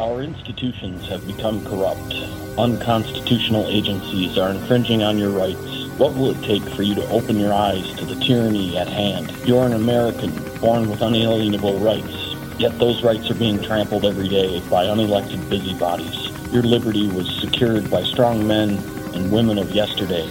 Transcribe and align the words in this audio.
Our 0.00 0.22
institutions 0.22 1.08
have 1.08 1.24
become 1.24 1.64
corrupt. 1.64 2.14
Unconstitutional 2.58 3.68
agencies 3.68 4.36
are 4.36 4.50
infringing 4.50 5.04
on 5.04 5.18
your 5.18 5.30
rights. 5.30 5.86
What 5.98 6.14
will 6.14 6.32
it 6.32 6.42
take 6.42 6.64
for 6.74 6.82
you 6.82 6.96
to 6.96 7.08
open 7.10 7.38
your 7.38 7.52
eyes 7.52 7.94
to 7.94 8.04
the 8.04 8.16
tyranny 8.16 8.76
at 8.76 8.88
hand? 8.88 9.30
You're 9.46 9.64
an 9.64 9.72
American, 9.72 10.32
born 10.60 10.90
with 10.90 11.00
unalienable 11.00 11.78
rights. 11.78 12.34
Yet 12.58 12.76
those 12.80 13.04
rights 13.04 13.30
are 13.30 13.34
being 13.34 13.62
trampled 13.62 14.04
every 14.04 14.28
day 14.28 14.58
by 14.68 14.86
unelected 14.86 15.48
busybodies. 15.48 16.28
Your 16.52 16.64
liberty 16.64 17.06
was 17.08 17.32
secured 17.40 17.88
by 17.88 18.02
strong 18.02 18.44
men 18.48 18.70
and 19.14 19.30
women 19.30 19.58
of 19.58 19.70
yesterday. 19.70 20.28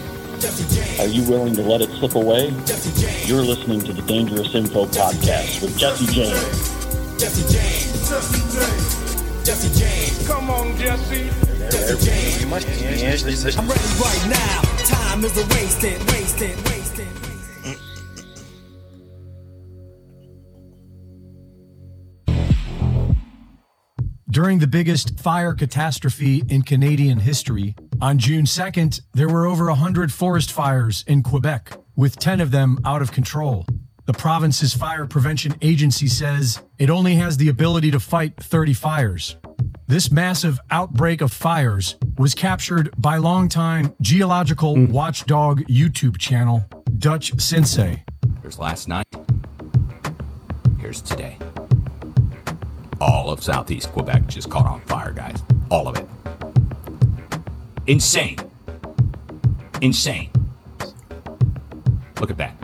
Are 0.99 1.07
you 1.07 1.23
willing 1.29 1.55
to 1.55 1.61
let 1.61 1.79
it 1.79 1.89
slip 1.91 2.15
away? 2.15 2.49
You're 3.25 3.43
listening 3.43 3.79
to 3.81 3.93
the 3.93 4.03
Dangerous 4.05 4.55
Info 4.55 4.87
Podcast 4.87 5.61
with 5.61 5.77
Jesse 5.77 6.07
James. 6.07 7.17
Jesse 7.17 7.53
James. 7.53 9.12
Jesse 9.43 9.77
James. 9.77 10.27
Come 10.27 10.49
on, 10.49 10.77
Jesse. 10.77 11.29
Jesse 11.69 12.05
James. 12.05 13.57
I'm 13.57 13.67
ready 13.67 13.81
right 13.99 14.27
now. 14.29 14.61
Time 14.85 15.23
is 15.25 15.37
a 15.37 15.45
wasted, 15.47 15.99
wasted, 16.11 16.55
wasted. 16.65 17.07
During 24.29 24.59
the 24.59 24.67
biggest 24.67 25.19
fire 25.19 25.53
catastrophe 25.53 26.43
in 26.49 26.63
Canadian 26.63 27.19
history, 27.19 27.75
on 28.01 28.17
June 28.17 28.45
2nd, 28.45 29.01
there 29.13 29.29
were 29.29 29.45
over 29.45 29.65
100 29.67 30.11
forest 30.11 30.51
fires 30.51 31.03
in 31.05 31.21
Quebec, 31.21 31.73
with 31.95 32.17
10 32.17 32.41
of 32.41 32.49
them 32.49 32.79
out 32.83 33.03
of 33.03 33.11
control. 33.11 33.67
The 34.05 34.13
province's 34.13 34.73
fire 34.73 35.05
prevention 35.05 35.55
agency 35.61 36.07
says 36.07 36.61
it 36.77 36.89
only 36.89 37.15
has 37.15 37.37
the 37.37 37.47
ability 37.47 37.89
to 37.91 38.01
fight 38.01 38.35
30 38.35 38.73
fires. 38.73 39.37
This 39.87 40.11
massive 40.11 40.59
outbreak 40.71 41.21
of 41.21 41.31
fires 41.31 41.95
was 42.17 42.35
captured 42.35 42.89
by 42.97 43.15
longtime 43.15 43.95
geological 44.01 44.75
hmm. 44.75 44.91
watchdog 44.91 45.61
YouTube 45.67 46.17
channel 46.17 46.65
Dutchsinse. 46.97 48.01
Here's 48.41 48.59
last 48.59 48.89
night. 48.89 49.05
Here's 50.79 51.01
today. 51.01 51.37
All 52.99 53.29
of 53.29 53.41
southeast 53.41 53.89
Quebec 53.93 54.27
just 54.27 54.49
caught 54.49 54.65
on 54.65 54.81
fire, 54.81 55.13
guys. 55.13 55.41
All 55.71 55.87
of 55.87 55.97
it. 55.97 56.05
Insane. 57.87 58.37
Insane. 59.81 60.29
Look 62.19 62.31
at 62.31 62.37
that. 62.37 62.62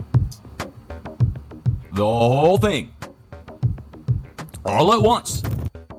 The 2.00 2.06
whole 2.06 2.56
thing. 2.56 2.94
All 4.64 4.94
at 4.94 5.02
once. 5.02 5.42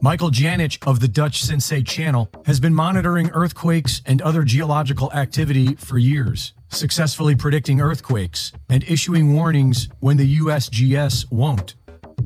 Michael 0.02 0.32
Janich 0.32 0.80
of 0.88 1.00
the 1.00 1.06
Dutchsinse 1.06 1.86
channel 1.86 2.28
has 2.48 2.60
been 2.60 2.74
monitoring 2.74 3.30
earthquakes 3.36 4.02
and 4.08 4.20
other 4.24 4.42
geological 4.42 5.14
activity 5.14 5.76
for 5.76 6.00
years, 6.00 6.54
successfully 6.70 7.36
predicting 7.36 7.82
earthquakes 7.82 8.52
and 8.68 8.84
issuing 8.86 9.36
warnings 9.36 9.90
when 10.00 10.18
the 10.18 10.40
USGS 10.40 11.32
won't. 11.32 11.76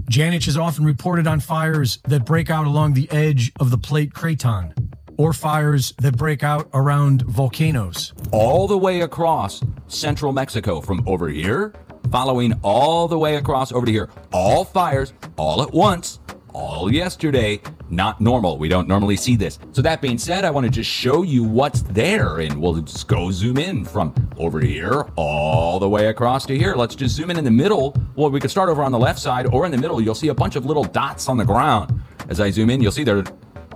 Janich 0.09 0.45
has 0.45 0.55
often 0.55 0.85
reported 0.85 1.27
on 1.27 1.41
fires 1.41 1.99
that 2.07 2.23
break 2.23 2.49
out 2.49 2.67
along 2.67 2.93
the 2.93 3.11
edge 3.11 3.51
of 3.59 3.71
the 3.71 3.77
plate 3.77 4.13
craton, 4.13 4.73
or 5.17 5.33
fires 5.33 5.93
that 5.97 6.15
break 6.15 6.43
out 6.43 6.69
around 6.73 7.23
volcanoes. 7.23 8.13
all 8.31 8.69
the 8.69 8.77
way 8.77 9.01
across 9.01 9.61
central 9.87 10.31
Mexico 10.31 10.79
from 10.79 11.03
over 11.05 11.27
here, 11.27 11.73
following 12.11 12.53
all 12.61 13.07
the 13.07 13.17
way 13.17 13.35
across 13.35 13.71
over 13.71 13.85
to 13.85 13.91
here. 13.91 14.09
All 14.31 14.63
fires, 14.63 15.13
all 15.37 15.61
at 15.61 15.71
once, 15.73 16.19
all 16.53 16.91
yesterday. 16.91 17.61
Not 17.89 18.19
normal. 18.19 18.57
We 18.57 18.67
don't 18.67 18.87
normally 18.87 19.15
see 19.15 19.35
this. 19.35 19.59
So, 19.71 19.81
that 19.81 20.01
being 20.01 20.17
said, 20.17 20.43
I 20.43 20.49
want 20.49 20.65
to 20.65 20.71
just 20.71 20.89
show 20.89 21.21
you 21.21 21.43
what's 21.43 21.81
there, 21.81 22.39
and 22.39 22.59
we'll 22.59 22.81
just 22.81 23.07
go 23.07 23.29
zoom 23.29 23.57
in 23.57 23.85
from 23.85 24.13
over 24.37 24.59
here 24.59 25.05
all 25.15 25.79
the 25.79 25.87
way 25.87 26.07
across 26.07 26.45
to 26.47 26.57
here. 26.57 26.75
Let's 26.75 26.95
just 26.95 27.15
zoom 27.15 27.29
in 27.29 27.37
in 27.37 27.43
the 27.43 27.51
middle. 27.51 27.95
Well, 28.15 28.31
we 28.31 28.39
could 28.39 28.51
start 28.51 28.69
over 28.69 28.81
on 28.83 28.91
the 28.91 28.99
left 28.99 29.19
side 29.19 29.45
or 29.47 29.65
in 29.65 29.71
the 29.71 29.77
middle. 29.77 30.01
You'll 30.01 30.15
see 30.15 30.29
a 30.29 30.33
bunch 30.33 30.55
of 30.55 30.65
little 30.65 30.83
dots 30.83 31.29
on 31.29 31.37
the 31.37 31.45
ground. 31.45 32.01
As 32.29 32.39
I 32.39 32.49
zoom 32.49 32.69
in, 32.69 32.81
you'll 32.81 32.91
see 32.91 33.03
they're 33.03 33.23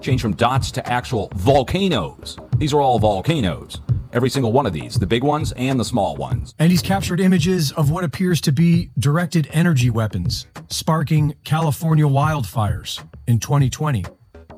changed 0.01 0.21
from 0.21 0.33
dots 0.33 0.71
to 0.71 0.89
actual 0.91 1.29
volcanoes. 1.35 2.37
These 2.57 2.73
are 2.73 2.81
all 2.81 2.97
volcanoes. 2.97 3.81
Every 4.11 4.29
single 4.31 4.51
one 4.51 4.65
of 4.65 4.73
these, 4.73 4.95
the 4.95 5.05
big 5.05 5.23
ones 5.23 5.51
and 5.51 5.79
the 5.79 5.85
small 5.85 6.15
ones. 6.15 6.55
And 6.57 6.71
he's 6.71 6.81
captured 6.81 7.19
images 7.19 7.71
of 7.73 7.91
what 7.91 8.03
appears 8.03 8.41
to 8.41 8.51
be 8.51 8.89
directed 8.97 9.47
energy 9.51 9.91
weapons, 9.91 10.47
sparking 10.69 11.35
California 11.43 12.05
wildfires 12.05 13.03
in 13.27 13.39
2020. 13.39 14.05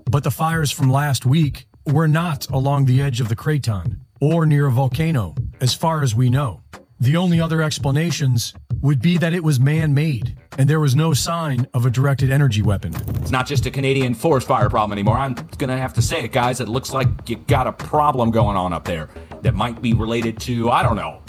But 0.10 0.24
the 0.24 0.32
fires 0.32 0.72
from 0.72 0.90
last 0.90 1.26
week 1.26 1.68
were 1.86 2.08
not 2.08 2.50
along 2.50 2.86
the 2.86 3.02
edge 3.02 3.20
of 3.20 3.28
the 3.28 3.36
craton 3.36 3.98
or 4.22 4.46
near 4.46 4.68
a 4.68 4.72
volcano, 4.72 5.36
as 5.60 5.74
far 5.74 6.02
as 6.02 6.16
we 6.16 6.30
know. 6.30 6.62
The 7.02 7.18
only 7.18 7.42
other 7.42 7.62
explanations 7.62 8.54
would 8.80 9.02
be 9.02 9.18
that 9.18 9.34
it 9.34 9.44
was 9.44 9.60
man 9.60 9.94
made 9.94 10.38
and 10.58 10.70
there 10.70 10.80
was 10.80 10.96
no 10.96 11.14
sign 11.14 11.68
of 11.74 11.86
a 11.86 11.90
directed 11.90 12.32
energy 12.32 12.62
weapon. 12.62 12.96
It's 13.22 13.32
not 13.32 13.48
just 13.48 13.66
a 13.66 13.72
Canadian 13.72 14.14
forest 14.14 14.48
fire 14.48 14.70
problem 14.70 14.94
anymore. 14.94 15.18
I'm 15.18 15.34
gonna 15.58 15.78
have 15.78 15.94
to 15.96 16.02
say 16.02 16.24
it, 16.24 16.32
guys. 16.32 16.62
It 16.62 16.70
looks 16.70 16.94
like 16.94 17.08
you 17.28 17.38
got 17.38 17.68
a 17.68 17.72
problem 17.72 18.32
going 18.32 18.56
on 18.56 18.72
up 18.72 18.86
there 18.86 19.10
that 19.42 19.54
might 19.56 19.82
be 19.82 19.94
related 19.94 20.40
to, 20.42 20.70
I 20.70 20.84
don't 20.84 20.96
know. 20.96 21.22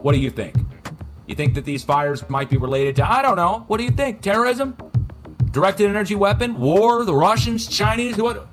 What 0.00 0.12
do 0.12 0.18
you 0.18 0.30
think? 0.30 0.56
You 1.26 1.34
think 1.34 1.54
that 1.54 1.64
these 1.64 1.84
fires 1.84 2.28
might 2.28 2.50
be 2.50 2.56
related 2.56 2.96
to, 2.96 3.10
I 3.10 3.22
don't 3.22 3.36
know. 3.36 3.64
What 3.68 3.78
do 3.78 3.84
you 3.84 3.90
think? 3.90 4.20
Terrorism? 4.20 4.76
Directed 5.50 5.88
energy 5.88 6.14
weapon? 6.14 6.58
War? 6.58 7.04
The 7.04 7.14
Russians? 7.14 7.66
Chinese? 7.66 8.16
What? 8.16 8.48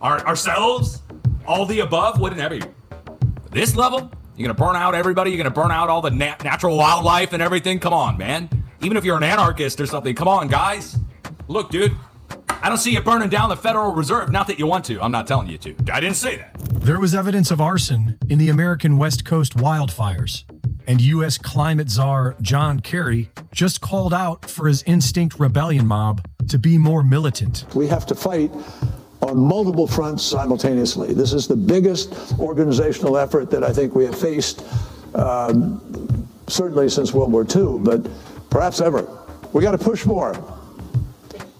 Our, 0.00 0.20
ourselves? 0.26 1.02
All 1.46 1.66
the 1.66 1.80
above? 1.80 2.20
Whatever. 2.20 2.58
This 3.50 3.74
level? 3.74 4.10
You're 4.36 4.46
gonna 4.46 4.58
burn 4.58 4.76
out 4.76 4.94
everybody? 4.94 5.30
You're 5.30 5.38
gonna 5.38 5.50
burn 5.50 5.70
out 5.70 5.88
all 5.88 6.00
the 6.00 6.10
nat- 6.10 6.42
natural 6.42 6.76
wildlife 6.76 7.32
and 7.32 7.42
everything? 7.42 7.78
Come 7.78 7.92
on, 7.92 8.16
man. 8.16 8.48
Even 8.80 8.96
if 8.96 9.04
you're 9.04 9.16
an 9.16 9.22
anarchist 9.22 9.80
or 9.80 9.86
something, 9.86 10.14
come 10.14 10.28
on, 10.28 10.48
guys. 10.48 10.98
Look, 11.48 11.70
dude, 11.70 11.92
I 12.64 12.68
don't 12.68 12.78
see 12.78 12.92
you 12.92 13.00
burning 13.00 13.28
down 13.28 13.48
the 13.48 13.56
Federal 13.56 13.92
Reserve. 13.92 14.30
Not 14.30 14.46
that 14.46 14.56
you 14.56 14.68
want 14.68 14.84
to. 14.84 15.02
I'm 15.02 15.10
not 15.10 15.26
telling 15.26 15.48
you 15.48 15.58
to. 15.58 15.74
I 15.92 15.98
didn't 15.98 16.14
say 16.14 16.36
that. 16.36 16.56
There 16.74 17.00
was 17.00 17.12
evidence 17.12 17.50
of 17.50 17.60
arson 17.60 18.16
in 18.30 18.38
the 18.38 18.50
American 18.50 18.98
West 18.98 19.24
Coast 19.24 19.56
wildfires, 19.56 20.44
and 20.86 21.00
U.S. 21.00 21.38
climate 21.38 21.90
czar 21.90 22.36
John 22.40 22.78
Kerry 22.78 23.30
just 23.50 23.80
called 23.80 24.14
out 24.14 24.48
for 24.48 24.68
his 24.68 24.82
Extinction 24.82 25.42
Rebellion 25.42 25.88
mob 25.88 26.24
to 26.48 26.56
be 26.56 26.78
more 26.78 27.02
militant. 27.02 27.66
We 27.74 27.88
have 27.88 28.06
to 28.06 28.14
fight 28.14 28.52
on 29.22 29.36
multiple 29.36 29.88
fronts 29.88 30.22
simultaneously. 30.22 31.14
This 31.14 31.32
is 31.32 31.48
the 31.48 31.56
biggest 31.56 32.38
organizational 32.38 33.16
effort 33.16 33.50
that 33.50 33.64
I 33.64 33.72
think 33.72 33.96
we 33.96 34.04
have 34.04 34.16
faced, 34.16 34.64
um, 35.16 36.28
certainly 36.46 36.88
since 36.88 37.12
World 37.12 37.32
War 37.32 37.44
II, 37.44 37.80
but 37.80 38.08
perhaps 38.50 38.80
ever. 38.80 39.08
We 39.52 39.62
got 39.62 39.72
to 39.72 39.78
push 39.78 40.06
more. 40.06 40.32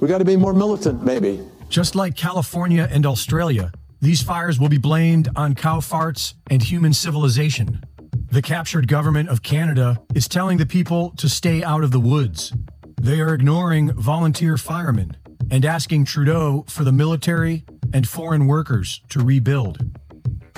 We 0.02 0.08
got 0.08 0.18
to 0.18 0.24
be 0.24 0.36
more 0.36 0.52
militant, 0.52 1.04
maybe. 1.04 1.40
Just 1.68 1.94
like 1.94 2.16
California 2.16 2.88
and 2.90 3.06
Australia, 3.06 3.70
these 4.00 4.20
fires 4.20 4.58
will 4.58 4.68
be 4.68 4.76
blamed 4.76 5.28
on 5.36 5.54
cow 5.54 5.78
farts 5.78 6.34
and 6.50 6.60
human 6.60 6.92
civilization. 6.92 7.84
The 8.32 8.42
captured 8.42 8.88
government 8.88 9.28
of 9.28 9.44
Canada 9.44 10.00
is 10.12 10.26
telling 10.26 10.58
the 10.58 10.66
people 10.66 11.10
to 11.18 11.28
stay 11.28 11.62
out 11.62 11.84
of 11.84 11.92
the 11.92 12.00
woods. 12.00 12.52
They 13.00 13.20
are 13.20 13.32
ignoring 13.32 13.92
volunteer 13.92 14.56
firemen 14.56 15.16
and 15.52 15.64
asking 15.64 16.06
Trudeau 16.06 16.64
for 16.66 16.82
the 16.82 16.90
military 16.90 17.64
and 17.94 18.08
foreign 18.08 18.48
workers 18.48 19.02
to 19.10 19.20
rebuild. 19.20 19.78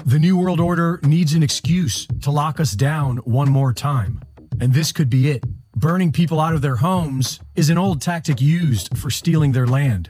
The 0.06 0.18
New 0.18 0.38
World 0.38 0.58
Order 0.58 1.00
needs 1.02 1.34
an 1.34 1.42
excuse 1.42 2.06
to 2.22 2.30
lock 2.30 2.60
us 2.60 2.72
down 2.72 3.18
one 3.18 3.50
more 3.50 3.74
time. 3.74 4.22
And 4.58 4.72
this 4.72 4.90
could 4.90 5.10
be 5.10 5.30
it. 5.30 5.44
Burning 5.76 6.12
people 6.12 6.38
out 6.38 6.54
of 6.54 6.62
their 6.62 6.76
homes 6.76 7.40
is 7.56 7.68
an 7.68 7.76
old 7.76 8.00
tactic 8.00 8.40
used 8.40 8.96
for 8.96 9.10
stealing 9.10 9.50
their 9.50 9.66
land. 9.66 10.08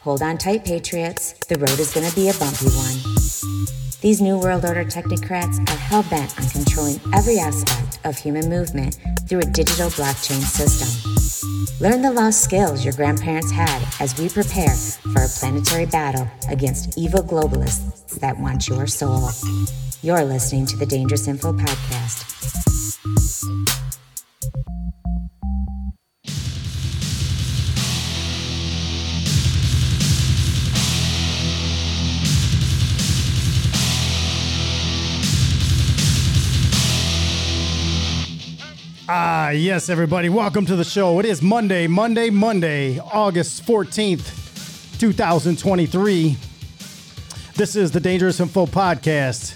Hold 0.00 0.20
on 0.20 0.36
tight, 0.36 0.66
Patriots. 0.66 1.32
The 1.48 1.56
road 1.56 1.80
is 1.80 1.94
going 1.94 2.06
to 2.06 2.14
be 2.14 2.28
a 2.28 2.34
bumpy 2.34 2.66
one. 2.66 3.66
These 4.02 4.20
New 4.20 4.38
World 4.38 4.66
Order 4.66 4.84
technocrats 4.84 5.58
are 5.70 5.78
hell 5.78 6.04
bent 6.10 6.38
on 6.38 6.46
controlling 6.50 7.00
every 7.14 7.38
aspect 7.38 7.98
of 8.04 8.16
human 8.16 8.48
movement 8.50 8.98
through 9.26 9.40
a 9.40 9.46
digital 9.46 9.88
blockchain 9.88 10.42
system. 10.42 10.88
Learn 11.80 12.02
the 12.02 12.12
lost 12.12 12.44
skills 12.44 12.84
your 12.84 12.94
grandparents 12.94 13.50
had 13.50 13.82
as 14.00 14.18
we 14.20 14.28
prepare 14.28 14.74
for 15.14 15.22
a 15.22 15.28
planetary 15.28 15.86
battle 15.86 16.28
against 16.50 16.98
evil 16.98 17.22
globalists 17.22 18.20
that 18.20 18.38
want 18.38 18.68
your 18.68 18.86
soul. 18.86 19.30
You're 20.02 20.24
listening 20.24 20.66
to 20.66 20.76
the 20.76 20.86
Dangerous 20.86 21.26
Info 21.26 21.54
Podcast. 21.54 22.67
Ah, 39.10 39.48
yes, 39.48 39.88
everybody. 39.88 40.28
Welcome 40.28 40.66
to 40.66 40.76
the 40.76 40.84
show. 40.84 41.18
It 41.18 41.24
is 41.24 41.40
Monday, 41.40 41.86
Monday, 41.86 42.28
Monday, 42.28 42.98
August 42.98 43.64
14th, 43.64 44.98
2023. 44.98 46.36
This 47.54 47.74
is 47.74 47.90
the 47.90 48.00
Dangerous 48.00 48.38
Info 48.38 48.66
Podcast. 48.66 49.54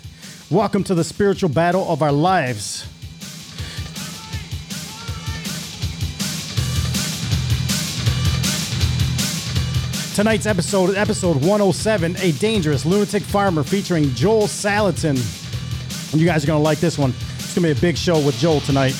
Welcome 0.50 0.84
to 0.84 0.94
the 0.94 1.04
spiritual 1.04 1.50
battle 1.50 1.86
of 1.86 2.00
our 2.00 2.12
lives. 2.12 2.88
Tonight's 10.14 10.46
episode, 10.46 10.94
episode 10.94 11.36
107, 11.36 12.16
A 12.20 12.32
Dangerous 12.32 12.86
Lunatic 12.86 13.22
Farmer 13.22 13.62
featuring 13.62 14.14
Joel 14.14 14.44
Salatin. 14.44 15.18
You 16.18 16.24
guys 16.24 16.42
are 16.42 16.46
going 16.46 16.58
to 16.58 16.64
like 16.64 16.80
this 16.80 16.96
one. 16.96 17.10
It's 17.10 17.54
going 17.54 17.68
to 17.68 17.74
be 17.74 17.78
a 17.78 17.82
big 17.82 17.98
show 17.98 18.18
with 18.24 18.38
Joel 18.38 18.60
tonight. 18.60 18.94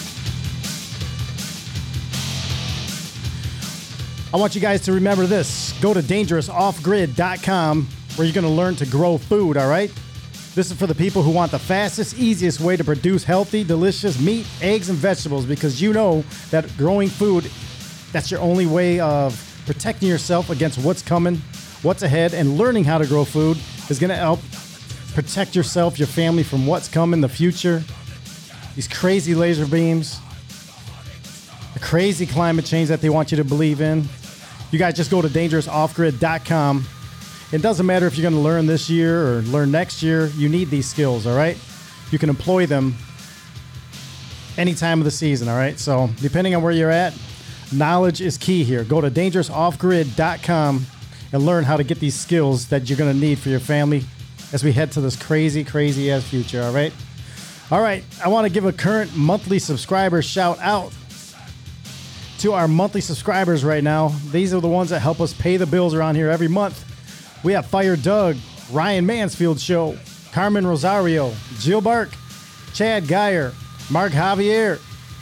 I 4.35 4.39
want 4.39 4.55
you 4.55 4.63
guys 4.63 4.81
to 4.83 4.93
remember 4.93 5.27
this. 5.27 5.75
Go 5.83 5.93
to 5.93 6.01
dangerousoffgrid.com 6.01 7.87
where 8.17 8.27
you're 8.27 8.35
going 8.35 8.47
to 8.47 8.51
learn 8.51 8.75
to 8.77 8.87
grow 8.87 9.19
food, 9.19 9.59
all 9.59 9.69
right? 9.69 9.93
This 10.55 10.71
is 10.71 10.73
for 10.73 10.87
the 10.87 10.95
people 10.95 11.23
who 11.23 11.31
want 11.31 11.51
the 11.51 11.59
fastest, 11.59 12.19
easiest 12.19 12.59
way 12.59 12.79
to 12.79 12.85
produce 12.85 13.25
healthy, 13.25 13.63
delicious 13.63 14.19
meat, 14.19 14.47
eggs, 14.63 14.89
and 14.89 14.99
vegetables 14.99 15.45
because 15.45 15.83
you 15.83 15.93
know 15.93 16.25
that 16.51 16.67
growing 16.79 17.11
food, 17.11 17.45
that's 18.13 18.31
your 18.31 18.41
only 18.41 18.65
way 18.65 19.01
of 19.01 19.63
protecting 19.67 20.09
yourself 20.09 20.49
against 20.49 20.79
what's 20.79 21.03
coming, 21.03 21.37
what's 21.83 22.03
ahead, 22.03 22.33
and 22.33 22.57
learning 22.57 22.85
how 22.85 22.97
to 22.97 23.07
grow 23.07 23.27
food 23.27 23.59
is 23.91 23.99
going 23.99 24.09
to 24.09 24.17
help 24.17 24.41
protect 25.15 25.55
yourself, 25.55 25.99
your 25.99 26.09
family 26.09 26.43
from 26.43 26.67
what's 26.67 26.89
coming, 26.89 27.19
in 27.19 27.21
the 27.21 27.29
future, 27.29 27.83
these 28.77 28.89
crazy 28.89 29.35
laser 29.35 29.67
beams, 29.67 30.21
the 31.75 31.81
crazy 31.81 32.25
climate 32.27 32.65
change 32.65 32.89
that 32.89 33.03
they 33.03 33.11
want 33.11 33.31
you 33.31 33.37
to 33.37 33.45
believe 33.45 33.83
in. 33.83 34.09
You 34.73 34.79
guys 34.79 34.95
just 34.95 35.11
go 35.11 35.21
to 35.21 35.29
dangerousoffgrid.com. 35.29 36.87
It 37.53 37.61
doesn't 37.61 37.85
matter 37.85 38.07
if 38.07 38.17
you're 38.17 38.23
going 38.23 38.35
to 38.35 38.41
learn 38.41 38.65
this 38.67 38.89
year 38.89 39.23
or 39.23 39.43
learn 39.43 39.71
next 39.71 40.03
year, 40.03 40.29
you 40.29 40.49
need 40.49 40.71
these 40.71 40.89
skills, 40.89 41.27
all 41.27 41.37
right? 41.37 41.59
You 42.11 42.19
can 42.19 42.31
employ 42.31 42.65
them 42.65 42.95
any 44.57 44.73
time 44.73 44.99
of 44.99 45.05
the 45.05 45.11
season, 45.11 45.49
all 45.49 45.57
right? 45.57 45.79
So, 45.79 46.09
depending 46.23 46.55
on 46.55 46.63
where 46.63 46.73
you're 46.73 46.91
at, 46.91 47.15
knowledge 47.71 48.23
is 48.23 48.39
key 48.39 48.65
here. 48.65 48.83
Go 48.83 49.03
to 49.03 49.11
dangerousoffgrid.com 49.11 50.87
and 51.35 51.43
learn 51.47 51.65
how 51.65 51.77
to 51.77 51.85
get 51.85 52.01
these 52.01 52.19
skills 52.19 52.69
that 52.69 52.89
you're 52.89 52.99
going 52.99 53.13
to 53.13 53.19
need 53.19 53.39
for 53.39 53.51
your 53.51 53.61
family 53.61 54.05
as 54.55 54.65
we 54.65 54.73
head 54.73 54.91
to 54.93 55.03
this 55.03 55.17
crazy, 55.17 55.65
crazy 55.65 56.11
ass 56.11 56.23
future, 56.23 56.63
all 56.63 56.73
right? 56.73 56.95
All 57.71 57.83
right, 57.83 58.05
I 58.25 58.29
want 58.29 58.47
to 58.47 58.53
give 58.53 58.65
a 58.65 58.73
current 58.73 59.15
monthly 59.15 59.59
subscriber 59.59 60.23
shout 60.23 60.59
out 60.61 60.95
to 62.43 62.53
our 62.55 62.67
monthly 62.67 63.01
subscribers 63.01 63.65
right 63.65 63.85
now. 63.85 64.09
These 64.33 64.53
are 64.53 64.61
the 64.61 64.67
ones 64.67 64.91
that 64.91 64.99
help 64.99 65.21
us 65.21 65.33
pay 65.33 65.57
the 65.57 65.65
bills 65.65 65.95
around 65.95 66.17
here 66.17 66.29
every 66.29 66.49
month. 66.49 66.85
We 67.45 67.53
have 67.53 67.67
Fire 67.67 67.95
Doug, 67.95 68.37
Ryan 68.73 69.07
Mansfield 69.07 69.61
Show, 69.61 69.97
Carmen 70.33 70.67
Rosario, 70.67 71.33
Jill 71.61 71.81
Bark, 71.81 72.09
Chad 72.75 73.07
Geyer, 73.07 73.53
Mark 73.93 74.11
Javier, 74.11 74.79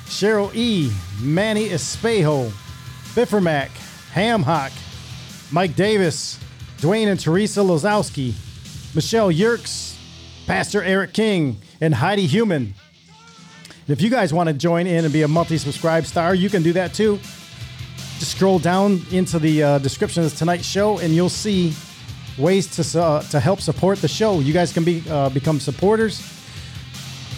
Cheryl 0.07 0.55
E, 0.55 0.91
Manny 1.21 1.69
Espejo, 1.69 2.49
Biffermac, 3.15 3.69
Hamhock, 4.15 4.73
Mike 5.53 5.77
Davis, 5.77 6.41
Dwayne 6.79 7.09
and 7.09 7.21
Teresa 7.21 7.61
Lozowski, 7.61 8.33
Michelle 8.95 9.31
Yerks, 9.31 9.95
Pastor 10.47 10.83
Eric 10.83 11.13
King, 11.13 11.61
and 11.83 11.97
Heidi 11.97 12.27
Human. 12.27 12.73
If 13.91 14.01
you 14.01 14.11
guys 14.11 14.33
want 14.33 14.49
to 14.49 14.53
join 14.53 14.87
in 14.87 15.05
and 15.05 15.13
be 15.13 15.23
a 15.23 15.29
monthly 15.29 15.59
subscribe 15.59 16.07
star, 16.07 16.35
you 16.35 16.49
can 16.49 16.63
do 16.63 16.73
that 16.75 16.95
too. 16.95 17.19
Just 18.19 18.37
scroll 18.37 18.59
down 18.59 19.03
into 19.11 19.39
the 19.39 19.63
uh, 19.63 19.79
description 19.79 20.23
of 20.23 20.37
tonight's 20.37 20.67
show, 20.67 20.99
and 20.99 21.15
you'll 21.15 21.29
see 21.29 21.75
ways 22.39 22.67
to 22.77 23.01
uh, 23.03 23.23
to 23.23 23.41
help 23.41 23.61
support 23.61 23.99
the 23.99 24.09
show. 24.09 24.41
You 24.41 24.53
guys 24.53 24.73
can 24.73 24.85
be 24.85 25.03
uh, 25.11 25.31
become 25.31 25.59
supporters. 25.59 26.23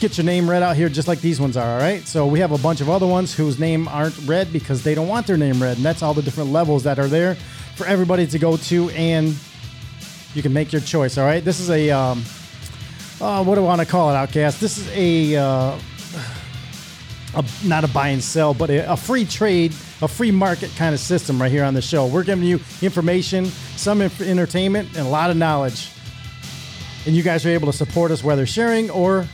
Get 0.01 0.19
your 0.19 0.25
name 0.25 0.51
read 0.51 0.63
out 0.63 0.77
here, 0.77 0.89
just 0.89 1.09
like 1.09 1.21
these 1.21 1.41
ones 1.41 1.57
are. 1.57 1.75
All 1.75 1.81
right. 1.81 2.07
So 2.07 2.27
we 2.27 2.41
have 2.41 2.53
a 2.53 2.59
bunch 2.59 2.81
of 2.81 2.91
other 2.91 3.07
ones 3.07 3.35
whose 3.35 3.59
name 3.59 3.89
aren't 3.89 4.19
read 4.27 4.53
because 4.53 4.83
they 4.83 4.95
don't 4.95 5.09
want 5.09 5.27
their 5.27 5.37
name 5.37 5.63
read, 5.63 5.77
and 5.77 5.87
that's 5.87 6.03
all 6.03 6.13
the 6.13 6.23
different 6.23 6.51
levels 6.51 6.83
that 6.83 6.99
are 6.99 7.09
there 7.09 7.37
for 7.77 7.87
everybody 7.87 8.27
to 8.27 8.39
go 8.39 8.57
to, 8.57 8.91
and 8.91 9.35
you 10.35 10.43
can 10.43 10.53
make 10.53 10.73
your 10.73 10.83
choice. 10.83 11.17
All 11.17 11.25
right. 11.25 11.45
This 11.45 11.61
is 11.61 11.71
a 11.71 11.91
um, 11.91 12.25
uh, 13.23 13.45
what 13.45 13.55
do 13.55 13.61
I 13.61 13.65
want 13.65 13.81
to 13.81 13.87
call 13.87 14.11
it, 14.11 14.17
Outcast? 14.17 14.61
This 14.61 14.79
is 14.79 14.89
a, 14.91 15.37
uh, 15.37 15.79
a 17.35 17.45
not 17.65 17.85
a 17.85 17.89
buy 17.89 18.09
and 18.09 18.23
sell, 18.23 18.55
but 18.55 18.71
a, 18.71 18.93
a 18.93 18.97
free 18.97 19.25
trade, 19.25 19.73
a 20.01 20.09
free 20.09 20.31
market 20.31 20.71
kind 20.77 20.95
of 20.95 21.01
system 21.01 21.41
right 21.41 21.51
here 21.51 21.65
on 21.65 21.75
the 21.75 21.83
show. 21.83 22.07
We're 22.07 22.25
giving 22.25 22.45
you 22.45 22.61
information, 22.81 23.47
some 23.77 24.03
inf- 24.03 24.21
entertainment, 24.21 24.89
and 24.97 25.07
a 25.07 25.11
lot 25.11 25.31
of 25.31 25.37
knowledge. 25.37 25.91
And 27.07 27.17
you 27.17 27.23
guys 27.23 27.45
are 27.47 27.51
able 27.51 27.67
to 27.67 27.73
support 27.73 28.11
us 28.11 28.23
whether 28.23 28.47
sharing 28.47 28.91
or 28.91 29.27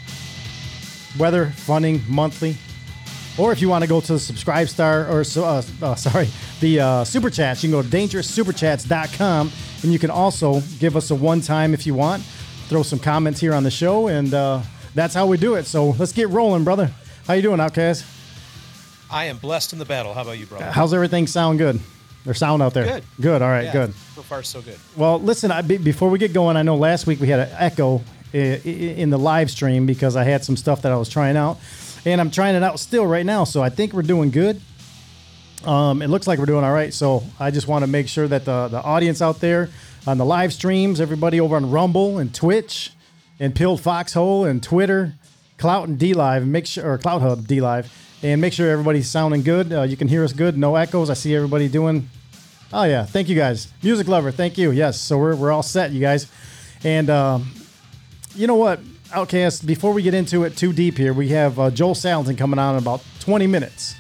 whether 1.17 1.47
funding 1.47 2.03
monthly. 2.09 2.57
Or 3.37 3.53
if 3.53 3.61
you 3.61 3.69
want 3.69 3.83
to 3.85 3.89
go 3.89 4.01
to 4.01 4.15
the 4.15 4.19
subscribe 4.19 4.69
star 4.69 5.07
or 5.07 5.23
so- 5.25 5.45
uh, 5.45 5.63
uh, 5.83 5.95
sorry, 5.97 6.29
the 6.61 6.81
uh, 6.81 7.05
super 7.05 7.31
chats, 7.31 7.63
you 7.63 7.71
can 7.71 7.83
go 7.83 7.89
to 7.89 7.97
dangeroussuperchats.com 7.97 9.53
and 9.83 9.93
you 9.93 9.99
can 9.99 10.11
also 10.11 10.61
give 10.79 10.97
us 10.97 11.11
a 11.11 11.15
one 11.15 11.41
time 11.41 11.75
if 11.75 11.87
you 11.87 11.95
want. 11.95 12.23
Throw 12.69 12.83
some 12.83 12.99
comments 12.99 13.41
here 13.41 13.55
on 13.55 13.63
the 13.63 13.71
show, 13.71 14.09
and 14.09 14.35
uh, 14.35 14.61
that's 14.95 15.15
how 15.15 15.27
we 15.27 15.39
do 15.39 15.55
it. 15.55 15.65
So 15.65 15.91
let's 15.93 16.13
get 16.13 16.29
rolling, 16.29 16.65
brother. 16.65 16.91
How 17.29 17.35
you 17.35 17.43
doing, 17.43 17.61
Outcast? 17.61 18.07
I 19.11 19.27
am 19.27 19.37
blessed 19.37 19.75
in 19.75 19.79
the 19.79 19.85
battle. 19.85 20.15
How 20.15 20.23
about 20.23 20.39
you, 20.39 20.47
brother? 20.47 20.65
How's 20.71 20.93
everything 20.95 21.27
sound 21.27 21.59
good? 21.59 21.79
Or 22.27 22.33
sound 22.33 22.63
out 22.63 22.73
there? 22.75 22.85
Good. 22.85 23.05
Good. 23.21 23.43
All 23.43 23.49
right. 23.51 23.65
Yeah, 23.67 23.73
Good. 23.73 23.95
So 24.15 24.23
far, 24.23 24.43
so 24.43 24.61
good. 24.63 24.79
Well, 24.97 25.21
listen. 25.21 25.51
I, 25.51 25.61
be- 25.63 25.77
before 25.77 26.09
we 26.11 26.19
get 26.19 26.33
going, 26.33 26.57
I 26.57 26.63
know 26.63 26.77
last 26.77 27.07
week 27.07 27.21
we 27.21 27.29
had 27.29 27.41
an 27.41 27.51
echo 27.59 28.03
i- 28.35 28.39
i- 28.39 28.69
in 28.69 29.11
the 29.11 29.19
live 29.19 29.51
stream 29.51 29.85
because 29.87 30.17
I 30.17 30.25
had 30.25 30.43
some 30.43 30.57
stuff 30.57 30.83
that 30.83 30.93
I 30.93 30.97
was 30.97 31.09
trying 31.11 31.37
out, 31.37 31.59
and 32.07 32.19
I'm 32.21 32.31
trying 32.31 32.55
it 32.55 32.63
out 32.63 32.81
still 32.81 33.07
right 33.07 33.25
now. 33.25 33.45
So 33.45 33.63
I 33.63 33.69
think 33.69 33.93
we're 33.93 34.03
doing 34.03 34.31
good. 34.31 34.61
Um, 35.67 36.01
it 36.03 36.09
looks 36.09 36.27
like 36.27 36.39
we're 36.39 36.47
doing 36.47 36.65
all 36.65 36.73
right. 36.73 36.93
So 36.95 37.25
I 37.39 37.51
just 37.51 37.69
want 37.69 37.83
to 37.83 37.87
make 37.87 38.09
sure 38.09 38.27
that 38.27 38.47
the 38.47 38.69
the 38.69 38.83
audience 38.83 39.21
out 39.23 39.41
there 39.41 39.69
on 40.07 40.17
the 40.17 40.25
live 40.25 40.53
streams, 40.55 40.99
everybody 40.99 41.41
over 41.41 41.57
on 41.57 41.71
Rumble 41.71 42.17
and 42.19 42.35
Twitch, 42.35 42.93
and 43.39 43.55
Pilled 43.55 43.81
Foxhole 43.83 44.45
and 44.47 44.63
Twitter, 44.63 45.15
Clout 45.59 45.89
and 45.89 45.99
D 45.99 46.15
Live, 46.15 46.47
make 46.47 46.67
sure 46.67 46.91
or 46.91 46.99
Clout 46.99 47.21
Hub 47.21 47.47
D 47.47 47.61
Live, 47.61 47.93
and 48.23 48.41
make 48.41 48.53
sure 48.53 48.71
everybody's 48.71 49.11
sounding 49.11 49.43
good. 49.43 49.73
Uh, 49.73 49.83
you 49.83 49.97
can 49.97 50.09
hear 50.09 50.25
us 50.25 50.33
good, 50.33 50.57
no 50.57 50.77
echoes. 50.77 51.11
I 51.11 51.15
see 51.15 51.35
everybody 51.35 51.69
doing 51.69 52.09
Oh 52.71 52.85
yeah, 52.85 53.07
thank 53.07 53.31
you 53.31 53.37
guys, 53.37 53.69
music 53.83 54.09
lover. 54.09 54.31
Thank 54.31 54.59
you. 54.59 54.73
Yes, 54.73 55.01
so 55.01 55.17
we're 55.17 55.35
we're 55.35 55.51
all 55.51 55.63
set, 55.63 55.91
you 55.91 56.01
guys. 56.01 56.31
And 56.85 57.09
um, 57.09 57.51
you 58.35 58.47
know 58.47 58.57
what, 58.57 58.81
Outcast? 59.11 59.67
Before 59.67 59.95
we 59.95 60.03
get 60.03 60.13
into 60.13 60.45
it 60.45 60.55
too 60.55 60.75
deep 60.75 60.99
here, 60.99 61.15
we 61.15 61.29
have 61.29 61.59
uh, 61.59 61.71
Joel 61.71 61.95
Salatin 61.95 62.37
coming 62.37 62.59
on 62.59 62.77
in 62.77 62.83
about 62.83 63.03
20 63.21 63.47
minutes. 63.47 63.95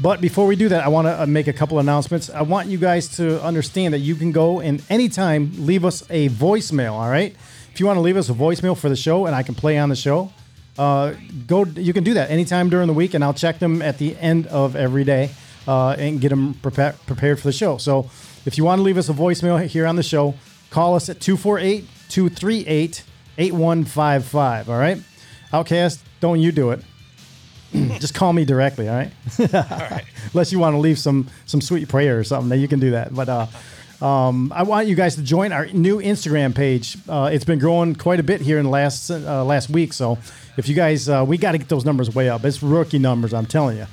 But 0.00 0.20
before 0.20 0.48
we 0.48 0.56
do 0.56 0.68
that, 0.70 0.84
I 0.84 0.88
want 0.88 1.06
to 1.06 1.22
uh, 1.22 1.26
make 1.26 1.46
a 1.46 1.52
couple 1.52 1.78
announcements. 1.78 2.28
I 2.28 2.42
want 2.42 2.66
you 2.66 2.76
guys 2.76 3.06
to 3.18 3.40
understand 3.40 3.94
that 3.94 4.00
you 4.00 4.16
can 4.16 4.32
go 4.32 4.58
and 4.58 4.82
anytime 4.90 5.52
leave 5.64 5.84
us 5.84 6.02
a 6.10 6.28
voicemail. 6.30 6.94
All 6.94 7.08
right, 7.08 7.36
if 7.72 7.80
you 7.80 7.86
want 7.86 7.96
to 7.96 8.02
leave 8.02 8.18
us 8.18 8.28
a 8.28 8.34
voicemail 8.34 8.76
for 8.76 8.90
the 8.90 8.96
show 8.96 9.24
and 9.26 9.34
I 9.34 9.42
can 9.42 9.54
play 9.54 9.78
on 9.78 9.88
the 9.88 9.96
show, 9.96 10.30
uh, 10.78 11.14
go. 11.46 11.64
You 11.64 11.92
can 11.92 12.04
do 12.04 12.14
that 12.14 12.30
anytime 12.30 12.68
during 12.68 12.86
the 12.86 12.92
week, 12.92 13.14
and 13.14 13.24
I'll 13.24 13.34
check 13.34 13.58
them 13.58 13.80
at 13.80 13.98
the 13.98 14.16
end 14.18 14.46
of 14.48 14.76
every 14.76 15.04
day 15.04 15.30
uh, 15.66 15.96
and 15.98 16.20
get 16.20 16.28
them 16.30 16.54
prepa- 16.54 16.94
prepared 17.06 17.38
for 17.38 17.48
the 17.48 17.52
show. 17.52 17.78
So 17.78 18.10
if 18.44 18.58
you 18.58 18.64
want 18.64 18.78
to 18.78 18.82
leave 18.82 18.98
us 18.98 19.08
a 19.08 19.12
voicemail 19.14 19.64
here 19.66 19.86
on 19.86 19.96
the 19.96 20.02
show, 20.02 20.34
call 20.70 20.94
us 20.94 21.08
at 21.08 21.20
248 21.20 21.86
238 22.08 23.04
8155. 23.38 24.68
All 24.68 24.78
right, 24.78 24.98
Outcast, 25.52 26.00
don't 26.20 26.40
you 26.40 26.52
do 26.52 26.70
it. 26.70 26.82
Just 27.72 28.14
call 28.14 28.34
me 28.34 28.44
directly, 28.44 28.88
all 28.88 28.96
right? 28.96 29.10
All 29.54 29.78
right. 29.90 30.04
Unless 30.34 30.52
you 30.52 30.58
want 30.58 30.74
to 30.74 30.78
leave 30.78 30.98
some 30.98 31.28
some 31.46 31.62
sweet 31.62 31.88
prayer 31.88 32.18
or 32.18 32.24
something, 32.24 32.50
then 32.50 32.60
you 32.60 32.68
can 32.68 32.80
do 32.80 32.90
that. 32.90 33.14
But 33.14 33.30
uh, 33.30 33.46
um, 34.02 34.52
I 34.54 34.64
want 34.64 34.88
you 34.88 34.96
guys 34.96 35.14
to 35.14 35.22
join 35.22 35.52
our 35.52 35.66
new 35.66 36.00
Instagram 36.00 36.54
page. 36.54 36.96
Uh, 37.08 37.30
it's 37.32 37.44
been 37.44 37.60
growing 37.60 37.94
quite 37.94 38.18
a 38.18 38.24
bit 38.24 38.40
here 38.40 38.58
in 38.58 38.64
the 38.64 38.70
last 38.70 39.10
uh, 39.10 39.44
last 39.44 39.70
week. 39.70 39.92
So 39.92 40.18
if 40.56 40.68
you 40.68 40.74
guys, 40.74 41.08
uh, 41.08 41.24
we 41.26 41.38
got 41.38 41.52
to 41.52 41.58
get 41.58 41.68
those 41.68 41.84
numbers 41.84 42.12
way 42.12 42.28
up. 42.28 42.44
It's 42.44 42.62
rookie 42.62 42.98
numbers, 42.98 43.32
I'm 43.32 43.46
telling 43.46 43.78
you. 43.78 43.86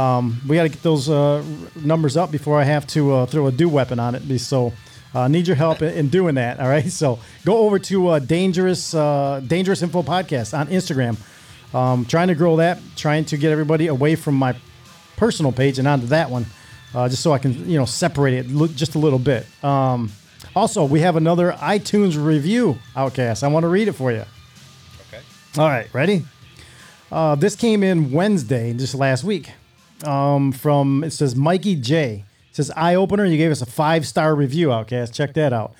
Um, 0.00 0.40
we 0.48 0.56
got 0.56 0.62
to 0.62 0.68
get 0.70 0.82
those 0.82 1.10
uh, 1.10 1.44
numbers 1.76 2.16
up 2.16 2.30
before 2.30 2.58
I 2.58 2.64
have 2.64 2.86
to 2.88 3.12
uh, 3.12 3.26
throw 3.26 3.48
a 3.48 3.52
DEW 3.52 3.68
weapon 3.68 3.98
on 3.98 4.14
it. 4.14 4.38
So 4.38 4.72
uh, 5.14 5.28
need 5.28 5.46
your 5.46 5.56
help 5.56 5.82
in, 5.82 5.92
in 5.92 6.08
doing 6.08 6.36
that. 6.36 6.58
All 6.58 6.68
right. 6.68 6.84
So 6.90 7.18
go 7.44 7.58
over 7.58 7.78
to 7.78 8.08
uh, 8.08 8.18
dangerous 8.18 8.92
dangerous 8.92 9.82
info 9.82 10.02
podcast 10.02 10.58
on 10.58 10.68
Instagram. 10.68 11.18
Um, 11.74 12.04
trying 12.06 12.28
to 12.28 12.34
grow 12.34 12.56
that, 12.56 12.80
trying 12.96 13.26
to 13.26 13.36
get 13.36 13.52
everybody 13.52 13.88
away 13.88 14.16
from 14.16 14.36
my 14.36 14.56
personal 15.16 15.52
page 15.52 15.78
and 15.78 15.86
onto 15.86 16.06
that 16.06 16.30
one, 16.30 16.46
uh, 16.94 17.08
just 17.08 17.22
so 17.22 17.32
I 17.32 17.38
can 17.38 17.68
you 17.68 17.78
know 17.78 17.84
separate 17.84 18.34
it 18.34 18.48
lo- 18.48 18.68
just 18.68 18.94
a 18.94 18.98
little 18.98 19.18
bit. 19.18 19.46
Um, 19.64 20.10
also, 20.56 20.84
we 20.84 21.00
have 21.00 21.16
another 21.16 21.52
iTunes 21.52 22.22
review, 22.22 22.78
Outcast. 22.96 23.44
I 23.44 23.48
want 23.48 23.64
to 23.64 23.68
read 23.68 23.88
it 23.88 23.92
for 23.92 24.10
you. 24.10 24.24
Okay. 25.08 25.22
All 25.58 25.68
right, 25.68 25.92
ready? 25.94 26.24
Uh, 27.12 27.34
this 27.34 27.56
came 27.56 27.82
in 27.82 28.10
Wednesday, 28.10 28.72
just 28.72 28.94
last 28.94 29.24
week. 29.24 29.52
Um, 30.04 30.50
from 30.52 31.04
it 31.04 31.10
says 31.10 31.36
Mikey 31.36 31.76
J. 31.76 32.24
It 32.48 32.56
says 32.56 32.72
eye 32.74 32.94
opener. 32.94 33.24
You 33.24 33.36
gave 33.36 33.50
us 33.50 33.62
a 33.62 33.66
five 33.66 34.06
star 34.06 34.34
review, 34.34 34.72
Outcast. 34.72 35.14
Check 35.14 35.34
that 35.34 35.52
out. 35.52 35.74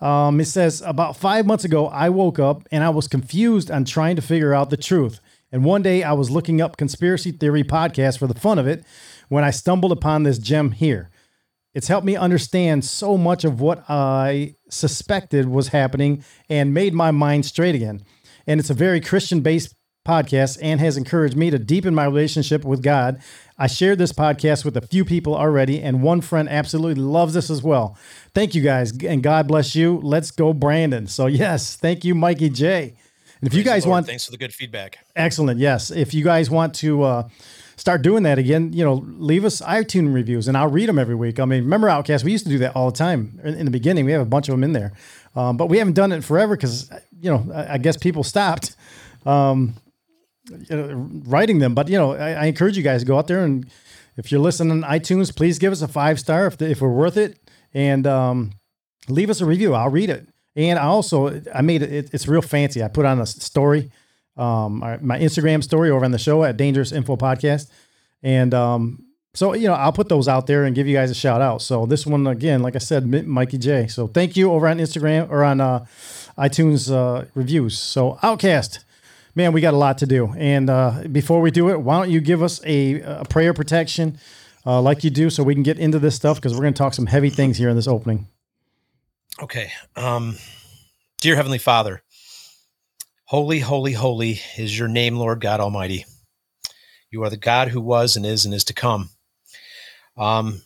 Um, 0.00 0.40
it 0.40 0.46
says 0.46 0.82
about 0.82 1.16
five 1.16 1.46
months 1.46 1.64
ago, 1.64 1.88
I 1.88 2.08
woke 2.10 2.38
up 2.38 2.66
and 2.70 2.84
I 2.84 2.90
was 2.90 3.08
confused 3.08 3.70
on 3.70 3.84
trying 3.84 4.16
to 4.16 4.22
figure 4.22 4.54
out 4.54 4.70
the 4.70 4.76
truth. 4.76 5.20
And 5.50 5.64
one 5.64 5.82
day 5.82 6.02
I 6.02 6.12
was 6.12 6.30
looking 6.30 6.60
up 6.60 6.76
conspiracy 6.76 7.30
theory 7.30 7.62
podcasts 7.62 8.18
for 8.18 8.26
the 8.26 8.34
fun 8.34 8.58
of 8.58 8.66
it 8.66 8.84
when 9.28 9.44
I 9.44 9.50
stumbled 9.50 9.92
upon 9.92 10.22
this 10.22 10.38
gem 10.38 10.72
here. 10.72 11.10
It's 11.74 11.88
helped 11.88 12.06
me 12.06 12.14
understand 12.16 12.84
so 12.84 13.16
much 13.16 13.44
of 13.44 13.60
what 13.60 13.84
I 13.88 14.54
suspected 14.70 15.48
was 15.48 15.68
happening 15.68 16.24
and 16.48 16.72
made 16.72 16.94
my 16.94 17.10
mind 17.10 17.46
straight 17.46 17.74
again. 17.74 18.04
And 18.46 18.60
it's 18.60 18.70
a 18.70 18.74
very 18.74 19.00
Christian 19.00 19.40
based 19.40 19.74
podcast 20.06 20.58
and 20.60 20.80
has 20.80 20.96
encouraged 20.96 21.34
me 21.36 21.50
to 21.50 21.58
deepen 21.58 21.94
my 21.94 22.04
relationship 22.04 22.64
with 22.64 22.82
God. 22.82 23.20
I 23.58 23.66
shared 23.66 23.98
this 23.98 24.12
podcast 24.12 24.64
with 24.64 24.76
a 24.76 24.82
few 24.86 25.04
people 25.04 25.34
already, 25.34 25.80
and 25.80 26.02
one 26.02 26.20
friend 26.20 26.48
absolutely 26.48 27.02
loves 27.02 27.34
this 27.34 27.48
as 27.50 27.62
well. 27.62 27.96
Thank 28.34 28.54
you 28.54 28.60
guys, 28.60 28.92
and 29.02 29.22
God 29.22 29.48
bless 29.48 29.74
you. 29.74 29.98
Let's 30.02 30.30
go, 30.30 30.52
Brandon. 30.52 31.06
So, 31.06 31.26
yes, 31.26 31.76
thank 31.76 32.04
you, 32.04 32.14
Mikey 32.14 32.50
J. 32.50 32.96
And 33.40 33.48
if 33.48 33.54
you 33.54 33.62
Praise 33.62 33.64
the 33.64 33.70
guys 33.70 33.86
Lord. 33.86 33.92
want, 33.92 34.06
thanks 34.06 34.24
for 34.26 34.30
the 34.32 34.36
good 34.36 34.52
feedback. 34.52 34.98
excellent, 35.16 35.58
yes. 35.58 35.90
If 35.90 36.12
you 36.12 36.22
guys 36.22 36.50
want 36.50 36.74
to 36.76 37.02
uh, 37.02 37.28
start 37.76 38.02
doing 38.02 38.22
that 38.24 38.38
again, 38.38 38.72
you 38.72 38.84
know, 38.84 39.04
leave 39.06 39.44
us 39.44 39.60
iTunes 39.62 40.12
reviews, 40.14 40.48
and 40.48 40.56
I'll 40.56 40.70
read 40.70 40.88
them 40.88 40.98
every 40.98 41.14
week. 41.14 41.38
I 41.40 41.44
mean, 41.44 41.64
remember 41.64 41.88
Outcast? 41.88 42.24
We 42.24 42.32
used 42.32 42.44
to 42.44 42.50
do 42.50 42.58
that 42.58 42.74
all 42.76 42.90
the 42.90 42.96
time 42.96 43.40
in, 43.44 43.54
in 43.54 43.64
the 43.64 43.70
beginning. 43.70 44.04
We 44.04 44.12
have 44.12 44.22
a 44.22 44.26
bunch 44.26 44.48
of 44.48 44.52
them 44.52 44.64
in 44.64 44.72
there, 44.72 44.92
um, 45.34 45.56
but 45.56 45.66
we 45.68 45.78
haven't 45.78 45.94
done 45.94 46.12
it 46.12 46.22
forever 46.24 46.56
because 46.56 46.90
you 47.20 47.30
know, 47.30 47.50
I, 47.54 47.74
I 47.74 47.78
guess 47.78 47.96
people 47.96 48.22
stopped 48.22 48.76
know, 49.24 51.08
writing 51.26 51.58
them. 51.58 51.74
But 51.74 51.88
you 51.88 51.96
know, 51.98 52.12
I, 52.14 52.32
I 52.32 52.44
encourage 52.46 52.76
you 52.76 52.82
guys 52.82 53.00
to 53.02 53.06
go 53.06 53.18
out 53.18 53.26
there 53.28 53.44
and 53.44 53.66
if 54.16 54.30
you're 54.30 54.40
listening 54.40 54.70
on 54.84 54.88
iTunes, 54.90 55.34
please 55.34 55.58
give 55.58 55.72
us 55.72 55.82
a 55.82 55.88
five 55.88 56.20
star 56.20 56.46
if 56.46 56.56
the, 56.58 56.70
if 56.70 56.80
we're 56.80 56.88
worth 56.92 57.16
it, 57.16 57.36
and 57.72 58.06
um, 58.06 58.52
leave 59.08 59.28
us 59.28 59.40
a 59.40 59.46
review. 59.46 59.74
I'll 59.74 59.90
read 59.90 60.08
it. 60.10 60.28
And 60.54 60.78
I 60.78 60.84
also 60.84 61.42
I 61.52 61.62
made 61.62 61.82
it. 61.82 61.92
it- 61.92 62.10
It's 62.14 62.28
real 62.28 62.42
fancy. 62.42 62.80
I 62.82 62.86
put 62.88 63.06
on 63.06 63.20
a 63.20 63.26
story, 63.26 63.90
um, 64.36 64.78
my 64.78 65.18
Instagram 65.18 65.62
story 65.62 65.90
over 65.90 66.04
on 66.04 66.10
the 66.10 66.18
show 66.18 66.44
at 66.44 66.56
Dangerous 66.56 66.92
Info 66.92 67.16
Podcast, 67.16 67.70
and 68.22 68.52
um, 68.54 69.04
so 69.34 69.54
you 69.54 69.68
know 69.68 69.74
I'll 69.74 69.92
put 69.92 70.08
those 70.08 70.28
out 70.28 70.46
there 70.46 70.64
and 70.64 70.74
give 70.74 70.86
you 70.86 70.94
guys 70.94 71.10
a 71.10 71.14
shout 71.14 71.40
out. 71.40 71.62
So 71.62 71.86
this 71.86 72.06
one 72.06 72.26
again, 72.26 72.62
like 72.62 72.76
I 72.76 72.80
said, 72.80 73.06
Mikey 73.26 73.58
J. 73.58 73.86
So 73.86 74.06
thank 74.06 74.36
you 74.36 74.52
over 74.52 74.68
on 74.68 74.78
Instagram 74.78 75.30
or 75.30 75.44
on 75.44 75.60
uh, 75.60 75.86
iTunes 76.38 76.92
uh, 76.92 77.26
reviews. 77.34 77.78
So 77.78 78.18
Outcast 78.22 78.84
man, 79.34 79.52
we 79.52 79.60
got 79.60 79.74
a 79.74 79.76
lot 79.76 79.98
to 79.98 80.06
do. 80.06 80.32
And 80.36 80.70
uh, 80.70 81.02
before 81.10 81.40
we 81.40 81.50
do 81.50 81.70
it, 81.70 81.80
why 81.80 81.98
don't 81.98 82.10
you 82.10 82.20
give 82.20 82.42
us 82.42 82.60
a, 82.64 83.00
a 83.00 83.24
prayer 83.24 83.52
protection 83.52 84.18
uh, 84.66 84.80
like 84.80 85.04
you 85.04 85.10
do 85.10 85.30
so 85.30 85.42
we 85.42 85.54
can 85.54 85.62
get 85.62 85.78
into 85.78 85.98
this 85.98 86.14
stuff 86.14 86.36
because 86.36 86.54
we're 86.54 86.62
going 86.62 86.74
to 86.74 86.78
talk 86.78 86.94
some 86.94 87.06
heavy 87.06 87.30
things 87.30 87.56
here 87.56 87.68
in 87.68 87.76
this 87.76 87.88
opening. 87.88 88.28
Okay. 89.42 89.72
Um, 89.96 90.36
dear 91.20 91.36
Heavenly 91.36 91.58
Father, 91.58 92.02
holy, 93.34 93.58
holy, 93.58 93.92
holy 93.92 94.40
is 94.56 94.78
your 94.78 94.86
name, 94.86 95.16
Lord 95.16 95.40
God 95.40 95.58
Almighty. 95.58 96.06
You 97.10 97.24
are 97.24 97.30
the 97.30 97.36
God 97.36 97.66
who 97.66 97.80
was 97.80 98.14
and 98.14 98.24
is 98.24 98.44
and 98.44 98.54
is 98.54 98.62
to 98.62 98.72
come. 98.72 99.10
Um, 100.16 100.62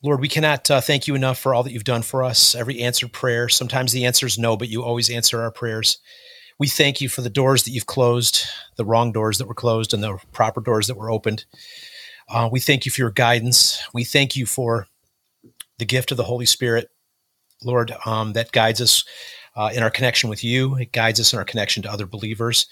Lord, 0.00 0.20
we 0.20 0.28
cannot 0.28 0.70
uh, 0.70 0.80
thank 0.80 1.08
you 1.08 1.16
enough 1.16 1.40
for 1.40 1.52
all 1.52 1.64
that 1.64 1.72
you've 1.72 1.82
done 1.82 2.02
for 2.02 2.22
us. 2.22 2.54
Every 2.54 2.82
answered 2.82 3.12
prayer. 3.12 3.48
Sometimes 3.48 3.90
the 3.90 4.04
answer 4.04 4.26
is 4.26 4.38
no, 4.38 4.56
but 4.56 4.68
you 4.68 4.84
always 4.84 5.10
answer 5.10 5.42
our 5.42 5.50
prayers. 5.50 5.98
We 6.60 6.68
thank 6.68 7.00
you 7.00 7.08
for 7.08 7.20
the 7.22 7.28
doors 7.28 7.64
that 7.64 7.72
you've 7.72 7.86
closed, 7.86 8.44
the 8.76 8.84
wrong 8.84 9.10
doors 9.10 9.38
that 9.38 9.48
were 9.48 9.54
closed, 9.54 9.92
and 9.92 10.00
the 10.00 10.18
proper 10.30 10.60
doors 10.60 10.86
that 10.86 10.96
were 10.96 11.10
opened. 11.10 11.46
Uh, 12.28 12.48
we 12.52 12.60
thank 12.60 12.86
you 12.86 12.92
for 12.92 13.00
your 13.00 13.10
guidance. 13.10 13.82
We 13.92 14.04
thank 14.04 14.36
you 14.36 14.46
for 14.46 14.86
the 15.78 15.84
gift 15.84 16.12
of 16.12 16.16
the 16.16 16.22
Holy 16.22 16.46
Spirit, 16.46 16.90
Lord, 17.64 17.92
um, 18.06 18.34
that 18.34 18.52
guides 18.52 18.80
us 18.80 19.02
uh, 19.58 19.70
in 19.74 19.82
our 19.82 19.90
connection 19.90 20.30
with 20.30 20.44
you. 20.44 20.76
It 20.76 20.92
guides 20.92 21.18
us 21.18 21.32
in 21.32 21.38
our 21.38 21.44
connection 21.44 21.82
to 21.82 21.90
other 21.90 22.06
believers. 22.06 22.66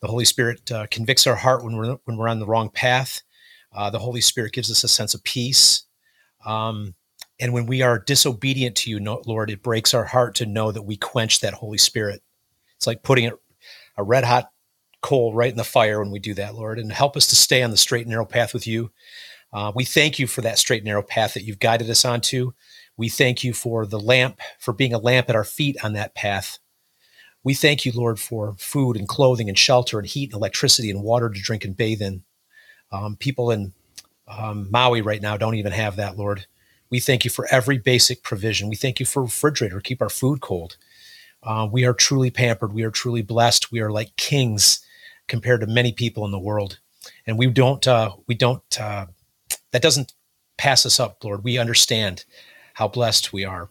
The 0.00 0.08
Holy 0.08 0.24
Spirit 0.24 0.70
uh, 0.72 0.86
convicts 0.90 1.26
our 1.28 1.36
heart 1.36 1.64
when 1.64 1.76
we're 1.76 1.96
when 2.04 2.16
we're 2.16 2.28
on 2.28 2.40
the 2.40 2.46
wrong 2.46 2.68
path. 2.68 3.22
Uh, 3.72 3.88
the 3.88 4.00
Holy 4.00 4.20
Spirit 4.20 4.52
gives 4.52 4.70
us 4.70 4.82
a 4.82 4.88
sense 4.88 5.14
of 5.14 5.22
peace. 5.22 5.84
Um, 6.44 6.94
and 7.40 7.52
when 7.52 7.66
we 7.66 7.82
are 7.82 7.98
disobedient 7.98 8.76
to 8.76 8.90
you, 8.90 8.98
Lord, 9.26 9.50
it 9.50 9.62
breaks 9.62 9.94
our 9.94 10.04
heart 10.04 10.34
to 10.36 10.46
know 10.46 10.72
that 10.72 10.82
we 10.82 10.96
quench 10.96 11.40
that 11.40 11.54
Holy 11.54 11.78
Spirit. 11.78 12.22
It's 12.76 12.86
like 12.86 13.02
putting 13.02 13.32
a, 13.96 14.02
red 14.02 14.24
hot 14.24 14.50
coal 15.02 15.34
right 15.34 15.50
in 15.50 15.56
the 15.56 15.64
fire 15.64 16.00
when 16.00 16.10
we 16.10 16.18
do 16.18 16.34
that, 16.34 16.54
Lord, 16.54 16.78
and 16.78 16.92
help 16.92 17.16
us 17.16 17.26
to 17.28 17.36
stay 17.36 17.62
on 17.62 17.70
the 17.70 17.76
straight 17.76 18.02
and 18.02 18.10
narrow 18.10 18.24
path 18.24 18.52
with 18.52 18.66
you. 18.66 18.90
Uh, 19.54 19.70
we 19.72 19.84
thank 19.84 20.18
you 20.18 20.26
for 20.26 20.40
that 20.40 20.58
straight 20.58 20.78
and 20.78 20.86
narrow 20.86 21.02
path 21.02 21.34
that 21.34 21.44
you've 21.44 21.60
guided 21.60 21.88
us 21.88 22.04
onto. 22.04 22.52
We 22.96 23.08
thank 23.08 23.44
you 23.44 23.52
for 23.54 23.86
the 23.86 24.00
lamp, 24.00 24.40
for 24.58 24.72
being 24.72 24.92
a 24.92 24.98
lamp 24.98 25.30
at 25.30 25.36
our 25.36 25.44
feet 25.44 25.76
on 25.84 25.92
that 25.92 26.14
path. 26.14 26.58
We 27.44 27.54
thank 27.54 27.84
you, 27.84 27.92
Lord, 27.92 28.18
for 28.18 28.54
food 28.58 28.96
and 28.96 29.06
clothing 29.06 29.48
and 29.48 29.56
shelter 29.56 29.98
and 29.98 30.08
heat 30.08 30.30
and 30.30 30.34
electricity 30.34 30.90
and 30.90 31.02
water 31.02 31.30
to 31.30 31.40
drink 31.40 31.64
and 31.64 31.76
bathe 31.76 32.02
in. 32.02 32.24
Um, 32.90 33.16
people 33.16 33.52
in 33.52 33.72
um, 34.26 34.68
Maui 34.72 35.02
right 35.02 35.22
now 35.22 35.36
don't 35.36 35.54
even 35.54 35.72
have 35.72 35.96
that, 35.96 36.16
Lord. 36.16 36.46
We 36.90 36.98
thank 37.00 37.24
you 37.24 37.30
for 37.30 37.46
every 37.50 37.78
basic 37.78 38.22
provision. 38.22 38.68
We 38.68 38.76
thank 38.76 38.98
you 38.98 39.06
for 39.06 39.22
refrigerator 39.22 39.76
to 39.76 39.82
keep 39.82 40.02
our 40.02 40.08
food 40.08 40.40
cold. 40.40 40.76
Uh, 41.42 41.68
we 41.70 41.84
are 41.84 41.94
truly 41.94 42.30
pampered. 42.30 42.72
We 42.72 42.82
are 42.82 42.90
truly 42.90 43.22
blessed. 43.22 43.70
We 43.70 43.80
are 43.80 43.90
like 43.90 44.16
kings 44.16 44.84
compared 45.28 45.60
to 45.60 45.66
many 45.66 45.92
people 45.92 46.24
in 46.24 46.30
the 46.30 46.38
world, 46.38 46.78
and 47.26 47.38
we 47.38 47.46
don't. 47.48 47.86
Uh, 47.86 48.12
we 48.26 48.34
don't. 48.34 48.80
Uh, 48.80 49.06
that 49.74 49.82
doesn't 49.82 50.12
pass 50.56 50.86
us 50.86 51.00
up, 51.00 51.24
Lord. 51.24 51.42
We 51.42 51.58
understand 51.58 52.24
how 52.74 52.86
blessed 52.86 53.32
we 53.32 53.44
are. 53.44 53.70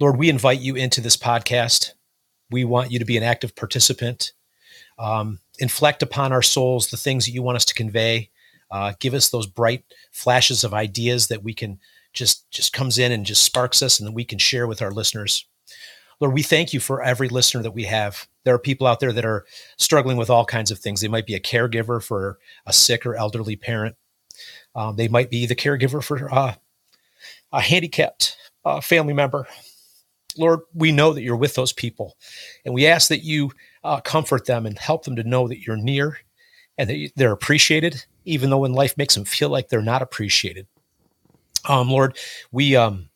Lord, 0.00 0.16
we 0.16 0.30
invite 0.30 0.60
you 0.60 0.76
into 0.76 1.02
this 1.02 1.14
podcast. 1.14 1.92
We 2.50 2.64
want 2.64 2.90
you 2.90 2.98
to 2.98 3.04
be 3.04 3.18
an 3.18 3.22
active 3.22 3.54
participant. 3.54 4.32
Um, 4.98 5.40
inflect 5.58 6.02
upon 6.02 6.32
our 6.32 6.40
souls 6.40 6.88
the 6.88 6.96
things 6.96 7.26
that 7.26 7.32
you 7.32 7.42
want 7.42 7.56
us 7.56 7.66
to 7.66 7.74
convey. 7.74 8.30
Uh, 8.70 8.94
give 8.98 9.12
us 9.12 9.28
those 9.28 9.46
bright 9.46 9.84
flashes 10.10 10.64
of 10.64 10.72
ideas 10.72 11.26
that 11.26 11.44
we 11.44 11.52
can 11.52 11.80
just 12.14 12.50
just 12.50 12.72
comes 12.72 12.98
in 12.98 13.12
and 13.12 13.26
just 13.26 13.44
sparks 13.44 13.82
us, 13.82 13.98
and 14.00 14.08
that 14.08 14.12
we 14.12 14.24
can 14.24 14.38
share 14.38 14.66
with 14.66 14.80
our 14.80 14.90
listeners. 14.90 15.46
Lord, 16.18 16.32
we 16.32 16.42
thank 16.42 16.72
you 16.72 16.80
for 16.80 17.02
every 17.02 17.28
listener 17.28 17.62
that 17.62 17.72
we 17.72 17.84
have. 17.84 18.26
There 18.44 18.54
are 18.54 18.58
people 18.58 18.86
out 18.86 19.00
there 19.00 19.12
that 19.12 19.26
are 19.26 19.44
struggling 19.76 20.16
with 20.16 20.30
all 20.30 20.46
kinds 20.46 20.70
of 20.70 20.78
things. 20.78 21.02
They 21.02 21.08
might 21.08 21.26
be 21.26 21.34
a 21.34 21.40
caregiver 21.40 22.02
for 22.02 22.38
a 22.64 22.72
sick 22.72 23.04
or 23.04 23.16
elderly 23.16 23.56
parent. 23.56 23.96
Um, 24.74 24.96
they 24.96 25.08
might 25.08 25.30
be 25.30 25.46
the 25.46 25.54
caregiver 25.54 26.02
for 26.02 26.32
uh, 26.32 26.54
a 27.52 27.60
handicapped 27.60 28.36
uh, 28.64 28.80
family 28.80 29.14
member. 29.14 29.46
Lord, 30.36 30.60
we 30.74 30.90
know 30.90 31.12
that 31.12 31.22
you're 31.22 31.36
with 31.36 31.54
those 31.54 31.72
people, 31.72 32.16
and 32.64 32.74
we 32.74 32.86
ask 32.86 33.08
that 33.08 33.22
you 33.22 33.52
uh, 33.84 34.00
comfort 34.00 34.46
them 34.46 34.66
and 34.66 34.78
help 34.78 35.04
them 35.04 35.16
to 35.16 35.22
know 35.22 35.46
that 35.46 35.60
you're 35.60 35.76
near 35.76 36.18
and 36.76 36.90
that 36.90 37.12
they're 37.14 37.32
appreciated, 37.32 38.04
even 38.24 38.50
though 38.50 38.58
when 38.58 38.72
life 38.72 38.96
makes 38.96 39.14
them 39.14 39.24
feel 39.24 39.48
like 39.48 39.68
they're 39.68 39.82
not 39.82 40.02
appreciated. 40.02 40.66
Um, 41.68 41.88
Lord, 41.88 42.18
we 42.50 42.74
um, 42.74 43.08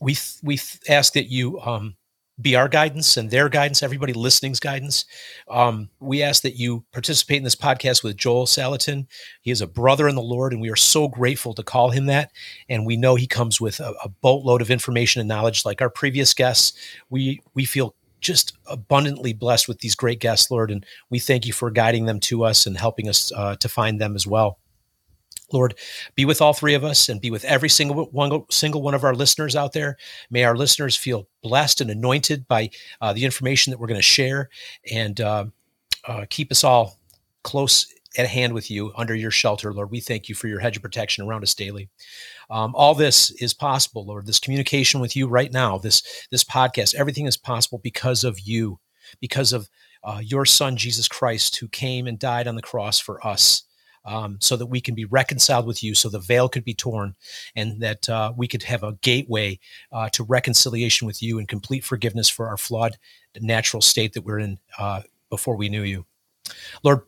we 0.00 0.16
we 0.42 0.60
ask 0.88 1.12
that 1.14 1.30
you 1.30 1.60
um, 1.60 1.96
be 2.40 2.56
our 2.56 2.68
guidance 2.68 3.16
and 3.16 3.30
their 3.30 3.48
guidance, 3.48 3.82
everybody 3.82 4.12
listening's 4.12 4.58
guidance. 4.58 5.04
Um, 5.48 5.88
we 6.00 6.22
ask 6.22 6.42
that 6.42 6.56
you 6.56 6.84
participate 6.92 7.38
in 7.38 7.44
this 7.44 7.54
podcast 7.54 8.02
with 8.02 8.16
Joel 8.16 8.46
Salatin. 8.46 9.06
He 9.42 9.50
is 9.50 9.60
a 9.60 9.66
brother 9.66 10.08
in 10.08 10.16
the 10.16 10.22
Lord, 10.22 10.52
and 10.52 10.60
we 10.60 10.70
are 10.70 10.76
so 10.76 11.06
grateful 11.08 11.54
to 11.54 11.62
call 11.62 11.90
him 11.90 12.06
that. 12.06 12.32
And 12.68 12.84
we 12.84 12.96
know 12.96 13.14
he 13.14 13.26
comes 13.26 13.60
with 13.60 13.78
a, 13.78 13.94
a 14.02 14.08
boatload 14.08 14.62
of 14.62 14.70
information 14.70 15.20
and 15.20 15.28
knowledge, 15.28 15.64
like 15.64 15.80
our 15.80 15.90
previous 15.90 16.34
guests. 16.34 16.72
We 17.08 17.40
we 17.54 17.64
feel 17.64 17.94
just 18.20 18.56
abundantly 18.66 19.32
blessed 19.32 19.68
with 19.68 19.80
these 19.80 19.94
great 19.94 20.18
guests, 20.18 20.50
Lord, 20.50 20.70
and 20.70 20.84
we 21.10 21.18
thank 21.18 21.46
you 21.46 21.52
for 21.52 21.70
guiding 21.70 22.06
them 22.06 22.18
to 22.20 22.42
us 22.44 22.66
and 22.66 22.76
helping 22.76 23.08
us 23.08 23.30
uh, 23.32 23.56
to 23.56 23.68
find 23.68 24.00
them 24.00 24.16
as 24.16 24.26
well. 24.26 24.58
Lord, 25.54 25.74
be 26.14 26.24
with 26.24 26.42
all 26.42 26.52
three 26.52 26.74
of 26.74 26.84
us 26.84 27.08
and 27.08 27.20
be 27.20 27.30
with 27.30 27.44
every 27.44 27.68
single 27.68 28.06
one, 28.06 28.44
single 28.50 28.82
one 28.82 28.94
of 28.94 29.04
our 29.04 29.14
listeners 29.14 29.56
out 29.56 29.72
there. 29.72 29.96
May 30.30 30.44
our 30.44 30.56
listeners 30.56 30.96
feel 30.96 31.28
blessed 31.42 31.80
and 31.80 31.90
anointed 31.90 32.46
by 32.48 32.70
uh, 33.00 33.12
the 33.12 33.24
information 33.24 33.70
that 33.70 33.78
we're 33.78 33.86
going 33.86 33.98
to 33.98 34.02
share 34.02 34.50
and 34.92 35.20
uh, 35.20 35.46
uh, 36.06 36.26
keep 36.28 36.50
us 36.50 36.64
all 36.64 36.98
close 37.42 37.86
at 38.16 38.26
hand 38.26 38.52
with 38.52 38.70
you 38.70 38.92
under 38.96 39.14
your 39.14 39.30
shelter, 39.30 39.72
Lord. 39.72 39.90
We 39.90 40.00
thank 40.00 40.28
you 40.28 40.34
for 40.34 40.48
your 40.48 40.60
hedge 40.60 40.76
of 40.76 40.82
protection 40.82 41.24
around 41.24 41.42
us 41.42 41.54
daily. 41.54 41.88
Um, 42.50 42.74
all 42.74 42.94
this 42.94 43.30
is 43.32 43.54
possible, 43.54 44.04
Lord. 44.04 44.26
This 44.26 44.38
communication 44.38 45.00
with 45.00 45.16
you 45.16 45.26
right 45.26 45.52
now, 45.52 45.78
this 45.78 46.26
this 46.30 46.44
podcast, 46.44 46.94
everything 46.94 47.26
is 47.26 47.36
possible 47.36 47.78
because 47.82 48.22
of 48.24 48.40
you, 48.40 48.78
because 49.20 49.52
of 49.52 49.68
uh, 50.04 50.20
your 50.22 50.44
Son 50.44 50.76
Jesus 50.76 51.08
Christ, 51.08 51.56
who 51.56 51.68
came 51.68 52.06
and 52.06 52.18
died 52.18 52.46
on 52.46 52.54
the 52.54 52.62
cross 52.62 52.98
for 52.98 53.24
us 53.26 53.63
um, 54.04 54.38
so 54.40 54.56
that 54.56 54.66
we 54.66 54.80
can 54.80 54.94
be 54.94 55.04
reconciled 55.04 55.66
with 55.66 55.82
you, 55.82 55.94
so 55.94 56.08
the 56.08 56.18
veil 56.18 56.48
could 56.48 56.64
be 56.64 56.74
torn, 56.74 57.14
and 57.56 57.80
that 57.80 58.08
uh, 58.08 58.32
we 58.36 58.48
could 58.48 58.62
have 58.64 58.82
a 58.82 58.92
gateway 59.02 59.58
uh, 59.92 60.08
to 60.10 60.24
reconciliation 60.24 61.06
with 61.06 61.22
you 61.22 61.38
and 61.38 61.48
complete 61.48 61.84
forgiveness 61.84 62.28
for 62.28 62.48
our 62.48 62.56
flawed 62.56 62.96
natural 63.40 63.80
state 63.80 64.12
that 64.12 64.24
we're 64.24 64.38
in 64.38 64.58
uh, 64.78 65.02
before 65.30 65.56
we 65.56 65.68
knew 65.68 65.82
you. 65.82 66.06
Lord, 66.82 67.02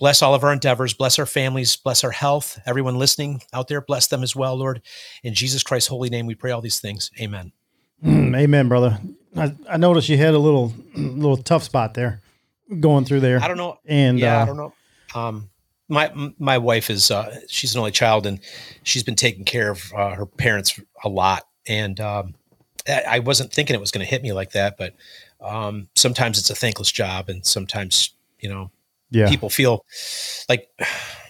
Bless 0.00 0.22
all 0.22 0.34
of 0.34 0.42
our 0.42 0.52
endeavors. 0.52 0.94
Bless 0.94 1.18
our 1.18 1.26
families. 1.26 1.76
Bless 1.76 2.02
our 2.04 2.10
health. 2.10 2.58
Everyone 2.64 2.98
listening 2.98 3.42
out 3.52 3.68
there, 3.68 3.82
bless 3.82 4.06
them 4.06 4.22
as 4.22 4.34
well, 4.34 4.56
Lord. 4.56 4.80
In 5.22 5.34
Jesus 5.34 5.62
Christ's 5.62 5.88
holy 5.88 6.08
name, 6.08 6.24
we 6.24 6.34
pray 6.34 6.52
all 6.52 6.62
these 6.62 6.80
things. 6.80 7.10
Amen. 7.20 7.52
Mm, 8.02 8.34
amen, 8.34 8.68
brother. 8.68 8.98
I, 9.36 9.54
I 9.68 9.76
noticed 9.76 10.08
you 10.08 10.16
had 10.16 10.32
a 10.32 10.38
little 10.38 10.72
little 10.96 11.36
tough 11.36 11.64
spot 11.64 11.92
there 11.92 12.22
going 12.80 13.04
through 13.04 13.20
there. 13.20 13.42
I 13.42 13.46
don't 13.46 13.58
know. 13.58 13.78
And 13.84 14.18
yeah, 14.18 14.38
uh, 14.38 14.42
I 14.42 14.46
don't 14.46 14.56
know. 14.56 14.72
Um, 15.14 15.49
my 15.90 16.32
my 16.38 16.58
wife 16.58 16.88
is 16.88 17.10
uh, 17.10 17.40
she's 17.48 17.74
an 17.74 17.80
only 17.80 17.90
child, 17.90 18.26
and 18.26 18.40
she's 18.82 19.02
been 19.02 19.16
taking 19.16 19.44
care 19.44 19.70
of 19.70 19.92
uh, 19.94 20.14
her 20.14 20.26
parents 20.26 20.80
a 21.04 21.08
lot. 21.08 21.46
And 21.66 22.00
um, 22.00 22.34
I 22.88 23.18
wasn't 23.18 23.52
thinking 23.52 23.74
it 23.74 23.80
was 23.80 23.90
going 23.90 24.04
to 24.04 24.10
hit 24.10 24.22
me 24.22 24.32
like 24.32 24.52
that, 24.52 24.78
but 24.78 24.94
um, 25.40 25.88
sometimes 25.94 26.38
it's 26.38 26.50
a 26.50 26.54
thankless 26.54 26.90
job, 26.90 27.28
and 27.28 27.44
sometimes 27.44 28.14
you 28.38 28.48
know 28.48 28.70
yeah. 29.10 29.28
people 29.28 29.50
feel 29.50 29.84
like, 30.48 30.70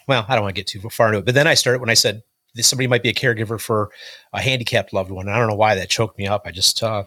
well, 0.07 0.25
I 0.29 0.35
don't 0.35 0.45
want 0.45 0.55
to 0.55 0.61
get 0.61 0.67
too 0.67 0.88
far 0.90 1.09
into 1.09 1.19
it. 1.19 1.25
But 1.25 1.35
then 1.35 1.47
I 1.47 1.55
started 1.55 1.81
when 1.81 1.90
I 1.90 1.95
said 1.95 2.23
this, 2.55 2.67
somebody 2.67 2.87
might 2.87 3.02
be 3.02 3.09
a 3.09 3.14
caregiver 3.14 3.61
for 3.61 3.90
a 4.33 4.40
handicapped 4.40 4.93
loved 4.93 5.11
one. 5.11 5.29
I 5.29 5.38
don't 5.38 5.49
know 5.49 5.55
why 5.55 5.75
that 5.76 5.88
choked 5.88 6.19
me 6.19 6.26
up. 6.26 6.43
I 6.47 6.50
just, 6.50 6.83
uh, 6.83 7.05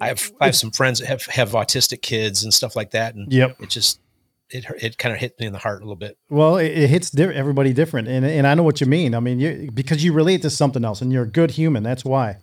I 0.00 0.08
have, 0.08 0.32
I 0.40 0.46
have 0.46 0.56
some 0.56 0.70
friends 0.70 0.98
that 0.98 1.06
have, 1.06 1.24
have 1.26 1.50
autistic 1.52 2.02
kids 2.02 2.42
and 2.42 2.52
stuff 2.52 2.74
like 2.74 2.90
that. 2.90 3.14
And 3.14 3.32
Yep. 3.32 3.60
it 3.60 3.70
just, 3.70 4.00
it, 4.52 4.66
it 4.80 4.98
kind 4.98 5.14
of 5.14 5.20
hit 5.20 5.38
me 5.40 5.46
in 5.46 5.52
the 5.52 5.58
heart 5.58 5.80
a 5.80 5.84
little 5.84 5.96
bit. 5.96 6.18
Well, 6.28 6.56
it, 6.56 6.66
it 6.66 6.90
hits 6.90 7.10
di- 7.10 7.24
everybody 7.24 7.72
different, 7.72 8.08
and 8.08 8.24
and 8.24 8.46
I 8.46 8.54
know 8.54 8.62
what 8.62 8.80
you 8.80 8.86
mean. 8.86 9.14
I 9.14 9.20
mean, 9.20 9.40
you 9.40 9.70
because 9.72 10.04
you 10.04 10.12
relate 10.12 10.42
to 10.42 10.50
something 10.50 10.84
else, 10.84 11.00
and 11.00 11.12
you're 11.12 11.24
a 11.24 11.28
good 11.28 11.52
human. 11.52 11.82
That's 11.82 12.04
why. 12.04 12.38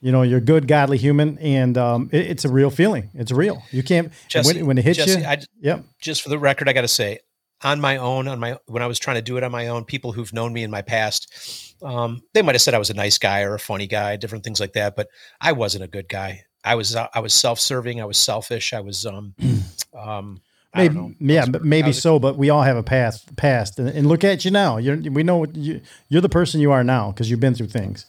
You 0.00 0.12
know, 0.12 0.20
you're 0.20 0.38
a 0.38 0.42
good, 0.42 0.68
godly 0.68 0.98
human, 0.98 1.38
and 1.38 1.78
um, 1.78 2.10
it, 2.12 2.26
it's 2.26 2.44
a 2.44 2.50
real 2.50 2.68
feeling. 2.68 3.08
It's 3.14 3.32
real. 3.32 3.62
You 3.70 3.82
can't 3.82 4.12
Jesse, 4.28 4.58
when, 4.58 4.66
when 4.66 4.78
it 4.78 4.84
hits 4.84 4.98
Jesse, 4.98 5.20
you. 5.20 5.26
I, 5.26 5.38
yep. 5.60 5.84
just 5.98 6.20
for 6.20 6.28
the 6.28 6.38
record, 6.38 6.68
I 6.68 6.74
got 6.74 6.82
to 6.82 6.88
say, 6.88 7.20
on 7.62 7.80
my 7.80 7.96
own, 7.96 8.28
on 8.28 8.38
my 8.38 8.58
when 8.66 8.82
I 8.82 8.86
was 8.86 8.98
trying 8.98 9.16
to 9.16 9.22
do 9.22 9.38
it 9.38 9.42
on 9.42 9.50
my 9.50 9.68
own, 9.68 9.84
people 9.84 10.12
who've 10.12 10.32
known 10.32 10.52
me 10.52 10.62
in 10.62 10.70
my 10.70 10.82
past, 10.82 11.74
um, 11.82 12.22
they 12.34 12.42
might 12.42 12.54
have 12.54 12.60
said 12.60 12.74
I 12.74 12.78
was 12.78 12.90
a 12.90 12.94
nice 12.94 13.16
guy 13.16 13.42
or 13.44 13.54
a 13.54 13.58
funny 13.58 13.86
guy, 13.86 14.16
different 14.16 14.44
things 14.44 14.60
like 14.60 14.74
that. 14.74 14.94
But 14.94 15.08
I 15.40 15.52
wasn't 15.52 15.84
a 15.84 15.88
good 15.88 16.08
guy. 16.10 16.44
I 16.62 16.74
was 16.74 16.94
I 16.94 17.20
was 17.20 17.32
self 17.32 17.58
serving. 17.58 18.02
I 18.02 18.04
was 18.04 18.18
selfish. 18.18 18.74
I 18.74 18.80
was 18.80 19.06
um 19.06 19.34
um. 19.98 20.42
Maybe, 20.74 21.16
yeah, 21.20 21.46
but 21.46 21.64
maybe 21.64 21.84
I 21.84 21.88
was 21.88 21.98
a- 21.98 22.00
so. 22.00 22.18
But 22.18 22.36
we 22.36 22.50
all 22.50 22.62
have 22.62 22.76
a 22.76 22.82
past, 22.82 23.36
past, 23.36 23.78
and, 23.78 23.88
and 23.88 24.06
look 24.08 24.24
at 24.24 24.44
you 24.44 24.50
now. 24.50 24.76
You're, 24.78 24.96
we 24.96 25.22
know 25.22 25.36
what 25.38 25.54
you, 25.56 25.80
you're 26.08 26.20
the 26.22 26.28
person 26.28 26.60
you 26.60 26.72
are 26.72 26.82
now 26.84 27.10
because 27.12 27.30
you've 27.30 27.40
been 27.40 27.54
through 27.54 27.68
things. 27.68 28.06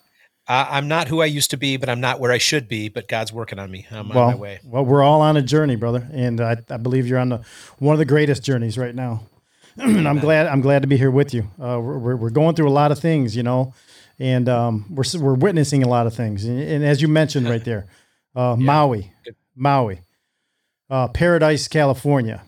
I, 0.48 0.78
I'm 0.78 0.88
not 0.88 1.08
who 1.08 1.22
I 1.22 1.26
used 1.26 1.50
to 1.52 1.58
be, 1.58 1.78
but 1.78 1.90
I'm 1.90 2.00
not 2.02 2.20
where 2.20 2.32
I 2.32 2.38
should 2.38 2.68
be. 2.68 2.90
But 2.90 3.08
God's 3.08 3.32
working 3.34 3.60
on 3.60 3.70
me. 3.72 3.86
I'm 3.92 4.12
on 4.12 4.16
my 4.16 4.36
way. 4.36 4.60
well, 4.64 4.86
we're 4.86 5.04
all 5.04 5.22
on 5.22 5.38
a 5.38 5.42
journey, 5.42 5.76
brother, 5.76 6.08
and 6.12 6.40
I, 6.42 6.58
I 6.70 6.78
believe 6.78 7.08
you're 7.08 7.20
on 7.20 7.30
the 7.30 7.42
one 7.80 7.94
of 7.94 8.00
the 8.00 8.06
greatest 8.06 8.44
journeys 8.44 8.78
right 8.78 8.94
now. 8.96 9.24
and 9.78 10.08
I'm 10.08 10.20
glad 10.20 10.48
I'm 10.48 10.62
glad 10.62 10.84
to 10.84 10.88
be 10.88 10.98
here 10.98 11.12
with 11.12 11.34
you. 11.34 11.42
Uh, 11.60 11.80
we're, 11.82 12.16
we're 12.16 12.30
going 12.30 12.56
through 12.56 12.70
a 12.70 12.72
lot 12.72 12.92
of 12.92 13.00
things, 13.00 13.36
you 13.36 13.44
know, 13.44 13.74
and 14.20 14.48
um, 14.48 14.86
we're 14.90 15.04
we're 15.20 15.34
witnessing 15.36 15.84
a 15.84 15.90
lot 15.90 16.08
of 16.08 16.14
things. 16.16 16.46
And, 16.46 16.60
and 16.60 16.86
as 16.86 17.02
you 17.02 17.08
mentioned 17.10 17.50
right 17.50 17.64
there, 17.72 17.86
uh, 18.36 18.56
Maui, 18.56 19.12
Maui, 19.56 20.02
uh, 20.90 21.08
Paradise, 21.10 21.68
California. 21.68 22.42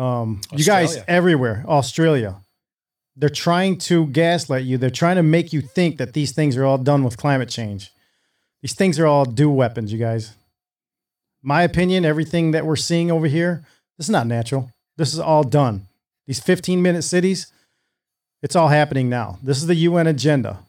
Um, 0.00 0.40
you 0.52 0.64
guys 0.64 0.96
everywhere, 1.06 1.62
Australia. 1.68 2.36
They're 3.16 3.28
trying 3.28 3.76
to 3.78 4.06
gaslight 4.06 4.64
you. 4.64 4.78
They're 4.78 4.88
trying 4.88 5.16
to 5.16 5.22
make 5.22 5.52
you 5.52 5.60
think 5.60 5.98
that 5.98 6.14
these 6.14 6.32
things 6.32 6.56
are 6.56 6.64
all 6.64 6.78
done 6.78 7.04
with 7.04 7.18
climate 7.18 7.50
change. 7.50 7.92
These 8.62 8.74
things 8.74 8.98
are 8.98 9.06
all 9.06 9.26
DEW 9.26 9.50
weapons, 9.50 9.92
you 9.92 9.98
guys. 9.98 10.34
My 11.42 11.62
opinion, 11.62 12.06
everything 12.06 12.52
that 12.52 12.64
we're 12.64 12.76
seeing 12.76 13.10
over 13.10 13.26
here, 13.26 13.62
this 13.98 14.06
is 14.06 14.10
not 14.10 14.26
natural. 14.26 14.70
This 14.96 15.12
is 15.12 15.20
all 15.20 15.42
done. 15.42 15.86
These 16.26 16.40
15 16.40 16.80
minute 16.80 17.02
cities, 17.02 17.52
it's 18.42 18.56
all 18.56 18.68
happening 18.68 19.10
now. 19.10 19.38
This 19.42 19.58
is 19.58 19.66
the 19.66 19.74
UN 19.74 20.06
agenda, 20.06 20.60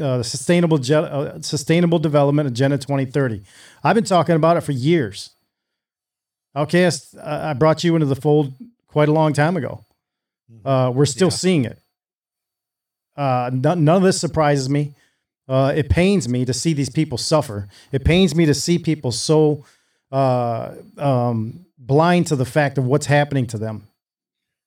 uh, 0.00 0.18
the 0.18 0.24
sustainable 0.24 0.78
Je- 0.78 0.94
uh, 0.94 1.40
sustainable 1.42 2.00
development 2.00 2.48
agenda 2.48 2.76
2030. 2.76 3.42
I've 3.84 3.94
been 3.94 4.04
talking 4.04 4.34
about 4.34 4.56
it 4.56 4.62
for 4.62 4.72
years. 4.72 5.30
Outcast, 6.56 7.16
uh, 7.16 7.40
I 7.50 7.52
brought 7.52 7.84
you 7.84 7.94
into 7.94 8.06
the 8.06 8.16
fold 8.16 8.52
quite 8.90 9.08
a 9.08 9.12
long 9.12 9.32
time 9.32 9.56
ago. 9.56 9.84
Uh, 10.64 10.90
we're 10.94 11.06
still 11.06 11.28
Yeah. 11.28 11.36
seeing 11.36 11.64
it. 11.64 11.78
Uh, 13.16 13.50
none, 13.52 13.84
none 13.84 13.96
of 13.96 14.02
this 14.02 14.20
surprises 14.20 14.68
me. 14.68 14.94
Uh, 15.48 15.72
it 15.74 15.88
pains 15.90 16.28
me 16.28 16.44
to 16.44 16.52
see 16.52 16.72
these 16.72 16.90
people 16.90 17.18
suffer. 17.18 17.68
It 17.92 18.04
pains 18.04 18.34
me 18.34 18.46
to 18.46 18.54
see 18.54 18.78
people 18.78 19.12
so 19.12 19.64
uh, 20.12 20.74
um, 20.98 21.66
blind 21.78 22.26
to 22.28 22.36
the 22.36 22.44
fact 22.44 22.78
of 22.78 22.84
what's 22.86 23.06
happening 23.06 23.46
to 23.48 23.58
them. 23.58 23.86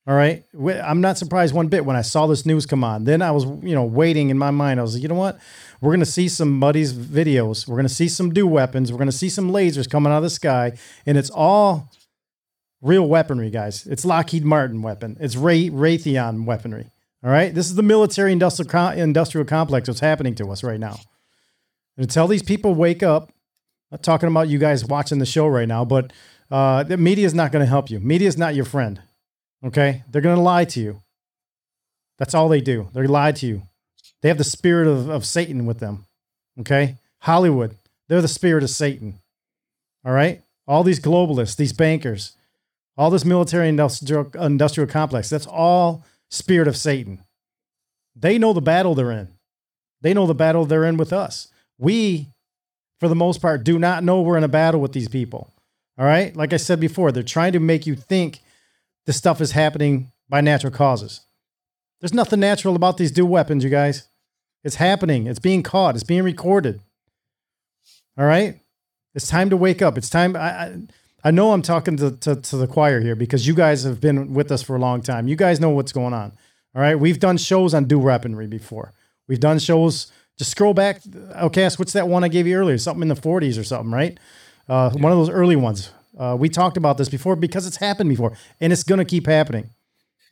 All 0.06 0.14
right, 0.16 0.44
I'm 0.84 1.00
not 1.00 1.18
surprised 1.18 1.54
one 1.56 1.68
bit 1.70 1.86
when 1.86 1.96
I 1.96 2.02
saw 2.02 2.28
this 2.28 2.46
news 2.46 2.66
come 2.66 2.84
on. 2.84 3.06
Then 3.06 3.22
I 3.22 3.32
was, 3.32 3.46
you 3.46 3.74
know, 3.74 3.86
waiting 3.86 4.30
in 4.30 4.38
my 4.38 4.52
mind. 4.52 4.78
I 4.80 4.84
was 4.84 4.94
like, 4.96 5.02
you 5.04 5.08
know 5.08 5.16
what? 5.16 5.40
We're 5.80 5.94
gonna 5.94 6.06
see 6.06 6.28
some 6.28 6.60
buddies 6.60 6.94
videos. 6.94 7.66
We're 7.68 7.78
gonna 7.78 7.88
see 7.88 8.10
some 8.10 8.34
DEW 8.34 8.48
weapons. 8.48 8.92
We're 8.92 8.98
gonna 9.00 9.14
see 9.14 9.30
some 9.30 9.50
lasers 9.52 9.90
coming 9.90 10.12
out 10.12 10.18
of 10.18 10.24
the 10.24 10.30
sky, 10.30 10.74
and 11.06 11.18
it's 11.18 11.30
all 11.30 11.90
real 12.84 13.08
weaponry, 13.08 13.50
guys. 13.50 13.88
It's 13.88 14.06
Lockheed 14.06 14.44
Martin 14.44 14.82
weapon. 14.82 15.18
It's 15.20 15.36
Ray 15.36 15.70
Raytheon 15.70 16.46
weaponry. 16.46 16.92
All 17.24 17.32
right, 17.32 17.56
this 17.56 17.68
is 17.68 17.76
the 17.76 17.84
military 17.84 18.34
industrial 18.34 18.90
industrial 18.90 19.46
complex. 19.46 19.88
What's 19.88 20.02
happening 20.02 20.36
to 20.36 20.52
us 20.52 20.62
right 20.64 20.80
now? 20.80 21.00
And 21.96 22.04
until 22.04 22.28
these 22.28 22.44
people 22.44 22.76
wake 22.76 23.02
up, 23.02 23.30
I'm 23.30 23.96
not 23.96 24.04
talking 24.04 24.28
about 24.28 24.50
you 24.50 24.60
guys 24.60 24.84
watching 24.84 25.20
the 25.20 25.26
show 25.26 25.48
right 25.48 25.68
now, 25.68 25.86
but 25.86 26.12
uh, 26.52 26.84
the 26.84 26.98
media 26.98 27.26
is 27.26 27.34
not 27.34 27.54
going 27.54 27.64
to 27.64 27.70
help 27.70 27.90
you. 27.90 28.02
Media 28.02 28.28
is 28.28 28.38
not 28.38 28.56
your 28.56 28.66
friend. 28.66 29.02
Okay, 29.66 30.04
they're 30.12 30.22
going 30.22 30.36
to 30.36 30.42
lie 30.42 30.66
to 30.66 30.82
you. 30.82 31.02
That's 32.20 32.34
all 32.34 32.50
they 32.50 32.60
do. 32.60 32.90
They 32.94 33.08
lie 33.08 33.32
to 33.32 33.48
you. 33.48 33.64
They 34.22 34.28
have 34.28 34.38
the 34.38 34.44
spirit 34.44 34.88
of, 34.88 35.10
of 35.10 35.26
Satan 35.26 35.66
with 35.66 35.80
them. 35.80 36.06
Okay, 36.60 36.98
Hollywood, 37.20 37.78
they're 38.10 38.22
the 38.22 38.28
spirit 38.28 38.64
of 38.64 38.70
Satan. 38.70 39.20
All 40.04 40.12
right, 40.12 40.44
all 40.68 40.84
these 40.84 41.00
globalists, 41.00 41.56
these 41.56 41.72
bankers, 41.72 42.36
all 42.98 43.10
this 43.10 43.26
military 43.26 43.70
industrial 43.70 44.32
industrial 44.40 44.90
complex. 44.90 45.30
That's 45.30 45.48
all 45.48 46.06
spirit 46.30 46.68
of 46.68 46.78
Satan. 46.78 47.24
They 48.16 48.38
know 48.38 48.54
the 48.54 48.62
battle 48.62 48.96
they're 48.96 49.12
in. 49.12 49.30
They 50.02 50.14
know 50.14 50.28
the 50.28 50.36
battle 50.36 50.66
they're 50.66 50.86
in 50.86 50.98
with 50.98 51.14
us. 51.14 51.48
We, 51.78 52.28
for 53.00 53.08
the 53.08 53.16
most 53.16 53.42
part, 53.42 53.64
do 53.64 53.80
not 53.80 54.04
know 54.04 54.22
we're 54.22 54.38
in 54.38 54.44
a 54.44 54.50
battle 54.50 54.82
with 54.82 54.92
these 54.92 55.08
people. 55.08 55.54
All 55.98 56.06
right. 56.06 56.36
Like 56.36 56.54
I 56.54 56.58
said 56.58 56.80
before, 56.80 57.12
they're 57.12 57.24
trying 57.24 57.54
to 57.54 57.60
make 57.60 57.86
you 57.88 57.96
think 57.96 58.42
this 59.06 59.18
stuff 59.18 59.42
is 59.42 59.52
happening 59.52 60.12
by 60.30 60.42
natural 60.42 60.74
causes. 60.74 61.22
There's 62.00 62.14
nothing 62.14 62.40
natural 62.40 62.76
about 62.76 62.98
these 62.98 63.12
dual 63.12 63.30
weapons, 63.30 63.64
you 63.64 63.70
guys. 63.70 64.08
It's 64.64 64.76
happening. 64.76 65.28
It's 65.28 65.40
being 65.40 65.64
caught. 65.64 65.96
It's 65.96 66.04
being 66.04 66.24
recorded. 66.24 66.82
All 68.18 68.26
right. 68.26 68.60
It's 69.16 69.28
time 69.28 69.50
to 69.50 69.58
wake 69.58 69.82
up. 69.82 69.98
It's 69.98 70.10
time. 70.10 70.36
I, 70.36 70.40
I, 70.40 70.78
I 71.24 71.32
know 71.32 71.52
I'm 71.54 71.62
talking 71.62 71.96
to, 71.98 72.12
to, 72.12 72.36
to 72.36 72.58
the 72.58 72.68
choir 72.68 73.00
here 73.00 73.16
because 73.16 73.48
you 73.48 73.54
guys 73.56 73.84
have 73.84 74.02
been 74.02 74.34
with 74.34 74.52
us 74.52 74.62
for 74.62 74.76
a 74.76 74.80
long 74.80 75.02
time. 75.02 75.28
You 75.28 75.36
guys 75.36 75.60
know 75.60 75.70
what's 75.70 75.94
going 75.94 76.14
on. 76.14 76.34
All 76.76 76.82
right. 76.82 76.96
We've 77.00 77.20
done 77.20 77.38
shows 77.38 77.74
on 77.74 77.86
DEW 77.86 78.00
weaponry 78.00 78.48
before. 78.48 78.94
We've 79.28 79.40
done 79.40 79.60
shows. 79.60 80.12
Just 80.38 80.52
scroll 80.52 80.74
back. 80.74 81.02
Okay, 81.36 81.70
what's 81.78 81.94
that 81.94 82.08
one 82.08 82.24
I 82.24 82.28
gave 82.28 82.48
you 82.48 82.58
earlier? 82.58 82.78
Something 82.78 83.04
in 83.04 83.08
the 83.08 83.16
40s 83.16 83.60
or 83.60 83.64
something, 83.64 83.92
right? 83.92 84.20
Uh, 84.68 84.90
One 84.92 85.12
of 85.12 85.18
those 85.18 85.30
early 85.30 85.56
ones. 85.56 85.92
Uh, 86.18 86.36
we 86.38 86.50
talked 86.50 86.76
about 86.78 86.98
this 86.98 87.10
before 87.10 87.36
because 87.36 87.66
it's 87.68 87.78
happened 87.78 88.10
before 88.10 88.36
and 88.60 88.74
it's 88.74 88.84
going 88.84 89.00
to 89.00 89.06
keep 89.06 89.28
happening. 89.28 89.70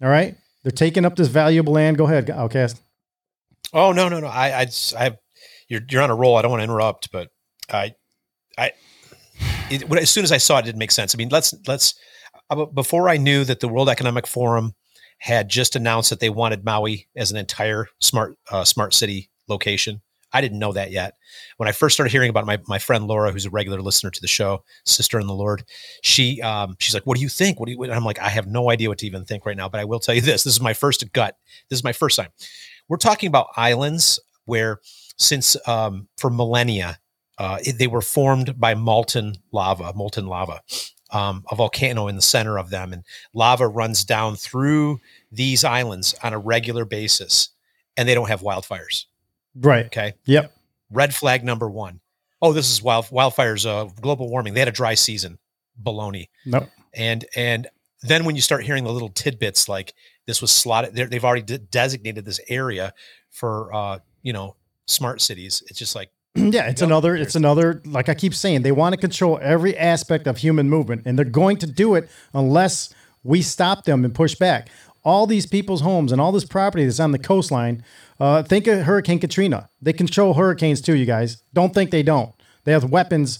All 0.02 0.10
right. 0.10 0.36
They're 0.64 0.72
taking 0.72 1.06
up 1.06 1.16
this 1.16 1.28
valuable 1.28 1.74
land. 1.74 1.98
Go 1.98 2.06
ahead, 2.06 2.30
Outcast. 2.30 2.82
Oh 3.74 3.92
no, 3.92 4.10
no, 4.10 4.20
no. 4.20 4.28
I, 4.28 4.62
I, 4.62 4.68
I, 4.98 5.18
you're 5.68 5.82
you're 5.90 6.02
on 6.02 6.10
a 6.12 6.16
roll. 6.16 6.36
I 6.36 6.42
don't 6.42 6.52
want 6.52 6.60
to 6.60 6.66
interrupt, 6.66 7.12
but 7.12 7.30
I, 7.72 7.96
I, 8.58 8.72
it, 9.72 9.92
as 9.98 10.10
soon 10.10 10.24
as 10.24 10.32
I 10.32 10.38
saw 10.38 10.58
it, 10.58 10.62
it 10.62 10.66
didn't 10.66 10.80
make 10.80 10.92
sense. 10.92 11.16
I 11.16 11.18
mean, 11.18 11.30
let's 11.30 11.54
let's. 11.68 11.96
uh, 12.50 12.66
Before 12.66 13.10
I 13.10 13.18
knew 13.18 13.44
that 13.46 13.60
the 13.60 13.68
World 13.70 13.90
Economic 13.90 14.28
Forum 14.28 14.74
had 15.20 15.50
just 15.50 15.76
announced 15.76 16.10
that 16.10 16.20
they 16.20 16.30
wanted 16.30 16.66
Maui 16.66 17.08
as 17.16 17.32
an 17.32 17.38
entire 17.38 17.88
smart 18.00 18.38
uh, 18.52 18.64
smart 18.64 18.94
city 18.94 19.30
location, 19.48 20.02
I 20.34 20.42
didn't 20.42 20.60
know 20.60 20.74
that 20.74 20.92
yet. 20.92 21.16
When 21.58 21.70
I 21.70 21.74
first 21.74 21.96
started 21.96 22.12
hearing 22.12 22.30
about 22.30 22.46
my 22.46 22.60
my 22.68 22.80
friend 22.80 23.08
Laura, 23.08 23.32
who's 23.32 23.46
a 23.46 23.50
regular 23.50 23.82
listener 23.82 24.12
to 24.12 24.22
the 24.22 24.28
show, 24.28 24.64
sister 24.86 25.20
in 25.20 25.28
the 25.28 25.34
Lord, 25.34 25.64
she 26.04 26.42
um, 26.42 26.76
she's 26.80 26.94
like, 26.94 27.06
"What 27.06 27.18
do 27.18 27.24
you 27.24 27.30
think? 27.30 27.60
What 27.60 27.68
do 27.68 27.74
you?" 27.74 27.84
And 27.84 27.94
I'm 27.94 28.06
like, 28.06 28.20
"I 28.20 28.30
have 28.30 28.48
no 28.48 28.70
idea 28.72 28.90
what 28.90 29.00
to 29.00 29.06
even 29.08 29.26
think 29.26 29.46
right 29.46 29.58
now." 29.58 29.70
But 29.70 29.82
I 29.82 29.86
will 29.86 30.00
tell 30.00 30.16
you 30.16 30.22
this: 30.22 30.44
this 30.44 30.54
is 30.54 30.62
my 30.62 30.74
first 30.74 31.12
gut. 31.14 31.36
This 31.70 31.80
is 31.80 31.84
my 31.84 31.94
first 31.94 32.18
time. 32.18 32.30
We're 32.90 32.98
talking 32.98 33.28
about 33.28 33.48
islands 33.58 34.20
where, 34.46 34.80
since 35.18 35.56
um, 35.68 36.08
for 36.18 36.30
millennia, 36.30 37.00
uh, 37.42 37.58
it- 37.66 37.78
they 37.80 37.88
were 37.88 38.02
formed 38.18 38.60
by 38.60 38.74
molten 38.76 39.36
lava, 39.52 39.92
molten 39.94 40.26
lava, 40.28 40.62
um, 41.12 41.44
a 41.52 41.56
volcano 41.56 42.08
in 42.08 42.16
the 42.16 42.22
center 42.36 42.58
of 42.58 42.70
them, 42.70 42.94
and 42.94 43.04
lava 43.34 43.68
runs 43.68 44.06
down 44.06 44.36
through 44.36 45.00
these 45.32 45.64
islands 45.64 46.14
on 46.24 46.32
a 46.34 46.40
regular 46.54 46.86
basis, 46.86 47.50
and 47.98 48.08
they 48.08 48.14
don't 48.16 48.30
have 48.30 48.42
wildfires. 48.42 49.06
Right. 49.56 49.86
Okay, 49.88 50.14
Yep. 50.26 50.54
red 50.90 51.14
flag 51.16 51.44
number 51.44 51.70
one. 51.70 52.00
Oh, 52.42 52.54
this 52.54 52.70
is 52.72 52.82
wild 52.82 53.06
wildfires. 53.08 53.66
Uh, 53.66 53.86
global 54.02 54.30
warming. 54.30 54.54
They 54.54 54.62
had 54.62 54.68
a 54.70 54.72
dry 54.84 54.96
season. 54.96 55.38
Baloney 55.82 56.28
Nope. 56.46 56.70
and 56.94 57.26
and 57.36 57.68
then 58.02 58.26
when 58.26 58.36
you 58.36 58.42
start 58.42 58.64
hearing 58.66 58.84
the 58.84 58.92
little 58.92 59.10
tidbits 59.10 59.68
like 59.70 59.94
this 60.28 60.42
was 60.42 60.52
slotted, 60.52 60.94
they've 60.96 61.24
already 61.26 61.42
de- 61.44 61.58
designated 61.58 62.24
this 62.26 62.40
area 62.50 62.94
for 63.30 63.74
uh, 63.74 64.00
you 64.22 64.34
know 64.34 64.56
smart 64.86 65.22
cities. 65.22 65.64
It's 65.68 65.80
just 65.80 65.96
like 65.96 66.10
yeah, 66.36 66.68
it's 66.70 66.82
Yep. 66.82 66.88
another. 66.88 67.16
It's 67.16 67.36
another. 67.36 67.82
Like 67.86 68.10
I 68.10 68.14
keep 68.14 68.34
saying, 68.34 68.62
they 68.62 68.72
want 68.72 68.94
to 68.94 69.00
control 69.00 69.40
every 69.42 69.78
aspect 69.78 70.28
of 70.28 70.38
human 70.38 70.70
movement, 70.70 71.04
and 71.06 71.18
they're 71.18 71.26
going 71.26 71.58
to 71.58 71.68
do 71.68 71.96
it 71.96 72.10
unless 72.34 72.94
we 73.24 73.42
stop 73.42 73.84
them 73.86 74.04
and 74.06 74.14
push 74.16 74.36
back. 74.36 74.70
All 75.04 75.26
these 75.26 75.46
people's 75.46 75.82
homes 75.82 76.12
and 76.12 76.22
all 76.22 76.32
this 76.32 76.46
property 76.46 76.86
that's 76.86 77.00
on 77.00 77.12
the 77.12 77.20
coastline. 77.20 77.84
Uh, 78.20 78.44
think 78.44 78.68
of 78.68 78.82
Hurricane 78.84 79.20
Katrina. 79.20 79.70
They 79.82 79.94
control 79.94 80.36
hurricanes 80.36 80.80
too, 80.80 80.96
you 80.96 81.06
guys. 81.08 81.42
Don't 81.54 81.74
think 81.74 81.90
they 81.90 82.04
don't. 82.04 82.34
They 82.66 82.72
have 82.72 82.92
weapons 82.92 83.40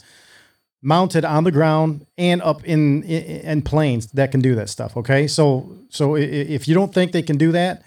mounted 0.82 1.24
on 1.24 1.44
the 1.44 1.52
ground 1.52 2.08
and 2.18 2.42
up 2.42 2.64
in, 2.66 3.04
in 3.04 3.42
in 3.42 3.62
planes 3.62 4.08
that 4.14 4.32
can 4.32 4.42
do 4.42 4.56
that 4.56 4.70
stuff. 4.70 4.98
Okay, 4.98 5.28
so 5.28 5.78
so 5.90 6.16
if 6.16 6.68
you 6.68 6.74
don't 6.74 6.94
think 6.94 7.12
they 7.12 7.22
can 7.22 7.38
do 7.38 7.52
that, 7.52 7.84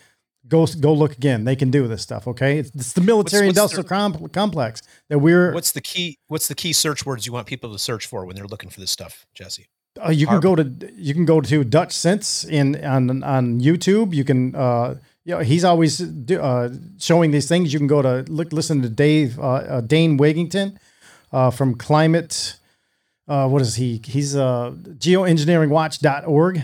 go 0.48 0.66
go 0.66 0.92
look 0.92 1.12
again. 1.12 1.44
They 1.44 1.56
can 1.56 1.70
do 1.70 1.86
this 1.88 2.02
stuff. 2.02 2.26
Okay, 2.28 2.58
it's, 2.58 2.70
it's 2.74 2.92
the 2.92 3.00
military 3.00 3.46
what's 3.46 3.58
industrial 3.58 3.84
com- 3.88 4.28
complex 4.28 4.82
that 5.08 5.18
we're. 5.18 5.52
what's 5.52 5.72
the 5.72 5.80
key? 5.80 6.18
What's 6.28 6.48
the 6.48 6.54
key 6.54 6.72
search 6.72 7.04
words 7.06 7.26
you 7.26 7.32
want 7.32 7.46
people 7.46 7.72
to 7.72 7.78
search 7.78 8.06
for 8.06 8.24
when 8.24 8.36
they're 8.36 8.46
looking 8.46 8.70
for 8.70 8.80
this 8.80 8.90
stuff, 8.90 9.26
Jesse? 9.34 9.66
Uh, 10.04 10.10
you 10.10 10.26
can 10.26 10.40
go 10.40 10.56
to 10.56 10.64
you 10.96 11.14
can 11.14 11.24
go 11.24 11.40
to 11.40 11.62
Dutch 11.62 11.92
Sense 11.92 12.44
in 12.44 12.84
on 12.84 13.22
on 13.22 13.60
YouTube. 13.60 14.12
You 14.12 14.24
can 14.24 14.54
uh 14.54 14.96
you 15.24 15.34
know, 15.34 15.40
he's 15.40 15.64
always 15.64 15.98
do, 15.98 16.40
uh, 16.40 16.70
showing 16.98 17.30
these 17.30 17.48
things. 17.48 17.72
You 17.72 17.78
can 17.78 17.86
go 17.86 18.02
to 18.02 18.30
look 18.30 18.52
listen 18.52 18.82
to 18.82 18.88
Dave 18.88 19.38
uh, 19.38 19.42
uh, 19.42 19.80
Dane 19.80 20.18
Wigington 20.18 20.76
uh, 21.32 21.50
from 21.50 21.74
Climate. 21.76 22.58
Uh, 23.26 23.48
what 23.48 23.62
is 23.62 23.76
he? 23.76 24.02
He's 24.04 24.36
uh, 24.36 24.72
geoengineeringwatch.org. 24.72 26.62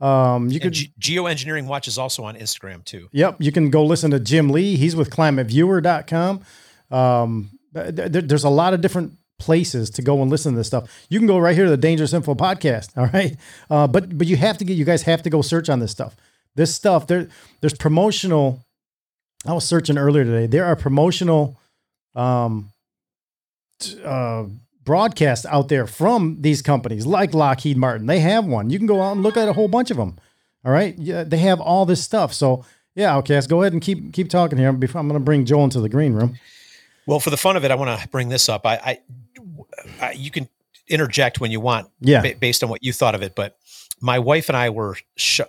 Um, 0.00 0.48
you 0.48 0.54
And 0.54 0.62
could 0.62 0.72
Ge- 0.74 0.92
Geoengineering 1.00 1.66
Watch 1.66 1.88
is 1.88 1.98
also 1.98 2.24
on 2.24 2.36
Instagram 2.36 2.84
too. 2.84 3.08
Yep, 3.12 3.36
you 3.38 3.52
can 3.52 3.70
go 3.70 3.84
listen 3.84 4.10
to 4.10 4.20
Jim 4.20 4.50
Lee. 4.50 4.76
He's 4.76 4.96
with 4.96 5.10
climateviewer.com. 5.10 6.42
Um, 6.90 7.50
th- 7.74 7.94
th- 8.12 8.24
there's 8.26 8.44
a 8.44 8.48
lot 8.50 8.74
of 8.74 8.80
different 8.80 9.12
places 9.38 9.90
to 9.90 10.02
go 10.02 10.20
and 10.22 10.30
listen 10.30 10.52
to 10.52 10.58
this 10.58 10.66
stuff. 10.66 11.06
You 11.08 11.18
can 11.18 11.26
go 11.26 11.38
right 11.38 11.54
here 11.54 11.64
to 11.64 11.70
the 11.70 11.76
Dangerous 11.76 12.12
Info 12.12 12.34
podcast. 12.34 12.90
All 12.96 13.06
right. 13.06 13.36
Uh, 13.70 13.86
but, 13.86 14.16
but 14.16 14.26
you 14.26 14.36
have 14.36 14.58
to 14.58 14.64
get, 14.64 14.76
you 14.76 14.84
guys 14.84 15.02
have 15.02 15.22
to 15.22 15.30
go 15.30 15.42
search 15.42 15.68
on 15.68 15.80
this 15.80 15.90
stuff. 15.92 16.16
This 16.56 16.74
stuff 16.74 17.06
there, 17.06 17.28
there's 17.60 17.74
promotional. 17.74 18.64
I 19.46 19.52
was 19.52 19.64
searching 19.64 19.98
earlier 19.98 20.24
today. 20.24 20.46
There 20.46 20.64
are 20.64 20.76
promotional, 20.76 21.58
um, 22.14 22.72
uh, 24.04 24.44
broadcasts 24.84 25.46
out 25.46 25.68
there 25.68 25.86
from 25.86 26.38
these 26.40 26.62
companies 26.62 27.06
like 27.06 27.34
Lockheed 27.34 27.76
Martin. 27.76 28.06
They 28.06 28.20
have 28.20 28.44
one. 28.44 28.70
You 28.70 28.78
can 28.78 28.86
go 28.86 29.02
out 29.02 29.12
and 29.12 29.22
look 29.22 29.36
at 29.36 29.48
a 29.48 29.52
whole 29.52 29.68
bunch 29.68 29.90
of 29.90 29.96
them. 29.96 30.18
All 30.64 30.72
right. 30.72 30.96
Yeah, 30.98 31.24
they 31.24 31.38
have 31.38 31.60
all 31.60 31.84
this 31.86 32.02
stuff. 32.02 32.32
So 32.32 32.64
yeah, 32.94 33.16
okay, 33.18 33.34
let's 33.34 33.46
go 33.46 33.62
ahead 33.62 33.72
and 33.72 33.82
keep 33.82 34.12
keep 34.12 34.28
talking 34.30 34.58
here. 34.58 34.72
Before 34.72 35.00
I'm 35.00 35.08
going 35.08 35.20
to 35.20 35.24
bring 35.24 35.44
Joel 35.44 35.64
into 35.64 35.80
the 35.80 35.88
green 35.88 36.12
room. 36.14 36.38
Well, 37.06 37.20
for 37.20 37.30
the 37.30 37.36
fun 37.36 37.56
of 37.56 37.64
it, 37.64 37.70
I 37.70 37.74
want 37.74 38.00
to 38.00 38.08
bring 38.08 38.28
this 38.28 38.48
up. 38.48 38.64
I, 38.64 38.74
I, 38.76 38.98
I 40.00 40.12
you 40.12 40.30
can 40.30 40.48
interject 40.88 41.40
when 41.40 41.50
you 41.50 41.60
want, 41.60 41.88
Yeah. 42.00 42.22
ba- 42.22 42.34
based 42.38 42.62
on 42.62 42.70
what 42.70 42.82
you 42.84 42.92
thought 42.92 43.14
of 43.14 43.22
it. 43.22 43.34
But 43.34 43.58
my 44.00 44.18
wife 44.18 44.48
and 44.48 44.56
I 44.56 44.70
were 44.70 44.96
sh- 45.16 45.40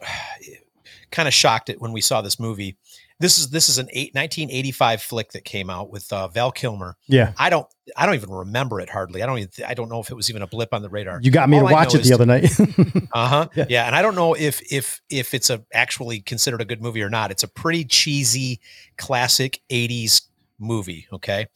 kind 1.11 1.27
of 1.27 1.33
shocked 1.33 1.69
at 1.69 1.79
when 1.79 1.91
we 1.93 2.01
saw 2.01 2.21
this 2.21 2.39
movie. 2.39 2.77
This 3.19 3.37
is 3.37 3.49
this 3.49 3.69
is 3.69 3.77
an 3.77 3.87
eight, 3.91 4.13
1985 4.13 5.01
flick 5.01 5.31
that 5.31 5.45
came 5.45 5.69
out 5.69 5.89
with 5.89 6.11
uh, 6.11 6.27
Val 6.27 6.51
Kilmer. 6.51 6.97
Yeah, 7.07 7.31
I 7.37 7.49
don't 7.49 7.65
I 7.95 8.05
don't 8.05 8.15
even 8.15 8.29
remember 8.29 8.81
it 8.81 8.89
hardly. 8.89 9.23
I 9.23 9.25
don't 9.25 9.39
even 9.39 9.49
I 9.65 9.73
don't 9.73 9.89
know 9.89 10.01
if 10.01 10.11
it 10.11 10.15
was 10.15 10.29
even 10.29 10.41
a 10.41 10.47
blip 10.47 10.73
on 10.73 10.81
the 10.81 10.89
radar. 10.89 11.19
you 11.21 11.31
got 11.31 11.47
me 11.47 11.57
All 11.57 11.67
to 11.67 11.73
watch 11.73 11.95
it 11.95 12.03
the 12.03 12.13
other 12.13 12.25
night. 12.25 12.51
Uh 13.13 13.27
huh. 13.27 13.47
Yeah. 13.55 13.65
Yeah. 13.69 13.85
and 13.85 13.95
I 13.95 14.01
don't 14.01 14.15
know 14.15 14.33
if 14.33 14.61
if 14.71 15.01
if 15.09 15.33
it's 15.33 15.49
a 15.49 15.63
actually 15.73 16.19
considered 16.19 16.59
a 16.59 16.65
good 16.65 16.81
movie 16.81 17.01
or 17.01 17.09
not. 17.09 17.31
It's 17.31 17.43
a 17.43 17.47
pretty 17.47 17.85
cheesy, 17.85 18.59
classic 18.97 19.61
'80s 19.69 20.23
movie. 20.59 21.07
Okay, 21.11 21.47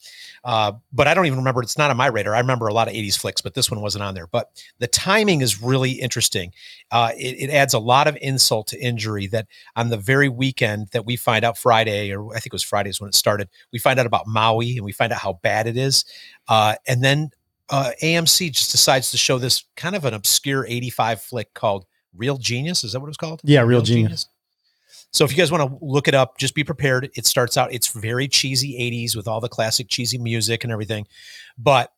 uh, 0.44 0.72
but 0.92 1.06
I 1.06 1.14
don't 1.14 1.26
even 1.26 1.38
remember. 1.38 1.62
It's 1.62 1.78
not 1.78 1.90
on 1.90 1.96
my 1.96 2.06
radar. 2.06 2.34
I 2.34 2.40
remember 2.40 2.68
a 2.68 2.74
lot 2.74 2.88
of 2.88 2.94
'80s 2.94 3.18
flicks, 3.18 3.40
but 3.40 3.54
this 3.54 3.70
one 3.70 3.80
wasn't 3.80 4.04
on 4.04 4.14
there. 4.14 4.26
But 4.26 4.50
the 4.78 4.86
timing 4.86 5.40
is 5.40 5.62
really 5.62 5.92
interesting. 5.92 6.52
Uh, 6.90 7.12
it, 7.16 7.48
it 7.48 7.50
adds 7.50 7.74
a 7.74 7.78
lot 7.78 8.06
of 8.06 8.16
insult 8.20 8.66
to 8.68 8.80
injury. 8.80 9.26
That 9.26 9.46
on 9.76 9.90
the 9.90 9.96
very 9.96 10.28
weekend 10.28 10.88
that 10.88 11.06
we 11.06 11.16
find 11.16 11.44
out 11.44 11.58
Friday, 11.58 12.12
or 12.12 12.30
I 12.30 12.34
think 12.34 12.46
it 12.46 12.52
was 12.52 12.62
Friday 12.62 12.90
is 12.90 13.00
when 13.00 13.08
it 13.08 13.14
started. 13.14 13.48
We 13.72 13.78
find 13.78 13.98
out 13.98 14.06
about 14.06 14.26
Maui 14.26 14.76
and 14.76 14.84
we 14.84 14.92
find 14.92 15.12
out 15.12 15.20
how 15.20 15.34
bad 15.42 15.66
it 15.66 15.76
is, 15.76 16.04
uh, 16.48 16.74
and 16.86 17.02
then 17.02 17.30
uh, 17.70 17.92
AMC 18.02 18.52
just 18.52 18.70
decides 18.72 19.10
to 19.12 19.16
show 19.16 19.38
this 19.38 19.64
kind 19.76 19.94
of 19.94 20.04
an 20.04 20.14
obscure 20.14 20.66
85 20.66 21.22
flick 21.22 21.54
called 21.54 21.86
Real 22.14 22.36
Genius. 22.36 22.84
Is 22.84 22.92
that 22.92 23.00
what 23.00 23.06
it 23.06 23.10
was 23.10 23.16
called? 23.16 23.40
Yeah, 23.44 23.62
Real 23.62 23.82
Genius. 23.82 24.28
So 25.12 25.24
if 25.24 25.32
you 25.32 25.36
guys 25.36 25.50
want 25.50 25.68
to 25.68 25.84
look 25.84 26.08
it 26.08 26.14
up, 26.14 26.38
just 26.38 26.54
be 26.54 26.64
prepared. 26.64 27.10
It 27.14 27.26
starts 27.26 27.56
out, 27.56 27.72
it's 27.72 27.88
very 27.88 28.28
cheesy 28.28 28.74
80s 28.78 29.16
with 29.16 29.26
all 29.26 29.40
the 29.40 29.48
classic 29.48 29.88
cheesy 29.88 30.18
music 30.18 30.62
and 30.64 30.72
everything. 30.72 31.06
But 31.58 31.92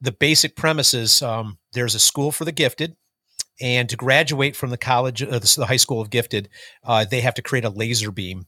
the 0.00 0.12
basic 0.12 0.56
premise 0.56 0.92
is 0.94 1.22
um, 1.22 1.58
there's 1.72 1.94
a 1.94 2.00
school 2.00 2.32
for 2.32 2.44
the 2.44 2.52
gifted. 2.52 2.96
And 3.60 3.88
to 3.88 3.96
graduate 3.96 4.54
from 4.54 4.68
the 4.68 4.76
college, 4.76 5.22
uh, 5.22 5.38
the, 5.38 5.54
the 5.58 5.66
high 5.66 5.76
school 5.76 6.00
of 6.00 6.10
gifted, 6.10 6.50
uh, 6.84 7.06
they 7.06 7.22
have 7.22 7.34
to 7.34 7.42
create 7.42 7.64
a 7.64 7.70
laser 7.70 8.10
beam 8.10 8.46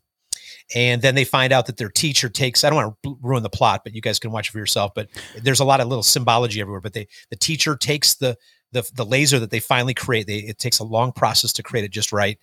and 0.74 1.00
then 1.00 1.14
they 1.14 1.24
find 1.24 1.52
out 1.52 1.66
that 1.66 1.76
their 1.76 1.88
teacher 1.88 2.28
takes 2.28 2.64
i 2.64 2.70
don't 2.70 2.76
want 2.76 2.96
to 3.02 3.18
ruin 3.22 3.42
the 3.42 3.50
plot 3.50 3.82
but 3.84 3.94
you 3.94 4.00
guys 4.00 4.18
can 4.18 4.30
watch 4.30 4.48
it 4.48 4.52
for 4.52 4.58
yourself 4.58 4.92
but 4.94 5.08
there's 5.42 5.60
a 5.60 5.64
lot 5.64 5.80
of 5.80 5.88
little 5.88 6.02
symbology 6.02 6.60
everywhere 6.60 6.80
but 6.80 6.92
they 6.92 7.06
the 7.30 7.36
teacher 7.36 7.76
takes 7.76 8.14
the 8.16 8.36
the, 8.72 8.88
the 8.94 9.04
laser 9.04 9.38
that 9.38 9.50
they 9.50 9.60
finally 9.60 9.94
create 9.94 10.26
they 10.26 10.38
it 10.38 10.58
takes 10.58 10.78
a 10.78 10.84
long 10.84 11.12
process 11.12 11.52
to 11.54 11.62
create 11.62 11.84
it 11.84 11.90
just 11.90 12.12
right. 12.12 12.38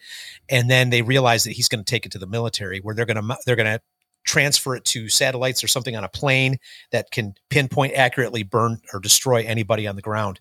And 0.49 0.69
then 0.69 0.89
they 0.89 1.01
realize 1.01 1.43
that 1.43 1.51
he's 1.51 1.67
going 1.67 1.83
to 1.83 1.89
take 1.89 2.05
it 2.05 2.11
to 2.13 2.19
the 2.19 2.27
military 2.27 2.79
where 2.79 2.95
they're 2.95 3.05
going 3.05 3.21
to 3.21 3.37
they're 3.45 3.55
going 3.55 3.77
to 3.77 3.81
transfer 4.23 4.75
it 4.75 4.83
to 4.85 5.07
satellites 5.07 5.63
or 5.63 5.67
something 5.67 5.95
on 5.95 6.03
a 6.03 6.09
plane 6.09 6.57
that 6.91 7.11
can 7.11 7.35
pinpoint 7.49 7.93
accurately 7.93 8.41
burn 8.41 8.81
or 8.91 8.99
destroy 8.99 9.43
anybody 9.43 9.85
on 9.87 9.95
the 9.95 10.01
ground. 10.01 10.39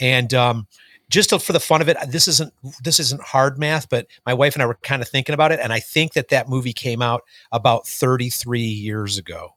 And 0.00 0.32
um 0.34 0.66
just 1.08 1.30
to, 1.30 1.38
for 1.38 1.52
the 1.52 1.60
fun 1.60 1.80
of 1.80 1.88
it 1.88 1.96
this 2.08 2.26
isn't 2.26 2.52
this 2.82 2.98
isn't 2.98 3.22
hard 3.22 3.58
math 3.58 3.88
but 3.88 4.08
my 4.24 4.34
wife 4.34 4.54
and 4.54 4.62
i 4.62 4.66
were 4.66 4.78
kind 4.82 5.02
of 5.02 5.08
thinking 5.08 5.34
about 5.34 5.52
it 5.52 5.60
and 5.62 5.72
i 5.72 5.78
think 5.78 6.14
that 6.14 6.30
that 6.30 6.48
movie 6.48 6.72
came 6.72 7.00
out 7.00 7.22
about 7.52 7.86
33 7.86 8.60
years 8.60 9.16
ago. 9.16 9.50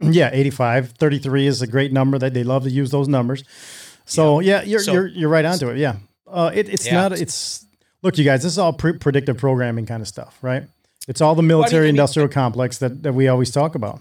Yeah, 0.00 0.30
85, 0.32 0.92
33 0.92 1.46
is 1.46 1.60
a 1.60 1.66
great 1.66 1.92
number 1.92 2.18
that 2.18 2.32
they 2.32 2.42
love 2.42 2.64
to 2.64 2.70
use 2.70 2.90
those 2.90 3.06
numbers. 3.06 3.44
So 4.04 4.40
yeah, 4.40 4.62
you're 4.62 4.80
So- 4.80 4.92
you're 4.92 5.06
you're 5.08 5.28
right 5.28 5.44
onto 5.44 5.68
it. 5.68 5.78
Yeah, 5.78 5.96
uh, 6.26 6.50
it, 6.54 6.68
it's 6.68 6.86
Yeah. 6.86 6.94
not. 6.94 7.12
It's 7.12 7.64
look, 8.02 8.18
you 8.18 8.24
guys. 8.24 8.42
This 8.42 8.52
is 8.52 8.58
all 8.58 8.72
pre- 8.72 8.98
predictive 8.98 9.36
programming 9.38 9.86
kind 9.86 10.00
of 10.02 10.08
stuff, 10.08 10.38
right? 10.42 10.64
It's 11.08 11.20
all 11.20 11.34
the 11.34 11.42
military 11.42 11.84
I 11.84 11.88
mean- 11.88 11.96
industrial 11.96 12.28
complex 12.28 12.78
that, 12.78 13.02
that 13.02 13.14
we 13.14 13.28
always 13.28 13.50
talk 13.50 13.74
about. 13.74 14.00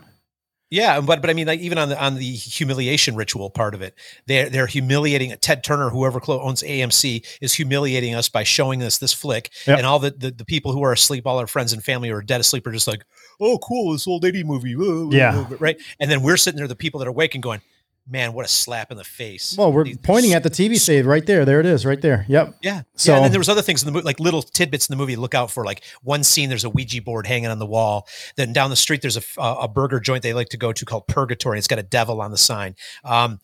Yeah, 0.72 1.02
but 1.02 1.20
but 1.22 1.32
I 1.32 1.34
mean, 1.34 1.48
like 1.48 1.62
even 1.62 1.80
on 1.80 1.90
the 1.90 2.00
on 2.00 2.14
the 2.16 2.32
humiliation 2.32 3.16
ritual 3.16 3.50
part 3.50 3.74
of 3.74 3.82
it, 3.82 3.96
they're 4.28 4.50
they're 4.52 4.68
humiliating 4.68 5.36
Ted 5.42 5.64
Turner, 5.64 5.90
whoever 5.90 6.20
clo- 6.20 6.42
owns 6.42 6.62
AMC, 6.62 7.26
is 7.42 7.56
humiliating 7.56 8.14
us 8.14 8.30
by 8.30 8.44
showing 8.44 8.84
us 8.84 9.00
this 9.00 9.12
flick, 9.12 9.50
Yep. 9.66 9.80
and 9.80 9.88
all 9.88 9.98
the, 9.98 10.12
the 10.12 10.30
the 10.30 10.46
people 10.46 10.72
who 10.72 10.84
are 10.84 10.92
asleep, 10.94 11.26
all 11.26 11.40
our 11.40 11.48
friends 11.48 11.74
and 11.74 11.84
family 11.84 12.10
who 12.10 12.16
are 12.16 12.22
dead 12.22 12.40
asleep, 12.40 12.68
are 12.68 12.72
just 12.72 12.88
like, 12.88 13.02
oh, 13.42 13.58
cool, 13.58 13.94
this 13.94 14.06
old 14.06 14.24
eighty 14.26 14.44
movie, 14.44 14.76
Yeah. 15.10 15.48
right. 15.60 15.78
And 16.00 16.12
then 16.12 16.22
we're 16.22 16.38
sitting 16.38 16.60
there, 16.60 16.68
the 16.68 16.76
people 16.76 17.00
that 17.00 17.08
are 17.08 17.12
awake, 17.12 17.34
and 17.34 17.42
going, 17.42 17.62
man, 18.08 18.34
what 18.34 18.46
a 18.46 18.50
slap 18.50 18.92
in 18.92 18.98
the 18.98 19.04
face. 19.04 19.56
Well, 19.58 19.72
we're 19.72 19.84
These- 19.84 19.98
pointing 20.04 20.34
at 20.34 20.44
the 20.44 20.50
TV 20.50 20.80
save 20.80 21.06
right 21.06 21.26
there. 21.26 21.46
There 21.46 21.60
it 21.60 21.66
is, 21.66 21.86
right 21.86 22.02
there. 22.02 22.26
Yep. 22.28 22.56
Yeah. 22.62 22.82
So- 22.96 23.12
yeah. 23.12 23.18
And 23.18 23.26
then 23.26 23.32
there 23.32 23.40
was 23.40 23.50
other 23.50 23.62
things 23.62 23.82
in 23.84 23.86
the 23.88 23.92
movie, 23.92 24.04
like 24.06 24.20
little 24.20 24.42
tidbits 24.42 24.90
in 24.90 24.94
the 24.94 24.98
movie 24.98 25.16
look 25.16 25.34
out 25.36 25.52
for. 25.52 25.64
Like 25.66 25.84
one 26.02 26.24
scene, 26.24 26.50
there's 26.50 26.64
a 26.64 26.70
Ouija 26.70 27.02
board 27.02 27.28
hanging 27.28 27.50
on 27.50 27.60
the 27.60 27.66
wall. 27.66 28.08
Then 28.36 28.54
down 28.54 28.70
the 28.70 28.76
street, 28.76 29.02
there's 29.02 29.18
a 29.18 29.22
a 29.42 29.68
burger 29.68 30.00
joint 30.00 30.24
they 30.24 30.34
like 30.34 30.50
to 30.50 30.58
go 30.58 30.74
to 30.74 30.86
called 30.86 31.08
Purgatory. 31.08 31.58
It's 31.58 31.68
got 31.68 31.80
a 31.80 31.84
devil 31.84 32.22
on 32.22 32.32
the 32.32 32.38
sign. 32.38 32.76
Um, 33.04 33.40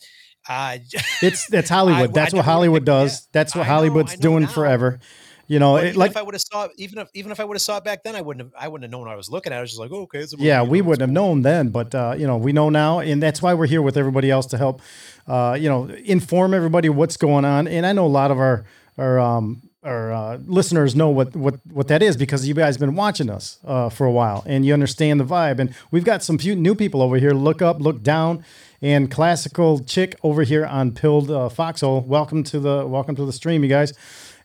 uh, 0.48 0.78
It's 1.22 1.48
that's 1.48 1.70
Hollywood. 1.78 2.10
I- 2.10 2.14
that's 2.14 2.34
I 2.34 2.38
what 2.38 2.46
Hollywood 2.46 2.86
does. 2.86 3.28
That's 3.32 3.56
what 3.56 3.62
know, 3.64 3.70
Hollywood's 3.74 4.16
doing 4.18 4.44
now. 4.44 4.50
forever. 4.50 5.00
You 5.48 5.60
know, 5.60 5.78
it, 5.78 5.96
like 5.96 6.12
if 6.12 6.18
I 6.18 6.24
would 6.24 6.34
have 6.34 6.42
saw, 6.42 6.68
even 6.76 6.98
if 6.98 7.10
even 7.14 7.32
if 7.32 7.40
I 7.40 7.44
would 7.44 7.56
have 7.56 7.62
saw 7.62 7.78
it 7.78 7.84
back 7.84 8.04
then, 8.04 8.16
I 8.16 8.22
wouldn't 8.22 8.46
have. 8.46 8.54
I 8.60 8.68
wouldn't 8.68 8.84
have 8.84 8.92
known 8.92 9.02
what 9.02 9.12
I 9.12 9.16
was 9.16 9.30
looking 9.30 9.54
at. 9.54 9.60
I 9.60 9.62
was 9.62 9.70
just 9.70 9.80
like, 9.80 9.92
oh, 9.92 10.02
okay, 10.04 10.26
yeah, 10.38 10.64
we 10.64 10.82
wouldn't 10.82 11.02
have 11.02 11.12
known 11.12 11.44
then, 11.44 11.70
but 11.70 11.94
uh, 11.94 12.16
you 12.18 12.26
know, 12.26 12.38
we 12.38 12.52
know 12.52 12.70
now, 12.70 13.00
and 13.00 13.22
that's 13.22 13.42
why 13.44 13.54
we're 13.54 13.68
here 13.68 13.82
with 13.82 13.96
everybody 13.96 14.32
else 14.32 14.48
to 14.48 14.58
help, 14.58 14.82
uh, 15.28 15.56
you 15.60 15.70
know, 15.70 15.86
inform 16.04 16.54
everybody 16.56 16.90
what's 16.90 17.16
going 17.16 17.46
on. 17.46 17.68
And 17.68 17.86
I 17.86 17.94
know 17.94 18.06
a 18.06 18.08
lot 18.08 18.32
of 18.32 18.40
our 18.40 18.66
our 18.98 19.20
um, 19.20 19.62
our 19.84 20.12
uh, 20.12 20.38
listeners 20.46 20.96
know 20.96 21.10
what 21.10 21.36
what 21.36 21.60
what 21.72 21.88
that 21.90 22.02
is 22.02 22.18
because 22.18 22.48
you 22.48 22.56
guys 22.56 22.76
have 22.76 22.80
been 22.80 22.96
watching 22.96 23.30
us 23.30 23.60
uh, 23.66 23.90
for 23.90 24.08
a 24.08 24.12
while, 24.12 24.44
and 24.48 24.66
you 24.66 24.74
understand 24.74 25.20
the 25.20 25.26
vibe. 25.26 25.60
And 25.60 25.76
we've 25.92 26.04
got 26.04 26.24
some 26.24 26.40
few 26.40 26.56
new 26.56 26.74
people 26.74 27.04
over 27.04 27.18
here. 27.18 27.32
Look 27.32 27.62
up, 27.62 27.80
look 27.80 28.02
down, 28.02 28.44
and 28.82 29.12
classical 29.12 29.80
chick 29.84 30.16
over 30.24 30.42
here 30.42 30.66
on 30.66 30.92
Pilled 30.92 31.30
uh, 31.30 31.50
Foxhole. 31.50 32.02
Welcome 32.02 32.44
to 32.46 32.60
the 32.60 32.88
welcome 32.88 33.16
to 33.16 33.26
the 33.26 33.34
stream, 33.34 33.64
you 33.64 33.70
guys. 33.70 33.94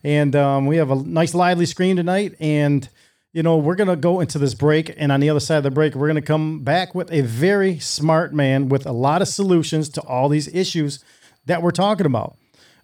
And 0.03 0.35
um, 0.35 0.65
we 0.65 0.77
have 0.77 0.91
a 0.91 0.95
nice 0.95 1.33
lively 1.33 1.65
screen 1.65 1.95
tonight, 1.95 2.35
and 2.39 2.89
you 3.33 3.43
know, 3.43 3.57
we're 3.57 3.75
going 3.75 3.87
to 3.87 3.95
go 3.95 4.19
into 4.19 4.37
this 4.37 4.53
break. 4.53 4.93
And 4.97 5.11
on 5.11 5.19
the 5.19 5.29
other 5.29 5.39
side 5.39 5.57
of 5.57 5.63
the 5.63 5.71
break, 5.71 5.95
we're 5.95 6.07
going 6.07 6.15
to 6.15 6.21
come 6.21 6.63
back 6.63 6.93
with 6.93 7.11
a 7.11 7.21
very 7.21 7.79
smart 7.79 8.33
man 8.33 8.67
with 8.67 8.85
a 8.85 8.91
lot 8.91 9.21
of 9.21 9.27
solutions 9.27 9.87
to 9.89 10.01
all 10.01 10.27
these 10.27 10.53
issues 10.53 11.03
that 11.45 11.61
we're 11.61 11.71
talking 11.71 12.05
about. 12.05 12.37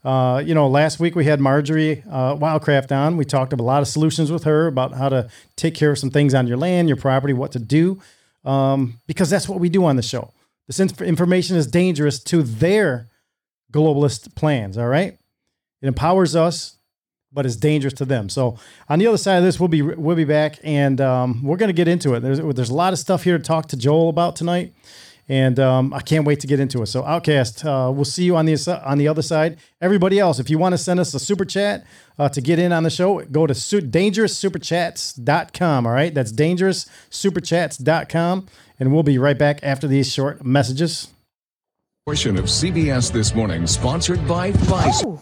Uh, 0.03 0.41
you 0.45 0.53
know, 0.53 0.67
last 0.67 0.99
week 0.99 1.15
we 1.15 1.25
had 1.25 1.41
Marjory 1.41 2.03
uh, 2.09 2.35
Wildcraft 2.35 2.95
on. 2.95 3.17
We 3.17 3.25
talked 3.25 3.51
about 3.51 3.63
a 3.63 3.65
lot 3.65 3.81
of 3.81 3.89
solutions 3.89 4.31
with 4.31 4.45
her 4.45 4.67
about 4.67 4.93
how 4.93 5.09
to 5.09 5.29
take 5.57 5.75
care 5.75 5.91
of 5.91 5.97
some 5.97 6.11
things 6.11 6.33
on 6.33 6.47
your 6.47 6.55
land, 6.55 6.87
your 6.87 6.97
property, 6.97 7.33
what 7.33 7.51
to 7.51 7.59
do, 7.59 8.01
um, 8.45 9.01
because 9.05 9.29
that's 9.29 9.49
what 9.49 9.59
we 9.59 9.67
do 9.67 9.83
on 9.83 9.97
the 9.97 10.01
show. 10.01 10.31
This 10.67 10.79
inf- 10.79 11.01
information 11.01 11.57
is 11.57 11.67
dangerous 11.67 12.19
to 12.25 12.41
their 12.41 13.09
globalist 13.73 14.33
plans. 14.33 14.77
All 14.77 14.87
right, 14.87 15.17
it 15.81 15.87
empowers 15.87 16.37
us, 16.37 16.76
but 17.31 17.45
it's 17.45 17.55
dangerous 17.55 17.93
to 17.95 18.05
them. 18.05 18.29
So 18.29 18.57
on 18.89 18.99
the 18.99 19.07
other 19.07 19.17
side 19.17 19.37
of 19.37 19.43
this, 19.43 19.59
we'll 19.59 19.69
be 19.69 19.81
we'll 19.81 20.15
be 20.15 20.25
back, 20.25 20.59
and 20.63 20.99
um, 21.01 21.43
we're 21.43 21.57
going 21.57 21.69
to 21.69 21.73
get 21.73 21.87
into 21.87 22.13
it. 22.13 22.21
There's 22.21 22.39
there's 22.39 22.69
a 22.69 22.75
lot 22.75 22.93
of 22.93 22.99
stuff 22.99 23.23
here 23.23 23.37
to 23.37 23.43
talk 23.43 23.67
to 23.67 23.77
Joel 23.77 24.09
about 24.09 24.35
tonight 24.35 24.73
and 25.29 25.59
um, 25.59 25.93
I 25.93 26.01
can't 26.01 26.25
wait 26.25 26.39
to 26.41 26.47
get 26.47 26.59
into 26.59 26.81
it. 26.81 26.87
So, 26.87 27.03
Outcast, 27.03 27.63
uh, 27.65 27.91
we'll 27.93 28.05
see 28.05 28.23
you 28.23 28.35
on 28.35 28.45
the 28.45 28.81
on 28.85 28.97
the 28.97 29.07
other 29.07 29.21
side. 29.21 29.57
Everybody 29.81 30.19
else, 30.19 30.39
if 30.39 30.49
you 30.49 30.57
want 30.57 30.73
to 30.73 30.77
send 30.77 30.99
us 30.99 31.13
a 31.13 31.19
super 31.19 31.45
chat 31.45 31.85
uh, 32.17 32.29
to 32.29 32.41
get 32.41 32.59
in 32.59 32.71
on 32.71 32.83
the 32.83 32.89
show, 32.89 33.21
go 33.25 33.45
to 33.45 33.53
su- 33.53 33.81
dangeroussuperchats.com. 33.81 35.85
All 35.85 35.93
right, 35.93 36.13
that's 36.13 36.31
dangeroussuperchats.com, 36.31 38.47
and 38.79 38.93
we'll 38.93 39.03
be 39.03 39.17
right 39.17 39.37
back 39.37 39.59
after 39.63 39.87
these 39.87 40.11
short 40.11 40.45
messages. 40.45 41.09
Portion 42.05 42.37
of 42.37 42.45
CBS 42.45 43.11
This 43.11 43.35
Morning, 43.35 43.67
sponsored 43.67 44.25
by 44.27 44.53
Pfizer. 44.53 45.21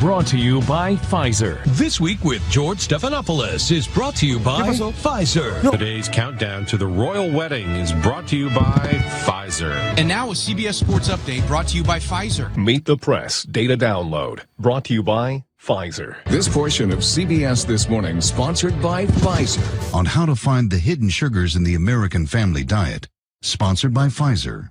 Brought 0.00 0.26
to 0.28 0.38
you 0.38 0.62
by 0.62 0.96
Pfizer. 0.96 1.62
This 1.76 2.00
week 2.00 2.24
with 2.24 2.42
George 2.50 2.78
Stephanopoulos 2.78 3.70
is 3.70 3.86
brought 3.86 4.16
to 4.16 4.26
you 4.26 4.38
by 4.38 4.70
Pfizer. 4.70 5.70
Today's 5.70 6.08
countdown 6.08 6.64
to 6.66 6.78
the 6.78 6.86
royal 6.86 7.30
wedding 7.30 7.68
is 7.72 7.92
brought 7.92 8.26
to 8.28 8.36
you 8.38 8.48
by 8.48 8.78
Pfizer. 9.26 9.72
And 9.98 10.08
now 10.08 10.30
a 10.30 10.32
CBS 10.32 10.76
Sports 10.76 11.08
Update 11.08 11.46
brought 11.46 11.68
to 11.68 11.76
you 11.76 11.84
by 11.84 11.98
Pfizer. 11.98 12.56
Meet 12.56 12.86
the 12.86 12.96
Press 12.96 13.42
Data 13.42 13.76
Download 13.76 14.40
brought 14.58 14.84
to 14.86 14.94
you 14.94 15.02
by 15.02 15.44
Pfizer. 15.62 16.16
This 16.24 16.48
portion 16.48 16.92
of 16.92 17.00
CBS 17.00 17.66
This 17.66 17.86
Morning 17.86 18.22
sponsored 18.22 18.80
by 18.80 19.04
Pfizer. 19.04 19.94
On 19.94 20.06
how 20.06 20.24
to 20.24 20.34
find 20.34 20.70
the 20.70 20.78
hidden 20.78 21.10
sugars 21.10 21.56
in 21.56 21.62
the 21.62 21.74
American 21.74 22.24
family 22.24 22.64
diet. 22.64 23.06
Sponsored 23.42 23.92
by 23.92 24.06
Pfizer. 24.06 24.70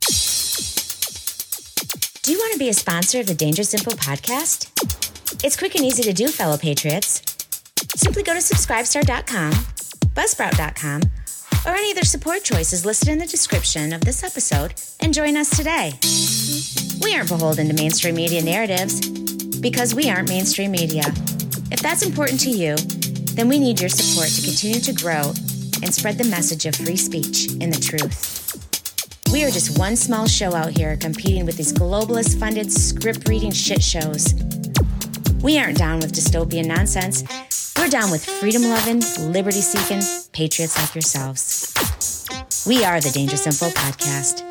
Do 2.24 2.32
you 2.32 2.40
want 2.40 2.54
to 2.54 2.60
be 2.60 2.70
a 2.70 2.74
sponsor 2.74 3.20
of 3.20 3.28
the 3.28 3.36
Dangerous 3.36 3.76
Info 3.76 3.92
podcast? 3.92 4.99
It's 5.44 5.56
quick 5.56 5.76
and 5.76 5.86
easy 5.86 6.04
to 6.04 6.14
do, 6.14 6.28
fellow 6.28 6.58
patriots. 6.58 7.22
Simply 7.96 8.24
go 8.24 8.34
to 8.34 8.40
subscribestar.com, 8.40 9.54
buzzsprout.com, 10.14 11.02
or 11.66 11.76
any 11.76 11.92
other 11.92 12.04
support 12.04 12.44
choices 12.44 12.86
listed 12.86 13.10
in 13.10 13.20
the 13.20 13.26
description 13.26 13.94
of 13.94 14.02
this 14.02 14.24
episode 14.24 14.74
and 15.00 15.14
join 15.14 15.38
us 15.38 15.56
today. 15.56 15.94
We 17.02 17.16
aren't 17.16 17.30
beholden 17.30 17.68
to 17.68 17.74
mainstream 17.74 18.16
media 18.16 18.44
narratives 18.44 19.08
because 19.60 19.96
we 19.96 20.10
aren't 20.10 20.30
mainstream 20.30 20.72
media. 20.72 21.04
If 21.72 21.80
that's 21.82 22.04
important 22.04 22.40
to 22.42 22.50
you, 22.50 22.76
then 23.36 23.48
we 23.48 23.60
need 23.60 23.80
your 23.80 23.90
support 23.90 24.30
to 24.30 24.42
continue 24.42 24.80
to 24.82 24.94
grow 24.94 25.32
and 25.82 25.94
spread 25.94 26.18
the 26.18 26.28
message 26.30 26.66
of 26.66 26.76
free 26.76 26.98
speech 26.98 27.50
and 27.62 27.72
the 27.72 27.80
truth. 27.80 28.40
We 29.32 29.46
are 29.46 29.52
just 29.52 29.78
one 29.78 29.96
small 29.96 30.28
show 30.28 30.56
out 30.56 30.76
here 30.76 30.98
competing 30.98 31.46
with 31.46 31.56
these 31.56 31.72
globalist 31.72 32.40
funded 32.40 32.72
script 32.72 33.30
reading 33.30 33.52
shit 33.52 33.84
shows. 33.84 34.34
We 35.42 35.58
aren't 35.58 35.78
down 35.78 36.00
with 36.00 36.12
dystopian 36.12 36.66
nonsense. 36.68 37.24
We're 37.78 37.88
down 37.88 38.12
with 38.12 38.26
freedom 38.26 38.64
loving, 38.64 39.02
liberty 39.32 39.62
seeking 39.62 40.02
patriots 40.34 40.78
like 40.78 40.94
yourselves. 40.94 41.74
We 42.68 42.84
are 42.84 43.00
the 43.00 43.10
Dangerous 43.10 43.48
Info 43.48 43.70
Podcast. 43.70 44.44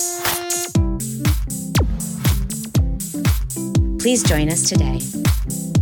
Please 4.01 4.23
join 4.23 4.49
us 4.49 4.67
today. 4.67 4.99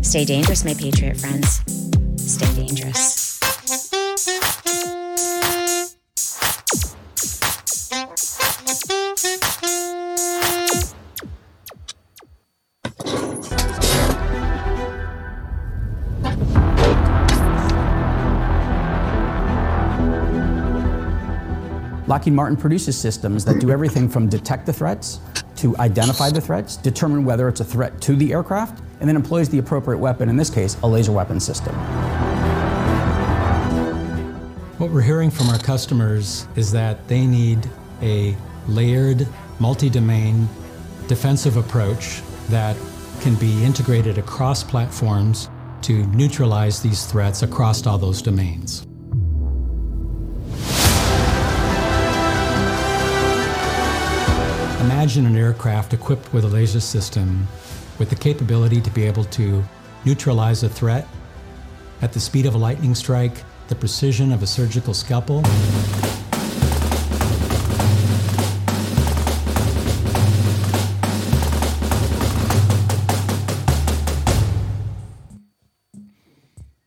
Stay 0.03 0.25
dangerous, 0.25 0.65
my 0.65 0.75
patriot 0.75 1.19
friends. 1.19 1.61
Stay 2.17 2.53
dangerous. 2.55 2.96
Lockheed 22.07 22.35
Martin 22.35 22.57
produces 22.57 22.97
systems 22.97 23.45
that 23.47 23.59
do 23.59 23.71
everything 23.71 24.09
from 24.09 24.29
detect 24.29 24.65
the 24.67 24.73
threats 24.73 25.19
to 25.57 25.77
identify 25.79 26.31
the 26.31 26.41
threats, 26.41 26.77
determine 26.77 27.25
whether 27.25 27.49
it's 27.49 27.61
a 27.61 27.65
threat 27.65 28.01
to 28.03 28.15
the 28.15 28.33
aircraft, 28.33 28.81
and 29.01 29.09
then 29.09 29.17
employs 29.17 29.49
the 29.49 29.59
appropriate 29.59 29.99
weapon, 29.99 30.29
in 30.29 30.37
this 30.37 30.49
case, 30.49 30.77
a 30.83 30.87
laser 30.87 31.11
weapon 31.11 31.41
system. 31.41 31.75
What 34.79 34.91
we're 34.91 35.01
hearing 35.01 35.31
from 35.31 35.49
our 35.49 35.59
customers 35.59 36.47
is 36.55 36.71
that 36.73 37.09
they 37.09 37.27
need 37.27 37.69
a 38.03 38.37
layered, 38.69 39.27
multi 39.59 39.91
domain 39.91 40.49
defensive 41.09 41.57
approach 41.57 42.21
that 42.51 42.77
can 43.21 43.35
be 43.37 43.65
integrated 43.65 44.19
across 44.19 44.63
platforms 44.63 45.49
to 45.83 46.07
neutralize 46.09 46.81
these 46.83 47.07
threats 47.07 47.43
across 47.43 47.85
all 47.87 47.99
those 47.99 48.23
domains. 48.23 48.87
Imagine 54.87 55.27
an 55.27 55.37
aircraft 55.37 55.95
equipped 55.95 56.33
with 56.33 56.45
a 56.45 56.47
laser 56.47 56.79
system 56.79 57.49
with 57.99 58.09
the 58.09 58.15
capability 58.15 58.81
to 58.81 58.89
be 58.91 59.03
able 59.03 59.25
to 59.25 59.65
neutralize 60.05 60.63
a 60.63 60.69
threat 60.69 61.09
at 62.03 62.13
the 62.13 62.21
speed 62.21 62.47
of 62.47 62.55
a 62.55 62.59
lightning 62.59 62.95
strike, 62.95 63.43
the 63.67 63.75
precision 63.75 64.33
of 64.33 64.45
a 64.45 64.47
surgical 64.47 64.95
scalpel. 64.95 65.43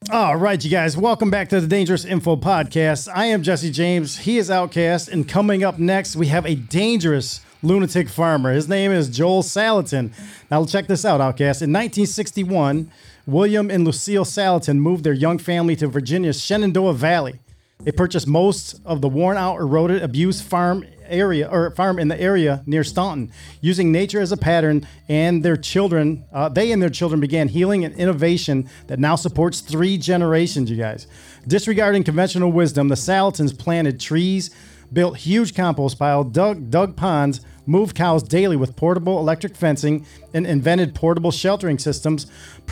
All 0.10 0.38
right, 0.38 0.64
you 0.64 0.72
guys, 0.72 0.96
welcome 0.96 1.30
back 1.30 1.50
to 1.50 1.60
the 1.60 1.68
Dangerous 1.68 2.06
Info 2.06 2.38
Podcast. 2.38 3.12
I 3.14 3.26
am 3.26 3.44
Jesse 3.44 3.72
James. 3.72 4.20
He 4.20 4.38
is 4.38 4.50
Outcast. 4.50 5.10
And 5.10 5.28
coming 5.28 5.66
up 5.66 5.78
next, 5.78 6.16
we 6.16 6.28
have 6.28 6.46
a 6.46 6.56
dangerous 6.56 7.42
lunatic 7.62 8.10
farmer. 8.10 8.54
His 8.54 8.70
name 8.70 8.92
is 8.92 9.10
Joel 9.10 9.44
Salatin. 9.44 10.12
Now, 10.50 10.66
check 10.66 10.88
this 10.88 11.06
out, 11.06 11.22
Outcast. 11.22 11.62
In 11.62 11.72
1961, 11.72 12.92
William 13.26 13.70
and 13.70 13.86
Lucille 13.86 14.26
Salatin 14.26 14.78
moved 14.78 15.04
their 15.04 15.14
young 15.14 15.38
family 15.38 15.76
to 15.76 15.88
Virginia's 15.88 16.44
Shenandoah 16.44 16.94
Valley. 16.94 17.40
They 17.82 17.92
purchased 17.94 18.28
most 18.28 18.80
of 18.84 19.02
the 19.02 19.08
worn 19.08 19.38
out, 19.38 19.58
eroded, 19.58 20.02
abused 20.04 20.44
farm 20.44 20.86
area 21.08 21.50
or 21.50 21.72
farm 21.72 21.98
in 21.98 22.08
the 22.08 22.20
area 22.20 22.62
near 22.66 22.84
Staunton, 22.84 23.32
using 23.62 23.92
nature 23.92 24.20
as 24.20 24.32
a 24.32 24.38
pattern. 24.38 24.86
And 25.08 25.44
their 25.44 25.56
children, 25.56 26.26
uh, 26.34 26.50
they 26.50 26.72
and 26.72 26.82
their 26.82 26.90
children 26.90 27.22
began 27.22 27.48
healing 27.48 27.86
and 27.86 27.96
innovation 27.96 28.70
that 28.88 29.00
now 29.00 29.16
supports 29.16 29.62
three 29.62 29.98
generations. 29.98 30.70
You 30.70 30.78
guys, 30.78 31.08
disregarding 31.48 32.04
conventional 32.04 32.52
wisdom, 32.52 32.90
the 32.90 32.96
Salatins 32.96 33.58
planted 33.58 34.00
trees, 34.00 34.54
built 34.92 35.18
huge 35.18 35.56
compost 35.56 36.00
piles, 36.00 36.32
dug 36.32 36.70
dug 36.70 36.96
ponds, 36.96 37.42
moved 37.66 37.96
cows 37.96 38.24
daily 38.24 38.56
with 38.56 38.76
portable 38.76 39.20
electric 39.20 39.56
fencing, 39.56 40.06
and 40.34 40.48
invented 40.48 40.96
portable 40.96 41.32
sheltering 41.32 41.78
systems 41.78 42.26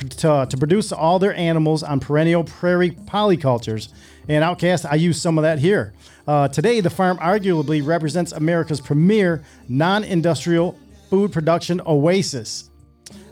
to, 0.10 0.48
to 0.50 0.58
produce 0.58 0.92
all 0.92 1.20
their 1.20 1.36
animals 1.36 1.84
on 1.84 2.00
perennial 2.00 2.44
prairie 2.44 2.92
polycultures. 2.92 3.90
And 4.28 4.44
Outcast, 4.44 4.86
I 4.86 4.96
use 4.96 5.22
some 5.22 5.38
of 5.38 5.44
that 5.44 5.60
here. 5.60 5.94
Uh, 6.28 6.48
today, 6.48 6.82
the 6.82 6.90
farm 6.90 7.18
arguably 7.20 7.86
represents 7.86 8.32
America's 8.32 8.82
premier 8.82 9.44
non 9.70 10.04
industrial 10.04 10.78
food 11.10 11.32
production 11.32 11.82
oasis. 11.86 12.70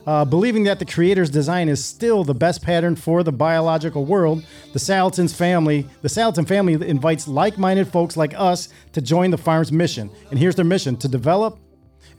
Uh, 0.06 0.24
believing 0.24 0.64
that 0.66 0.78
the 0.78 0.86
creator's 0.86 1.32
design 1.32 1.68
is 1.68 1.84
still 1.84 2.24
the 2.24 2.34
best 2.34 2.62
pattern 2.62 2.96
for 2.96 3.24
the 3.24 3.32
biological 3.32 4.06
world, 4.06 4.46
the 4.72 4.80
Salatin's 4.80 5.34
family, 5.34 5.88
the 6.04 6.08
Salatin 6.08 6.48
family 6.48 6.74
invites 6.74 7.28
like-minded 7.28 7.88
folks 7.88 8.16
like 8.16 8.34
us 8.38 8.70
to 8.94 9.02
join 9.02 9.32
the 9.32 9.38
farm's 9.38 9.72
mission. 9.72 10.12
And 10.30 10.38
here's 10.38 10.56
their 10.56 10.66
mission: 10.66 10.96
to 10.98 11.08
develop 11.08 11.58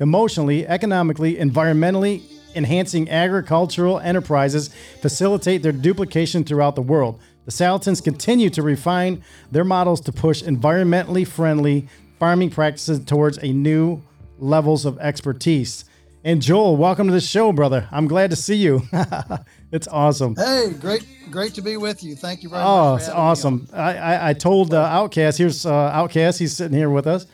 emotionally, 0.01 0.66
economically, 0.66 1.37
environmentally 1.37 2.22
enhancing 2.57 3.09
agricultural 3.11 4.01
enterprises, 4.01 4.75
facilitate 5.01 5.62
their 5.62 5.72
duplication 5.72 6.42
throughout 6.42 6.75
the 6.75 6.83
world. 6.83 7.20
The 7.44 7.53
Salatins 7.53 8.03
continue 8.03 8.51
to 8.51 8.62
refine 8.62 9.22
their 9.53 9.62
models 9.62 10.01
to 10.03 10.12
push 10.12 10.42
environmentally 10.42 11.27
friendly 11.27 11.88
farming 12.18 12.51
practices 12.51 12.99
towards 13.05 13.38
a 13.38 13.53
new 13.53 14.03
levels 14.38 14.85
of 14.85 14.99
expertise. 14.99 15.85
And 16.26 16.42
Joel, 16.42 16.76
welcome 16.76 17.06
to 17.06 17.12
the 17.12 17.20
show, 17.20 17.52
brother. 17.52 17.86
I'm 17.92 18.08
glad 18.08 18.30
to 18.30 18.36
see 18.36 18.56
you. 18.56 18.82
it's 19.70 19.86
awesome. 19.86 20.34
Hey, 20.34 20.72
great, 20.80 21.06
great 21.30 21.54
to 21.54 21.62
be 21.62 21.76
with 21.76 22.02
you. 22.02 22.16
Thank 22.16 22.42
you 22.42 22.48
very 22.48 22.62
Oh, 22.62 22.64
much. 22.64 22.92
Oh, 22.94 22.96
it's 22.96 23.08
awesome. 23.08 23.68
I, 23.72 23.96
I, 23.96 24.28
I 24.30 24.32
told 24.32 24.74
uh, 24.74 24.80
Outcast, 24.82 25.38
here's 25.38 25.64
uh, 25.64 25.72
Outcast, 25.72 26.40
he's 26.40 26.52
sitting 26.52 26.76
here 26.76 26.90
with 26.90 27.06
us. 27.06 27.26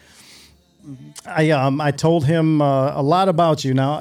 I 1.25 1.49
um 1.53 1.81
I 1.81 1.91
told 1.91 2.27
him 2.27 2.61
uh, 2.61 2.93
a 2.95 3.03
lot 3.03 3.31
about 3.31 3.65
you. 3.65 3.73
Now, 3.73 4.01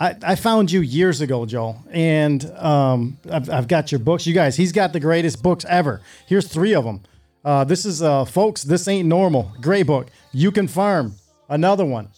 I, 0.00 0.16
I 0.20 0.34
found 0.34 0.72
you 0.72 0.80
years 0.80 1.20
ago, 1.20 1.46
Joel, 1.46 1.80
and 1.92 2.44
um 2.56 3.18
I've, 3.30 3.48
I've 3.50 3.68
got 3.68 3.92
your 3.92 4.00
books. 4.00 4.26
You 4.26 4.34
guys, 4.34 4.56
he's 4.56 4.72
got 4.72 4.92
the 4.94 5.00
greatest 5.00 5.44
books 5.44 5.64
ever. 5.68 6.00
Here's 6.26 6.48
three 6.48 6.74
of 6.74 6.82
them. 6.84 7.02
Uh, 7.44 7.62
this 7.62 7.84
is 7.84 8.02
uh 8.02 8.24
folks, 8.24 8.64
this 8.64 8.88
ain't 8.88 9.06
normal. 9.06 9.52
Great 9.60 9.86
book. 9.86 10.08
You 10.32 10.50
can 10.50 10.66
farm. 10.66 11.14
Another 11.48 11.84
one. 11.84 12.08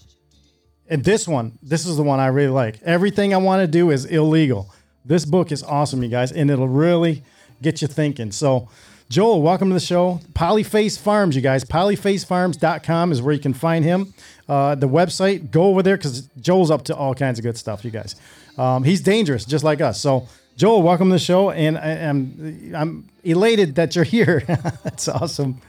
And 0.88 1.04
this 1.04 1.28
one, 1.28 1.58
this 1.62 1.84
is 1.86 1.96
the 1.96 2.02
one 2.02 2.18
I 2.18 2.28
really 2.28 2.52
like. 2.52 2.80
Everything 2.82 3.34
I 3.34 3.36
want 3.36 3.60
to 3.60 3.66
do 3.66 3.90
is 3.90 4.06
illegal. 4.06 4.72
This 5.04 5.24
book 5.24 5.52
is 5.52 5.62
awesome, 5.62 6.02
you 6.02 6.08
guys, 6.08 6.32
and 6.32 6.50
it'll 6.50 6.68
really 6.68 7.22
get 7.60 7.82
you 7.82 7.88
thinking. 7.88 8.32
So, 8.32 8.68
Joel, 9.10 9.42
welcome 9.42 9.68
to 9.68 9.74
the 9.74 9.80
show. 9.80 10.20
Polyface 10.32 10.98
Farms, 10.98 11.36
you 11.36 11.42
guys. 11.42 11.64
Polyfacefarms.com 11.64 13.12
is 13.12 13.20
where 13.20 13.34
you 13.34 13.40
can 13.40 13.54
find 13.54 13.84
him. 13.84 14.14
Uh, 14.48 14.74
the 14.74 14.88
website, 14.88 15.50
go 15.50 15.64
over 15.64 15.82
there 15.82 15.96
because 15.96 16.22
Joel's 16.40 16.70
up 16.70 16.84
to 16.84 16.96
all 16.96 17.14
kinds 17.14 17.38
of 17.38 17.42
good 17.42 17.58
stuff, 17.58 17.84
you 17.84 17.90
guys. 17.90 18.16
Um, 18.56 18.84
he's 18.84 19.00
dangerous, 19.02 19.44
just 19.44 19.64
like 19.64 19.80
us. 19.80 20.00
So, 20.00 20.26
Joel, 20.56 20.82
welcome 20.82 21.08
to 21.08 21.14
the 21.14 21.18
show, 21.18 21.50
and 21.50 21.78
I, 21.78 21.90
am 21.90 22.72
I'm 22.74 23.08
elated 23.24 23.76
that 23.76 23.94
you're 23.94 24.04
here. 24.04 24.40
That's 24.84 25.06
awesome. 25.06 25.60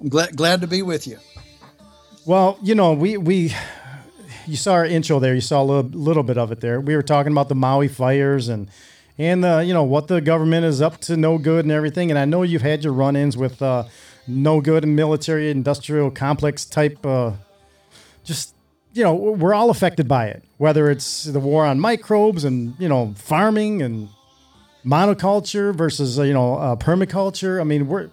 I'm 0.00 0.08
glad 0.08 0.36
glad 0.36 0.60
to 0.60 0.66
be 0.68 0.82
with 0.82 1.06
you. 1.06 1.18
Well, 2.28 2.58
you 2.60 2.74
know, 2.74 2.92
we 2.92 3.16
we 3.16 3.54
you 4.46 4.56
saw 4.56 4.74
our 4.74 4.84
intro 4.84 5.18
there. 5.18 5.34
You 5.34 5.40
saw 5.40 5.62
a 5.62 5.64
little, 5.64 5.90
little 5.98 6.22
bit 6.22 6.36
of 6.36 6.52
it 6.52 6.60
there. 6.60 6.78
We 6.78 6.94
were 6.94 7.02
talking 7.02 7.32
about 7.32 7.48
the 7.48 7.54
Maui 7.54 7.88
fires 7.88 8.48
and 8.48 8.68
and 9.16 9.46
uh, 9.46 9.60
you 9.60 9.72
know 9.72 9.82
what 9.82 10.08
the 10.08 10.20
government 10.20 10.66
is 10.66 10.82
up 10.82 11.00
to, 11.02 11.16
no 11.16 11.38
good 11.38 11.64
and 11.64 11.72
everything. 11.72 12.10
And 12.10 12.18
I 12.18 12.26
know 12.26 12.42
you've 12.42 12.60
had 12.60 12.84
your 12.84 12.92
run-ins 12.92 13.38
with 13.38 13.62
uh, 13.62 13.84
no 14.26 14.60
good 14.60 14.84
and 14.84 14.94
military 14.94 15.50
industrial 15.50 16.10
complex 16.10 16.66
type. 16.66 16.98
Uh, 17.06 17.32
just 18.24 18.54
you 18.92 19.02
know, 19.02 19.14
we're 19.14 19.54
all 19.54 19.70
affected 19.70 20.06
by 20.06 20.26
it. 20.26 20.44
Whether 20.58 20.90
it's 20.90 21.24
the 21.24 21.40
war 21.40 21.64
on 21.64 21.80
microbes 21.80 22.44
and 22.44 22.74
you 22.78 22.90
know 22.90 23.14
farming 23.16 23.80
and 23.80 24.10
monoculture 24.84 25.74
versus 25.74 26.18
uh, 26.18 26.24
you 26.24 26.34
know 26.34 26.56
uh, 26.56 26.76
permaculture. 26.76 27.58
I 27.58 27.64
mean, 27.64 27.88
where 27.88 28.10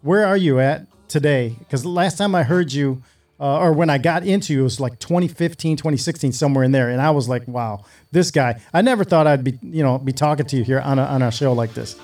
where 0.00 0.26
are 0.26 0.36
you 0.36 0.58
at 0.58 0.88
today? 1.06 1.54
Because 1.60 1.86
last 1.86 2.18
time 2.18 2.34
I 2.34 2.42
heard 2.42 2.72
you 2.72 3.04
uh, 3.42 3.58
or 3.58 3.72
when 3.72 3.90
I 3.90 3.98
got 3.98 4.24
into 4.24 4.60
it 4.60 4.62
was 4.62 4.78
like 4.78 5.00
2015, 5.00 5.76
2016, 5.76 6.30
somewhere 6.30 6.62
in 6.62 6.70
there, 6.70 6.88
and 6.88 7.02
I 7.02 7.10
was 7.10 7.28
like, 7.28 7.46
"Wow, 7.48 7.84
this 8.12 8.30
guy!" 8.30 8.60
I 8.72 8.82
never 8.82 9.02
thought 9.02 9.26
I'd 9.26 9.42
be, 9.42 9.58
you 9.62 9.82
know, 9.82 9.98
be 9.98 10.12
talking 10.12 10.46
to 10.46 10.56
you 10.56 10.62
here 10.62 10.78
on 10.78 11.00
a 11.00 11.02
on 11.02 11.22
a 11.22 11.32
show 11.32 11.52
like 11.52 11.74
this. 11.74 11.96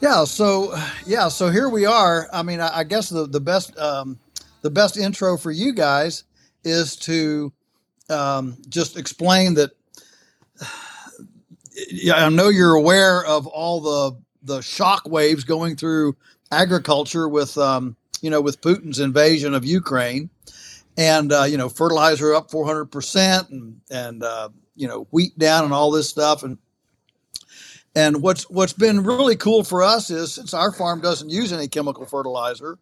Yeah. 0.00 0.24
So, 0.24 0.74
yeah. 1.06 1.28
So 1.28 1.50
here 1.50 1.68
we 1.68 1.84
are. 1.84 2.30
I 2.32 2.42
mean, 2.42 2.60
I, 2.60 2.78
I 2.78 2.84
guess 2.84 3.10
the 3.10 3.26
the 3.26 3.40
best 3.40 3.78
um, 3.78 4.18
the 4.62 4.70
best 4.70 4.96
intro 4.96 5.36
for 5.36 5.50
you 5.50 5.74
guys 5.74 6.24
is 6.64 6.96
to 6.96 7.52
um, 8.08 8.56
just 8.70 8.96
explain 8.96 9.54
that. 9.54 9.70
Yeah, 11.90 12.26
I 12.26 12.28
know 12.28 12.50
you're 12.50 12.74
aware 12.74 13.24
of 13.24 13.46
all 13.46 13.80
the 13.80 14.20
the 14.42 14.60
shock 14.60 15.08
waves 15.08 15.42
going 15.42 15.76
through 15.76 16.14
agriculture 16.50 17.26
with 17.26 17.56
um, 17.56 17.96
you 18.22 18.30
know, 18.30 18.40
with 18.40 18.62
Putin's 18.62 19.00
invasion 19.00 19.52
of 19.52 19.66
Ukraine, 19.66 20.30
and 20.96 21.32
uh, 21.32 21.42
you 21.42 21.58
know, 21.58 21.68
fertilizer 21.68 22.34
up 22.34 22.50
400 22.50 22.86
percent, 22.86 23.50
and 23.50 23.80
and 23.90 24.22
uh, 24.22 24.48
you 24.74 24.88
know, 24.88 25.06
wheat 25.10 25.38
down, 25.38 25.64
and 25.64 25.74
all 25.74 25.90
this 25.90 26.08
stuff, 26.08 26.42
and 26.42 26.56
and 27.94 28.22
what's 28.22 28.48
what's 28.48 28.72
been 28.72 29.04
really 29.04 29.36
cool 29.36 29.64
for 29.64 29.82
us 29.82 30.08
is 30.08 30.32
since 30.32 30.54
our 30.54 30.72
farm 30.72 31.00
doesn't 31.00 31.28
use 31.28 31.52
any 31.52 31.68
chemical 31.68 32.06
fertilizer, 32.06 32.78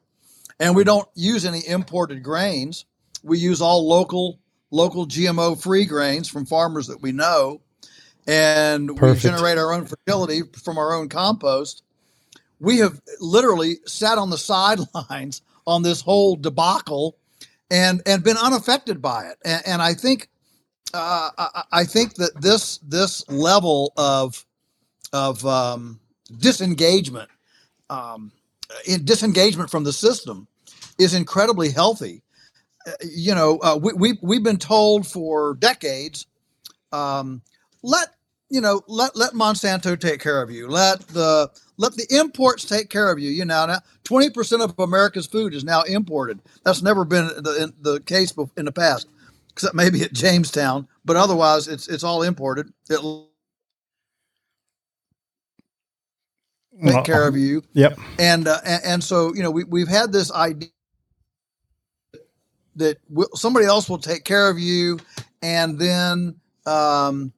and 0.60 0.76
we 0.76 0.84
don't 0.84 1.08
use 1.14 1.44
any 1.44 1.66
imported 1.66 2.22
grains, 2.22 2.84
we 3.24 3.38
use 3.38 3.60
all 3.60 3.88
local 3.88 4.38
local 4.70 5.06
GMO 5.06 5.60
free 5.60 5.86
grains 5.86 6.28
from 6.28 6.44
farmers 6.44 6.86
that 6.88 7.00
we 7.00 7.12
know, 7.12 7.62
and 8.26 8.94
Perfect. 8.94 9.24
we 9.24 9.30
generate 9.30 9.56
our 9.56 9.72
own 9.72 9.86
fertility 9.86 10.42
from 10.62 10.76
our 10.76 10.92
own 10.92 11.08
compost 11.08 11.82
we 12.60 12.78
have 12.78 13.00
literally 13.20 13.76
sat 13.86 14.18
on 14.18 14.30
the 14.30 14.38
sidelines 14.38 15.42
on 15.66 15.82
this 15.82 16.00
whole 16.00 16.36
debacle 16.36 17.16
and 17.70 18.02
and 18.06 18.22
been 18.22 18.36
unaffected 18.36 19.02
by 19.02 19.26
it. 19.26 19.38
And, 19.44 19.62
and 19.66 19.82
i 19.82 19.94
think 19.94 20.28
uh, 20.92 21.30
I, 21.38 21.62
I, 21.72 21.84
think 21.84 22.14
that 22.14 22.40
this 22.40 22.78
this 22.78 23.28
level 23.28 23.92
of 23.96 24.44
of 25.12 25.44
um, 25.46 26.00
disengagement 26.38 27.30
um, 27.88 28.32
disengagement 29.04 29.70
from 29.70 29.84
the 29.84 29.92
system 29.92 30.48
is 30.98 31.14
incredibly 31.14 31.70
healthy. 31.70 32.22
Uh, 32.86 32.92
you 33.04 33.34
know 33.34 33.58
uh, 33.58 33.78
we, 33.80 33.92
we, 33.92 34.18
we've 34.22 34.42
been 34.42 34.56
told 34.56 35.06
for 35.06 35.54
decades 35.54 36.26
um, 36.92 37.42
let 37.82 38.08
you 38.50 38.60
know 38.60 38.82
let 38.88 39.16
let 39.16 39.34
monsanto 39.34 39.98
take 40.00 40.20
care 40.20 40.42
of 40.42 40.50
you 40.50 40.68
let 40.68 41.00
the 41.08 41.50
let 41.78 41.94
the 41.96 42.06
imports 42.10 42.64
take 42.64 42.90
care 42.90 43.10
of 43.10 43.18
you. 43.18 43.30
You 43.30 43.44
know, 43.44 43.66
now 43.66 43.80
20% 44.04 44.62
of 44.64 44.78
America's 44.78 45.26
food 45.26 45.54
is 45.54 45.64
now 45.64 45.82
imported. 45.82 46.40
That's 46.64 46.82
never 46.82 47.04
been 47.04 47.26
the, 47.28 47.72
the 47.80 48.00
case 48.00 48.32
in 48.56 48.66
the 48.66 48.72
past, 48.72 49.08
except 49.50 49.74
maybe 49.74 50.02
at 50.02 50.12
Jamestown, 50.12 50.86
but 51.04 51.16
otherwise 51.16 51.68
it's 51.68 51.88
it's 51.88 52.04
all 52.04 52.22
imported. 52.22 52.72
It 52.90 53.00
take 56.84 57.02
Well, 57.02 57.04
care 57.04 57.28
of 57.28 57.36
you. 57.36 57.62
Yep. 57.74 58.00
And, 58.18 58.48
uh, 58.48 58.58
and 58.66 58.82
and 58.84 59.04
so 59.04 59.34
you 59.34 59.42
know 59.42 59.50
we 59.50 59.64
we've 59.64 59.88
had 59.88 60.12
this 60.12 60.32
idea 60.32 60.70
that 62.76 62.98
somebody 63.34 63.66
else 63.66 63.88
will 63.90 63.98
take 63.98 64.24
care 64.24 64.50
of 64.50 64.58
you, 64.58 64.98
and 65.42 65.78
then 65.78 66.36
um, 66.66 67.32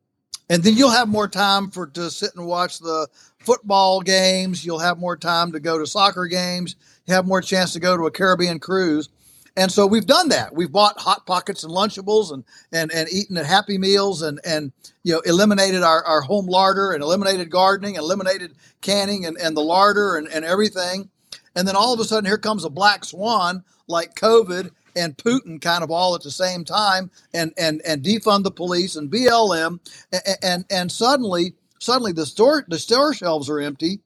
and 0.53 0.63
then 0.63 0.77
you'll 0.77 0.91
have 0.91 1.09
more 1.09 1.29
time 1.29 1.71
for 1.71 1.87
to 1.87 2.11
sit 2.11 2.37
and 2.37 2.45
watch 2.45 2.79
the 2.79 3.09
football 3.39 4.03
games. 4.03 4.67
You'll 4.67 4.81
have 4.81 4.99
more 4.99 5.17
time 5.17 5.51
to 5.53 5.61
go 5.61 5.79
to 5.79 5.87
soccer 5.87 6.27
games. 6.27 6.77
You 7.07 7.15
have 7.15 7.27
more 7.27 7.41
chance 7.41 7.73
to 7.73 7.81
go 7.81 7.97
to 7.97 8.05
a 8.05 8.11
Caribbean 8.11 8.59
cruise. 8.59 9.09
And 9.57 9.73
so 9.73 9.87
we've 9.87 10.05
done 10.05 10.29
that. 10.29 10.55
We've 10.55 10.71
bought 10.71 11.01
hot 11.01 11.25
pockets 11.25 11.65
and 11.65 11.73
Lunchables 11.73 12.35
and 12.35 12.45
and 12.71 12.93
and 12.93 13.09
eaten 13.11 13.39
at 13.39 13.47
Happy 13.47 13.79
Meals 13.79 14.21
and 14.21 14.41
and 14.45 14.73
you 15.05 15.15
know 15.15 15.21
eliminated 15.21 15.83
our, 15.83 16.05
our 16.05 16.21
home 16.21 16.47
larder 16.47 16.93
and 16.93 17.03
eliminated 17.03 17.49
gardening, 17.49 17.95
eliminated 17.95 18.53
canning 18.83 19.25
and, 19.25 19.39
and 19.39 19.57
the 19.57 19.63
larder 19.63 20.17
and, 20.17 20.29
and 20.29 20.45
everything. 20.45 21.09
And 21.57 21.67
then 21.67 21.77
all 21.77 21.95
of 21.95 22.01
a 22.01 22.05
sudden 22.05 22.27
here 22.27 22.37
comes 22.37 22.67
a 22.67 22.71
black 22.71 23.07
swan 23.07 23.65
like 23.89 24.17
COVID 24.17 24.71
and 24.97 25.17
Putin 25.17 25.61
kind 25.61 25.85
of 25.85 25.91
all 25.91 26.15
at 26.15 26.23
the 26.23 26.31
same 26.31 26.65
time 26.65 27.11
and 27.35 27.53
and 27.59 27.83
and 27.87 28.03
defund 28.03 28.45
the 28.45 28.51
police 28.51 28.97
and 28.97 29.11
BLM 29.11 29.81
and 30.13 30.23
and, 30.43 30.65
and 30.71 30.93
suddenly 30.93 31.55
suddenly 31.81 32.13
the 32.13 32.27
store 32.27 32.65
the 32.69 32.79
store 32.79 33.15
shelves 33.15 33.51
are 33.51 33.61
empty. 33.61 34.01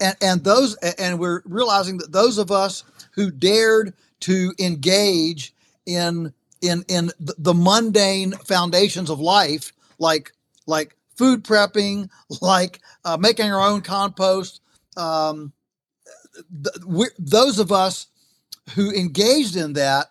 And 0.00 0.16
and 0.22 0.44
those 0.44 0.76
and 0.98 1.18
we're 1.18 1.42
realizing 1.44 1.98
that 1.98 2.12
those 2.12 2.38
of 2.38 2.50
us 2.50 2.84
who 3.14 3.30
dared 3.30 3.94
to 4.20 4.52
engage 4.58 5.54
in 5.86 6.32
in 6.62 6.84
in 6.88 7.10
the 7.20 7.54
mundane 7.54 8.32
foundations 8.32 9.10
of 9.10 9.20
life 9.20 9.72
like 9.98 10.32
like 10.66 10.96
food 11.16 11.44
prepping 11.44 12.08
like 12.40 12.80
uh, 13.04 13.16
making 13.16 13.52
our 13.52 13.60
own 13.60 13.80
compost 13.80 14.60
um, 14.96 15.52
th- 16.64 17.10
those 17.18 17.58
of 17.58 17.72
us 17.72 18.06
who 18.74 18.92
engaged 18.92 19.56
in 19.56 19.74
that 19.74 20.08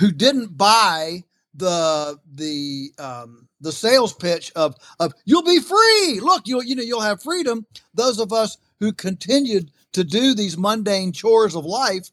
who 0.00 0.10
didn't 0.10 0.56
buy 0.56 1.22
the 1.54 2.18
the 2.34 2.90
um, 2.98 3.46
the 3.60 3.70
sales 3.70 4.14
pitch 4.14 4.50
of 4.56 4.74
of 4.98 5.12
you'll 5.26 5.44
be 5.44 5.60
free. 5.60 6.20
Look, 6.20 6.48
you'll 6.48 6.64
you 6.64 6.74
know 6.74 6.82
you'll 6.82 7.02
have 7.02 7.22
freedom. 7.22 7.66
Those 7.94 8.18
of 8.18 8.32
us 8.32 8.56
who 8.80 8.92
continued 8.92 9.70
to 9.92 10.02
do 10.02 10.34
these 10.34 10.56
mundane 10.56 11.12
chores 11.12 11.54
of 11.54 11.66
life, 11.66 12.08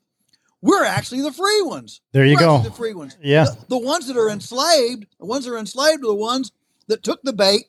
we're 0.61 0.83
actually 0.83 1.21
the 1.21 1.31
free 1.31 1.61
ones. 1.61 2.01
There 2.11 2.25
you 2.25 2.35
We're 2.35 2.41
go. 2.41 2.57
The 2.59 2.71
free 2.71 2.93
ones. 2.93 3.17
Yeah. 3.21 3.45
The, 3.45 3.65
the 3.69 3.77
ones 3.77 4.07
that 4.07 4.17
are 4.17 4.29
enslaved, 4.29 5.05
the 5.19 5.25
ones 5.25 5.45
that 5.45 5.53
are 5.53 5.57
enslaved 5.57 6.03
are 6.03 6.07
the 6.07 6.13
ones 6.13 6.51
that 6.87 7.03
took 7.03 7.21
the 7.21 7.33
bait, 7.33 7.67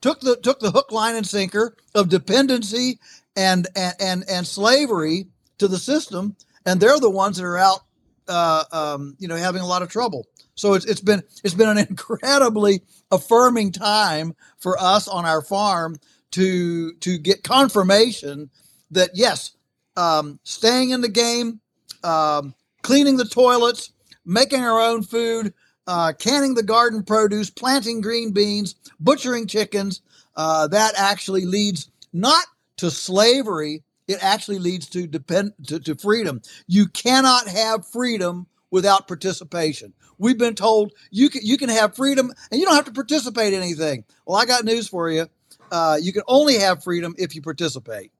took 0.00 0.20
the 0.20 0.36
took 0.36 0.58
the 0.58 0.72
hook, 0.72 0.90
line, 0.90 1.14
and 1.14 1.26
sinker 1.26 1.76
of 1.94 2.08
dependency 2.08 2.98
and 3.36 3.68
and 3.76 3.94
and, 4.00 4.24
and 4.28 4.46
slavery 4.46 5.28
to 5.58 5.68
the 5.68 5.78
system, 5.78 6.34
and 6.66 6.80
they're 6.80 6.98
the 6.98 7.08
ones 7.08 7.36
that 7.36 7.44
are 7.44 7.58
out 7.58 7.82
uh, 8.30 8.64
um, 8.72 9.16
you 9.18 9.28
know, 9.28 9.36
having 9.36 9.60
a 9.60 9.66
lot 9.66 9.82
of 9.82 9.90
trouble. 9.90 10.26
So 10.54 10.74
it's 10.74 10.86
it's 10.86 11.00
been 11.00 11.22
it's 11.44 11.54
been 11.54 11.68
an 11.68 11.78
incredibly 11.90 12.82
affirming 13.10 13.72
time 13.72 14.34
for 14.58 14.80
us 14.80 15.08
on 15.08 15.26
our 15.26 15.42
farm 15.42 15.98
to 16.32 16.94
to 16.94 17.18
get 17.18 17.42
confirmation 17.42 18.50
that 18.90 19.10
yes, 19.14 19.52
um, 19.96 20.38
staying 20.44 20.90
in 20.90 21.00
the 21.00 21.08
game, 21.08 21.60
um, 22.04 22.54
cleaning 22.82 23.16
the 23.16 23.24
toilets, 23.24 23.92
making 24.24 24.60
our 24.60 24.80
own 24.80 25.02
food, 25.02 25.52
uh, 25.86 26.12
canning 26.18 26.54
the 26.54 26.62
garden 26.62 27.02
produce, 27.02 27.50
planting 27.50 28.00
green 28.00 28.32
beans, 28.32 28.76
butchering 29.00 29.46
chickens, 29.46 30.02
uh, 30.36 30.68
that 30.68 30.94
actually 30.96 31.44
leads 31.44 31.90
not 32.12 32.44
to 32.76 32.90
slavery. 32.90 33.82
It 34.10 34.18
actually 34.22 34.58
leads 34.58 34.88
to 34.90 35.06
depend 35.06 35.52
to, 35.68 35.80
to 35.80 35.94
freedom. 35.94 36.42
You 36.66 36.88
cannot 36.88 37.48
have 37.48 37.86
freedom 37.86 38.46
without 38.70 39.08
participation. 39.08 39.92
We've 40.18 40.38
been 40.38 40.54
told 40.54 40.92
you 41.10 41.30
can 41.30 41.42
you 41.44 41.56
can 41.56 41.68
have 41.68 41.96
freedom 41.96 42.32
and 42.50 42.60
you 42.60 42.66
don't 42.66 42.74
have 42.74 42.84
to 42.86 42.92
participate 42.92 43.52
in 43.52 43.62
anything. 43.62 44.04
Well, 44.26 44.36
I 44.36 44.44
got 44.44 44.64
news 44.64 44.88
for 44.88 45.10
you. 45.10 45.26
Uh, 45.72 45.98
you 46.00 46.12
can 46.12 46.22
only 46.26 46.58
have 46.58 46.82
freedom 46.82 47.14
if 47.16 47.34
you 47.34 47.42
participate. 47.42 48.12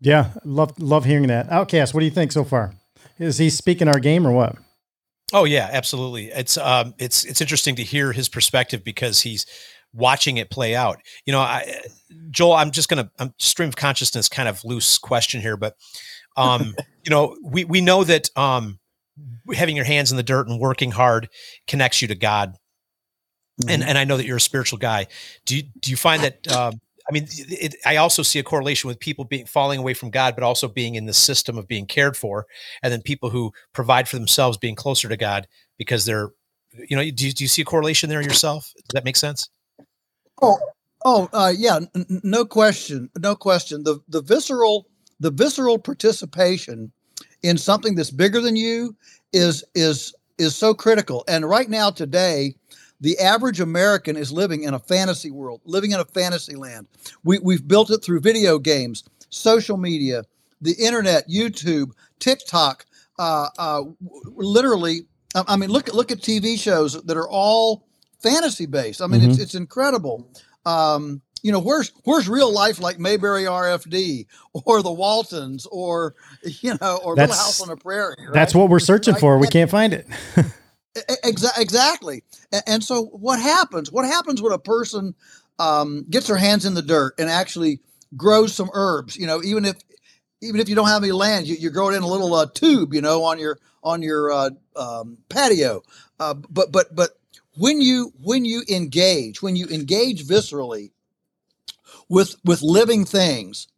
Yeah, 0.00 0.30
love 0.44 0.78
love 0.78 1.04
hearing 1.04 1.26
that. 1.28 1.50
Outcast, 1.50 1.94
what 1.94 2.00
do 2.00 2.06
you 2.06 2.12
think 2.12 2.32
so 2.32 2.44
far? 2.44 2.74
Is 3.18 3.38
he 3.38 3.50
speaking 3.50 3.88
our 3.88 3.98
game 3.98 4.26
or 4.26 4.32
what? 4.32 4.56
Oh 5.32 5.44
yeah, 5.44 5.68
absolutely. 5.72 6.26
It's 6.26 6.56
um 6.56 6.94
it's 6.98 7.24
it's 7.24 7.40
interesting 7.40 7.76
to 7.76 7.82
hear 7.82 8.12
his 8.12 8.28
perspective 8.28 8.82
because 8.82 9.22
he's 9.22 9.46
watching 9.92 10.36
it 10.36 10.50
play 10.50 10.74
out. 10.74 10.98
You 11.26 11.32
know, 11.32 11.40
I 11.40 11.82
Joel, 12.30 12.54
I'm 12.54 12.70
just 12.70 12.88
gonna 12.88 13.10
I'm 13.18 13.34
stream 13.38 13.68
of 13.68 13.76
consciousness 13.76 14.28
kind 14.28 14.48
of 14.48 14.64
loose 14.64 14.98
question 14.98 15.40
here, 15.40 15.56
but 15.56 15.76
um, 16.36 16.74
you 17.04 17.10
know, 17.10 17.36
we 17.42 17.64
we 17.64 17.80
know 17.80 18.04
that 18.04 18.30
um 18.36 18.78
having 19.54 19.76
your 19.76 19.84
hands 19.84 20.10
in 20.10 20.16
the 20.16 20.22
dirt 20.22 20.48
and 20.48 20.60
working 20.60 20.92
hard 20.92 21.28
connects 21.66 22.02
you 22.02 22.08
to 22.08 22.14
God. 22.14 22.56
Mm-hmm. 23.60 23.70
And 23.70 23.84
and 23.84 23.98
I 23.98 24.04
know 24.04 24.16
that 24.16 24.26
you're 24.26 24.38
a 24.38 24.40
spiritual 24.40 24.78
guy. 24.78 25.06
Do 25.44 25.56
you 25.56 25.62
do 25.80 25.90
you 25.90 25.96
find 25.96 26.22
that 26.22 26.50
um 26.52 26.80
I 27.08 27.12
mean, 27.12 27.26
it, 27.28 27.74
I 27.84 27.96
also 27.96 28.22
see 28.22 28.38
a 28.38 28.44
correlation 28.44 28.86
with 28.86 29.00
people 29.00 29.24
being 29.24 29.44
falling 29.44 29.80
away 29.80 29.94
from 29.94 30.10
God, 30.10 30.36
but 30.36 30.44
also 30.44 30.68
being 30.68 30.94
in 30.94 31.06
the 31.06 31.12
system 31.12 31.58
of 31.58 31.66
being 31.66 31.86
cared 31.86 32.16
for, 32.16 32.46
and 32.84 32.92
then 32.92 33.02
people 33.02 33.30
who 33.30 33.52
provide 33.72 34.08
for 34.08 34.16
themselves 34.16 34.56
being 34.56 34.76
closer 34.76 35.08
to 35.08 35.16
God 35.16 35.48
because 35.76 36.04
they're, 36.04 36.30
you 36.88 36.96
know, 36.96 37.02
do 37.10 37.26
you, 37.26 37.32
do 37.32 37.42
you 37.42 37.48
see 37.48 37.62
a 37.62 37.64
correlation 37.64 38.08
there 38.08 38.22
yourself? 38.22 38.72
Does 38.76 38.94
that 38.94 39.04
make 39.04 39.16
sense? 39.16 39.50
Oh, 40.42 40.58
oh, 41.04 41.28
uh, 41.32 41.52
yeah, 41.56 41.76
n- 41.94 42.20
no 42.22 42.44
question, 42.44 43.10
no 43.18 43.34
question. 43.36 43.84
The 43.84 44.00
the 44.08 44.22
visceral 44.22 44.86
the 45.20 45.30
visceral 45.30 45.78
participation 45.78 46.92
in 47.42 47.58
something 47.58 47.94
that's 47.94 48.10
bigger 48.10 48.40
than 48.40 48.56
you 48.56 48.96
is 49.32 49.64
is 49.74 50.14
is 50.38 50.54
so 50.56 50.74
critical. 50.74 51.24
And 51.28 51.48
right 51.48 51.68
now, 51.68 51.90
today, 51.90 52.54
the 53.00 53.18
average 53.18 53.60
American 53.60 54.16
is 54.16 54.32
living 54.32 54.62
in 54.64 54.74
a 54.74 54.78
fantasy 54.78 55.30
world, 55.30 55.60
living 55.64 55.90
in 55.92 56.00
a 56.00 56.04
fantasy 56.04 56.54
land. 56.56 56.86
We, 57.24 57.38
we've 57.40 57.66
built 57.66 57.90
it 57.90 57.98
through 58.02 58.20
video 58.20 58.58
games, 58.58 59.04
social 59.30 59.76
media, 59.76 60.24
the 60.60 60.74
internet, 60.74 61.28
YouTube, 61.28 61.92
TikTok. 62.20 62.86
Uh, 63.18 63.48
uh, 63.58 63.82
literally, 64.36 65.00
I 65.34 65.56
mean, 65.56 65.70
look 65.70 65.92
look 65.92 66.12
at 66.12 66.18
TV 66.20 66.58
shows 66.58 67.02
that 67.02 67.16
are 67.16 67.28
all 67.28 67.84
fantasy 68.22 68.66
based. 68.66 69.02
I 69.02 69.06
mean, 69.06 69.20
mm-hmm. 69.20 69.30
it's 69.30 69.40
it's 69.40 69.54
incredible. 69.54 70.28
Um, 70.66 71.22
you 71.42 71.52
know, 71.52 71.60
where's 71.60 71.92
where's 72.04 72.28
real 72.28 72.52
life 72.52 72.80
like 72.80 72.98
Mayberry 72.98 73.44
RFD 73.44 74.26
or 74.52 74.82
the 74.82 74.92
Waltons 74.92 75.66
or 75.66 76.14
you 76.42 76.76
know 76.80 77.00
or 77.02 77.16
that's, 77.16 77.30
Little 77.30 77.44
House 77.44 77.60
on 77.60 77.68
the 77.68 77.76
Prairie? 77.76 78.16
Right? 78.18 78.32
That's 78.32 78.54
what 78.54 78.68
we're 78.68 78.78
searching 78.78 79.14
right? 79.14 79.20
for. 79.20 79.38
We 79.38 79.48
can't 79.48 79.70
find 79.70 79.92
it. 79.92 80.06
Exa- 81.24 81.58
exactly. 81.58 82.24
And 82.66 82.82
so, 82.82 83.04
what 83.06 83.40
happens? 83.40 83.92
What 83.92 84.04
happens 84.04 84.42
when 84.42 84.52
a 84.52 84.58
person 84.58 85.14
um, 85.58 86.04
gets 86.10 86.26
their 86.26 86.36
hands 86.36 86.64
in 86.64 86.74
the 86.74 86.82
dirt 86.82 87.14
and 87.18 87.30
actually 87.30 87.80
grows 88.16 88.54
some 88.54 88.70
herbs? 88.74 89.16
You 89.16 89.26
know, 89.26 89.42
even 89.42 89.64
if 89.64 89.76
even 90.42 90.60
if 90.60 90.68
you 90.68 90.74
don't 90.74 90.88
have 90.88 91.02
any 91.02 91.12
land, 91.12 91.46
you, 91.46 91.56
you 91.56 91.70
grow 91.70 91.90
it 91.90 91.94
in 91.94 92.02
a 92.02 92.08
little 92.08 92.34
uh, 92.34 92.46
tube, 92.52 92.92
you 92.92 93.00
know, 93.00 93.24
on 93.24 93.38
your 93.38 93.58
on 93.82 94.02
your 94.02 94.32
uh, 94.32 94.50
um, 94.76 95.18
patio. 95.28 95.82
Uh, 96.18 96.34
but 96.34 96.72
but 96.72 96.94
but 96.94 97.10
when 97.56 97.80
you 97.80 98.12
when 98.22 98.44
you 98.44 98.62
engage, 98.68 99.42
when 99.42 99.56
you 99.56 99.66
engage 99.66 100.26
viscerally 100.26 100.90
with 102.08 102.36
with 102.44 102.62
living 102.62 103.04
things, 103.04 103.68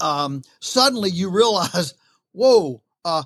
um, 0.00 0.42
suddenly 0.60 1.10
you 1.10 1.30
realize, 1.30 1.94
whoa, 2.32 2.82
uh, 3.04 3.22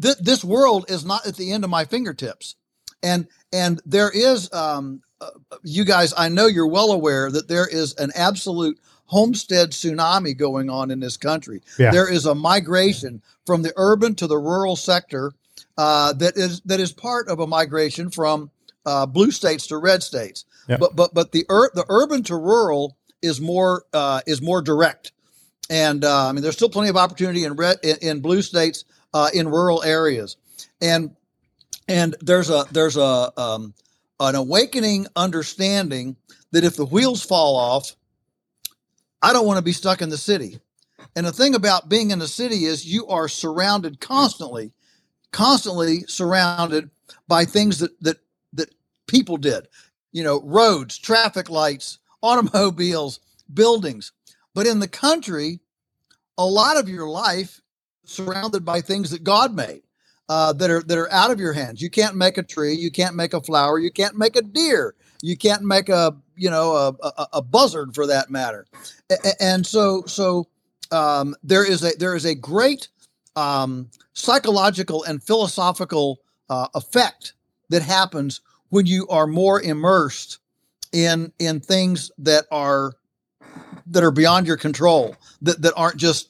th- 0.00 0.18
this 0.18 0.44
world 0.44 0.86
is 0.88 1.04
not 1.04 1.26
at 1.26 1.36
the 1.36 1.52
end 1.52 1.64
of 1.64 1.70
my 1.70 1.84
fingertips 1.84 2.56
and 3.02 3.26
and 3.52 3.80
there 3.86 4.10
is 4.10 4.52
um, 4.52 5.02
uh, 5.20 5.30
you 5.62 5.84
guys 5.84 6.12
i 6.16 6.28
know 6.28 6.46
you're 6.46 6.66
well 6.66 6.92
aware 6.92 7.30
that 7.30 7.48
there 7.48 7.66
is 7.66 7.94
an 7.94 8.10
absolute 8.14 8.78
homestead 9.06 9.70
tsunami 9.70 10.36
going 10.36 10.70
on 10.70 10.90
in 10.90 11.00
this 11.00 11.16
country 11.16 11.62
yeah. 11.78 11.90
there 11.90 12.10
is 12.10 12.26
a 12.26 12.34
migration 12.34 13.20
from 13.44 13.62
the 13.62 13.72
urban 13.76 14.14
to 14.14 14.26
the 14.26 14.38
rural 14.38 14.76
sector 14.76 15.32
uh, 15.76 16.12
that 16.14 16.36
is 16.36 16.60
that 16.62 16.80
is 16.80 16.92
part 16.92 17.28
of 17.28 17.40
a 17.40 17.46
migration 17.46 18.10
from 18.10 18.50
uh, 18.90 19.06
blue 19.06 19.30
states 19.30 19.66
to 19.66 19.76
red 19.76 20.02
states 20.02 20.44
yeah. 20.68 20.76
but 20.76 20.94
but 20.96 21.14
but 21.14 21.32
the 21.32 21.44
ur- 21.48 21.70
the 21.74 21.86
urban 21.88 22.22
to 22.22 22.36
rural 22.36 22.96
is 23.22 23.40
more 23.40 23.84
uh, 23.92 24.20
is 24.26 24.40
more 24.42 24.60
direct 24.60 25.12
and 25.70 26.04
uh, 26.04 26.28
I 26.28 26.32
mean 26.32 26.42
there's 26.42 26.56
still 26.56 26.68
plenty 26.68 26.90
of 26.90 26.96
opportunity 26.96 27.44
in 27.44 27.54
red 27.54 27.78
in, 27.82 27.96
in 28.02 28.20
blue 28.20 28.42
states 28.42 28.84
uh, 29.14 29.30
in 29.32 29.48
rural 29.48 29.82
areas, 29.82 30.36
and 30.82 31.14
and 31.88 32.16
there's 32.20 32.50
a 32.50 32.66
there's 32.72 32.96
a 32.96 33.32
um, 33.40 33.72
an 34.18 34.34
awakening 34.34 35.06
understanding 35.16 36.16
that 36.50 36.64
if 36.64 36.76
the 36.76 36.84
wheels 36.84 37.22
fall 37.22 37.56
off, 37.56 37.94
I 39.22 39.32
don't 39.32 39.46
want 39.46 39.58
to 39.58 39.64
be 39.64 39.72
stuck 39.72 40.02
in 40.02 40.10
the 40.10 40.18
city. 40.18 40.60
And 41.16 41.26
the 41.26 41.32
thing 41.32 41.54
about 41.54 41.88
being 41.88 42.10
in 42.10 42.18
the 42.18 42.28
city 42.28 42.64
is 42.64 42.86
you 42.86 43.06
are 43.06 43.28
surrounded 43.28 44.00
constantly, 44.00 44.72
constantly 45.32 46.00
surrounded 46.06 46.90
by 47.28 47.44
things 47.44 47.78
that 47.78 47.98
that 48.02 48.18
people 49.10 49.36
did. 49.36 49.68
You 50.12 50.24
know, 50.24 50.40
roads, 50.42 50.96
traffic 50.98 51.50
lights, 51.50 51.98
automobiles, 52.22 53.20
buildings. 53.52 54.12
But 54.54 54.66
in 54.66 54.80
the 54.80 54.88
country, 54.88 55.60
a 56.38 56.46
lot 56.46 56.76
of 56.76 56.88
your 56.88 57.08
life 57.08 57.60
surrounded 58.04 58.64
by 58.64 58.80
things 58.80 59.10
that 59.10 59.24
God 59.24 59.54
made. 59.54 59.82
Uh, 60.28 60.52
that 60.52 60.70
are 60.70 60.80
that 60.84 60.96
are 60.96 61.10
out 61.10 61.32
of 61.32 61.40
your 61.40 61.52
hands. 61.52 61.82
You 61.82 61.90
can't 61.90 62.14
make 62.14 62.38
a 62.38 62.44
tree. 62.44 62.72
You 62.72 62.92
can't 62.92 63.16
make 63.16 63.34
a 63.34 63.40
flower. 63.40 63.80
You 63.80 63.90
can't 63.90 64.16
make 64.16 64.36
a 64.36 64.42
deer. 64.42 64.94
You 65.22 65.36
can't 65.36 65.64
make 65.64 65.88
a 65.88 66.16
you 66.36 66.48
know 66.48 66.76
a, 66.76 67.06
a, 67.06 67.28
a 67.32 67.42
buzzard 67.42 67.96
for 67.96 68.06
that 68.06 68.30
matter. 68.30 68.64
And 69.40 69.66
so 69.66 70.04
so 70.06 70.46
um, 70.92 71.34
there 71.42 71.68
is 71.68 71.82
a 71.82 71.96
there 71.98 72.14
is 72.14 72.24
a 72.24 72.36
great 72.36 72.86
um, 73.34 73.90
psychological 74.12 75.02
and 75.02 75.20
philosophical 75.20 76.20
uh, 76.48 76.68
effect 76.74 77.34
that 77.70 77.82
happens 77.82 78.40
when 78.70 78.86
you 78.86 79.06
are 79.08 79.26
more 79.26 79.60
immersed 79.60 80.38
in 80.92 81.32
in 81.38 81.60
things 81.60 82.10
that 82.18 82.46
are 82.50 82.94
that 83.86 84.02
are 84.02 84.10
beyond 84.10 84.46
your 84.46 84.56
control 84.56 85.14
that 85.42 85.60
that 85.62 85.74
aren't 85.76 85.96
just 85.96 86.28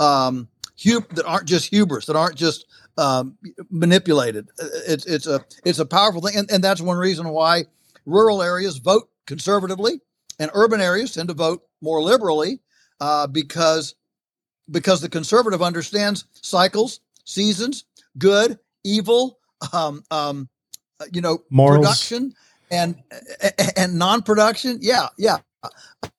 um, 0.00 0.48
that 0.84 1.24
aren't 1.26 1.46
just 1.46 1.68
hubris, 1.68 2.06
that 2.06 2.16
aren't 2.16 2.36
just 2.36 2.66
um, 2.96 3.36
manipulated. 3.70 4.48
Uh, 4.60 4.66
it's 4.86 5.06
it's 5.06 5.26
a 5.26 5.44
it's 5.64 5.78
a 5.78 5.86
powerful 5.86 6.20
thing, 6.20 6.36
and, 6.36 6.50
and 6.50 6.64
that's 6.64 6.80
one 6.80 6.96
reason 6.96 7.28
why 7.28 7.64
rural 8.06 8.42
areas 8.42 8.78
vote 8.78 9.08
conservatively 9.26 10.00
and 10.38 10.50
urban 10.54 10.80
areas 10.80 11.12
tend 11.12 11.28
to 11.28 11.34
vote 11.34 11.62
more 11.82 12.02
liberally 12.02 12.60
uh, 13.00 13.26
because 13.26 13.94
because 14.70 15.00
the 15.00 15.08
conservative 15.08 15.62
understands 15.62 16.24
cycles, 16.32 17.00
seasons, 17.24 17.84
good, 18.18 18.58
evil, 18.84 19.38
um, 19.72 20.02
um, 20.10 20.48
you 21.12 21.20
know, 21.20 21.42
Morals. 21.50 21.78
production 21.78 22.34
and 22.70 22.96
and 23.76 23.94
non-production. 23.94 24.78
Yeah, 24.80 25.08
yeah. 25.16 25.38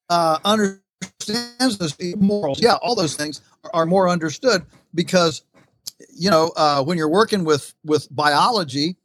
Uh, 0.08 0.38
understands 0.44 1.78
those 1.78 1.96
morals. 2.16 2.60
Yeah, 2.60 2.74
all 2.82 2.94
those 2.94 3.16
things 3.16 3.40
are 3.72 3.86
more 3.86 4.08
understood 4.08 4.64
because 4.94 5.42
you 6.14 6.30
know 6.30 6.52
uh, 6.56 6.82
when 6.82 6.98
you're 6.98 7.08
working 7.08 7.44
with 7.44 7.74
with 7.84 8.08
biology 8.14 8.96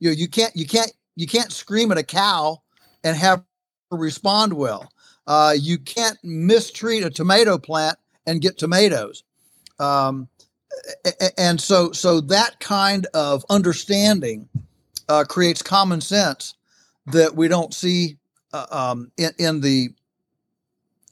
you 0.00 0.10
know, 0.10 0.14
you 0.14 0.28
can't 0.28 0.54
you 0.54 0.66
can't 0.66 0.92
you 1.16 1.26
can't 1.26 1.52
scream 1.52 1.90
at 1.92 1.98
a 1.98 2.02
cow 2.02 2.60
and 3.02 3.16
have 3.16 3.42
her 3.90 3.96
respond 3.96 4.52
well 4.52 4.92
uh, 5.26 5.54
you 5.58 5.78
can't 5.78 6.18
mistreat 6.22 7.04
a 7.04 7.10
tomato 7.10 7.58
plant 7.58 7.96
and 8.26 8.40
get 8.40 8.58
tomatoes 8.58 9.24
um, 9.78 10.28
and 11.38 11.60
so 11.60 11.92
so 11.92 12.20
that 12.20 12.58
kind 12.60 13.06
of 13.14 13.44
understanding 13.48 14.48
uh, 15.08 15.24
creates 15.24 15.62
common 15.62 16.00
sense 16.00 16.54
that 17.06 17.34
we 17.34 17.48
don't 17.48 17.74
see 17.74 18.16
uh, 18.52 18.66
um, 18.70 19.10
in, 19.16 19.30
in 19.38 19.60
the 19.60 19.90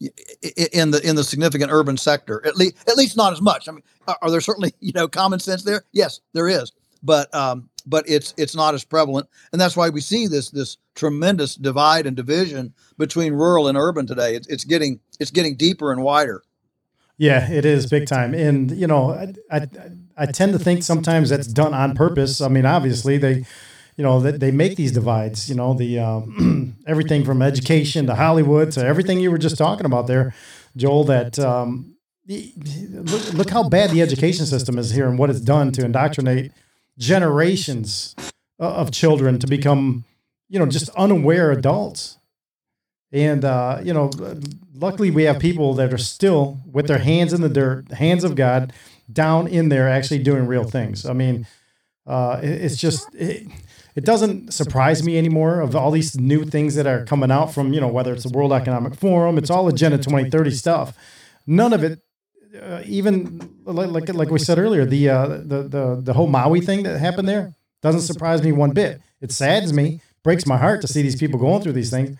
in 0.00 0.90
the 0.90 1.00
in 1.04 1.16
the 1.16 1.24
significant 1.24 1.70
urban 1.70 1.96
sector. 1.96 2.44
At 2.46 2.56
least 2.56 2.88
at 2.88 2.96
least 2.96 3.16
not 3.16 3.32
as 3.32 3.40
much. 3.40 3.68
I 3.68 3.72
mean, 3.72 3.82
are, 4.08 4.16
are 4.22 4.30
there 4.30 4.40
certainly 4.40 4.74
you 4.80 4.92
know 4.92 5.08
common 5.08 5.38
sense 5.38 5.62
there? 5.62 5.84
Yes, 5.92 6.20
there 6.32 6.48
is, 6.48 6.72
but 7.02 7.32
um, 7.34 7.68
but 7.86 8.04
it's 8.08 8.34
it's 8.36 8.54
not 8.54 8.74
as 8.74 8.84
prevalent, 8.84 9.28
and 9.52 9.60
that's 9.60 9.76
why 9.76 9.88
we 9.90 10.00
see 10.00 10.26
this 10.26 10.50
this 10.50 10.78
tremendous 10.94 11.54
divide 11.54 12.06
and 12.06 12.16
division 12.16 12.72
between 12.98 13.32
rural 13.32 13.68
and 13.68 13.78
urban 13.78 14.06
today. 14.06 14.34
It's, 14.34 14.46
it's 14.48 14.64
getting 14.64 15.00
it's 15.20 15.30
getting 15.30 15.56
deeper 15.56 15.92
and 15.92 16.02
wider. 16.02 16.42
Yeah, 17.18 17.50
it 17.50 17.64
is 17.64 17.86
big 17.86 18.06
time, 18.06 18.34
and 18.34 18.70
you 18.70 18.86
know, 18.86 19.10
I, 19.10 19.34
I 19.50 19.68
I 20.16 20.26
tend 20.26 20.52
to 20.52 20.58
think 20.58 20.82
sometimes 20.82 21.30
that's 21.30 21.46
done 21.46 21.74
on 21.74 21.94
purpose. 21.94 22.40
I 22.40 22.48
mean, 22.48 22.66
obviously 22.66 23.18
they 23.18 23.44
you 23.96 24.04
know, 24.04 24.20
they, 24.20 24.32
they 24.32 24.50
make 24.50 24.76
these 24.76 24.92
divides, 24.92 25.48
you 25.48 25.54
know, 25.54 25.74
the 25.74 25.98
um, 25.98 26.76
everything 26.86 27.24
from 27.24 27.42
education 27.42 28.06
to 28.06 28.14
Hollywood 28.14 28.72
to 28.72 28.84
everything 28.84 29.20
you 29.20 29.30
were 29.30 29.38
just 29.38 29.58
talking 29.58 29.86
about 29.86 30.06
there, 30.06 30.34
Joel, 30.76 31.04
that 31.04 31.38
um, 31.38 31.94
look, 32.26 33.32
look 33.32 33.50
how 33.50 33.68
bad 33.68 33.90
the 33.90 34.02
education 34.02 34.46
system 34.46 34.78
is 34.78 34.90
here 34.90 35.08
and 35.08 35.18
what 35.18 35.30
it's 35.30 35.40
done 35.40 35.72
to 35.72 35.84
indoctrinate 35.84 36.52
generations 36.98 38.14
of 38.58 38.90
children 38.90 39.38
to 39.38 39.46
become, 39.46 40.04
you 40.48 40.58
know, 40.58 40.66
just 40.66 40.88
unaware 40.90 41.50
adults. 41.50 42.18
And, 43.10 43.44
uh, 43.44 43.80
you 43.82 43.92
know, 43.92 44.10
luckily 44.74 45.10
we 45.10 45.24
have 45.24 45.38
people 45.38 45.74
that 45.74 45.92
are 45.92 45.98
still 45.98 46.60
with 46.70 46.86
their 46.86 46.98
hands 46.98 47.32
in 47.32 47.40
the 47.42 47.48
dirt, 47.48 47.92
hands 47.92 48.24
of 48.24 48.36
God, 48.36 48.72
down 49.12 49.46
in 49.46 49.68
there 49.68 49.88
actually 49.88 50.22
doing 50.22 50.46
real 50.46 50.64
things. 50.64 51.04
I 51.04 51.12
mean, 51.12 51.46
uh, 52.06 52.40
it's 52.42 52.76
just, 52.76 53.14
it, 53.14 53.46
it 53.94 54.04
doesn't 54.04 54.52
surprise 54.54 55.02
me 55.02 55.18
anymore 55.18 55.60
of 55.60 55.76
all 55.76 55.90
these 55.90 56.18
new 56.18 56.44
things 56.44 56.74
that 56.76 56.86
are 56.86 57.04
coming 57.04 57.30
out 57.30 57.52
from, 57.52 57.72
you 57.72 57.80
know, 57.80 57.88
whether 57.88 58.12
it's 58.12 58.24
the 58.24 58.30
World 58.30 58.52
Economic 58.52 58.94
Forum, 58.94 59.36
it's 59.36 59.50
all 59.50 59.68
Agenda 59.68 59.98
2030 59.98 60.50
stuff. 60.50 60.96
None 61.46 61.72
of 61.72 61.84
it, 61.84 62.00
uh, 62.60 62.82
even 62.86 63.40
like, 63.64 63.90
like, 63.90 64.14
like 64.14 64.30
we 64.30 64.38
said 64.38 64.58
earlier, 64.58 64.84
the, 64.86 65.08
uh, 65.08 65.26
the, 65.26 65.62
the, 65.68 66.00
the 66.02 66.12
whole 66.14 66.26
Maui 66.26 66.60
thing 66.60 66.84
that 66.84 66.98
happened 66.98 67.28
there 67.28 67.54
doesn't 67.82 68.02
surprise 68.02 68.42
me 68.42 68.52
one 68.52 68.70
bit. 68.70 69.00
It 69.20 69.30
saddens 69.30 69.72
me, 69.72 70.00
breaks 70.22 70.46
my 70.46 70.56
heart 70.56 70.80
to 70.82 70.88
see 70.88 71.02
these 71.02 71.16
people 71.16 71.38
going 71.38 71.62
through 71.62 71.72
these 71.72 71.90
things, 71.90 72.16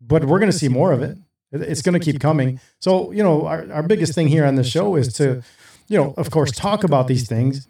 but 0.00 0.24
we're 0.24 0.38
going 0.38 0.52
to 0.52 0.58
see 0.58 0.68
more 0.68 0.92
of 0.92 1.02
it. 1.02 1.16
It's 1.52 1.82
going 1.82 1.98
to 1.98 2.04
keep 2.04 2.20
coming. 2.20 2.60
So, 2.78 3.10
you 3.10 3.22
know, 3.22 3.46
our, 3.46 3.70
our 3.72 3.82
biggest 3.82 4.14
thing 4.14 4.28
here 4.28 4.44
on 4.44 4.54
the 4.54 4.64
show 4.64 4.96
is 4.96 5.12
to, 5.14 5.42
you 5.88 5.96
know, 5.96 6.14
of 6.16 6.30
course, 6.30 6.52
talk 6.52 6.84
about 6.84 7.08
these 7.08 7.26
things, 7.26 7.66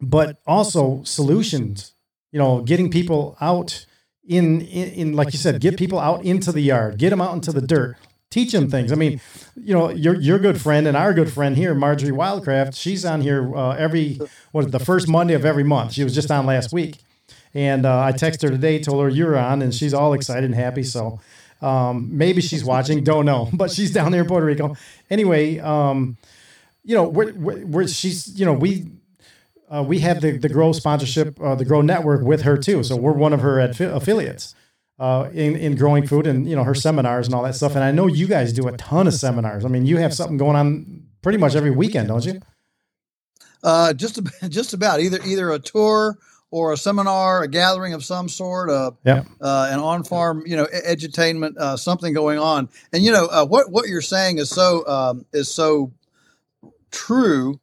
but 0.00 0.38
also 0.46 1.02
solutions 1.04 1.92
you 2.36 2.42
know, 2.42 2.60
getting 2.60 2.90
people 2.90 3.34
out 3.40 3.86
in, 4.28 4.60
in, 4.60 4.88
in, 4.90 5.12
like 5.14 5.32
you 5.32 5.38
said, 5.38 5.58
get 5.58 5.78
people 5.78 5.98
out 5.98 6.22
into 6.22 6.52
the 6.52 6.60
yard, 6.60 6.98
get 6.98 7.08
them 7.08 7.22
out 7.22 7.32
into 7.32 7.50
the 7.50 7.62
dirt, 7.62 7.96
teach 8.28 8.52
them 8.52 8.70
things. 8.70 8.92
I 8.92 8.94
mean, 8.94 9.22
you 9.56 9.72
know, 9.72 9.88
your 9.88 10.20
your 10.20 10.38
good 10.38 10.60
friend 10.60 10.86
and 10.86 10.98
our 10.98 11.14
good 11.14 11.32
friend 11.32 11.56
here, 11.56 11.74
Marjory 11.74 12.10
Wildcraft, 12.10 12.76
she's 12.76 13.06
on 13.06 13.22
here 13.22 13.56
uh, 13.56 13.70
every 13.76 14.20
what 14.52 14.70
the 14.70 14.78
first 14.78 15.08
Monday 15.08 15.32
of 15.32 15.46
every 15.46 15.64
month. 15.64 15.94
She 15.94 16.04
was 16.04 16.14
just 16.14 16.30
on 16.30 16.44
last 16.44 16.74
week, 16.74 16.98
and 17.54 17.86
uh, 17.86 18.02
I 18.02 18.12
texted 18.12 18.42
her 18.42 18.50
today, 18.50 18.80
told 18.80 19.02
her 19.02 19.08
you're 19.08 19.38
on, 19.38 19.62
and 19.62 19.74
she's 19.74 19.94
all 19.94 20.12
excited 20.12 20.44
and 20.44 20.54
happy. 20.54 20.82
So 20.82 21.20
um, 21.62 22.18
maybe 22.18 22.42
she's 22.42 22.66
watching, 22.66 23.02
don't 23.02 23.24
know, 23.24 23.48
but 23.54 23.70
she's 23.70 23.92
down 23.92 24.12
there 24.12 24.20
in 24.20 24.28
Puerto 24.28 24.44
Rico. 24.44 24.76
Anyway, 25.08 25.58
um, 25.58 26.18
you 26.84 26.96
know, 26.96 27.04
we're, 27.04 27.32
we're, 27.32 27.64
we're 27.64 27.88
she's 27.88 28.38
you 28.38 28.44
know 28.44 28.52
we 28.52 28.90
uh, 29.68 29.82
we 29.86 30.00
have 30.00 30.20
the 30.20 30.38
the 30.38 30.48
Grow 30.48 30.72
sponsorship, 30.72 31.40
uh, 31.40 31.54
the 31.54 31.64
Grow 31.64 31.80
network 31.80 32.22
with 32.22 32.42
her 32.42 32.56
too. 32.56 32.82
So 32.82 32.96
we're 32.96 33.12
one 33.12 33.32
of 33.32 33.40
her 33.40 33.60
affiliates 33.60 34.54
uh, 34.98 35.28
in 35.32 35.56
in 35.56 35.76
growing 35.76 36.06
food 36.06 36.26
and 36.26 36.48
you 36.48 36.56
know 36.56 36.64
her 36.64 36.74
seminars 36.74 37.26
and 37.26 37.34
all 37.34 37.42
that 37.42 37.54
stuff. 37.54 37.74
And 37.74 37.84
I 37.84 37.90
know 37.90 38.06
you 38.06 38.26
guys 38.26 38.52
do 38.52 38.68
a 38.68 38.76
ton 38.76 39.06
of 39.06 39.14
seminars. 39.14 39.64
I 39.64 39.68
mean, 39.68 39.86
you 39.86 39.98
have 39.98 40.14
something 40.14 40.36
going 40.36 40.56
on 40.56 41.02
pretty 41.22 41.38
much 41.38 41.54
every 41.54 41.70
weekend, 41.70 42.08
don't 42.08 42.24
you? 42.24 42.40
Uh, 43.62 43.92
just 43.92 44.20
just 44.48 44.72
about 44.72 45.00
either 45.00 45.18
either 45.24 45.50
a 45.50 45.58
tour 45.58 46.16
or 46.50 46.72
a 46.72 46.76
seminar, 46.76 47.42
a 47.42 47.48
gathering 47.48 47.92
of 47.92 48.04
some 48.04 48.28
sort, 48.28 48.70
uh, 48.70 48.92
yeah. 49.04 49.24
uh, 49.40 49.68
an 49.70 49.80
on-farm, 49.80 50.44
you 50.46 50.56
know, 50.56 50.64
edutainment, 50.66 51.56
uh, 51.58 51.76
something 51.76 52.14
going 52.14 52.38
on. 52.38 52.68
And 52.92 53.02
you 53.02 53.10
know, 53.10 53.26
uh, 53.26 53.44
what 53.44 53.70
what 53.70 53.88
you're 53.88 54.00
saying 54.00 54.38
is 54.38 54.48
so 54.48 54.86
um, 54.86 55.26
is 55.32 55.52
so 55.52 55.92
true 56.90 57.60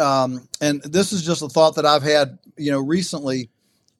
um, 0.00 0.48
and 0.60 0.82
this 0.82 1.12
is 1.12 1.22
just 1.22 1.42
a 1.42 1.48
thought 1.48 1.76
that 1.76 1.86
I've 1.86 2.02
had, 2.02 2.38
you 2.56 2.70
know, 2.70 2.80
recently. 2.80 3.50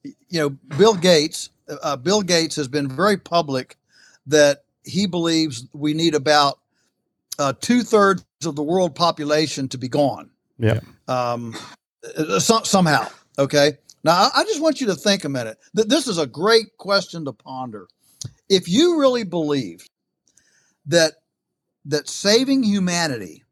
You 0.03 0.39
know, 0.39 0.49
Bill 0.77 0.95
Gates. 0.95 1.49
Uh, 1.83 1.95
Bill 1.95 2.21
Gates 2.21 2.55
has 2.55 2.67
been 2.67 2.89
very 2.89 3.17
public 3.17 3.77
that 4.25 4.63
he 4.83 5.05
believes 5.05 5.67
we 5.73 5.93
need 5.93 6.15
about 6.15 6.59
uh, 7.37 7.53
two 7.61 7.83
thirds 7.83 8.25
of 8.45 8.55
the 8.55 8.63
world 8.63 8.95
population 8.95 9.67
to 9.69 9.77
be 9.77 9.87
gone. 9.87 10.29
Yeah. 10.57 10.79
Um, 11.07 11.55
uh, 12.17 12.39
so, 12.39 12.63
somehow. 12.63 13.07
Okay. 13.37 13.77
Now, 14.03 14.29
I 14.35 14.43
just 14.43 14.61
want 14.61 14.81
you 14.81 14.87
to 14.87 14.95
think 14.95 15.23
a 15.23 15.29
minute. 15.29 15.59
That 15.75 15.89
this 15.89 16.07
is 16.07 16.17
a 16.17 16.25
great 16.25 16.77
question 16.77 17.25
to 17.25 17.33
ponder. 17.33 17.87
If 18.49 18.67
you 18.67 18.99
really 18.99 19.23
believe 19.23 19.85
that 20.87 21.13
that 21.85 22.09
saving 22.09 22.63
humanity 22.63 23.43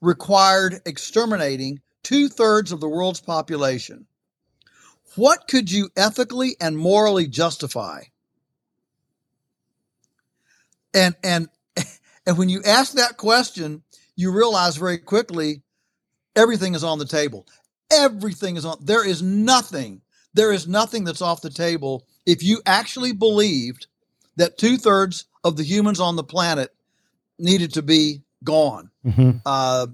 required 0.00 0.80
exterminating 0.86 1.80
two 2.02 2.28
thirds 2.28 2.72
of 2.72 2.80
the 2.80 2.88
world's 2.88 3.20
population. 3.20 4.06
What 5.16 5.48
could 5.48 5.70
you 5.70 5.90
ethically 5.96 6.56
and 6.60 6.76
morally 6.76 7.26
justify? 7.26 8.04
And 10.94 11.14
and 11.24 11.48
and 12.26 12.38
when 12.38 12.48
you 12.48 12.62
ask 12.64 12.94
that 12.94 13.16
question, 13.16 13.82
you 14.16 14.32
realize 14.32 14.76
very 14.76 14.98
quickly 14.98 15.62
everything 16.34 16.74
is 16.74 16.84
on 16.84 16.98
the 16.98 17.06
table. 17.06 17.46
Everything 17.92 18.56
is 18.56 18.64
on. 18.64 18.78
There 18.82 19.06
is 19.06 19.22
nothing. 19.22 20.02
There 20.34 20.52
is 20.52 20.68
nothing 20.68 21.04
that's 21.04 21.22
off 21.22 21.40
the 21.40 21.50
table 21.50 22.06
if 22.26 22.42
you 22.42 22.60
actually 22.66 23.12
believed 23.12 23.86
that 24.36 24.58
two 24.58 24.76
thirds 24.76 25.24
of 25.44 25.56
the 25.56 25.64
humans 25.64 26.00
on 26.00 26.16
the 26.16 26.24
planet 26.24 26.74
needed 27.38 27.72
to 27.74 27.82
be 27.82 28.22
gone. 28.46 28.90
Mm-hmm. 29.04 29.38
Uh, 29.44 29.88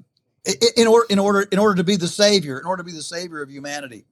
in 0.77 0.87
order, 0.87 1.07
in 1.09 1.19
order, 1.19 1.43
in 1.43 1.59
order 1.59 1.77
to 1.77 1.85
be 1.85 1.97
the 1.97 2.09
savior, 2.09 2.59
in 2.59 2.67
order 2.67 2.83
to 2.83 2.87
be 2.87 2.93
the 2.93 3.03
savior 3.03 3.43
of 3.43 3.51
humanity, 3.51 4.05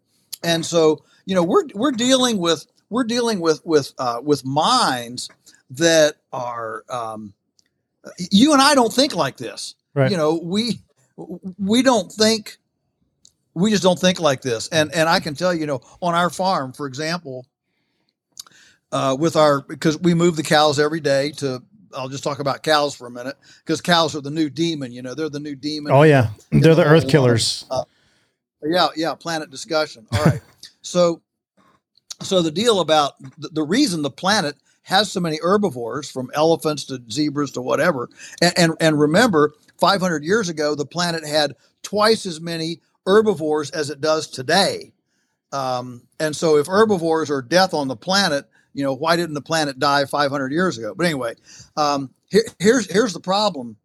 and 0.43 0.65
so 0.65 1.05
you 1.27 1.35
know 1.35 1.43
we're 1.43 1.65
we're 1.75 1.93
dealing 1.93 2.39
with 2.39 2.67
we're 2.89 3.05
dealing 3.05 3.41
with 3.41 3.65
with 3.65 3.93
uh, 3.99 4.21
with 4.23 4.45
minds 4.45 5.29
that 5.71 6.17
are 6.33 6.85
um, 6.89 7.33
you 8.31 8.53
and 8.53 8.63
I 8.63 8.75
don't 8.75 8.93
think 8.93 9.15
like 9.15 9.37
this. 9.37 9.75
Right. 9.95 10.11
You 10.11 10.17
know 10.17 10.41
we 10.43 10.81
we 11.59 11.83
don't 11.83 12.11
think 12.13 12.59
we 13.55 13.71
just 13.71 13.83
don't 13.83 13.99
think 13.99 14.21
like 14.21 14.43
this. 14.43 14.69
And 14.69 14.93
and 14.95 15.09
I 15.09 15.21
can 15.21 15.35
tell 15.35 15.53
you, 15.53 15.61
you 15.61 15.67
know, 15.67 15.81
on 16.01 16.15
our 16.15 16.31
farm, 16.31 16.73
for 16.73 16.87
example, 16.87 17.47
uh, 18.93 19.17
with 19.19 19.37
our 19.37 19.63
because 19.63 19.99
we 19.99 20.15
move 20.15 20.37
the 20.37 20.43
cows 20.43 20.79
every 20.79 21.01
day 21.01 21.33
to 21.33 21.63
I'll 21.95 22.09
just 22.09 22.25
talk 22.25 22.39
about 22.39 22.63
cows 22.63 22.95
for 22.95 23.07
a 23.07 23.11
minute 23.11 23.37
because 23.65 23.81
cows 23.81 24.15
are 24.15 24.21
the 24.21 24.31
new 24.31 24.51
demon. 24.51 24.93
You 24.93 25.03
know, 25.03 25.15
they're 25.15 25.29
the 25.29 25.41
new 25.41 25.55
demon. 25.55 25.93
Oh 25.93 26.03
yeah, 26.03 26.31
they're 26.51 26.75
the, 26.75 26.83
the 26.83 26.85
earth 26.85 27.09
killers. 27.09 27.67
Uh, 27.71 27.85
yeah, 28.63 28.89
yeah. 28.97 29.15
Planet 29.15 29.51
discussion. 29.51 30.07
All 30.13 30.25
right. 30.25 30.41
so, 30.83 31.23
so 32.23 32.43
the 32.43 32.51
deal 32.51 32.81
about 32.81 33.15
the, 33.39 33.49
the, 33.49 33.63
reason 33.63 34.03
the 34.03 34.11
planet 34.11 34.57
has 34.83 35.11
so 35.11 35.21
many 35.21 35.39
herbivores, 35.43 36.11
from 36.11 36.31
elephants 36.35 36.85
to 36.85 37.03
zebras 37.11 37.51
to 37.53 37.63
whatever, 37.63 38.09
and 38.43 38.53
and, 38.57 38.73
and 38.81 39.01
remember, 39.01 39.53
500 39.79 40.25
years 40.25 40.49
ago, 40.49 40.75
the 40.75 40.87
planet 40.87 41.27
had 41.27 41.55
twice 41.83 42.27
as 42.27 42.41
many 42.41 42.81
herbivores 43.07 43.71
as 43.71 43.91
it 43.91 44.01
does 44.01 44.29
today. 44.29 44.93
Um, 45.53 46.03
and 46.21 46.37
so, 46.37 46.57
if 46.57 46.67
herbivores 46.67 47.31
are 47.31 47.43
death 47.43 47.75
on 47.75 47.89
the 47.89 47.97
planet, 47.97 48.49
you 48.75 48.85
know, 48.85 48.95
why 48.95 49.17
didn't 49.17 49.35
the 49.35 49.41
planet 49.41 49.79
die 49.79 50.05
500 50.05 50.53
years 50.53 50.79
ago? 50.79 50.95
But 50.95 51.07
anyway, 51.07 51.35
um, 51.77 52.11
here, 52.29 52.45
here's 52.59 52.91
here's 52.91 53.13
the 53.13 53.21
problem. 53.21 53.77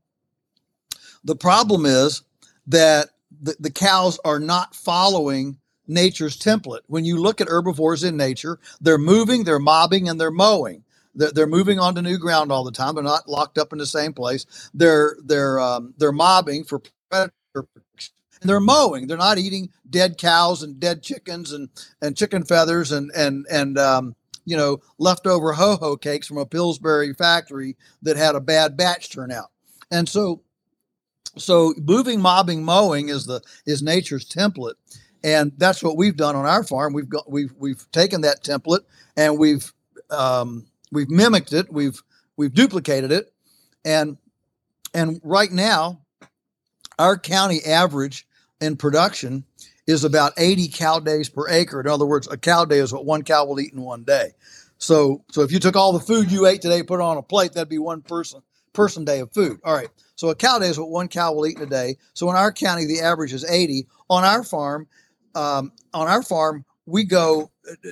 The 1.24 1.36
problem 1.36 1.86
is 1.86 2.22
that 2.68 3.10
the, 3.42 3.56
the 3.60 3.72
cows 3.72 4.20
are 4.24 4.40
not 4.40 4.76
following 4.76 5.58
nature's 5.88 6.38
template. 6.38 6.82
When 6.88 7.06
you 7.06 7.20
look 7.20 7.42
at 7.42 7.48
herbivores 7.48 8.04
in 8.04 8.18
nature, 8.18 8.60
they're 8.82 8.98
moving, 8.98 9.44
they're 9.44 9.60
mobbing, 9.60 10.10
and 10.10 10.20
they're 10.20 10.32
mowing. 10.32 10.84
They're, 11.16 11.48
moving 11.48 11.80
onto 11.80 12.02
new 12.02 12.18
ground 12.18 12.52
all 12.52 12.66
the 12.66 12.72
time. 12.72 12.96
They're 12.96 13.04
not 13.04 13.30
locked 13.30 13.58
up 13.58 13.72
in 13.72 13.80
the 13.80 13.86
same 13.86 14.12
place. 14.12 14.70
They're 14.74 15.16
they're 15.24 15.60
um, 15.62 15.94
they're 15.98 16.12
mobbing 16.12 16.66
for 16.66 16.82
predator 17.10 17.32
and 18.42 18.50
they're 18.50 18.60
mowing. 18.60 19.08
They're 19.08 19.18
not 19.18 19.38
eating 19.38 19.70
dead 19.90 20.18
cows 20.18 20.62
and 20.62 20.80
dead 20.80 21.02
chickens 21.02 21.54
and 21.54 21.70
and 22.02 22.18
chicken 22.18 22.44
feathers 22.44 22.92
and 22.92 23.12
and 23.16 23.46
and 23.50 23.78
um, 23.78 24.16
you 24.46 24.56
know, 24.56 24.80
leftover 24.98 25.54
ho 25.54 25.76
ho 25.76 25.98
cakes 25.98 26.28
from 26.28 26.38
a 26.38 26.46
Pillsbury 26.46 27.14
factory 27.14 27.76
that 28.04 28.18
had 28.18 28.36
a 28.36 28.40
bad 28.40 28.78
batch 28.78 29.10
turnout. 29.10 29.52
And 29.92 30.08
so, 30.08 30.42
so 31.38 31.74
moving, 31.78 32.22
mobbing, 32.22 32.64
mowing 32.64 33.10
is 33.10 33.26
the 33.26 33.42
is 33.66 33.82
nature's 33.82 34.28
template, 34.28 34.76
and 35.24 35.52
that's 35.58 35.84
what 35.84 35.98
we've 35.98 36.16
done 36.16 36.36
on 36.36 36.46
our 36.46 36.64
farm. 36.64 36.94
We've 36.94 37.10
got 37.10 37.30
we've 37.30 37.54
we've 37.58 37.86
taken 37.92 38.22
that 38.22 38.44
template 38.44 38.82
and 39.18 39.38
we've 39.38 39.72
um, 40.10 40.66
we've 40.92 41.10
mimicked 41.10 41.54
it. 41.54 41.72
We've 41.72 42.02
we've 42.38 42.54
duplicated 42.54 43.12
it, 43.12 43.34
and 43.84 44.18
and 44.94 45.20
right 45.24 45.52
now, 45.52 46.02
our 47.00 47.18
county 47.18 47.64
average 47.66 48.28
in 48.62 48.78
production 48.78 49.44
is 49.88 50.04
about 50.04 50.34
80 50.38 50.70
cow 50.70 51.00
days 51.00 51.30
per 51.30 51.48
acre. 51.50 51.80
In 51.80 51.88
other 51.88 52.06
words, 52.06 52.28
a 52.28 52.38
cow 52.38 52.66
day 52.66 52.80
is 52.80 52.92
what 52.92 53.06
one 53.06 53.24
cow 53.24 53.46
will 53.46 53.60
eat 53.60 53.74
in 53.74 53.82
one 53.82 54.04
day. 54.04 54.32
So, 54.78 55.24
so 55.32 55.42
if 55.42 55.52
you 55.52 55.60
took 55.60 55.76
all 55.76 55.94
the 55.94 56.00
food 56.00 56.32
you 56.32 56.46
ate 56.46 56.62
today, 56.62 56.84
put 56.84 57.00
it 57.00 57.04
on 57.04 57.18
a 57.18 57.22
plate, 57.22 57.54
that'd 57.54 57.70
be 57.70 57.78
one 57.78 58.02
person 58.02 58.42
person 58.74 59.06
day 59.06 59.22
of 59.22 59.32
food. 59.32 59.60
All 59.64 59.74
right. 59.74 59.90
So 60.16 60.30
a 60.30 60.36
cow 60.36 60.60
day 60.60 60.68
is 60.68 60.78
what 60.78 60.90
one 60.90 61.08
cow 61.08 61.34
will 61.34 61.48
eat 61.48 61.58
in 61.58 61.64
a 61.64 61.68
day. 61.68 61.98
So 62.14 62.30
in 62.30 62.36
our 62.36 62.52
county, 62.52 62.86
the 62.86 63.02
average 63.02 63.34
is 63.34 63.44
80. 63.44 63.88
On 64.10 64.24
our 64.24 64.44
farm, 64.44 64.88
um, 65.34 65.72
on 65.94 66.08
our 66.08 66.22
farm, 66.22 66.66
we 66.86 67.04
go 67.04 67.50
uh, 67.70 67.92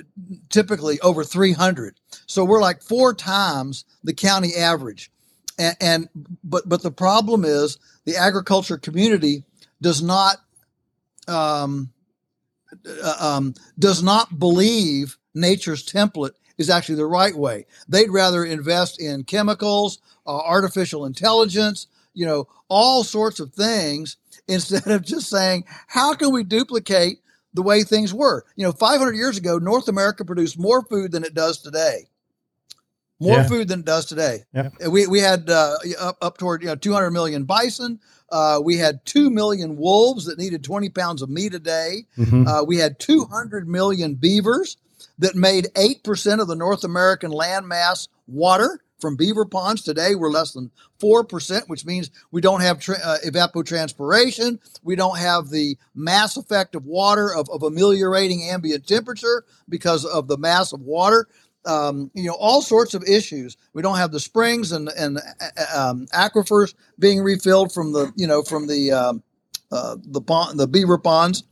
typically 0.50 1.00
over 1.00 1.24
300. 1.24 1.98
So 2.26 2.44
we're 2.44 2.60
like 2.60 2.82
four 2.82 3.14
times 3.14 3.84
the 4.04 4.14
county 4.14 4.54
average. 4.54 5.10
And, 5.58 5.76
and 5.80 6.08
but 6.42 6.68
but 6.68 6.82
the 6.82 6.90
problem 6.90 7.44
is 7.44 7.78
the 8.04 8.16
agriculture 8.16 8.76
community 8.76 9.44
does 9.80 10.02
not 10.02 10.38
um, 11.28 11.90
uh, 13.02 13.14
um, 13.20 13.54
does 13.78 14.02
not 14.02 14.38
believe 14.38 15.16
nature's 15.34 15.86
template 15.86 16.32
is 16.58 16.70
actually 16.70 16.96
the 16.96 17.06
right 17.06 17.34
way. 17.34 17.66
They'd 17.88 18.10
rather 18.10 18.44
invest 18.44 19.00
in 19.00 19.24
chemicals, 19.24 19.98
uh, 20.26 20.36
artificial 20.36 21.04
intelligence, 21.04 21.86
you 22.14 22.26
know, 22.26 22.46
all 22.68 23.02
sorts 23.04 23.40
of 23.40 23.52
things 23.52 24.16
instead 24.48 24.86
of 24.88 25.02
just 25.02 25.28
saying, 25.28 25.64
how 25.88 26.14
can 26.14 26.32
we 26.32 26.44
duplicate 26.44 27.18
the 27.54 27.62
way 27.62 27.82
things 27.82 28.12
were? 28.14 28.44
You 28.56 28.64
know, 28.66 28.72
500 28.72 29.14
years 29.14 29.36
ago, 29.38 29.58
North 29.58 29.88
America 29.88 30.24
produced 30.24 30.58
more 30.58 30.82
food 30.82 31.12
than 31.12 31.24
it 31.24 31.34
does 31.34 31.58
today. 31.60 32.08
More 33.20 33.38
Yeah. 33.38 33.48
food 33.48 33.68
than 33.68 33.80
it 33.80 33.86
does 33.86 34.06
today. 34.06 34.44
Yeah. 34.52 34.70
We, 34.88 35.06
we 35.06 35.20
had 35.20 35.48
uh, 35.48 35.76
up, 35.98 36.18
up 36.20 36.36
toward 36.38 36.62
you 36.62 36.68
know 36.68 36.74
200 36.74 37.10
million 37.10 37.44
bison. 37.44 38.00
Uh, 38.34 38.58
we 38.60 38.78
had 38.78 39.04
2 39.06 39.30
million 39.30 39.76
wolves 39.76 40.24
that 40.24 40.38
needed 40.38 40.64
20 40.64 40.88
pounds 40.88 41.22
of 41.22 41.30
meat 41.30 41.54
a 41.54 41.60
day. 41.60 42.04
Mhm. 42.18 42.48
Uh, 42.48 42.64
we 42.64 42.78
had 42.78 42.98
200 42.98 43.68
million 43.68 44.16
beavers 44.16 44.76
that 45.20 45.36
made 45.36 45.68
8% 45.76 46.40
of 46.40 46.48
the 46.48 46.56
North 46.56 46.82
American 46.82 47.30
land 47.30 47.68
mass 47.68 48.08
water 48.26 48.80
from 48.98 49.14
beaver 49.14 49.44
ponds. 49.44 49.82
Today, 49.82 50.16
we're 50.16 50.30
less 50.32 50.50
than 50.50 50.72
4%, 50.98 51.68
which 51.68 51.84
means 51.86 52.10
we 52.32 52.40
don't 52.40 52.62
have 52.62 52.80
tra- 52.80 52.98
uh, 53.04 53.18
evapotranspiration. 53.24 54.58
We 54.82 54.96
don't 54.96 55.18
have 55.18 55.50
the 55.50 55.76
mass 55.94 56.36
effect 56.36 56.74
of 56.74 56.86
water 56.86 57.32
of, 57.32 57.48
of 57.50 57.62
ameliorating 57.62 58.42
ambient 58.42 58.86
temperature 58.86 59.44
because 59.68 60.04
of 60.04 60.26
the 60.26 60.38
mass 60.38 60.72
of 60.72 60.80
water. 60.80 61.28
Um, 61.66 62.10
you 62.14 62.24
know, 62.28 62.36
all 62.40 62.62
sorts 62.62 62.94
of 62.94 63.04
issues. 63.04 63.56
We 63.74 63.82
don't 63.82 63.98
have 63.98 64.12
the 64.12 64.20
springs 64.20 64.72
and, 64.72 64.88
and 64.98 65.18
uh, 65.18 65.90
um, 65.90 66.06
aquifers 66.14 66.74
being 66.98 67.20
refilled 67.20 67.72
from 67.72 67.92
the, 67.92 68.12
you 68.16 68.26
know, 68.26 68.42
from 68.42 68.66
the, 68.68 68.92
um, 68.92 69.22
uh, 69.72 69.96
the 70.04 70.20
pond, 70.20 70.58
the 70.60 70.68
beaver 70.68 70.98
ponds, 70.98 71.44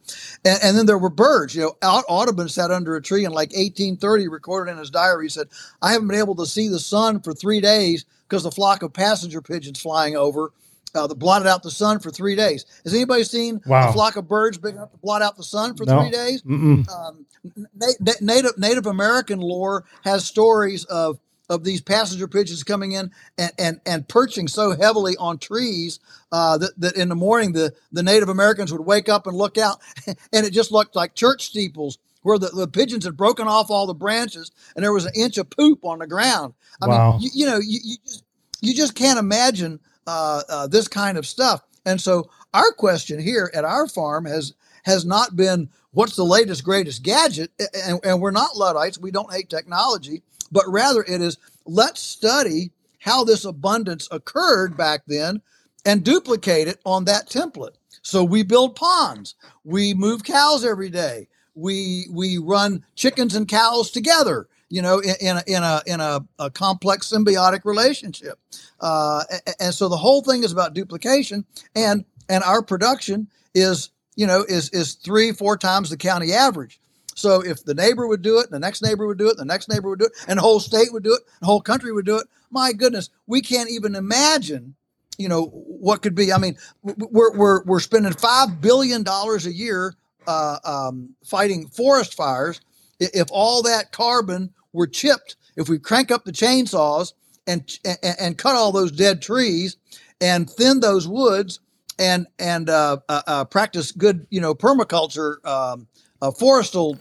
and, 0.45 0.59
and 0.63 0.79
then 0.79 0.87
there 0.87 0.99
were 0.99 1.11
birds. 1.11 1.55
You 1.55 1.63
know, 1.63 1.77
Au- 1.83 2.05
Audubon 2.09 2.49
sat 2.49 2.71
under 2.71 2.97
a 2.97 3.03
tree 3.03 3.25
in 3.25 3.33
like 3.33 3.51
1830, 3.51 4.29
recorded 4.29 4.73
in 4.73 4.79
his 4.79 4.91
diary. 4.91 5.27
He 5.27 5.31
said, 5.31 5.49
"I 5.83 5.93
haven't 5.93 6.09
been 6.09 6.19
able 6.19 6.37
to 6.37 6.47
see 6.47 6.69
the 6.69 6.81
sun 6.81 7.21
for 7.21 7.35
three 7.35 7.61
days 7.61 8.05
because 8.29 8.45
the 8.45 8.51
flock 8.53 8.83
of 8.83 8.93
passenger 8.93 9.43
pigeons 9.43 9.81
flying 9.81 10.17
over 10.17 10.53
uh, 10.95 11.07
that 11.07 11.15
blotted 11.17 11.47
out 11.49 11.63
the 11.63 11.71
sun 11.71 11.99
for 11.99 12.11
three 12.11 12.37
days." 12.37 12.65
Has 12.85 12.95
anybody 12.95 13.25
seen 13.25 13.61
Wow. 13.67 13.91
a 13.91 13.93
flock 13.93 14.17
of 14.17 14.29
birds 14.29 14.59
big 14.59 14.75
enough 14.75 14.91
to 14.93 14.99
blot 14.99 15.23
out 15.23 15.37
the 15.37 15.43
sun 15.45 15.75
for 15.77 15.85
No. 15.85 16.01
three 16.01 16.11
days? 16.11 16.43
Um, 16.45 17.27
na- 17.75 17.87
na- 18.01 18.13
native 18.21 18.59
Native 18.59 18.87
American 18.87 19.41
lore 19.41 19.85
has 20.05 20.25
stories 20.25 20.85
of 20.87 21.19
of 21.49 21.65
these 21.65 21.83
passenger 21.83 22.27
pigeons 22.27 22.63
coming 22.65 22.93
in 22.93 23.11
and, 23.37 23.53
and, 23.59 23.81
and 23.85 24.09
perching 24.09 24.49
so 24.49 24.75
heavily 24.75 25.15
on 25.19 25.37
trees 25.37 25.99
uh, 26.31 26.57
that, 26.57 26.71
that 26.81 26.97
in 26.97 27.11
the 27.11 27.15
morning 27.15 27.53
the, 27.53 27.75
the 27.91 28.03
Native 28.03 28.31
Americans 28.31 28.73
would 28.73 28.81
wake 28.87 29.11
up 29.11 29.27
and 29.27 29.37
look 29.37 29.59
out 29.59 29.79
and 30.07 30.17
it 30.47 30.53
just 30.53 30.73
looked 30.73 30.97
like 30.97 31.15
church 31.15 31.45
steeples 31.45 31.99
where 32.23 32.39
the, 32.39 32.47
the 32.49 32.67
pigeons 32.69 33.05
had 33.05 33.19
broken 33.19 33.49
off 33.49 33.71
all 33.71 33.87
the 33.87 33.93
branches 33.93 34.51
and 34.77 34.83
there 34.85 34.95
was 34.95 35.05
an 35.05 35.13
inch 35.15 35.37
of 35.37 35.51
poop 35.51 35.85
on 35.85 35.99
the 35.99 36.07
ground. 36.07 36.55
I 36.81 36.87
Wow. 36.87 37.13
mean, 37.13 37.21
you, 37.23 37.31
you 37.35 37.47
know, 37.47 37.59
you, 37.59 37.81
you 37.85 37.97
just 38.07 38.25
you 38.63 38.75
just 38.75 38.95
can't 38.95 39.19
imagine 39.19 39.79
uh, 40.07 40.43
uh, 40.49 40.67
this 40.67 40.89
kind 40.89 41.19
of 41.19 41.27
stuff. 41.27 41.63
And 41.85 42.01
so 42.01 42.31
our 42.55 42.73
question 42.73 43.21
here 43.21 43.51
at 43.55 43.65
our 43.65 43.89
farm 43.89 44.25
has 44.25 44.55
has 44.85 45.05
not 45.05 45.37
been 45.37 45.69
what's 45.93 46.17
the 46.17 46.25
latest 46.25 46.65
greatest 46.65 47.03
gadget, 47.03 47.51
and, 47.87 48.01
and 48.05 48.21
we're 48.21 48.31
not 48.33 48.57
luddites. 48.57 48.99
We 48.99 49.11
don't 49.11 49.33
hate 49.33 49.49
technology, 49.49 50.23
but 50.51 50.65
rather 50.69 51.03
it 51.03 51.21
is 51.21 51.39
let's 51.67 52.01
study 52.01 52.71
how 52.99 53.25
this 53.25 53.45
abundance 53.45 54.09
occurred 54.11 54.77
back 54.77 55.03
then 55.07 55.41
and 55.85 56.05
duplicate 56.05 56.69
it 56.69 56.81
on 56.85 57.05
that 57.05 57.29
template. 57.29 57.75
So 58.03 58.25
we 58.25 58.43
build 58.43 58.77
ponds, 58.77 59.35
we 59.65 59.95
move 59.95 60.25
cows 60.25 60.65
every 60.65 60.91
day, 60.91 61.29
we 61.55 62.07
we 62.11 62.39
run 62.39 62.85
chickens 62.95 63.35
and 63.35 63.47
cows 63.47 63.91
together. 63.91 64.49
You 64.73 64.81
know, 64.81 65.01
in, 65.01 65.15
in 65.21 65.37
a 65.37 65.43
in 65.47 65.63
a 65.63 65.83
in 65.87 66.01
a, 66.01 66.21
a 66.39 66.51
complex 66.51 67.13
symbiotic 67.13 67.67
relationship, 67.67 68.39
uh, 68.81 69.23
a- 69.31 69.41
a- 69.51 69.63
and 69.65 69.75
so 69.75 69.91
the 69.91 69.99
whole 69.99 70.23
thing 70.23 70.45
is 70.45 70.51
about 70.53 70.73
duplication, 70.73 71.45
and 71.77 72.07
and 72.31 72.43
our 72.43 72.63
production 72.63 73.29
is 73.55 73.91
you 74.17 74.27
know 74.27 74.43
is 74.49 74.71
is 74.71 74.95
three 74.95 75.33
four 75.33 75.59
times 75.59 75.91
the 75.91 75.99
county 75.99 76.33
average. 76.33 76.81
So 77.15 77.45
if 77.45 77.63
the 77.67 77.75
neighbor 77.75 78.07
would 78.09 78.23
do 78.23 78.39
it, 78.39 78.51
the 78.51 78.59
next 78.59 78.83
neighbor 78.83 79.07
would 79.07 79.19
do 79.19 79.29
it, 79.29 79.37
the 79.37 79.45
next 79.45 79.69
neighbor 79.69 79.91
would 79.91 79.99
do 79.99 80.07
it, 80.07 80.13
and 80.27 80.39
the 80.39 80.43
whole 80.43 80.59
state 80.59 80.91
would 80.95 81.05
do 81.05 81.13
it, 81.13 81.21
the 81.41 81.47
whole 81.47 81.61
country 81.61 81.93
would 81.93 82.07
do 82.07 82.17
it. 82.17 82.27
My 82.51 82.73
goodness, 82.73 83.11
we 83.27 83.43
can't 83.43 83.71
even 83.71 83.95
imagine, 83.95 84.75
you 85.19 85.29
know, 85.29 85.49
what 85.49 86.01
could 86.01 86.15
be. 86.15 86.33
I 86.33 86.39
mean, 86.39 86.57
we're 86.83 87.37
we're 87.37 87.63
we're 87.65 87.81
spending 87.81 88.15
five 88.15 88.63
billion 88.63 89.03
dollars 89.03 89.45
a 89.45 89.53
year 89.53 89.95
uh, 90.27 90.57
um, 90.65 91.11
fighting 91.27 91.69
forest 91.69 92.15
fires. 92.15 92.63
If 92.99 93.29
all 93.33 93.63
that 93.65 93.93
carbon 93.93 94.55
were 94.73 94.87
chipped, 94.87 95.37
if 95.57 95.69
we 95.69 95.79
crank 95.79 96.11
up 96.11 96.25
the 96.25 96.33
chainsaws 96.33 97.13
and 97.47 97.79
and, 97.85 98.17
and 98.21 98.39
cut 98.39 98.57
all 98.57 98.73
those 98.73 98.93
dead 98.93 99.23
trees 99.23 99.77
and 100.21 100.49
thin 100.49 100.81
those 100.81 101.07
woods 101.09 101.61
and 101.99 102.27
and 102.39 102.71
uh, 102.71 102.99
uh, 103.09 103.23
uh, 103.27 103.45
practice 103.45 103.93
good, 103.93 104.27
you 104.31 104.41
know, 104.41 104.55
permaculture, 104.55 105.45
um, 105.47 105.87
uh, 106.21 106.31
forestal, 106.31 106.99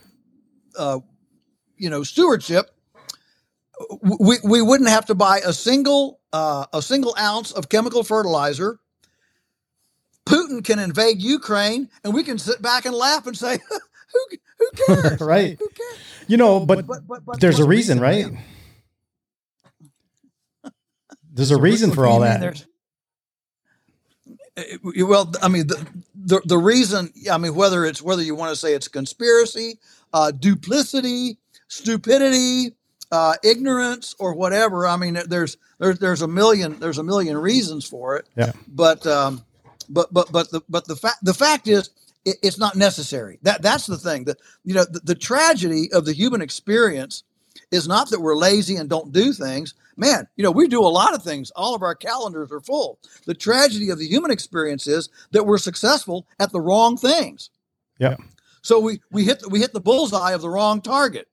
uh, 0.77 0.99
you 1.77 1.89
know, 1.89 2.03
stewardship, 2.03 2.71
we, 4.19 4.37
we 4.43 4.61
wouldn't 4.61 4.89
have 4.89 5.05
to 5.05 5.15
buy 5.15 5.39
a 5.45 5.53
single 5.53 6.19
uh, 6.33 6.65
a 6.73 6.81
single 6.81 7.15
ounce 7.19 7.51
of 7.51 7.69
chemical 7.69 8.03
fertilizer. 8.03 8.79
Putin 10.25 10.63
can 10.63 10.79
invade 10.79 11.21
Ukraine, 11.21 11.89
and 12.03 12.13
we 12.13 12.23
can 12.23 12.37
sit 12.37 12.61
back 12.61 12.85
and 12.85 12.95
laugh 12.95 13.27
and 13.27 13.35
say, 13.35 13.59
"Who 14.13 14.37
who 14.57 15.01
cares?" 15.01 15.21
right. 15.21 15.59
You 16.27 16.37
know, 16.37 16.65
but, 16.65 16.85
but- 16.87 17.07
but 17.07 17.23
there's 17.25 17.33
a 17.33 17.39
there's 17.39 17.59
a 17.59 17.67
reason, 17.67 17.99
reason, 17.99 18.33
right? 18.33 18.43
There's 21.33 21.51
a 21.51 21.59
reason 21.59 21.91
for 21.91 22.05
all 22.05 22.19
that. 22.21 22.65
Uh, 24.57 24.63
well 25.07 25.31
i 25.41 25.47
mean 25.47 25.65
the, 25.67 25.87
the 26.13 26.41
the 26.43 26.57
reason 26.57 27.09
i 27.31 27.37
mean 27.37 27.55
whether 27.55 27.85
it's 27.85 28.01
whether 28.01 28.21
you 28.21 28.35
want 28.35 28.49
to 28.49 28.55
say 28.57 28.73
it's 28.73 28.89
conspiracy 28.89 29.79
uh 30.13 30.29
duplicity 30.29 31.37
stupidity 31.69 32.75
uh 33.13 33.33
ignorance 33.45 34.13
or 34.19 34.33
whatever 34.35 34.85
i 34.85 34.97
mean 34.97 35.17
there's 35.27 35.55
there's 35.79 35.99
there's 35.99 36.21
a 36.21 36.27
million 36.27 36.77
there's 36.81 36.97
a 36.97 37.03
million 37.03 37.37
reasons 37.37 37.85
for 37.85 38.17
it 38.17 38.27
Yeah. 38.35 38.51
but 38.67 39.07
um 39.07 39.41
but 39.87 40.13
but 40.13 40.29
but 40.33 40.51
the 40.51 40.59
but 40.67 40.85
the 40.85 40.97
fact 40.97 41.19
the 41.23 41.33
fact 41.33 41.69
is 41.69 41.89
it, 42.25 42.37
it's 42.41 42.57
not 42.57 42.75
necessary. 42.75 43.39
That 43.43 43.61
that's 43.61 43.87
the 43.87 43.97
thing. 43.97 44.25
That 44.25 44.37
you 44.63 44.73
know 44.73 44.85
the, 44.85 44.99
the 44.99 45.15
tragedy 45.15 45.89
of 45.93 46.05
the 46.05 46.13
human 46.13 46.41
experience 46.41 47.23
is 47.71 47.87
not 47.87 48.09
that 48.09 48.21
we're 48.21 48.35
lazy 48.35 48.75
and 48.75 48.89
don't 48.89 49.11
do 49.11 49.33
things. 49.33 49.73
Man 49.97 50.27
you 50.35 50.43
know 50.43 50.51
we 50.51 50.67
do 50.67 50.81
a 50.81 50.87
lot 50.87 51.13
of 51.13 51.23
things. 51.23 51.51
All 51.51 51.75
of 51.75 51.81
our 51.81 51.95
calendars 51.95 52.51
are 52.51 52.61
full. 52.61 52.99
The 53.25 53.33
tragedy 53.33 53.89
of 53.89 53.99
the 53.99 54.07
human 54.07 54.31
experience 54.31 54.87
is 54.87 55.09
that 55.31 55.45
we're 55.45 55.57
successful 55.57 56.27
at 56.39 56.51
the 56.51 56.61
wrong 56.61 56.97
things. 56.97 57.49
Yeah. 57.99 58.15
so 58.61 58.79
we 58.79 59.01
we 59.11 59.25
hit 59.25 59.43
we 59.49 59.59
hit 59.59 59.73
the 59.73 59.81
bullseye 59.81 60.31
of 60.31 60.41
the 60.41 60.49
wrong 60.49 60.81
target. 60.81 61.27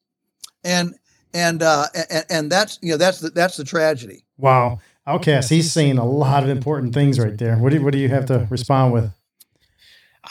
And 0.65 0.95
and 1.33 1.63
uh 1.63 1.87
and, 2.11 2.25
and 2.31 2.53
that's 2.53 2.79
you 2.83 2.91
know 2.91 2.97
that's 2.97 3.21
the 3.21 3.31
that's 3.31 3.57
the 3.57 3.65
tragedy. 3.65 4.25
Wow. 4.37 4.81
Outcast, 5.07 5.49
he's 5.49 5.73
saying 5.73 5.97
a 5.97 6.05
lot 6.05 6.43
of 6.43 6.51
important 6.51 6.93
things 6.93 7.19
right 7.19 7.39
there. 7.39 7.57
What 7.57 7.73
do, 7.73 7.83
what 7.83 7.95
do 7.95 7.99
you 7.99 8.11
have 8.11 8.27
to 8.27 8.47
respond 8.51 8.93
with? 8.93 9.11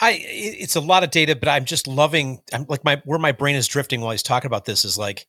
I 0.00 0.20
it's 0.22 0.76
a 0.76 0.80
lot 0.80 1.04
of 1.04 1.10
data, 1.10 1.36
but 1.36 1.48
I'm 1.48 1.64
just 1.64 1.86
loving. 1.88 2.40
I'm 2.52 2.66
like 2.68 2.84
my 2.84 3.00
where 3.04 3.18
my 3.18 3.32
brain 3.32 3.56
is 3.56 3.66
drifting 3.68 4.00
while 4.00 4.12
he's 4.12 4.22
talking 4.22 4.46
about 4.46 4.64
this 4.64 4.84
is 4.84 4.96
like 4.98 5.26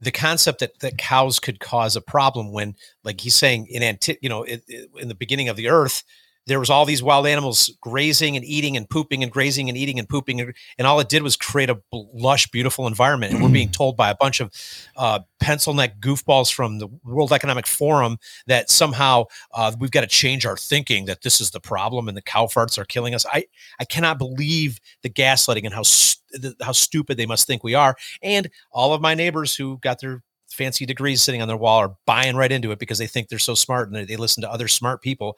the 0.00 0.12
concept 0.12 0.60
that 0.60 0.78
that 0.80 0.98
cows 0.98 1.40
could 1.40 1.60
cause 1.60 1.96
a 1.96 2.00
problem 2.02 2.52
when, 2.52 2.74
like 3.04 3.20
he's 3.20 3.34
saying, 3.34 3.66
in 3.70 3.82
anti, 3.82 4.18
you 4.22 4.28
know, 4.28 4.42
it, 4.44 4.62
it- 4.68 4.90
in 4.98 5.08
the 5.08 5.14
beginning 5.14 5.48
of 5.48 5.56
the 5.56 5.68
earth, 5.68 6.02
there 6.46 6.60
was 6.60 6.70
all 6.70 6.84
these 6.84 7.02
wild 7.02 7.26
animals 7.26 7.70
grazing 7.80 8.36
and 8.36 8.44
eating 8.44 8.76
and 8.76 8.88
pooping 8.88 9.22
and 9.22 9.32
grazing 9.32 9.68
and 9.68 9.76
eating 9.76 9.98
and 9.98 10.08
pooping 10.08 10.40
and, 10.40 10.54
and 10.78 10.86
all 10.86 11.00
it 11.00 11.08
did 11.08 11.22
was 11.22 11.36
create 11.36 11.68
a 11.68 11.80
lush 11.92 12.46
beautiful 12.48 12.86
environment. 12.86 13.32
And 13.32 13.42
we're 13.42 13.50
being 13.50 13.70
told 13.70 13.96
by 13.96 14.10
a 14.10 14.14
bunch 14.14 14.40
of 14.40 14.52
uh, 14.96 15.20
pencil 15.40 15.74
neck 15.74 15.98
goofballs 16.00 16.52
from 16.52 16.78
the 16.78 16.86
world 17.04 17.32
economic 17.32 17.66
forum 17.66 18.18
that 18.46 18.70
somehow 18.70 19.24
uh, 19.54 19.72
we've 19.78 19.90
got 19.90 20.02
to 20.02 20.06
change 20.06 20.46
our 20.46 20.56
thinking 20.56 21.06
that 21.06 21.22
this 21.22 21.40
is 21.40 21.50
the 21.50 21.60
problem 21.60 22.06
and 22.06 22.16
the 22.16 22.22
cow 22.22 22.46
farts 22.46 22.78
are 22.78 22.84
killing 22.84 23.14
us. 23.14 23.26
I 23.26 23.46
i 23.80 23.84
cannot 23.84 24.18
believe 24.18 24.80
the 25.02 25.10
gaslighting 25.10 25.64
and 25.64 25.74
how 25.74 25.82
st- 25.82 26.54
how 26.60 26.72
stupid 26.72 27.16
they 27.16 27.26
must 27.26 27.46
think 27.46 27.64
we 27.64 27.74
are. 27.74 27.96
And 28.22 28.50
all 28.70 28.92
of 28.94 29.00
my 29.00 29.14
neighbors 29.14 29.56
who 29.56 29.78
got 29.78 30.00
their 30.00 30.22
fancy 30.48 30.86
degrees 30.86 31.22
sitting 31.22 31.42
on 31.42 31.48
their 31.48 31.56
wall 31.56 31.78
are 31.78 31.96
buying 32.06 32.36
right 32.36 32.52
into 32.52 32.70
it 32.70 32.78
because 32.78 32.98
they 32.98 33.06
think 33.06 33.28
they're 33.28 33.38
so 33.38 33.54
smart 33.54 33.88
and 33.88 33.96
they, 33.96 34.04
they 34.04 34.16
listen 34.16 34.42
to 34.42 34.50
other 34.50 34.68
smart 34.68 35.02
people 35.02 35.36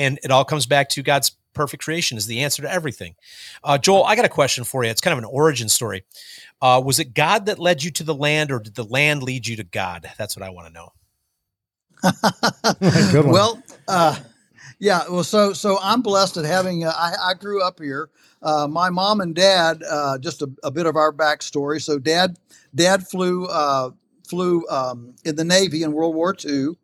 and 0.00 0.18
it 0.24 0.30
all 0.30 0.44
comes 0.44 0.64
back 0.64 0.88
to 0.88 1.02
God's 1.02 1.36
perfect 1.52 1.84
creation 1.84 2.16
is 2.16 2.26
the 2.26 2.40
answer 2.40 2.62
to 2.62 2.72
everything. 2.72 3.14
Uh, 3.62 3.76
Joel, 3.76 4.04
I 4.04 4.16
got 4.16 4.24
a 4.24 4.30
question 4.30 4.64
for 4.64 4.82
you. 4.82 4.90
It's 4.90 5.00
kind 5.00 5.12
of 5.12 5.18
an 5.18 5.26
origin 5.26 5.68
story. 5.68 6.04
Uh, 6.62 6.80
was 6.84 6.98
it 6.98 7.12
God 7.12 7.46
that 7.46 7.58
led 7.58 7.84
you 7.84 7.90
to 7.92 8.02
the 8.02 8.14
land, 8.14 8.50
or 8.50 8.58
did 8.58 8.74
the 8.74 8.84
land 8.84 9.22
lead 9.22 9.46
you 9.46 9.56
to 9.56 9.64
God? 9.64 10.10
That's 10.16 10.36
what 10.36 10.44
I 10.44 10.50
want 10.50 10.68
to 10.68 10.72
know. 10.72 10.92
Good 13.12 13.26
one. 13.26 13.34
Well, 13.34 13.62
uh, 13.88 14.16
yeah. 14.78 15.02
Well, 15.10 15.24
so 15.24 15.52
so 15.52 15.78
I'm 15.82 16.00
blessed 16.00 16.38
at 16.38 16.46
having. 16.46 16.84
Uh, 16.84 16.94
I, 16.96 17.14
I 17.30 17.34
grew 17.34 17.62
up 17.62 17.78
here. 17.78 18.08
Uh, 18.42 18.66
my 18.66 18.88
mom 18.88 19.20
and 19.20 19.34
dad. 19.34 19.82
Uh, 19.88 20.16
just 20.16 20.40
a, 20.40 20.50
a, 20.64 20.70
bit 20.70 20.86
of 20.86 20.96
our 20.96 21.12
backstory. 21.12 21.82
So 21.82 21.98
dad, 21.98 22.38
dad 22.74 23.06
flew 23.06 23.46
flew 24.26 24.66
um, 24.70 25.14
in 25.24 25.36
the 25.36 25.44
Navy 25.44 25.82
in 25.82 25.92
World 25.92 26.14
War 26.14 26.34
II. 26.42 26.76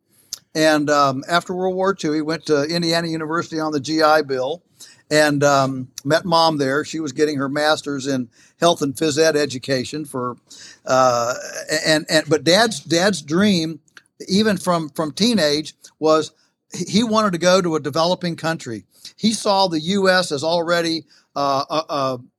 And 0.56 0.88
um, 0.88 1.22
after 1.28 1.54
World 1.54 1.76
War 1.76 1.94
II, 2.02 2.14
he 2.14 2.22
went 2.22 2.46
to 2.46 2.62
Indiana 2.64 3.08
University 3.08 3.60
on 3.60 3.72
the 3.72 3.80
GI 3.80 4.22
Bill 4.26 4.62
and 5.10 5.44
um, 5.44 5.88
met 6.02 6.24
mom 6.24 6.56
there. 6.56 6.82
She 6.82 6.98
was 6.98 7.12
getting 7.12 7.36
her 7.36 7.50
master's 7.50 8.06
in 8.06 8.30
health 8.58 8.80
and 8.80 8.94
phys 8.94 9.18
ed 9.18 9.36
education 9.36 10.06
for, 10.06 10.38
uh, 10.86 11.34
and 11.84 12.06
and 12.08 12.24
but 12.26 12.42
dad's 12.42 12.80
dad's 12.80 13.20
dream, 13.20 13.80
even 14.28 14.56
from 14.56 14.88
from 14.88 15.12
teenage, 15.12 15.74
was 15.98 16.32
he 16.74 17.04
wanted 17.04 17.32
to 17.32 17.38
go 17.38 17.60
to 17.60 17.76
a 17.76 17.80
developing 17.80 18.34
country. 18.34 18.84
He 19.14 19.32
saw 19.32 19.68
the 19.68 19.80
U.S. 19.80 20.32
as 20.32 20.42
already 20.42 21.04
uh, 21.36 21.64
uh, 21.68 21.82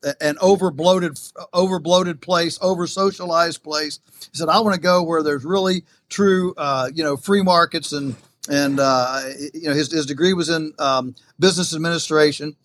uh, 0.03 0.13
an 0.19 0.37
over 0.41 0.71
bloated, 0.71 1.19
over 1.53 1.77
bloated 1.79 2.19
place, 2.19 2.57
over 2.63 2.87
socialized 2.87 3.61
place. 3.61 3.99
He 4.31 4.37
said, 4.37 4.49
"I 4.49 4.59
want 4.59 4.73
to 4.73 4.81
go 4.81 5.03
where 5.03 5.21
there's 5.21 5.45
really 5.45 5.83
true, 6.09 6.53
uh, 6.57 6.89
you 6.93 7.03
know, 7.03 7.17
free 7.17 7.41
markets 7.43 7.93
and 7.93 8.15
and 8.49 8.79
uh, 8.79 9.21
you 9.53 9.69
know 9.69 9.73
his 9.73 9.91
his 9.91 10.05
degree 10.05 10.33
was 10.33 10.49
in 10.49 10.73
um, 10.79 11.15
business 11.39 11.73
administration, 11.75 12.55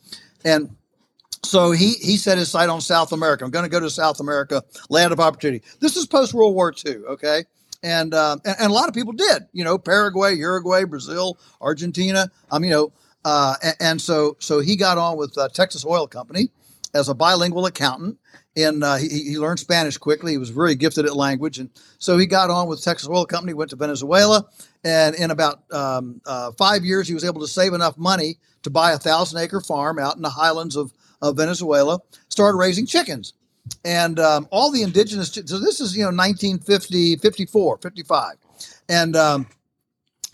and." 0.44 0.74
So 1.44 1.72
he 1.72 1.94
he 1.94 2.18
set 2.18 2.38
his 2.38 2.48
sight 2.48 2.68
on 2.68 2.80
South 2.80 3.10
America. 3.10 3.44
I'm 3.44 3.50
going 3.50 3.64
to 3.64 3.68
go 3.68 3.80
to 3.80 3.90
South 3.90 4.20
America, 4.20 4.62
land 4.90 5.12
of 5.12 5.18
opportunity. 5.18 5.64
This 5.80 5.96
is 5.96 6.06
post 6.06 6.32
World 6.32 6.54
War 6.54 6.72
II, 6.86 6.98
okay? 7.08 7.42
And, 7.82 8.14
um, 8.14 8.40
and, 8.44 8.56
and 8.60 8.70
a 8.70 8.72
lot 8.74 8.88
of 8.88 8.94
people 8.94 9.12
did. 9.12 9.42
You 9.52 9.64
know, 9.64 9.76
Paraguay, 9.76 10.36
Uruguay, 10.36 10.84
Brazil, 10.84 11.38
Argentina. 11.60 12.30
Mean, 12.52 12.64
you 12.64 12.70
know, 12.70 12.92
uh, 13.24 13.56
and, 13.62 13.76
and, 13.80 14.00
so 14.00 14.36
so 14.38 14.60
he 14.60 14.76
got 14.76 14.98
on 14.98 15.16
with 15.16 15.36
uh, 15.36 15.48
Texas 15.48 15.84
Oil 15.84 16.06
Company 16.06 16.50
as 16.94 17.08
a 17.08 17.14
bilingual 17.14 17.66
accountant. 17.66 18.18
And 18.56 18.84
uh, 18.84 18.96
he, 18.96 19.08
he 19.08 19.38
learned 19.38 19.60
Spanish 19.60 19.96
quickly. 19.96 20.32
He 20.32 20.38
was 20.38 20.50
very 20.50 20.74
gifted 20.74 21.06
at 21.06 21.16
language, 21.16 21.58
and 21.58 21.70
so 21.98 22.18
he 22.18 22.26
got 22.26 22.50
on 22.50 22.68
with 22.68 22.82
Texas 22.82 23.08
Oil 23.08 23.24
Company. 23.24 23.54
Went 23.54 23.70
to 23.70 23.76
Venezuela, 23.76 24.46
and 24.84 25.14
in 25.14 25.30
about 25.30 25.62
um, 25.72 26.20
uh, 26.26 26.52
five 26.52 26.84
years, 26.84 27.08
he 27.08 27.14
was 27.14 27.24
able 27.24 27.40
to 27.40 27.48
save 27.48 27.72
enough 27.72 27.96
money 27.96 28.38
to 28.62 28.70
buy 28.70 28.92
a 28.92 28.98
thousand 28.98 29.38
acre 29.40 29.60
farm 29.60 29.98
out 29.98 30.16
in 30.16 30.22
the 30.22 30.30
highlands 30.30 30.76
of, 30.76 30.92
of 31.22 31.36
Venezuela. 31.36 31.98
Started 32.28 32.58
raising 32.58 32.84
chickens, 32.84 33.32
and 33.86 34.20
um, 34.20 34.46
all 34.50 34.70
the 34.70 34.82
indigenous. 34.82 35.32
So 35.32 35.58
this 35.58 35.80
is 35.80 35.96
you 35.96 36.02
know 36.02 36.08
1950, 36.08 37.16
54, 37.16 37.78
55, 37.78 38.34
and 38.90 39.16
um, 39.16 39.46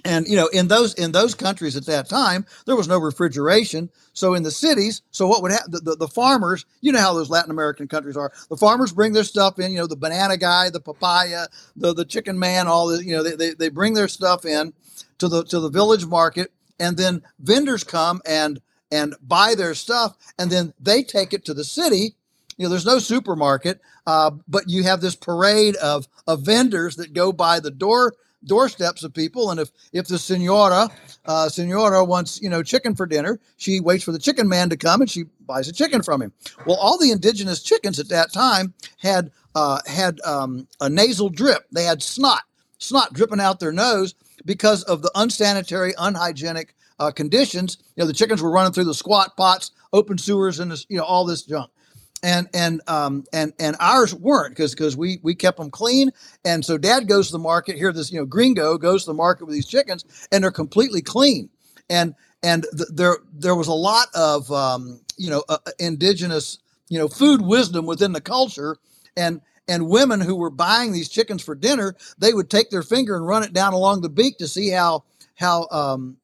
and 0.05 0.26
you 0.28 0.36
know 0.36 0.46
in 0.49 0.68
those 0.68 0.94
in 0.94 1.12
those 1.12 1.34
countries 1.34 1.76
at 1.76 1.86
that 1.86 2.09
time 2.09 2.46
there 2.66 2.76
was 2.76 2.88
no 2.88 2.99
refrigeration. 2.99 3.90
So 4.12 4.34
in 4.34 4.42
the 4.42 4.51
cities 4.51 5.03
so 5.11 5.26
what 5.26 5.42
would 5.42 5.53
happen 5.53 5.70
the, 5.70 5.80
the, 5.80 5.96
the, 5.96 6.09
farmers 6.09 6.64
you 6.80 6.92
know 6.92 7.01
how 7.01 7.14
those 7.14 7.30
latin 7.30 7.51
american 7.51 7.88
countries 7.88 8.16
are. 8.16 8.32
The 8.49 8.57
farmers 8.57 8.92
bring 8.92 9.12
their 9.12 9.24
stuff 9.24 9.59
in 9.59 9.72
you 9.72 9.78
know 9.78 9.86
the 9.86 9.96
banana 9.96 10.36
guy 10.36 10.70
the 10.70 10.80
papaya 10.80 11.46
the, 11.76 11.94
the 11.94 12.05
chicken 12.05 12.38
man 12.38 12.66
all 12.66 12.88
the 12.88 13.05
you 13.05 13.16
know 13.16 13.22
they, 13.22 13.36
they, 13.36 13.55
they 13.55 13.68
bring 13.68 13.94
their 13.94 14.09
stuff 14.09 14.44
in 14.44 14.72
to 15.18 15.28
the 15.28 15.44
to 15.44 15.61
the 15.61 15.70
village 15.70 16.07
market. 16.07 16.53
And 16.80 16.96
then 16.96 17.22
vendors 17.40 17.82
come 17.82 18.20
and 18.24 18.61
and 18.90 19.14
buy 19.20 19.55
their 19.57 19.74
stuff 19.74 20.16
and 20.38 20.51
then 20.51 20.72
they 20.80 21.03
take 21.03 21.32
it 21.32 21.44
to 21.46 21.55
the 21.55 21.64
city. 21.64 22.14
You 22.57 22.64
know 22.64 22.70
there's 22.70 22.86
no 22.86 22.99
supermarket 22.99 23.80
uh, 24.07 24.30
but 24.46 24.68
you 24.68 24.84
have 24.84 25.01
this 25.01 25.16
parade 25.16 25.76
of 25.76 26.07
of 26.26 26.42
vendors 26.42 26.96
that 26.96 27.12
go 27.12 27.32
by 27.32 27.61
the 27.61 27.70
door 27.70 28.14
doorsteps 28.45 29.05
of 29.05 29.12
people. 29.14 29.51
And 29.51 29.61
if 29.61 29.70
if 29.93 30.07
the 30.07 30.18
senora 30.18 30.89
uh, 31.26 31.49
senora 31.49 32.05
wants 32.05 32.41
you 32.41 32.49
know 32.49 32.62
chicken 32.62 32.95
for 32.95 33.07
dinner, 33.07 33.41
she 33.57 33.80
waits 33.80 34.05
for 34.05 34.12
the 34.12 34.18
chicken 34.18 34.49
man 34.49 34.70
to 34.70 34.76
come 34.76 35.01
and 35.01 35.11
she 35.11 35.24
buys 35.47 35.68
a 35.68 35.72
chicken 35.72 36.03
from 36.03 36.22
him. 36.22 36.32
Well, 36.66 36.76
all 36.76 36.99
the 36.99 37.11
indigenous 37.11 37.62
chickens 37.62 37.99
at 37.99 38.09
that 38.09 38.32
time 38.32 38.74
had 38.99 39.30
uh, 39.55 39.80
had 39.86 40.20
um, 40.24 40.68
a 40.80 40.89
nasal 40.89 41.28
drip. 41.28 41.66
They 41.72 41.84
had 41.84 42.03
snot 42.03 42.43
snot 42.78 43.12
dripping 43.12 43.41
out 43.41 43.61
their 43.61 43.72
nose 43.72 44.14
because 44.45 44.84
of 44.84 45.03
the 45.03 45.11
unsanitary, 45.14 45.95
unhygienic 45.99 46.74
uh, 46.99 47.11
conditions. 47.11 47.78
You 47.97 48.03
know, 48.03 48.07
the 48.07 48.12
chickens 48.12 48.41
were 48.43 48.51
running 48.51 48.72
through 48.72 48.84
the 48.84 48.95
squat 48.95 49.36
pots, 49.36 49.72
open 49.93 50.18
sewers, 50.18 50.61
and 50.61 50.70
this, 50.70 50.86
you 50.89 50.99
know 50.99 51.05
all 51.05 51.24
this 51.24 51.43
junk 51.43 51.70
and 52.22 52.48
and 52.54 52.80
um 52.88 53.24
and 53.32 53.52
and 53.58 53.76
ours 53.80 54.14
weren't 54.14 54.50
because 54.54 54.72
because 54.74 54.96
we 54.96 55.20
we 55.22 55.34
kept 55.34 55.58
them 55.58 55.70
clean. 55.70 56.10
And 56.44 56.64
so 56.64 56.78
dad 56.78 57.08
goes 57.08 57.28
to 57.28 57.32
the 57.32 57.38
market 57.38 57.76
here 57.76 57.92
this 57.92 58.12
you 58.12 58.18
know 58.18 58.26
gringo 58.26 58.78
goes 58.78 59.04
to 59.04 59.10
the 59.10 59.14
market 59.14 59.46
with 59.46 59.54
these 59.54 59.66
chickens 59.66 60.04
and 60.32 60.42
they're 60.42 60.50
completely 60.50 61.02
clean. 61.02 61.48
And 61.90 62.14
and 62.42 62.66
th- 62.76 62.90
there 62.92 63.18
there 63.32 63.54
was 63.56 63.68
a 63.68 63.74
lot 63.74 64.08
of 64.14 64.50
um 64.52 65.00
you 65.16 65.30
know 65.30 65.44
uh, 65.48 65.58
uh, 65.66 65.70
indigenous 65.78 66.58
you 66.88 66.98
know 66.98 67.08
food 67.08 67.42
wisdom 67.42 67.86
within 67.86 68.12
the 68.12 68.20
culture. 68.20 68.76
And 69.16 69.40
and 69.68 69.88
women 69.88 70.20
who 70.20 70.36
were 70.36 70.50
buying 70.50 70.92
these 70.92 71.08
chickens 71.10 71.42
for 71.42 71.54
dinner 71.54 71.94
they 72.18 72.34
would 72.34 72.50
take 72.50 72.70
their 72.70 72.82
finger 72.82 73.16
and 73.16 73.26
run 73.26 73.44
it 73.44 73.52
down 73.52 73.74
along 73.74 74.00
the 74.02 74.08
beak 74.08 74.38
to 74.38 74.48
see 74.48 74.70
how 74.70 75.04
how 75.36 75.68
um 75.70 76.16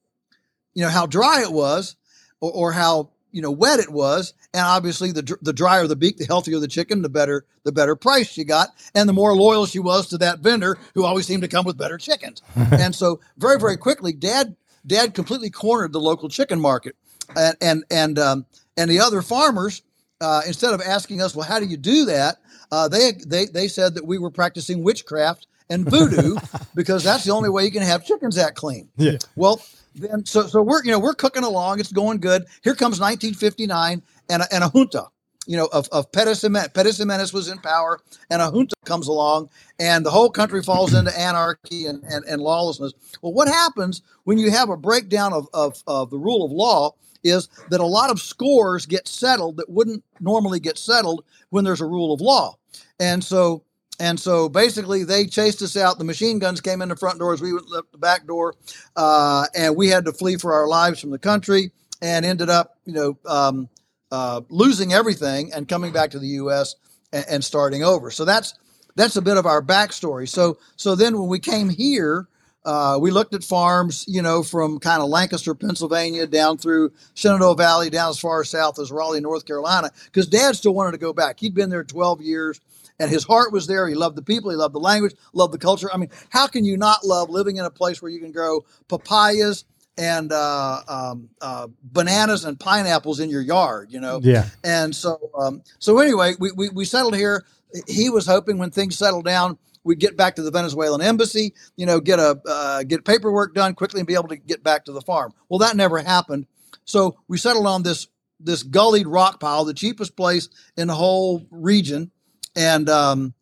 you 0.75 0.83
know 0.83 0.91
how 0.91 1.07
dry 1.07 1.43
it 1.43 1.53
was 1.53 1.97
or, 2.41 2.53
or 2.53 2.73
how 2.73 3.11
you 3.35 3.43
know 3.43 3.51
wet 3.51 3.81
it 3.81 3.91
was 3.91 4.33
and 4.55 4.63
obviously 4.63 5.11
the 5.11 5.37
the 5.43 5.53
drier 5.53 5.87
the 5.87 5.97
beak 5.97 6.17
the 6.17 6.25
healthier 6.25 6.59
the 6.61 6.69
chicken 6.69 7.03
the 7.03 7.09
better 7.09 7.45
the 7.65 7.73
better 7.73 7.97
price 7.97 8.31
she 8.31 8.45
got 8.45 8.69
and 8.95 9.09
the 9.09 9.13
more 9.13 9.35
loyal 9.35 9.67
she 9.67 9.81
was 9.81 10.07
to 10.09 10.17
that 10.17 10.39
vendor 10.39 10.79
who 10.95 11.05
always 11.05 11.27
seemed 11.27 11.43
to 11.43 11.49
come 11.49 11.65
with 11.65 11.77
better 11.77 11.99
chickens. 11.99 12.43
And 12.85 12.95
so 12.95 13.21
very 13.37 13.59
very 13.59 13.77
quickly 13.77 14.13
dad 14.13 14.57
dad 14.87 15.15
completely 15.15 15.51
cornered 15.51 15.93
the 15.93 16.01
local 16.01 16.29
chicken 16.29 16.61
market. 16.61 16.97
And 17.37 17.57
and 17.61 17.85
and 17.91 18.19
um, 18.19 18.47
and 18.77 18.91
the 18.91 19.01
other 19.01 19.21
farmers 19.23 19.83
uh, 20.21 20.43
instead 20.47 20.73
of 20.73 20.81
asking 20.81 21.21
us 21.21 21.35
well 21.35 21.47
how 21.47 21.59
do 21.59 21.67
you 21.67 21.77
do 21.77 22.05
that? 22.07 22.37
Uh, 22.71 22.89
they 22.89 23.13
they 23.27 23.47
they 23.47 23.69
said 23.69 23.95
that 23.95 24.07
we 24.07 24.19
were 24.19 24.31
practicing 24.31 24.85
witchcraft 24.85 25.47
and 25.71 25.89
voodoo 25.89 26.37
because 26.75 27.03
that's 27.03 27.25
the 27.25 27.33
only 27.33 27.49
way 27.49 27.65
you 27.65 27.71
can 27.71 27.83
have 27.83 28.07
chickens 28.07 28.37
that 28.37 28.55
clean. 28.55 28.89
Yeah. 28.97 29.19
Well 29.35 29.61
then 29.95 30.25
so 30.25 30.47
so 30.47 30.63
we're 30.63 30.85
you 30.85 30.91
know 30.91 30.99
we're 30.99 31.15
cooking 31.15 31.45
along. 31.45 31.81
It's 31.81 31.93
going 31.93 32.19
good. 32.19 32.45
Here 32.63 32.75
comes 32.75 33.01
1959 33.01 34.03
and 34.29 34.43
a, 34.43 34.55
and 34.55 34.65
a 34.65 34.69
junta. 34.69 35.07
You 35.47 35.59
know, 35.59 35.69
of, 35.73 35.89
of 35.93 36.11
Pettis 36.11 36.43
Pettis 36.73 37.33
was 37.33 37.49
in 37.49 37.59
power, 37.59 38.01
and 38.31 38.41
a 38.41 38.51
junta 38.51 38.75
comes 38.87 39.09
along, 39.09 39.51
and 39.79 40.05
the 40.05 40.11
whole 40.11 40.31
country 40.31 40.63
falls 40.63 40.95
into 40.95 41.17
anarchy 41.19 41.85
and, 41.85 42.03
and, 42.05 42.25
and 42.25 42.41
lawlessness. 42.41 42.95
Well, 43.21 43.35
what 43.35 43.49
happens 43.49 44.01
when 44.25 44.39
you 44.39 44.51
have 44.51 44.71
a 44.71 44.77
breakdown 44.77 45.35
of, 45.35 45.47
of, 45.53 45.83
of 45.87 46.09
the 46.09 46.17
rule 46.19 46.47
of 46.47 46.51
law 46.51 46.95
is 47.25 47.49
that 47.69 47.81
a 47.81 47.87
lot 47.87 48.11
of 48.11 48.21
scores 48.21 48.87
get 48.87 49.07
settled 49.07 49.59
that 49.59 49.69
wouldn't 49.69 50.03
normally 50.21 50.61
get 50.61 50.79
settled 50.79 51.25
when 51.51 51.65
there's 51.65 51.81
a 51.83 51.87
rule 51.87 52.15
of 52.15 52.23
law. 52.23 52.57
And 52.99 53.23
so 53.23 53.64
and 54.01 54.19
so 54.19 54.49
basically, 54.49 55.05
they 55.05 55.27
chased 55.27 55.63
us 55.63 55.77
out. 55.77 55.99
The 55.99 56.05
machine 56.05 56.39
guns 56.39 56.61
came 56.61 56.83
in 56.83 56.89
the 56.89 56.97
front 56.97 57.19
doors. 57.19 57.41
We 57.41 57.53
went 57.53 57.71
left 57.71 57.93
the 57.93 57.99
back 57.99 58.27
door, 58.27 58.55
uh, 58.97 59.47
and 59.55 59.77
we 59.77 59.89
had 59.89 60.05
to 60.07 60.13
flee 60.13 60.37
for 60.37 60.53
our 60.53 60.67
lives 60.67 61.01
from 61.01 61.11
the 61.11 61.19
country, 61.19 61.71
and 62.03 62.25
ended 62.25 62.51
up, 62.51 62.79
you 62.85 62.93
know, 62.93 63.19
um, 63.27 63.69
uh, 64.11 64.41
losing 64.49 64.93
everything 64.93 65.53
and 65.53 65.69
coming 65.69 65.93
back 65.93 66.11
to 66.11 66.19
the 66.19 66.27
U.S. 66.29 66.75
And, 67.13 67.25
and, 67.29 67.45
starting 67.45 67.85
over. 67.85 68.11
So 68.11 68.25
that's 68.25 68.55
that's 68.97 69.17
a 69.17 69.23
bit 69.23 69.37
of 69.37 69.47
our 69.47 69.63
backstory. 69.63 70.29
So 70.29 70.59
so 70.77 70.97
then 70.97 71.19
when 71.19 71.29
we 71.29 71.39
came 71.39 71.69
here, 71.69 72.27
uh, 72.65 72.99
we 73.01 73.11
looked 73.11 73.35
at 73.35 73.45
farms, 73.45 74.05
you 74.09 74.23
know, 74.23 74.43
from 74.43 74.81
kind 74.81 75.03
of 75.03 75.09
Lancaster, 75.09 75.55
Pennsylvania, 75.55 76.27
down 76.27 76.59
through 76.59 76.93
Shenandoah 77.15 77.57
Valley, 77.57 77.91
down 77.91 78.11
as 78.11 78.19
far 78.19 78.43
south 78.43 78.79
as 78.79 78.91
Raleigh, 78.91 79.21
North 79.21 79.47
Carolina, 79.47 79.91
because 80.07 80.27
Dad 80.27 80.57
still 80.57 80.75
wanted 80.75 80.93
to 80.93 80.99
go 80.99 81.13
back. 81.13 81.39
He'd 81.39 81.55
been 81.55 81.71
there 81.71 81.85
12 81.85 82.23
years 82.23 82.61
and 82.99 83.11
his 83.11 83.25
heart 83.25 83.53
was 83.53 83.67
there. 83.67 83.89
He 83.89 83.95
loved 83.95 84.17
the 84.17 84.23
people, 84.23 84.51
he 84.51 84.57
loved 84.57 84.75
the 84.75 84.81
language, 84.81 85.15
loved 85.33 85.53
the 85.53 85.59
culture. 85.59 85.91
I 85.93 85.97
mean, 85.97 86.11
how 86.31 86.47
can 86.47 86.65
you 86.65 86.77
not 86.77 87.05
love 87.05 87.31
living 87.31 87.57
in 87.57 87.65
a 87.65 87.71
place 87.71 88.01
where 88.01 88.11
you 88.11 88.21
can 88.21 88.33
grow 88.33 88.65
papayas, 88.89 89.65
and 89.97 90.33
uh, 90.33 90.81
um, 90.89 91.29
uh, 91.41 91.69
bananas 91.83 92.45
and 92.45 92.59
pineapples 92.59 93.21
in 93.21 93.31
your 93.31 93.41
yard, 93.41 93.93
you 93.93 94.01
know. 94.01 94.21
Yeah. 94.23 94.49
And 94.63 94.95
so, 94.95 95.31
um, 95.39 95.63
so 95.79 95.99
anyway, 95.99 96.35
we, 96.39 96.51
we 96.53 96.69
we 96.71 96.85
settled 96.85 97.15
here. 97.15 97.45
He 97.87 98.11
was 98.11 98.27
hoping 98.27 98.59
when 98.59 98.71
things 98.71 98.97
settled 98.97 99.25
down, 99.25 99.59
we'd 99.85 99.99
get 99.99 100.17
back 100.17 100.37
to 100.37 100.43
the 100.43 100.51
Venezuelan 100.51 101.01
embassy, 101.01 101.55
you 101.77 101.87
know, 101.87 102.01
get 102.01 102.19
a 102.19 102.41
uh, 102.47 102.83
get 102.83 103.05
paperwork 103.05 103.55
done 103.55 103.75
quickly 103.75 104.01
and 104.01 104.07
be 104.07 104.15
able 104.15 104.29
to 104.29 104.37
get 104.37 104.63
back 104.63 104.85
to 104.87 104.93
the 104.93 105.01
farm. 105.01 105.33
Well, 105.49 105.59
that 105.61 105.77
never 105.77 105.99
happened. 105.99 106.47
So 106.85 107.17
we 107.29 107.39
settled 107.39 107.67
on 107.67 107.83
this 107.83 108.09
this 108.41 108.63
gullied 108.63 109.07
rock 109.07 109.41
pile, 109.41 109.65
the 109.65 109.75
cheapest 109.75 110.17
place 110.17 110.49
in 110.77 110.89
the 110.89 110.95
whole 110.95 111.47
region, 111.51 112.11
and 112.57 112.89
um, 112.89 113.35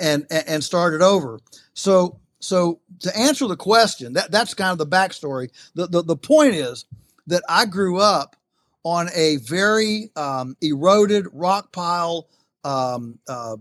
and 0.00 0.26
and 0.30 0.62
started 0.62 1.02
over. 1.02 1.40
So 1.74 2.18
so 2.40 2.80
to 3.00 3.16
answer 3.16 3.46
the 3.46 3.56
question, 3.56 4.12
that 4.14 4.30
that's 4.30 4.54
kind 4.54 4.72
of 4.72 4.78
the 4.78 4.86
backstory. 4.86 5.50
The 5.74 5.86
the, 5.86 6.02
the 6.02 6.16
point 6.16 6.54
is 6.54 6.84
that 7.26 7.42
I 7.48 7.66
grew 7.66 7.98
up 7.98 8.36
on 8.84 9.08
a 9.14 9.36
very 9.36 10.10
um, 10.16 10.56
eroded 10.60 11.26
rock 11.32 11.72
pile, 11.72 12.28
um, 12.64 13.18
uh, 13.28 13.56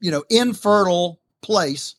you 0.00 0.10
know, 0.10 0.24
infertile 0.28 1.20
place. 1.40 1.94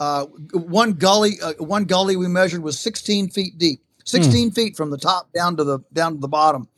Uh, 0.00 0.24
one 0.52 0.94
gully, 0.94 1.32
uh, 1.42 1.52
one 1.58 1.84
gully 1.84 2.16
we 2.16 2.26
measured 2.26 2.62
was 2.62 2.78
16 2.78 3.28
feet 3.30 3.58
deep, 3.58 3.80
16 4.04 4.50
mm. 4.50 4.54
feet 4.54 4.76
from 4.76 4.90
the 4.90 4.98
top 4.98 5.32
down 5.32 5.56
to 5.56 5.64
the 5.64 5.78
down 5.92 6.14
to 6.14 6.18
the 6.18 6.28
bottom, 6.28 6.68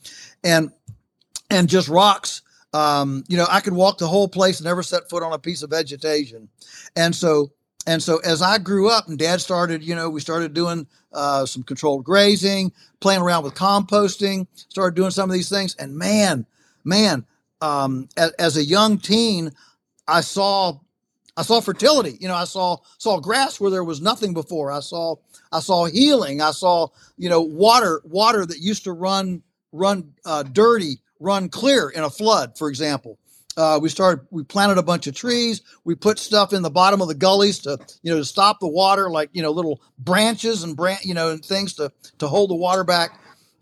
and 0.42 0.70
and 1.50 1.68
just 1.68 1.88
rocks. 1.88 2.42
Um, 2.76 3.24
you 3.26 3.38
know, 3.38 3.46
I 3.48 3.60
could 3.60 3.72
walk 3.72 3.96
the 3.96 4.06
whole 4.06 4.28
place 4.28 4.60
and 4.60 4.66
never 4.66 4.82
set 4.82 5.08
foot 5.08 5.22
on 5.22 5.32
a 5.32 5.38
piece 5.38 5.62
of 5.62 5.70
vegetation, 5.70 6.48
and 6.94 7.14
so 7.14 7.52
and 7.86 8.02
so 8.02 8.18
as 8.18 8.42
I 8.42 8.58
grew 8.58 8.90
up 8.90 9.08
and 9.08 9.18
dad 9.18 9.40
started, 9.40 9.82
you 9.82 9.94
know, 9.94 10.10
we 10.10 10.20
started 10.20 10.52
doing 10.52 10.86
uh, 11.12 11.46
some 11.46 11.62
controlled 11.62 12.04
grazing, 12.04 12.72
playing 13.00 13.22
around 13.22 13.44
with 13.44 13.54
composting, 13.54 14.46
started 14.68 14.94
doing 14.94 15.10
some 15.10 15.30
of 15.30 15.34
these 15.34 15.48
things. 15.48 15.74
And 15.76 15.96
man, 15.96 16.44
man, 16.84 17.24
um, 17.62 18.08
as, 18.18 18.32
as, 18.32 18.56
a 18.58 18.64
young 18.64 18.98
teen, 18.98 19.52
I 20.06 20.20
saw, 20.20 20.78
I 21.36 21.42
saw 21.42 21.60
fertility. 21.60 22.18
You 22.20 22.28
know, 22.28 22.34
I 22.34 22.44
saw 22.44 22.78
saw 22.98 23.20
grass 23.20 23.58
where 23.58 23.70
there 23.70 23.84
was 23.84 24.02
nothing 24.02 24.34
before. 24.34 24.70
I 24.70 24.80
saw 24.80 25.16
I 25.50 25.60
saw 25.60 25.86
healing. 25.86 26.42
I 26.42 26.50
saw 26.50 26.88
you 27.16 27.30
know 27.30 27.40
water 27.40 28.02
water 28.04 28.44
that 28.44 28.58
used 28.58 28.84
to 28.84 28.92
run 28.92 29.42
run 29.72 30.12
uh, 30.24 30.42
dirty, 30.42 30.98
run 31.20 31.48
clear 31.48 31.90
in 31.90 32.02
a 32.02 32.10
flood, 32.10 32.56
for 32.56 32.68
example. 32.68 33.18
Uh, 33.56 33.78
we 33.80 33.88
started, 33.88 34.26
we 34.30 34.42
planted 34.42 34.76
a 34.76 34.82
bunch 34.82 35.06
of 35.06 35.14
trees. 35.14 35.62
We 35.84 35.94
put 35.94 36.18
stuff 36.18 36.52
in 36.52 36.62
the 36.62 36.70
bottom 36.70 37.00
of 37.00 37.08
the 37.08 37.14
gullies 37.14 37.58
to, 37.60 37.78
you 38.02 38.12
know, 38.12 38.18
to 38.18 38.24
stop 38.24 38.60
the 38.60 38.68
water, 38.68 39.08
like, 39.08 39.30
you 39.32 39.42
know, 39.42 39.50
little 39.50 39.80
branches 39.98 40.62
and 40.62 40.76
branch, 40.76 41.04
you 41.04 41.14
know, 41.14 41.30
and 41.30 41.42
things 41.42 41.72
to, 41.74 41.90
to 42.18 42.28
hold 42.28 42.50
the 42.50 42.54
water 42.54 42.84
back. 42.84 43.18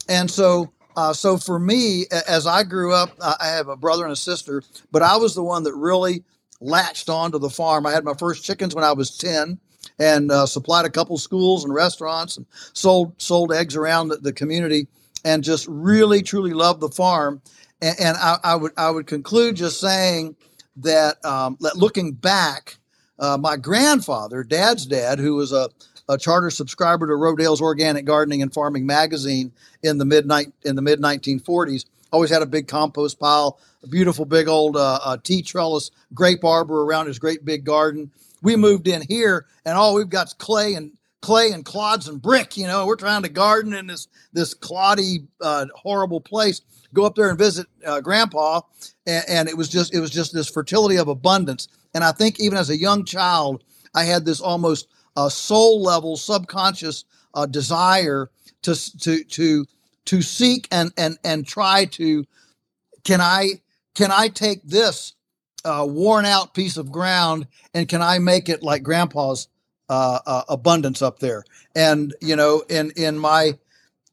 And 0.09 0.29
so, 0.29 0.73
uh, 0.97 1.13
so 1.13 1.37
for 1.37 1.61
me, 1.61 2.07
as 2.29 2.47
I 2.47 2.65
grew 2.65 2.93
up, 2.93 3.11
I 3.21 3.47
have 3.47 3.69
a 3.69 3.77
brother 3.77 4.03
and 4.03 4.13
a 4.13 4.17
sister, 4.17 4.63
but 4.91 5.03
I 5.03 5.17
was 5.17 5.35
the 5.35 5.45
one 5.45 5.63
that 5.63 5.75
really 5.75 6.25
latched 6.61 7.09
onto 7.09 7.39
the 7.39 7.51
farm. 7.51 7.87
I 7.87 7.93
had 7.93 8.05
my 8.05 8.15
first 8.15 8.45
chickens 8.45 8.75
when 8.75 8.85
I 8.85 8.93
was 8.93 9.17
10 9.17 9.59
and 10.01 10.33
uh, 10.33 10.47
supplied 10.47 10.87
a 10.87 10.91
couple 10.91 11.17
schools 11.19 11.65
and 11.65 11.73
restaurants 11.73 12.37
and 12.37 12.47
sold, 12.73 13.21
sold 13.21 13.53
eggs 13.53 13.77
around 13.77 14.09
the, 14.09 14.17
the 14.17 14.33
community 14.33 14.89
and 15.25 15.43
just 15.43 15.67
really, 15.69 16.23
truly 16.23 16.53
love 16.53 16.81
the 16.81 16.89
farm. 16.89 17.41
And, 17.81 17.97
and 17.99 18.17
I, 18.17 18.39
I, 18.45 18.55
would 18.57 18.73
I 18.77 18.91
would 18.91 19.07
conclude 19.07 19.57
just 19.57 19.81
saying 19.81 20.37
that, 20.77 21.25
um, 21.25 21.57
that 21.61 21.77
looking 21.77 22.13
back, 22.13 22.77
uh, 23.19 23.39
my 23.39 23.57
grandfather, 23.57 24.43
Dad's 24.43 24.87
dad, 24.87 25.19
who 25.19 25.37
was 25.37 25.53
a, 25.53 25.71
a 26.09 26.19
charter 26.19 26.51
subscriber 26.51 27.07
to 27.07 27.15
Rodale's 27.15 27.61
Organic 27.61 28.05
Gardening 28.05 28.43
and 28.43 28.53
Farming 28.53 28.87
magazine 28.87 29.53
in 29.83 29.99
the 29.99 30.05
mid 30.05 30.31
in 30.65 30.77
the 30.77 30.83
mid 30.83 31.01
1940s, 31.01 31.87
always 32.13 32.31
had 32.31 32.43
a 32.43 32.47
big 32.47 32.69
compost 32.69 33.19
pile, 33.19 33.59
a 33.83 33.89
beautiful 33.89 34.25
big 34.25 34.49
old 34.49 34.77
uh, 34.77 34.99
uh, 35.03 35.17
tea 35.23 35.43
trellis 35.43 35.91
grape 36.13 36.45
arbor 36.45 36.83
around 36.83 37.07
his 37.07 37.19
great 37.19 37.45
big 37.45 37.65
garden. 37.65 38.11
We 38.43 38.57
moved 38.57 38.89
in 38.89 39.03
here, 39.03 39.47
and 39.65 39.77
all 39.77 39.95
we've 39.95 40.09
got 40.09 40.29
is 40.29 40.35
clay 40.35 40.75
and 40.75 40.93
clay 41.25 41.53
and 41.53 41.65
clods 41.65 42.07
and 42.07 42.21
brick. 42.21 42.57
You 42.57 42.67
know, 42.67 42.87
we're 42.87 42.97
trying 42.97 43.23
to 43.23 43.29
garden 43.31 43.73
in 43.73 43.87
this 43.87 44.09
this 44.33 44.55
cloddy, 44.55 45.27
uh, 45.41 45.67
horrible 45.75 46.21
place 46.21 46.61
go 46.95 47.05
up 47.05 47.17
there 47.17 47.29
and 47.29 47.37
visit 47.37 47.67
uh, 47.85 48.01
grandpa 48.01 48.61
and, 49.07 49.25
and, 49.29 49.49
it 49.49 49.57
was 49.57 49.69
just 49.69 49.93
it 49.93 50.01
was 50.01 50.11
just 50.11 50.33
this 50.33 50.49
fertility 50.49 50.97
of 50.97 51.09
abundance 51.09 51.69
and 51.93 52.05
i 52.05 52.13
think 52.13 52.41
even 52.41 52.57
as 52.57 52.71
a 52.71 52.79
young 52.79 53.05
child 53.05 53.65
i 53.95 54.05
had 54.05 54.25
this 54.25 54.41
almost 54.41 54.87
uh, 55.17 55.29
soul 55.29 55.83
level 55.83 56.17
subconscious 56.17 57.05
uh, 57.35 57.45
desire 57.45 58.31
to 58.63 58.75
to 58.99 59.25
to 59.25 59.67
to 60.05 60.23
seek 60.23 60.69
and 60.71 60.93
and 60.97 61.19
and 61.25 61.47
try 61.47 61.85
to 61.85 62.25
can 63.03 63.21
i 63.21 63.49
can 63.95 64.11
i 64.11 64.29
take 64.29 64.63
this 64.63 65.15
uh, 65.65 65.85
worn 65.89 66.25
out 66.25 66.55
piece 66.55 66.77
of 66.77 66.93
ground 66.93 67.47
and 67.75 67.89
can 67.89 68.01
i 68.01 68.19
make 68.19 68.49
it 68.49 68.63
like 68.63 68.83
grandpa's 68.83 69.49
uh, 69.89 70.19
uh, 70.27 70.43
abundance 70.49 71.03
up 71.03 71.19
there 71.19 71.45
and 71.77 72.15
you 72.21 72.37
know 72.37 72.63
in 72.69 72.91
in 72.97 73.19
my 73.19 73.53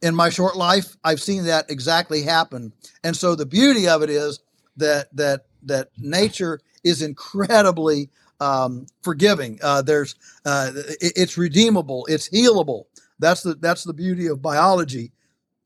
in 0.02 0.16
my 0.16 0.30
short 0.30 0.56
life, 0.58 0.96
I've 1.04 1.22
seen 1.22 1.46
that 1.46 1.70
exactly 1.70 2.24
happen. 2.24 2.74
And 3.04 3.16
so 3.16 3.36
the 3.36 3.46
beauty 3.46 3.88
of 3.88 4.02
it 4.02 4.10
is 4.10 4.40
that 4.78 5.16
that 5.16 5.46
that 5.64 5.90
nature 5.98 6.60
is 6.84 7.02
incredibly 7.02 8.10
um, 8.40 8.88
forgiving. 9.04 9.60
Uh, 9.62 9.82
there's 9.84 10.16
uh, 10.46 10.72
it, 10.76 11.14
it's 11.16 11.38
redeemable. 11.38 12.06
It's 12.08 12.30
healable. 12.30 12.86
That's 13.20 13.44
the 13.44 13.56
that's 13.56 13.84
the 13.84 13.94
beauty 13.94 14.28
of 14.28 14.42
biology. 14.42 15.12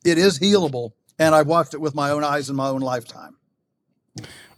It 0.03 0.18
is 0.18 0.38
healable, 0.38 0.91
and 1.18 1.34
I've 1.34 1.47
watched 1.47 1.74
it 1.74 1.82
with 1.82 1.95
my 1.95 2.12
own 2.12 2.24
eyes 2.24 2.49
in 2.49 2.56
my 2.56 2.68
own 2.68 2.82
lifetime. 2.82 3.38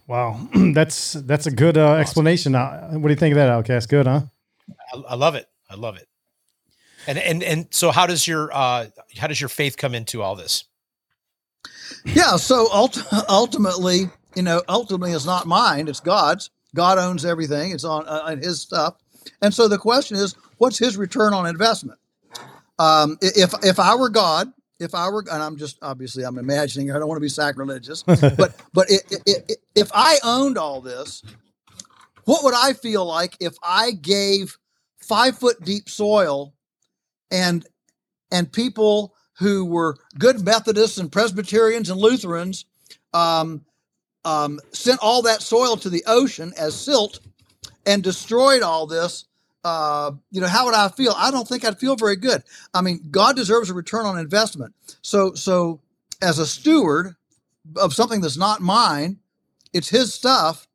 Wow, 0.08 0.48
that's 0.74 1.12
that's 1.12 1.46
a 1.46 1.52
good 1.52 1.78
uh, 1.78 1.94
explanation. 1.94 2.54
Uh, 2.56 2.90
what 2.94 3.08
do 3.08 3.10
you 3.10 3.16
think 3.16 3.32
of 3.32 3.36
that, 3.36 3.50
Outcast? 3.50 3.88
Good, 3.88 4.06
huh? 4.06 4.22
I, 4.92 4.98
I 5.10 5.14
love 5.14 5.34
it. 5.34 5.46
I 5.70 5.76
love 5.76 5.96
it. 5.96 6.08
And 7.06 7.18
and 7.18 7.42
and 7.42 7.66
so 7.70 7.90
how 7.90 8.06
does 8.06 8.26
your 8.26 8.52
uh 8.52 8.86
how 9.16 9.26
does 9.26 9.40
your 9.40 9.48
faith 9.48 9.76
come 9.76 9.94
into 9.94 10.22
all 10.22 10.34
this? 10.34 10.64
Yeah, 12.04 12.36
so 12.36 12.68
ult- 12.72 13.02
ultimately, 13.28 14.10
you 14.34 14.42
know, 14.42 14.62
ultimately 14.68 15.12
it's 15.12 15.24
not 15.24 15.46
mine, 15.46 15.88
it's 15.88 16.00
God's. 16.00 16.50
God 16.74 16.98
owns 16.98 17.24
everything. 17.24 17.70
It's 17.70 17.84
on 17.84 18.06
uh, 18.06 18.36
his 18.36 18.60
stuff. 18.60 18.96
And 19.40 19.52
so 19.54 19.68
the 19.68 19.78
question 19.78 20.16
is, 20.16 20.36
what's 20.58 20.78
his 20.78 20.96
return 20.96 21.32
on 21.32 21.46
investment? 21.46 21.98
Um, 22.78 23.18
if 23.20 23.52
if 23.64 23.80
I 23.80 23.94
were 23.94 24.10
God, 24.10 24.52
if 24.78 24.94
I 24.94 25.08
were, 25.08 25.24
and 25.30 25.42
I'm 25.42 25.56
just 25.56 25.78
obviously 25.82 26.24
I'm 26.24 26.38
imagining, 26.38 26.90
I 26.90 26.98
don't 26.98 27.08
want 27.08 27.16
to 27.16 27.22
be 27.22 27.28
sacrilegious, 27.28 28.02
but 28.06 28.54
but 28.72 28.90
it, 28.90 29.02
it, 29.10 29.44
it, 29.48 29.58
if 29.74 29.90
I 29.94 30.18
owned 30.22 30.58
all 30.58 30.80
this, 30.80 31.22
what 32.28 32.44
would 32.44 32.52
I 32.54 32.74
feel 32.74 33.06
like 33.06 33.38
if 33.40 33.56
I 33.62 33.92
gave 33.92 34.58
five 34.98 35.38
foot 35.38 35.64
deep 35.64 35.88
soil 35.88 36.52
and 37.30 37.66
and 38.30 38.52
people 38.52 39.14
who 39.38 39.64
were 39.64 39.96
good 40.18 40.44
Methodists 40.44 40.98
and 40.98 41.10
Presbyterians 41.10 41.88
and 41.88 41.98
Lutherans 41.98 42.66
um, 43.14 43.64
um, 44.26 44.60
sent 44.72 45.00
all 45.00 45.22
that 45.22 45.40
soil 45.40 45.78
to 45.78 45.88
the 45.88 46.04
ocean 46.06 46.52
as 46.58 46.78
silt 46.78 47.20
and 47.86 48.02
destroyed 48.02 48.60
all 48.60 48.86
this. 48.86 49.24
Uh, 49.64 50.10
you 50.30 50.42
know, 50.42 50.48
how 50.48 50.66
would 50.66 50.74
I 50.74 50.88
feel? 50.88 51.14
I 51.16 51.30
don't 51.30 51.48
think 51.48 51.64
I'd 51.64 51.80
feel 51.80 51.96
very 51.96 52.16
good. 52.16 52.42
I 52.74 52.82
mean, 52.82 53.00
God 53.10 53.36
deserves 53.36 53.70
a 53.70 53.74
return 53.74 54.04
on 54.04 54.18
investment. 54.18 54.74
So, 55.00 55.32
so 55.32 55.80
as 56.20 56.38
a 56.38 56.46
steward 56.46 57.16
of 57.76 57.94
something 57.94 58.20
that's 58.20 58.36
not 58.36 58.60
mine, 58.60 59.16
it's 59.72 59.88
His 59.88 60.12
stuff. 60.12 60.67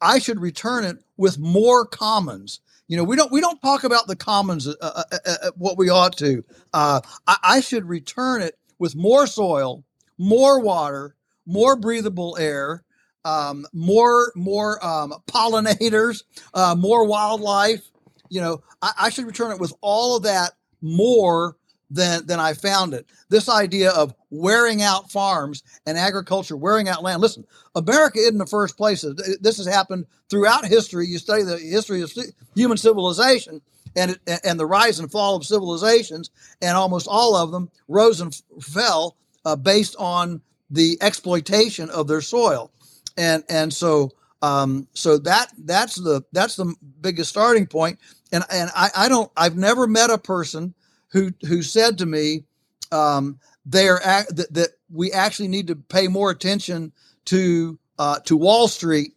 I 0.00 0.18
should 0.18 0.40
return 0.40 0.84
it 0.84 0.98
with 1.16 1.38
more 1.38 1.86
commons 1.86 2.60
you 2.90 2.96
know, 2.96 3.04
we 3.04 3.14
don't 3.14 3.30
we 3.30 3.40
don't 3.40 3.62
talk 3.62 3.84
about 3.84 4.08
the 4.08 4.16
commons 4.16 4.66
uh, 4.66 4.74
uh, 4.80 5.04
uh, 5.12 5.18
uh 5.24 5.50
what 5.56 5.78
we 5.78 5.90
ought 5.90 6.16
to. 6.18 6.44
Uh, 6.74 7.00
I, 7.24 7.36
I, 7.44 7.60
should 7.60 7.84
return 7.84 8.42
it 8.42 8.58
with 8.80 8.96
more 8.96 9.28
soil, 9.28 9.84
more 10.18 10.58
water, 10.58 11.14
more 11.46 11.76
breathable 11.76 12.36
air, 12.36 12.82
um, 13.24 13.64
more 13.72 14.32
more 14.34 14.84
um, 14.84 15.14
pollinators, 15.28 16.24
uh, 16.52 16.74
more 16.76 17.06
wildlife. 17.06 17.88
You 18.28 18.40
know, 18.40 18.62
I, 18.82 18.92
I 19.02 19.10
should 19.10 19.26
return 19.26 19.52
it 19.52 19.60
with 19.60 19.72
all 19.82 20.16
of 20.16 20.24
that 20.24 20.54
more 20.82 21.56
than 21.90 22.26
than 22.26 22.40
I 22.40 22.54
found 22.54 22.94
it. 22.94 23.06
This 23.28 23.48
idea 23.48 23.90
of 23.90 24.14
wearing 24.30 24.82
out 24.82 25.10
farms 25.10 25.62
and 25.86 25.98
agriculture, 25.98 26.56
wearing 26.56 26.88
out 26.88 27.02
land. 27.02 27.20
Listen, 27.20 27.44
America 27.74 28.18
isn't 28.18 28.38
the 28.38 28.46
first 28.46 28.76
place. 28.76 29.04
This 29.40 29.58
has 29.58 29.66
happened 29.66 30.06
throughout 30.28 30.64
history. 30.64 31.06
You 31.06 31.18
study 31.18 31.42
the 31.42 31.58
history 31.58 32.02
of 32.02 32.12
human 32.54 32.76
civilization 32.76 33.60
and 33.96 34.18
and 34.44 34.58
the 34.58 34.66
rise 34.66 35.00
and 35.00 35.10
fall 35.10 35.36
of 35.36 35.44
civilizations, 35.44 36.30
and 36.62 36.76
almost 36.76 37.08
all 37.08 37.36
of 37.36 37.50
them 37.50 37.70
rose 37.88 38.20
and 38.20 38.40
fell 38.60 39.16
uh, 39.44 39.56
based 39.56 39.96
on 39.98 40.40
the 40.70 40.96
exploitation 41.00 41.90
of 41.90 42.06
their 42.06 42.20
soil, 42.20 42.70
and 43.16 43.42
and 43.48 43.72
so 43.72 44.12
um, 44.42 44.86
so 44.94 45.18
that 45.18 45.52
that's 45.58 45.96
the 45.96 46.22
that's 46.32 46.56
the 46.56 46.74
biggest 47.00 47.30
starting 47.30 47.66
point. 47.66 47.98
And 48.32 48.44
and 48.50 48.70
I, 48.76 48.90
I 48.96 49.08
don't 49.08 49.30
I've 49.36 49.56
never 49.56 49.88
met 49.88 50.10
a 50.10 50.18
person 50.18 50.74
who 51.12 51.32
who 51.46 51.62
said 51.62 51.98
to 51.98 52.06
me, 52.06 52.44
um, 52.92 53.38
they 53.66 53.88
are 53.88 54.00
ac- 54.04 54.34
that, 54.34 54.52
that 54.54 54.68
we 54.92 55.12
actually 55.12 55.48
need 55.48 55.68
to 55.68 55.76
pay 55.76 56.08
more 56.08 56.30
attention 56.30 56.92
to 57.26 57.78
uh, 57.98 58.20
to 58.20 58.36
Wall 58.36 58.68
Street 58.68 59.14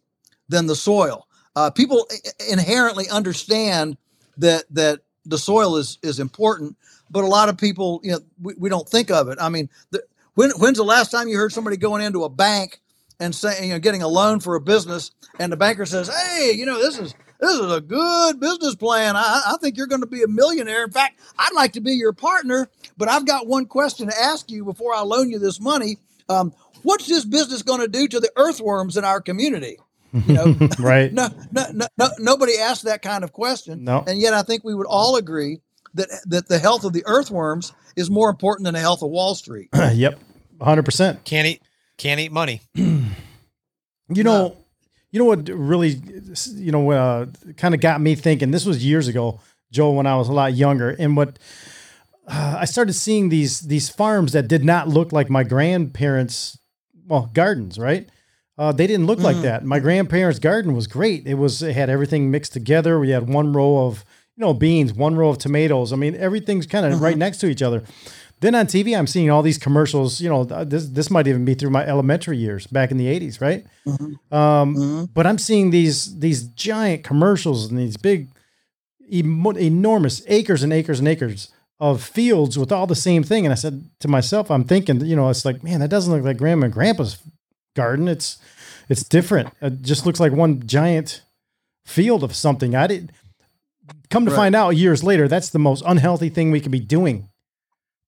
than 0.48 0.66
the 0.66 0.76
soil. 0.76 1.26
Uh, 1.56 1.70
people 1.70 2.08
inherently 2.50 3.08
understand 3.08 3.96
that 4.38 4.64
that 4.70 5.00
the 5.24 5.38
soil 5.38 5.76
is 5.76 5.98
is 6.02 6.20
important, 6.20 6.76
but 7.10 7.24
a 7.24 7.28
lot 7.28 7.48
of 7.48 7.56
people, 7.56 8.00
you 8.02 8.12
know, 8.12 8.20
we, 8.42 8.54
we 8.58 8.68
don't 8.68 8.88
think 8.88 9.10
of 9.10 9.28
it. 9.28 9.38
I 9.40 9.48
mean, 9.48 9.70
the, 9.90 10.02
when 10.34 10.50
when's 10.52 10.78
the 10.78 10.84
last 10.84 11.10
time 11.10 11.28
you 11.28 11.36
heard 11.36 11.52
somebody 11.52 11.76
going 11.76 12.02
into 12.02 12.24
a 12.24 12.28
bank 12.28 12.80
and 13.20 13.34
saying, 13.34 13.68
you 13.68 13.74
know, 13.74 13.78
getting 13.80 14.02
a 14.02 14.08
loan 14.08 14.40
for 14.40 14.56
a 14.56 14.60
business, 14.60 15.12
and 15.38 15.52
the 15.52 15.56
banker 15.56 15.86
says, 15.86 16.08
"Hey, 16.08 16.52
you 16.54 16.66
know, 16.66 16.78
this 16.78 16.98
is 16.98 17.14
this 17.44 17.60
is 17.60 17.72
a 17.72 17.80
good 17.80 18.40
business 18.40 18.74
plan. 18.74 19.16
I, 19.16 19.42
I 19.46 19.56
think 19.60 19.76
you're 19.76 19.86
going 19.86 20.00
to 20.00 20.06
be 20.06 20.22
a 20.22 20.28
millionaire. 20.28 20.84
In 20.84 20.90
fact, 20.90 21.20
I'd 21.38 21.54
like 21.54 21.72
to 21.74 21.80
be 21.80 21.92
your 21.92 22.12
partner, 22.12 22.68
but 22.96 23.08
I've 23.08 23.26
got 23.26 23.46
one 23.46 23.66
question 23.66 24.08
to 24.08 24.18
ask 24.18 24.50
you 24.50 24.64
before 24.64 24.94
I 24.94 25.00
loan 25.00 25.30
you 25.30 25.38
this 25.38 25.60
money. 25.60 25.98
Um, 26.28 26.52
what's 26.82 27.06
this 27.06 27.24
business 27.24 27.62
going 27.62 27.80
to 27.80 27.88
do 27.88 28.08
to 28.08 28.20
the 28.20 28.32
earthworms 28.36 28.96
in 28.96 29.04
our 29.04 29.20
community? 29.20 29.78
You 30.12 30.34
know, 30.34 30.68
right? 30.78 31.12
no, 31.12 31.28
no, 31.52 31.66
no, 31.72 31.86
no, 31.98 32.08
nobody 32.18 32.58
asked 32.58 32.84
that 32.84 33.02
kind 33.02 33.24
of 33.24 33.32
question. 33.32 33.84
No. 33.84 34.04
And 34.06 34.20
yet, 34.20 34.32
I 34.34 34.42
think 34.42 34.64
we 34.64 34.74
would 34.74 34.86
all 34.86 35.16
agree 35.16 35.60
that 35.94 36.08
that 36.26 36.48
the 36.48 36.58
health 36.58 36.84
of 36.84 36.92
the 36.92 37.02
earthworms 37.06 37.72
is 37.96 38.10
more 38.10 38.30
important 38.30 38.64
than 38.64 38.74
the 38.74 38.80
health 38.80 39.02
of 39.02 39.10
Wall 39.10 39.34
Street. 39.34 39.70
yep, 39.92 40.18
hundred 40.60 40.84
percent. 40.84 41.24
Can't 41.24 41.46
eat, 41.46 41.62
can't 41.98 42.20
eat 42.20 42.32
money. 42.32 42.60
You 44.08 44.22
know, 44.22 44.56
you 45.14 45.20
know 45.20 45.26
what 45.26 45.48
really, 45.48 46.00
you 46.56 46.72
know, 46.72 46.90
uh, 46.90 47.26
kind 47.56 47.72
of 47.72 47.80
got 47.80 48.00
me 48.00 48.16
thinking. 48.16 48.50
This 48.50 48.66
was 48.66 48.84
years 48.84 49.06
ago, 49.06 49.38
Joel, 49.70 49.94
when 49.94 50.08
I 50.08 50.16
was 50.16 50.28
a 50.28 50.32
lot 50.32 50.54
younger, 50.54 50.90
and 50.90 51.16
what 51.16 51.38
uh, 52.26 52.56
I 52.58 52.64
started 52.64 52.94
seeing 52.94 53.28
these 53.28 53.60
these 53.60 53.88
farms 53.88 54.32
that 54.32 54.48
did 54.48 54.64
not 54.64 54.88
look 54.88 55.12
like 55.12 55.30
my 55.30 55.44
grandparents' 55.44 56.58
well 57.06 57.30
gardens, 57.32 57.78
right? 57.78 58.08
Uh, 58.58 58.72
they 58.72 58.86
didn't 58.88 59.06
look 59.06 59.20
like 59.20 59.36
Mm-hmm. 59.36 59.44
Mhm. 59.44 59.48
that. 59.60 59.64
My 59.64 59.78
grandparents' 59.78 60.40
garden 60.40 60.74
was 60.74 60.88
great. 60.88 61.26
It 61.26 61.34
was 61.34 61.62
it 61.62 61.74
had 61.76 61.90
everything 61.90 62.30
mixed 62.32 62.52
together. 62.52 62.98
We 62.98 63.10
had 63.10 63.28
one 63.28 63.52
row 63.52 63.86
of 63.86 64.04
you 64.36 64.44
know 64.44 64.52
beans, 64.54 64.92
one 64.94 65.14
row 65.14 65.28
of 65.30 65.38
tomatoes. 65.38 65.92
I 65.92 65.96
mean, 65.96 66.16
everything's 66.16 66.66
kind 66.66 66.84
of 66.86 66.92
Mm-hmm. 66.94 67.04
right 67.04 67.18
next 67.18 67.38
to 67.38 67.46
each 67.46 67.62
other. 67.62 67.84
Then 68.44 68.54
on 68.54 68.66
TV, 68.66 68.94
I'm 68.94 69.06
seeing 69.06 69.30
all 69.30 69.40
these 69.40 69.56
commercials. 69.56 70.20
You 70.20 70.28
know, 70.28 70.44
this 70.44 70.86
this 70.88 71.10
might 71.10 71.26
even 71.26 71.46
be 71.46 71.54
through 71.54 71.70
my 71.70 71.82
elementary 71.86 72.36
years 72.36 72.66
back 72.66 72.90
in 72.90 72.98
the 72.98 73.06
'80s, 73.06 73.40
right? 73.40 73.64
Mm-hmm. 73.86 74.34
Um, 74.34 75.08
But 75.14 75.26
I'm 75.26 75.38
seeing 75.38 75.70
these 75.70 76.18
these 76.18 76.42
giant 76.48 77.04
commercials 77.04 77.70
and 77.70 77.78
these 77.78 77.96
big, 77.96 78.28
emo- 79.10 79.56
enormous 79.56 80.22
acres 80.28 80.62
and 80.62 80.74
acres 80.74 80.98
and 80.98 81.08
acres 81.08 81.54
of 81.80 82.02
fields 82.02 82.58
with 82.58 82.70
all 82.70 82.86
the 82.86 82.94
same 82.94 83.22
thing. 83.22 83.46
And 83.46 83.52
I 83.52 83.56
said 83.56 83.88
to 84.00 84.08
myself, 84.08 84.50
I'm 84.50 84.64
thinking, 84.64 85.00
you 85.06 85.16
know, 85.16 85.30
it's 85.30 85.46
like, 85.46 85.64
man, 85.64 85.80
that 85.80 85.88
doesn't 85.88 86.12
look 86.12 86.22
like 86.22 86.36
grandma 86.36 86.66
and 86.66 86.74
grandpa's 86.74 87.16
garden. 87.74 88.08
It's 88.08 88.36
it's 88.90 89.04
different. 89.04 89.54
It 89.62 89.80
just 89.80 90.04
looks 90.04 90.20
like 90.20 90.32
one 90.32 90.66
giant 90.66 91.22
field 91.86 92.22
of 92.22 92.34
something. 92.36 92.74
I 92.76 92.88
did 92.88 93.10
come 94.10 94.26
to 94.26 94.30
Right. 94.30 94.36
find 94.36 94.54
out 94.54 94.76
years 94.76 95.02
later 95.02 95.28
that's 95.28 95.48
the 95.48 95.58
most 95.58 95.82
unhealthy 95.86 96.28
thing 96.28 96.50
we 96.50 96.60
could 96.60 96.72
be 96.72 96.80
doing 96.98 97.28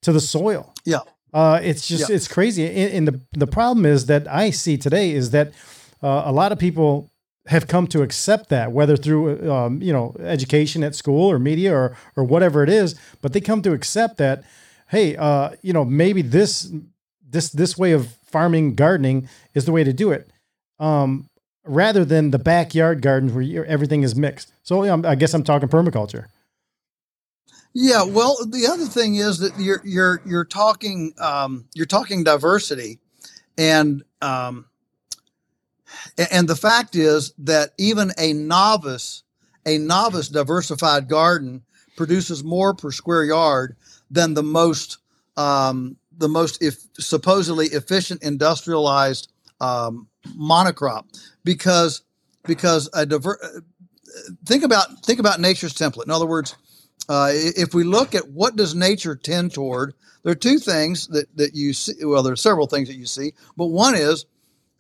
to 0.07 0.13
the 0.13 0.21
soil. 0.21 0.63
Yeah. 0.85 1.01
Uh, 1.35 1.59
it's 1.63 1.87
just 1.89 2.09
Yeah. 2.09 2.17
it's 2.17 2.29
crazy, 2.29 2.65
and, 2.67 2.91
and 2.97 3.05
the 3.09 3.21
the 3.45 3.47
problem 3.59 3.85
is 3.95 4.07
that 4.07 4.23
I 4.45 4.51
see 4.63 4.77
today 4.79 5.07
is 5.21 5.31
that 5.31 5.47
uh, 6.03 6.23
a 6.25 6.33
lot 6.41 6.51
of 6.53 6.59
people 6.59 7.11
have 7.47 7.67
come 7.67 7.87
to 7.87 8.03
accept 8.03 8.49
that, 8.49 8.73
whether 8.73 8.97
through 8.97 9.25
um, 9.57 9.83
you 9.83 9.93
know 9.93 10.15
education 10.35 10.83
at 10.85 10.95
school 10.95 11.31
or 11.33 11.39
media 11.39 11.73
or 11.75 11.97
or 12.17 12.25
whatever 12.25 12.63
it 12.63 12.71
is, 12.71 12.95
but 13.23 13.33
they 13.33 13.41
come 13.41 13.61
to 13.63 13.73
accept 13.73 14.17
that, 14.17 14.45
hey, 14.95 15.17
uh, 15.17 15.51
you 15.63 15.73
know 15.73 15.85
maybe 15.85 16.23
this 16.23 16.73
this 17.33 17.51
this 17.51 17.77
way 17.77 17.93
of 17.93 18.03
farming 18.33 18.75
gardening 18.75 19.29
is 19.55 19.65
the 19.65 19.73
way 19.73 19.85
to 19.85 19.93
do 19.93 20.13
it, 20.13 20.31
um, 20.79 21.29
rather 21.65 22.05
than 22.05 22.31
the 22.31 22.39
backyard 22.39 23.03
gardens 23.03 23.33
where 23.33 23.67
everything 23.67 24.05
is 24.05 24.15
mixed. 24.15 24.53
So 24.63 24.85
um, 24.93 25.05
I 25.05 25.15
guess 25.17 25.35
I'm 25.35 25.45
talking 25.45 25.69
permaculture. 25.69 26.27
Yeah, 27.79 28.05
well, 28.05 28.39
the 28.47 28.66
other 28.68 28.87
thing 28.87 29.16
is 29.16 29.39
that 29.41 29.59
you're 29.61 29.83
you're 29.85 30.22
you're 30.27 30.47
talking 30.47 31.12
um, 31.18 31.66
you're 31.74 31.87
talking 31.87 32.24
diversity, 32.24 33.01
and 33.59 34.03
um, 34.22 34.66
and 36.33 36.49
the 36.49 36.57
fact 36.57 36.97
is 36.97 37.35
that 37.39 37.70
even 37.79 38.12
a 38.18 38.33
novice 38.33 39.24
a 39.66 39.79
novice 39.79 40.29
diversified 40.29 41.09
garden 41.09 41.62
produces 41.97 42.45
more 42.45 42.74
per 42.74 42.93
square 42.93 43.24
yard 43.24 43.77
than 44.11 44.35
the 44.35 44.43
most 44.43 44.99
um, 45.37 45.97
the 46.18 46.29
most 46.29 46.62
if 46.62 46.79
supposedly 46.99 47.66
efficient 47.68 48.22
industrialized 48.22 49.33
um, 49.61 50.09
monocrop 50.39 51.05
because 51.45 52.03
because 52.47 52.89
a 52.95 53.07
diver- 53.07 53.41
think 54.47 54.64
about 54.64 55.05
think 55.05 55.20
about 55.20 55.41
nature's 55.41 55.74
template. 55.74 56.05
In 56.07 56.11
other 56.12 56.27
words, 56.27 56.57
uh, 57.09 57.31
if 57.33 57.75
we 57.75 57.85
look 57.85 58.15
at 58.15 58.29
what 58.31 58.57
does 58.57 58.75
nature 58.75 59.15
tend 59.17 59.53
toward, 59.55 59.95
there 60.23 60.33
are 60.33 60.37
two 60.37 60.59
things 60.59 61.07
that 61.09 61.27
that 61.37 61.55
you 61.55 61.73
see. 61.73 61.93
Well, 62.05 62.23
there 62.23 62.33
are 62.33 62.37
several 62.37 62.67
things 62.67 62.89
that 62.89 62.97
you 62.97 63.07
see, 63.07 63.33
but 63.57 63.67
one 63.67 63.95
is 63.95 64.27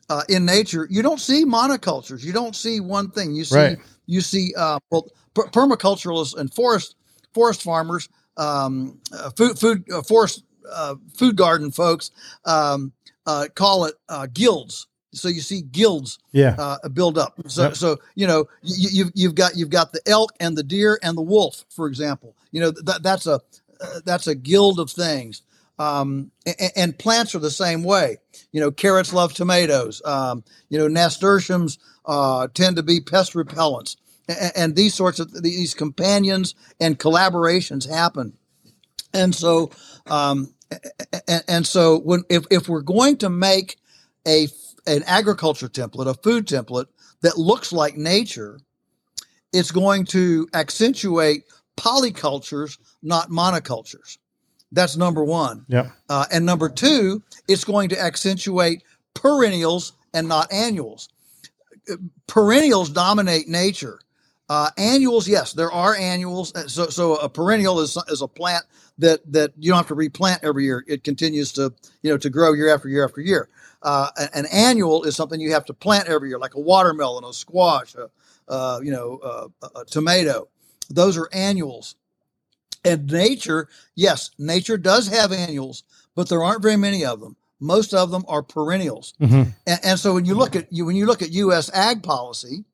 uh, 0.08 0.22
in 0.28 0.44
nature 0.44 0.86
you 0.90 1.02
don't 1.02 1.20
see 1.20 1.44
monocultures. 1.44 2.24
You 2.24 2.32
don't 2.32 2.56
see 2.56 2.80
one 2.80 3.10
thing. 3.10 3.34
You 3.34 3.44
see 3.44 3.56
Right. 3.56 3.78
you 4.06 4.20
see 4.20 4.52
uh, 4.56 4.78
well 4.90 5.08
per- 5.34 5.48
permaculturalists 5.48 6.36
and 6.36 6.52
forest 6.52 6.96
forest 7.32 7.62
farmers, 7.62 8.08
um, 8.36 8.98
uh, 9.12 9.30
food 9.30 9.58
food 9.58 9.84
uh, 9.92 10.02
forest 10.02 10.42
uh, 10.70 10.96
food 11.16 11.36
garden 11.36 11.70
folks 11.70 12.10
um, 12.44 12.92
uh, 13.26 13.46
call 13.54 13.84
it 13.84 13.94
uh, 14.08 14.26
guilds. 14.32 14.88
So 15.16 15.28
you 15.28 15.40
see 15.40 15.62
guilds 15.62 16.18
Yeah. 16.32 16.56
uh, 16.58 16.88
build 16.90 17.18
up. 17.18 17.34
So 17.48 17.64
Yep. 17.64 17.76
so 17.76 17.98
you 18.14 18.26
know 18.26 18.46
you, 18.62 18.88
you've 18.92 19.12
you've 19.14 19.34
got 19.34 19.56
you've 19.56 19.70
got 19.70 19.92
the 19.92 20.00
elk 20.06 20.32
and 20.40 20.56
the 20.56 20.62
deer 20.64 20.98
and 21.02 21.16
the 21.16 21.22
wolf, 21.22 21.64
for 21.70 21.86
example. 21.88 22.36
You 22.52 22.60
know 22.62 22.70
that 22.70 23.02
that's 23.02 23.26
a 23.26 23.40
uh, 23.80 24.00
that's 24.04 24.26
a 24.26 24.34
guild 24.34 24.80
of 24.80 24.90
things. 24.90 25.42
Um, 25.78 26.30
and, 26.46 26.72
and 26.76 26.98
plants 26.98 27.34
are 27.34 27.38
the 27.40 27.50
same 27.50 27.84
way. 27.84 28.18
You 28.52 28.60
know, 28.60 28.70
carrots 28.70 29.12
love 29.12 29.34
tomatoes. 29.34 30.00
Um, 30.06 30.44
you 30.70 30.78
know, 30.78 30.88
nasturtiums 30.88 31.78
uh, 32.06 32.48
tend 32.54 32.76
to 32.76 32.82
be 32.82 33.00
pest 33.00 33.34
repellents, 33.34 33.96
and, 34.28 34.52
and 34.56 34.76
these 34.76 34.94
sorts 34.94 35.20
of 35.20 35.42
these 35.42 35.74
companions 35.74 36.54
and 36.80 36.98
collaborations 36.98 37.88
happen. 37.88 38.32
And 39.12 39.34
so, 39.34 39.70
um, 40.06 40.54
and, 41.28 41.44
and 41.48 41.66
so 41.66 41.98
when 42.00 42.24
if, 42.28 42.44
if 42.50 42.68
we're 42.68 42.82
going 42.82 43.18
to 43.18 43.28
make 43.30 43.78
a 44.26 44.48
an 44.86 45.02
agriculture 45.06 45.68
template, 45.68 46.06
a 46.06 46.14
food 46.14 46.46
template 46.46 46.86
that 47.22 47.38
looks 47.38 47.72
like 47.72 47.96
nature, 47.96 48.60
it's 49.52 49.70
going 49.70 50.04
to 50.06 50.48
accentuate 50.54 51.44
polycultures, 51.76 52.78
not 53.02 53.30
monocultures. 53.30 54.18
That's 54.72 54.96
number 54.96 55.24
one. 55.24 55.64
Yep. 55.68 55.92
Uh, 56.08 56.26
and 56.32 56.44
number 56.44 56.68
two, 56.68 57.22
it's 57.48 57.64
going 57.64 57.88
to 57.90 58.00
accentuate 58.00 58.82
perennials 59.14 59.92
and 60.12 60.28
not 60.28 60.52
annuals. 60.52 61.08
Perennials 62.26 62.90
dominate 62.90 63.48
nature. 63.48 64.00
Uh, 64.48 64.70
annuals, 64.76 65.28
yes, 65.28 65.52
there 65.52 65.72
are 65.72 65.94
annuals. 65.96 66.54
Uh, 66.54 66.68
So, 66.68 66.88
so 66.88 67.16
a 67.16 67.28
perennial 67.28 67.80
is, 67.80 67.96
is 68.08 68.22
a 68.22 68.28
plant 68.28 68.64
that 68.98 69.20
that 69.32 69.52
you 69.58 69.70
don't 69.70 69.78
have 69.78 69.88
to 69.88 69.94
replant 69.94 70.42
every 70.42 70.64
year. 70.64 70.84
It 70.86 71.04
continues 71.04 71.52
to 71.52 71.72
you 72.02 72.10
know 72.10 72.18
to 72.18 72.30
grow 72.30 72.52
year 72.52 72.72
after 72.74 72.88
year 72.88 73.04
after 73.04 73.20
year. 73.20 73.48
Uh, 73.82 74.08
an 74.34 74.46
annual 74.46 75.04
is 75.04 75.14
something 75.14 75.40
you 75.40 75.52
have 75.52 75.64
to 75.66 75.74
plant 75.74 76.08
every 76.08 76.28
year, 76.28 76.38
like 76.38 76.54
a 76.54 76.60
watermelon, 76.60 77.22
a 77.24 77.32
squash, 77.32 77.94
a, 77.94 78.10
uh, 78.48 78.80
you 78.82 78.90
know, 78.90 79.48
a, 79.62 79.80
a 79.80 79.84
tomato. 79.84 80.48
Those 80.90 81.16
are 81.16 81.28
annuals. 81.32 81.94
And 82.84 83.10
nature, 83.10 83.68
yes, 83.94 84.30
nature 84.38 84.78
does 84.78 85.08
have 85.08 85.30
annuals, 85.30 85.84
but 86.14 86.28
there 86.28 86.42
aren't 86.42 86.62
very 86.62 86.76
many 86.76 87.04
of 87.04 87.20
them. 87.20 87.36
Most 87.60 87.94
of 87.94 88.10
them 88.10 88.24
are 88.28 88.42
perennials. 88.42 89.14
Mhm. 89.20 89.52
And, 89.66 89.80
and 89.82 90.00
so 90.00 90.14
when 90.14 90.24
you 90.24 90.34
look 90.34 90.56
at 90.56 90.72
you 90.72 90.84
when 90.84 90.96
you 90.96 91.06
look 91.06 91.22
at 91.22 91.30
U.S. 91.32 91.70
ag 91.72 92.02
policy, 92.02 92.64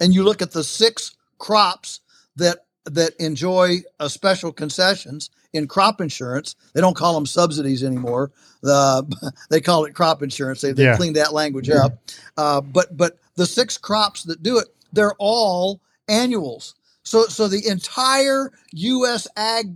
and 0.00 0.14
you 0.14 0.22
look 0.22 0.42
at 0.42 0.52
the 0.52 0.64
six 0.64 1.16
crops 1.38 2.00
that 2.36 2.66
that 2.84 3.14
enjoy 3.18 3.82
uh, 4.00 4.08
special 4.08 4.52
concessions 4.52 5.30
in 5.52 5.66
crop 5.66 6.00
insurance, 6.00 6.54
they 6.74 6.80
don't 6.80 6.96
call 6.96 7.14
them 7.14 7.26
subsidies 7.26 7.82
anymore. 7.82 8.30
The 8.62 9.32
they 9.50 9.60
call 9.60 9.84
it 9.84 9.94
crop 9.94 10.22
insurance. 10.22 10.60
They, 10.60 10.72
they 10.72 10.84
Yeah. 10.84 10.96
cleaned 10.96 11.16
that 11.16 11.32
language 11.32 11.70
up. 11.70 11.98
Uh, 12.36 12.60
but 12.60 12.96
but 12.96 13.18
the 13.36 13.46
six 13.46 13.78
crops 13.78 14.24
that 14.24 14.42
do 14.42 14.58
it, 14.58 14.68
they're 14.92 15.14
all 15.18 15.80
annuals. 16.08 16.74
So 17.02 17.24
so 17.26 17.48
the 17.48 17.66
entire 17.66 18.52
U.S. 18.72 19.26
ag 19.36 19.74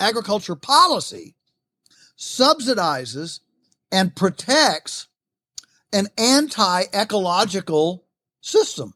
agriculture 0.00 0.56
policy 0.56 1.34
subsidizes 2.18 3.40
and 3.90 4.14
protects 4.14 5.08
an 5.92 6.08
anti-ecological 6.16 8.04
system. 8.40 8.94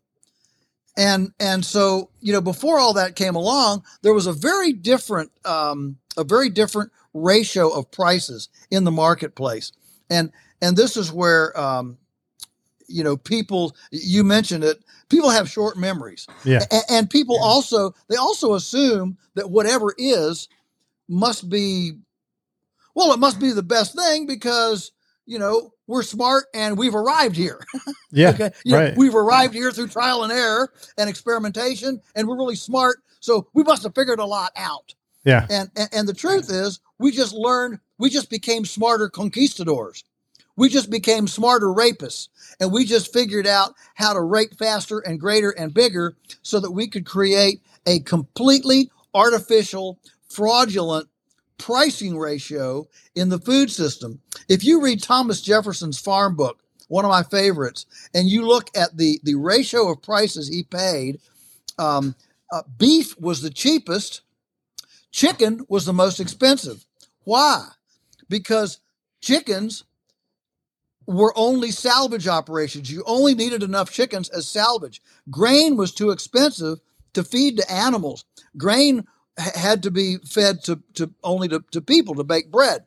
And 0.96 1.32
and 1.38 1.64
so 1.64 2.10
you 2.20 2.32
know 2.32 2.40
before 2.40 2.78
all 2.78 2.94
that 2.94 3.16
came 3.16 3.34
along, 3.34 3.84
there 4.02 4.14
was 4.14 4.26
a 4.26 4.32
very 4.32 4.72
different 4.72 5.30
um, 5.44 5.98
a 6.16 6.24
very 6.24 6.48
different 6.48 6.90
ratio 7.12 7.68
of 7.68 7.90
prices 7.90 8.48
in 8.70 8.84
the 8.84 8.90
marketplace. 8.90 9.72
And 10.08 10.32
and 10.62 10.76
this 10.76 10.96
is 10.96 11.12
where 11.12 11.58
um, 11.58 11.98
you 12.88 13.04
know 13.04 13.16
people 13.16 13.76
you 13.90 14.24
mentioned 14.24 14.64
it 14.64 14.78
people 15.08 15.30
have 15.30 15.48
short 15.48 15.76
memories 15.76 16.26
Yeah. 16.44 16.64
A- 16.70 16.92
and, 16.92 17.10
people 17.10 17.38
also 17.40 17.94
they 18.08 18.16
also 18.16 18.54
assume 18.54 19.18
that 19.34 19.50
whatever 19.50 19.94
is 19.98 20.48
must 21.08 21.48
be 21.48 21.92
well 22.94 23.12
it 23.12 23.18
must 23.18 23.40
be 23.40 23.52
the 23.52 23.62
best 23.62 23.94
thing 23.94 24.26
because 24.26 24.92
you 25.26 25.38
know 25.38 25.72
we're 25.86 26.02
smart 26.02 26.46
and 26.54 26.78
we've 26.78 26.94
arrived 26.94 27.36
here 27.36 27.60
Yeah, 28.12 28.30
okay 28.30 28.50
You 28.64 28.72
know, 28.72 28.78
right. 28.78 28.96
we've 28.96 29.14
arrived 29.14 29.54
here 29.54 29.70
through 29.72 29.88
trial 29.88 30.22
and 30.24 30.32
error 30.32 30.72
and 30.98 31.08
experimentation 31.10 32.00
and 32.14 32.26
we're 32.26 32.36
really 32.36 32.56
smart 32.56 32.98
so 33.20 33.48
we 33.54 33.62
must 33.64 33.82
have 33.82 33.94
figured 33.94 34.18
a 34.20 34.24
lot 34.24 34.52
out 34.56 34.94
Yeah. 35.24 35.46
and, 35.50 35.70
and 35.76 35.88
and 35.92 36.08
the 36.08 36.14
truth 36.14 36.50
is, 36.50 36.80
we 36.98 37.10
just 37.12 37.34
learned, 37.34 37.78
we 37.98 38.08
just 38.10 38.30
became 38.30 38.64
smarter 38.64 39.08
conquistadors. 39.08 40.04
We 40.56 40.70
just 40.70 40.88
became 40.90 41.26
smarter 41.28 41.66
rapists, 41.66 42.28
and 42.60 42.72
we 42.72 42.86
just 42.86 43.12
figured 43.12 43.46
out 43.46 43.74
how 43.94 44.14
to 44.14 44.22
rape 44.22 44.56
faster 44.58 45.00
and 45.00 45.20
greater 45.20 45.50
and 45.50 45.74
bigger, 45.74 46.16
so 46.42 46.60
that 46.60 46.70
we 46.70 46.88
could 46.88 47.04
create 47.04 47.60
a 47.86 48.00
completely 48.00 48.90
artificial, 49.12 49.98
fraudulent 50.30 51.08
pricing 51.58 52.18
ratio 52.18 52.86
in 53.14 53.28
the 53.28 53.38
food 53.38 53.70
system. 53.70 54.20
If 54.48 54.64
you 54.64 54.82
read 54.82 55.02
Thomas 55.02 55.40
Jefferson's 55.40 55.98
farm 55.98 56.36
book, 56.36 56.62
one 56.88 57.04
of 57.04 57.10
my 57.10 57.22
favorites, 57.22 57.86
and 58.14 58.28
you 58.28 58.46
look 58.46 58.70
at 58.76 58.96
the 58.96 59.20
the 59.24 59.34
ratio 59.34 59.90
of 59.90 60.02
prices 60.02 60.48
he 60.48 60.62
paid, 60.62 61.20
um, 61.78 62.14
uh, 62.52 62.62
beef 62.78 63.18
was 63.18 63.42
the 63.42 63.50
cheapest 63.50 64.22
chicken 65.10 65.64
was 65.68 65.86
the 65.86 65.92
most 65.92 66.20
expensive. 66.20 66.84
Why? 67.24 67.66
Because 68.28 68.80
chickens 69.20 69.84
were 71.06 71.32
only 71.36 71.70
salvage 71.70 72.28
operations. 72.28 72.90
You 72.90 73.02
only 73.06 73.34
needed 73.34 73.62
enough 73.62 73.90
chickens 73.90 74.28
as 74.28 74.48
salvage. 74.48 75.00
Grain 75.30 75.76
was 75.76 75.94
too 75.94 76.10
expensive 76.10 76.78
to 77.14 77.24
feed 77.24 77.56
to 77.56 77.72
animals. 77.72 78.24
Grain 78.56 79.06
had 79.38 79.82
to 79.82 79.90
be 79.90 80.16
fed 80.18 80.62
to, 80.64 80.80
to 80.94 81.12
only 81.22 81.48
to, 81.48 81.62
to 81.70 81.80
people 81.80 82.14
to 82.14 82.24
bake 82.24 82.50
bread, 82.50 82.84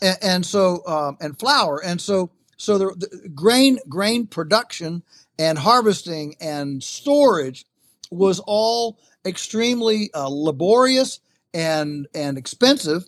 and, 0.00 0.18
and 0.22 0.46
so 0.46 0.86
um, 0.86 1.16
and 1.20 1.38
flour, 1.38 1.82
and 1.84 2.00
so 2.00 2.30
so 2.56 2.78
the, 2.78 2.86
the 2.96 3.28
grain 3.28 3.78
grain 3.88 4.26
production 4.26 5.02
and 5.38 5.58
harvesting 5.58 6.34
and 6.40 6.82
storage 6.82 7.64
was 8.10 8.40
all 8.46 8.98
extremely 9.24 10.10
uh, 10.14 10.28
laborious 10.28 11.20
and 11.52 12.06
and 12.14 12.38
expensive, 12.38 13.04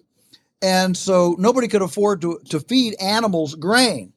and 0.63 0.97
so 0.97 1.37
nobody 1.39 1.69
could 1.69 1.83
afford 1.83 2.21
to 2.23 2.41
to 2.49 2.61
feed 2.61 2.95
animals 3.01 3.55
grain. 3.55 4.13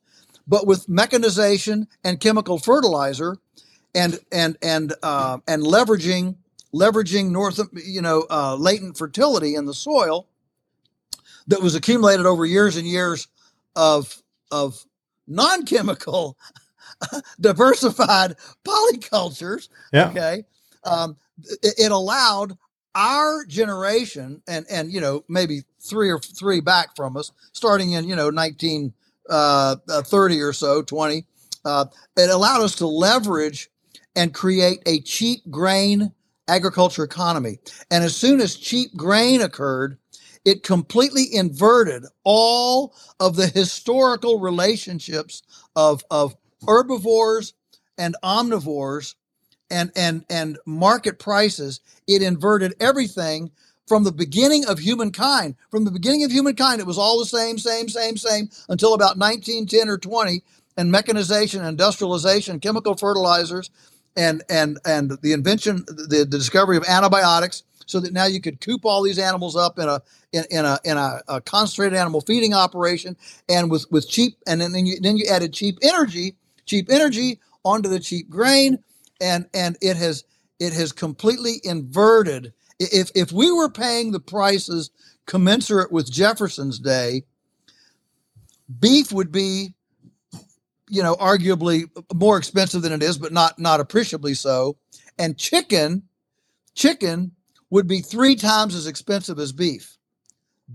But 0.46 0.68
with 0.68 0.90
mechanization 0.90 1.88
and 2.04 2.20
chemical 2.20 2.58
fertilizer, 2.58 3.38
and 3.96 4.20
and 4.32 4.58
and 4.62 4.94
uh, 5.04 5.38
and 5.48 5.64
leveraging 5.64 6.36
leveraging 6.74 7.30
north 7.30 7.60
you 7.86 8.02
know 8.02 8.26
uh, 8.30 8.56
latent 8.56 8.98
fertility 8.98 9.56
in 9.56 9.66
the 9.66 9.74
soil 9.74 10.28
that 11.48 11.62
was 11.62 11.76
accumulated 11.76 12.26
over 12.26 12.46
years 12.46 12.78
and 12.78 12.88
years 12.88 13.28
of 13.76 14.22
of 14.52 14.84
non-chemical 15.28 16.38
diversified 17.40 18.36
polycultures 18.66 19.70
Yeah. 19.92 20.10
okay 20.10 20.44
um, 20.84 21.16
it, 21.62 21.74
it 21.78 21.92
allowed 21.92 22.58
our 22.96 23.46
generation 23.46 24.42
and 24.48 24.66
and 24.70 24.92
you 24.92 25.02
know 25.02 25.24
maybe 25.28 25.64
three 25.80 26.10
or 26.12 26.20
three 26.20 26.60
back 26.62 26.96
from 26.96 27.18
us 27.18 27.32
starting 27.52 27.94
in 27.94 28.08
you 28.08 28.16
know 28.16 28.30
1930 28.30 28.94
uh, 29.30 29.76
uh, 29.90 30.02
30 30.04 30.42
or 30.42 30.54
so 30.54 30.82
20 30.82 31.26
uh, 31.66 31.86
it 32.18 32.30
allowed 32.30 32.62
us 32.62 32.76
to 32.76 32.88
leverage 32.88 33.70
and 34.16 34.34
create 34.34 34.80
a 34.86 35.00
cheap 35.02 35.40
grain 35.50 36.12
agriculture 36.48 37.04
economy 37.04 37.58
and 37.92 38.04
as 38.04 38.16
soon 38.16 38.42
as 38.42 38.56
cheap 38.56 38.96
grain 38.96 39.42
occurred 39.42 39.98
it 40.46 40.64
completely 40.64 41.34
inverted 41.34 42.04
all 42.24 42.94
of 43.20 43.36
the 43.36 43.48
historical 43.48 44.40
relationships 44.40 45.42
of, 45.76 46.04
of 46.12 46.36
herbivores 46.68 47.54
and 47.98 48.16
omnivores 48.24 49.16
and, 49.70 49.92
and, 49.96 50.26
and 50.30 50.58
market 50.66 51.20
prices. 51.20 51.80
It 52.08 52.22
inverted 52.22 52.76
everything 52.80 53.52
from 53.88 54.04
the 54.04 54.12
beginning 54.12 54.66
of 54.66 54.80
humankind. 54.80 55.56
From 55.72 55.86
the 55.86 55.92
beginning 55.92 56.24
of 56.24 56.32
humankind, 56.32 56.82
it 56.82 56.88
was 56.88 56.98
all 56.98 57.20
the 57.20 57.26
same, 57.26 57.58
same, 57.58 57.88
same, 57.88 58.18
same 58.18 58.50
until 58.70 58.94
about 58.94 59.18
1910 59.18 59.90
or 59.90 59.98
20, 59.98 60.44
and 60.76 60.92
mechanization, 60.92 61.64
industrialization, 61.64 62.60
chemical 62.60 62.96
fertilizers, 62.96 63.70
and 64.16 64.44
and 64.50 64.80
and 64.86 65.12
the 65.22 65.34
invention, 65.34 65.84
the, 65.88 66.26
the 66.30 66.38
discovery 66.38 66.78
of 66.78 66.84
antibiotics, 66.88 67.64
so 67.86 68.00
that 68.00 68.14
now 68.14 68.26
you 68.26 68.42
could 68.42 68.62
coop 68.62 68.86
all 68.86 69.02
these 69.02 69.20
animals 69.20 69.56
up 69.56 69.80
in 69.80 69.88
a 69.88 70.02
in, 70.32 70.44
in 70.50 70.66
a 70.66 70.80
in 70.84 70.98
a, 70.98 71.22
a 71.28 71.42
concentrated 71.42 71.98
animal 71.98 72.22
feeding 72.22 72.54
operation, 72.54 73.16
and 73.50 73.72
with 73.72 73.86
with 73.92 74.08
cheap, 74.08 74.38
and 74.48 74.62
then 74.62 74.72
then 74.72 74.86
you 74.86 75.00
then 75.02 75.18
you 75.18 75.26
added 75.30 75.54
cheap 75.54 75.78
energy, 75.82 76.36
cheap 76.66 76.90
energy 76.90 77.40
onto 77.64 77.90
the 77.90 78.00
cheap 78.00 78.30
grain, 78.30 78.78
and 79.22 79.48
and 79.54 79.78
it 79.82 79.98
has 79.98 80.24
it 80.60 80.74
has 80.74 80.92
completely 80.92 81.56
inverted. 81.64 82.54
If 82.80 83.12
if 83.16 83.32
we 83.32 83.52
were 83.52 83.70
paying 83.70 84.12
the 84.12 84.20
prices 84.20 84.92
commensurate 85.26 85.92
with 85.92 86.12
Jefferson's 86.12 86.80
day, 86.80 87.24
beef 88.80 89.12
would 89.12 89.32
be 89.32 89.74
you 90.94 91.02
know 91.02 91.16
arguably 91.16 91.90
more 92.14 92.38
expensive 92.38 92.84
than 92.84 92.92
it 92.94 93.02
is 93.02 93.18
but 93.18 93.34
not 93.34 93.58
not 93.58 93.80
appreciably 93.80 94.36
so. 94.36 94.78
And 95.18 95.38
chicken 95.38 96.04
chicken 96.76 97.32
would 97.70 97.88
be 97.88 98.02
three 98.02 98.36
times 98.36 98.76
as 98.76 98.86
expensive 98.86 99.40
as 99.40 99.52
beef. 99.52 99.98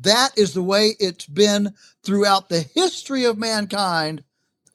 That 0.00 0.36
is 0.36 0.54
the 0.54 0.62
way 0.62 0.94
it's 0.98 1.26
been 1.26 1.72
throughout 2.02 2.48
the 2.48 2.60
history 2.60 3.24
of 3.24 3.38
mankind 3.38 4.24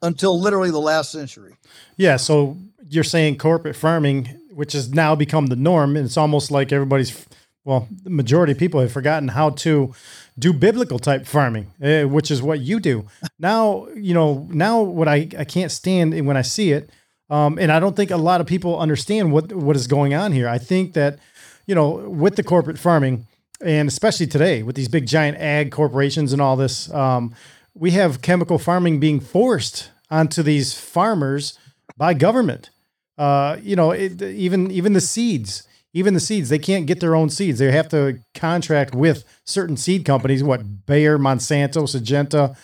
until 0.02 0.40
literally 0.40 0.72
the 0.72 0.80
last 0.80 1.12
century. 1.12 1.56
Yeah, 1.98 2.16
so 2.16 2.58
you're 2.88 3.04
saying 3.04 3.38
corporate 3.38 3.76
farming, 3.76 4.28
which 4.52 4.74
has 4.74 4.94
now 4.94 5.16
become 5.16 5.48
the 5.48 5.56
norm, 5.56 5.96
and 5.96 6.06
it's 6.06 6.18
almost 6.18 6.52
like 6.52 6.72
everybody's, 6.72 7.26
well, 7.64 7.88
the 8.04 8.10
majority 8.10 8.54
of 8.54 8.58
people 8.58 8.80
have 8.80 8.92
forgotten 8.92 9.30
how 9.30 9.52
to 9.52 9.94
do 10.38 10.54
biblical 10.54 11.00
type 11.00 11.26
farming, 11.26 11.72
eh, 11.82 12.04
which 12.04 12.32
is 12.32 12.42
what 12.42 12.60
you 12.60 12.80
do. 12.80 13.06
Now, 13.40 13.88
you 13.96 14.14
know, 14.14 14.48
now 14.52 14.82
what 14.82 15.08
I, 15.08 15.28
I 15.38 15.44
can't 15.44 15.72
stand 15.72 16.14
when 16.26 16.38
I 16.38 16.42
see 16.42 16.72
it, 16.72 16.90
um, 17.30 17.58
and 17.60 17.72
I 17.72 17.80
don't 17.80 17.96
think 17.96 18.12
a 18.12 18.18
lot 18.18 18.42
of 18.42 18.48
people 18.48 18.80
understand 18.80 19.32
what 19.32 19.54
what 19.54 19.76
is 19.76 19.88
going 19.88 20.14
on 20.14 20.32
here. 20.32 20.48
I 20.48 20.58
think 20.58 20.94
that, 20.94 21.20
you 21.66 21.76
know, 21.76 21.90
with 21.90 22.36
the 22.36 22.44
corporate 22.44 22.80
farming, 22.80 23.28
and 23.62 23.88
especially 23.88 24.28
today 24.28 24.64
with 24.64 24.76
these 24.76 24.90
big 24.90 25.08
giant 25.08 25.38
ag 25.38 25.72
corporations 25.72 26.34
and 26.34 26.42
all 26.42 26.56
this, 26.56 26.92
um, 26.92 27.34
we 27.74 27.92
have 27.92 28.22
chemical 28.22 28.60
farming 28.60 29.00
being 29.00 29.20
forced 29.20 29.92
onto 30.10 30.44
these 30.44 30.74
farmers 30.78 31.58
by 31.98 32.14
government. 32.14 32.70
Uh, 33.18 33.58
you 33.62 33.76
know, 33.76 33.92
it, 33.92 34.22
even 34.22 34.72
even 34.72 34.94
the 34.94 35.02
seeds, 35.02 35.68
even 35.94 36.14
the 36.16 36.20
seeds, 36.20 36.50
they 36.50 36.60
can't 36.60 36.88
get 36.88 37.00
their 37.00 37.16
own 37.16 37.30
seeds. 37.30 37.60
They 37.60 37.72
have 37.72 37.88
to 37.90 38.20
contract 38.34 38.96
with 38.96 39.24
certain 39.46 39.78
seed 39.78 40.06
companies, 40.06 40.44
what 40.44 40.86
Bayer, 40.86 41.18
Monsanto, 41.20 41.84
Syngenta, 41.84 42.56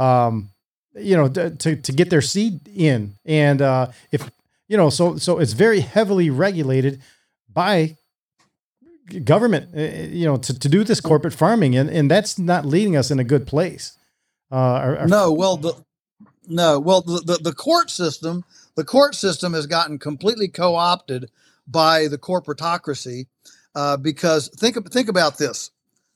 um, 0.00 0.50
you 0.94 1.16
know, 1.16 1.28
to 1.28 1.76
to 1.76 1.92
get 1.92 2.10
their 2.10 2.20
seed 2.22 2.60
in. 2.74 3.14
And 3.24 3.62
uh, 3.62 3.88
if 4.12 4.30
you 4.68 4.76
know, 4.76 4.90
so 4.90 5.16
so 5.16 5.38
it's 5.38 5.54
very 5.54 5.80
heavily 5.80 6.30
regulated 6.30 7.00
by 7.52 7.96
government, 9.24 9.74
uh, 9.76 9.80
you 10.08 10.24
know, 10.24 10.36
to, 10.36 10.58
to 10.58 10.68
do 10.68 10.84
this 10.84 11.00
corporate 11.00 11.34
farming, 11.34 11.76
and 11.76 11.88
and 11.90 12.10
that's 12.10 12.38
not 12.38 12.64
leading 12.64 12.96
us 12.96 13.10
in 13.10 13.18
a 13.18 13.24
good 13.24 13.46
place. 13.46 13.96
Uh, 14.52 14.56
our- 14.56 14.98
our- 14.98 15.06
no 15.08 15.32
well 15.32 15.56
the 15.56 15.72
no 16.46 16.78
well 16.78 17.00
the, 17.00 17.20
the, 17.24 17.38
the 17.42 17.52
court 17.52 17.90
system 17.90 18.44
the 18.76 18.84
court 18.84 19.14
system 19.14 19.54
has 19.54 19.66
gotten 19.66 19.98
completely 19.98 20.46
co-opted 20.48 21.30
by 21.66 22.08
the 22.08 22.18
corporatocracy 22.18 23.26
uh, 23.74 23.96
because 23.96 24.48
think 24.56 24.90
think 24.92 25.08
about 25.08 25.38
this. 25.38 25.70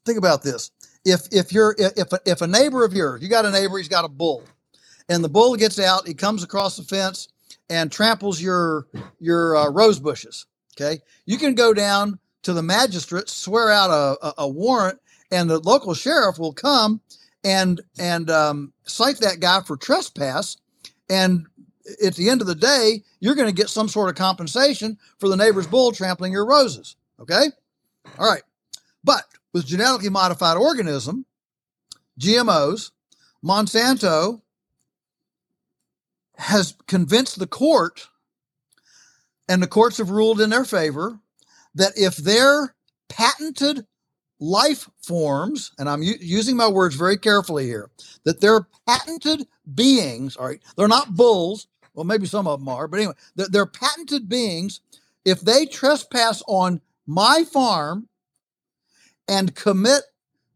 Think 0.05 0.19
about 0.19 0.43
this. 0.43 0.71
If 1.05 1.23
if 1.33 1.53
you're 1.53 1.75
if 1.79 2.09
if 2.27 2.41
a 2.43 2.47
neighbor 2.47 2.85
of 2.85 2.93
yours 2.93 3.23
you 3.23 3.29
got 3.29 3.45
a 3.45 3.51
neighbor 3.51 3.79
he's 3.79 3.89
got 3.89 4.05
a 4.05 4.09
bull 4.09 4.43
and 5.09 5.23
the 5.25 5.29
bull 5.29 5.57
gets 5.57 5.79
out 5.79 6.07
he 6.07 6.15
comes 6.15 6.43
across 6.43 6.77
the 6.77 6.83
fence 6.83 7.29
and 7.71 7.91
tramples 7.91 8.41
your 8.41 8.87
your 9.21 9.57
uh, 9.57 9.71
rose 9.71 9.99
bushes 9.99 10.47
okay? 10.79 11.01
You 11.27 11.39
can 11.39 11.55
go 11.55 11.75
down 11.75 12.19
to 12.43 12.53
the 12.53 12.63
magistrate 12.63 13.29
swear 13.29 13.71
out 13.71 13.91
a, 13.91 14.27
a, 14.27 14.35
a 14.39 14.49
warrant 14.49 15.01
and 15.31 15.51
the 15.51 15.59
local 15.59 15.95
sheriff 15.95 16.39
will 16.39 16.53
come 16.53 17.01
and 17.45 17.81
and 17.99 18.31
um, 18.31 18.73
cite 18.85 19.19
that 19.19 19.41
guy 19.41 19.61
for 19.61 19.77
trespass 19.77 20.57
and 21.09 21.47
at 22.05 22.15
the 22.15 22.29
end 22.29 22.41
of 22.41 22.47
the 22.47 22.55
day 22.55 23.03
you're 23.21 23.35
going 23.35 23.49
to 23.49 23.55
get 23.55 23.69
some 23.69 23.89
sort 23.89 24.09
of 24.09 24.15
compensation 24.15 24.99
for 25.19 25.29
the 25.29 25.37
neighbor's 25.37 25.67
bull 25.67 25.93
trampling 25.93 26.33
your 26.33 26.47
roses 26.47 26.97
okay? 27.21 27.47
All 28.19 28.31
right. 28.31 28.43
But 29.05 29.25
with 29.53 29.67
genetically 29.67 30.11
modified 30.11 30.57
organism 30.57 31.27
GMOs, 32.19 32.91
Monsanto 33.45 34.43
has 36.37 36.75
convinced 36.87 37.39
the 37.39 37.47
court, 37.47 38.09
and 39.49 39.63
the 39.63 39.67
courts 39.69 39.99
have 39.99 40.11
ruled 40.11 40.41
in 40.41 40.51
their 40.51 40.65
favor, 40.65 41.19
that 41.75 41.93
if 41.97 42.17
their 42.17 42.75
patented 43.09 43.87
life 44.41 44.89
forms, 45.03 45.73
and 45.79 45.89
I'm 45.89 46.03
u- 46.03 46.19
using 46.21 46.57
my 46.57 46.69
words 46.69 46.95
very 46.95 47.17
carefully 47.17 47.67
here, 47.67 47.91
that 48.25 48.41
they're 48.41 48.67
patented 48.87 49.47
beings, 49.75 50.37
all 50.37 50.47
right, 50.47 50.63
they're 50.77 50.89
not 50.89 51.17
bulls, 51.17 51.67
well, 51.99 52.05
maybe 52.05 52.27
some 52.27 52.47
of 52.47 52.61
them 52.61 52.69
are, 52.69 52.87
but 52.87 53.01
anyway, 53.01 53.15
they're, 53.35 53.49
they're 53.49 53.67
patented 53.67 54.29
beings. 54.29 54.81
If 55.25 55.41
they 55.41 55.67
trespass 55.67 56.45
on 56.47 56.81
my 57.09 57.43
farm 57.43 58.09
and 59.27 59.53
commit 59.53 60.03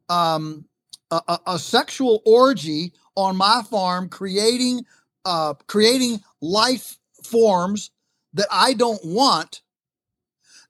um, 0.09 0.67
a, 1.11 1.21
a, 1.27 1.39
a 1.49 1.59
sexual 1.59 2.23
orgy 2.25 2.93
on 3.17 3.37
my 3.37 3.63
farm, 3.69 4.09
creating 4.09 4.85
uh, 5.25 5.55
creating 5.67 6.21
life 6.41 6.97
forms 7.25 7.91
that 8.35 8.47
I 8.49 8.75
don't 8.75 9.05
want, 9.05 9.63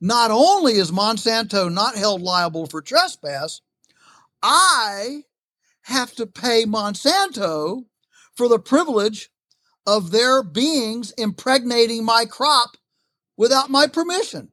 not 0.01 0.31
only 0.31 0.73
is 0.73 0.91
Monsanto 0.91 1.71
not 1.71 1.95
held 1.95 2.23
liable 2.23 2.65
for 2.65 2.81
trespass, 2.81 3.61
I 4.41 5.23
have 5.83 6.15
to 6.15 6.25
pay 6.25 6.65
Monsanto 6.65 7.85
for 8.35 8.47
the 8.47 8.59
privilege 8.59 9.29
of 9.85 10.11
their 10.11 10.43
beings 10.43 11.11
impregnating 11.17 12.05
my 12.05 12.25
crop 12.25 12.77
without 13.37 13.69
my 13.69 13.87
permission. 13.87 14.51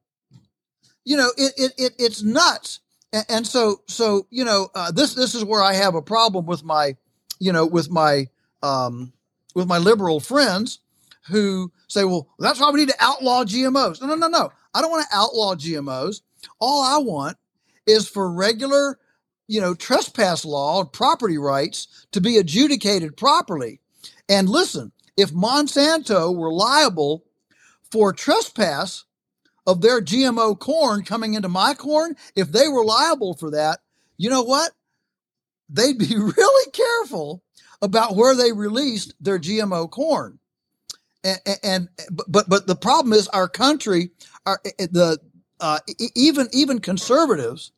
You 1.05 1.17
know, 1.17 1.31
it, 1.37 1.53
it, 1.57 1.73
it 1.79 1.93
it's 1.99 2.23
nuts. 2.23 2.81
And, 3.13 3.27
and 3.29 3.47
so, 3.47 3.83
so, 3.87 4.27
you 4.31 4.45
know, 4.45 4.69
uh, 4.75 4.91
this, 4.91 5.15
this 5.15 5.35
is 5.35 5.45
where 5.45 5.63
I 5.63 5.75
have 5.75 5.95
a 5.95 6.03
problem 6.03 6.47
with 6.47 6.65
my, 6.65 6.97
you 7.39 7.53
know, 7.53 7.67
with 7.67 7.91
my, 7.91 8.27
um, 8.63 9.13
with 9.55 9.67
my 9.67 9.79
liberal 9.79 10.21
friends 10.21 10.81
who 11.29 11.73
say, 11.89 12.05
well, 12.05 12.29
that's 12.39 12.61
why 12.61 12.71
we 12.71 12.81
need 12.81 12.89
to 12.89 12.97
outlaw 13.01 13.45
GMOs. 13.45 14.01
No, 14.01 14.09
no, 14.09 14.15
no, 14.15 14.29
no. 14.29 14.51
I 14.75 14.81
don't 14.81 14.91
want 14.91 15.07
to 15.09 15.17
outlaw 15.17 15.55
GMOs. 15.55 16.21
All 16.61 16.83
I 16.83 16.99
want 16.99 17.37
is 17.87 18.09
for 18.09 18.31
regular, 18.31 18.99
you 19.49 19.61
know, 19.61 19.75
trespass 19.75 20.45
law 20.45 20.81
and 20.81 20.93
property 20.93 21.39
rights 21.39 22.07
to 22.13 22.21
be 22.21 22.37
adjudicated 22.37 23.17
properly. 23.17 23.81
And 24.29 24.49
listen, 24.49 24.93
if 25.21 25.33
Monsanto 25.33 26.35
were 26.35 26.53
liable 26.53 27.25
for 27.91 28.13
trespass 28.13 29.05
of 29.67 29.83
their 29.83 30.01
GMO 30.01 30.59
corn 30.59 31.05
coming 31.05 31.35
into 31.35 31.49
my 31.49 31.75
corn, 31.75 32.17
if 32.35 32.51
they 32.51 32.69
were 32.69 32.85
liable 32.85 33.35
for 33.35 33.51
that, 33.51 33.81
you 34.17 34.31
know 34.31 34.43
what? 34.43 34.73
They'd 35.69 35.99
be 35.99 36.07
really 36.17 36.71
careful 36.73 37.43
about 37.83 38.17
where 38.17 38.35
they 38.35 38.53
released 38.53 39.15
their 39.21 39.39
GMO 39.39 39.91
corn. 39.91 40.39
And, 41.23 41.41
and 41.63 41.89
but 42.27 42.49
but 42.49 42.67
the 42.67 42.77
problem 42.77 43.13
is 43.13 43.29
our 43.29 43.47
country, 43.49 44.11
our 44.47 44.59
the 44.79 45.19
uh, 45.61 45.81
even 46.15 46.49
even 46.51 46.79
conservatives, 46.79 47.73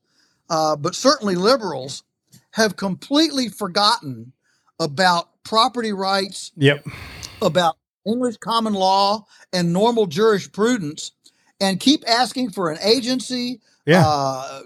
uh, 0.48 0.76
but 0.76 0.94
certainly 0.94 1.34
liberals, 1.34 2.04
have 2.52 2.76
completely 2.76 3.48
forgotten 3.48 4.32
about 4.78 5.42
property 5.42 5.92
rights. 5.92 6.52
Yep. 6.56 6.86
About 7.42 7.76
English 8.06 8.38
common 8.38 8.74
law 8.74 9.26
and 9.52 9.72
normal 9.72 10.06
jurisprudence, 10.06 11.12
and 11.60 11.78
keep 11.78 12.02
asking 12.08 12.50
for 12.50 12.70
an 12.70 12.78
agency. 12.82 13.60
Yeah. 13.86 14.04
Uh, 14.06 14.62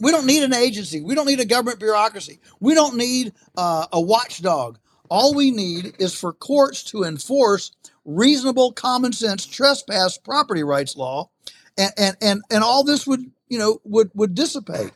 we 0.00 0.10
don't 0.10 0.26
need 0.26 0.42
an 0.42 0.54
agency. 0.54 1.00
We 1.00 1.14
don't 1.14 1.26
need 1.26 1.40
a 1.40 1.44
government 1.44 1.80
bureaucracy. 1.80 2.40
We 2.60 2.74
don't 2.74 2.96
need 2.96 3.32
uh, 3.56 3.86
a 3.92 4.00
watchdog. 4.00 4.78
All 5.08 5.34
we 5.34 5.50
need 5.50 5.94
is 5.98 6.14
for 6.14 6.32
courts 6.32 6.84
to 6.84 7.02
enforce 7.02 7.72
reasonable 8.04 8.72
common 8.72 9.12
sense 9.12 9.46
trespass 9.46 10.16
property 10.18 10.62
rights 10.62 10.96
law 10.96 11.28
and 11.76 11.92
and 11.96 12.16
and, 12.20 12.42
and 12.50 12.64
all 12.64 12.82
this 12.82 13.06
would 13.06 13.30
you 13.48 13.58
know 13.58 13.80
would 13.84 14.10
would 14.14 14.34
dissipate 14.34 14.92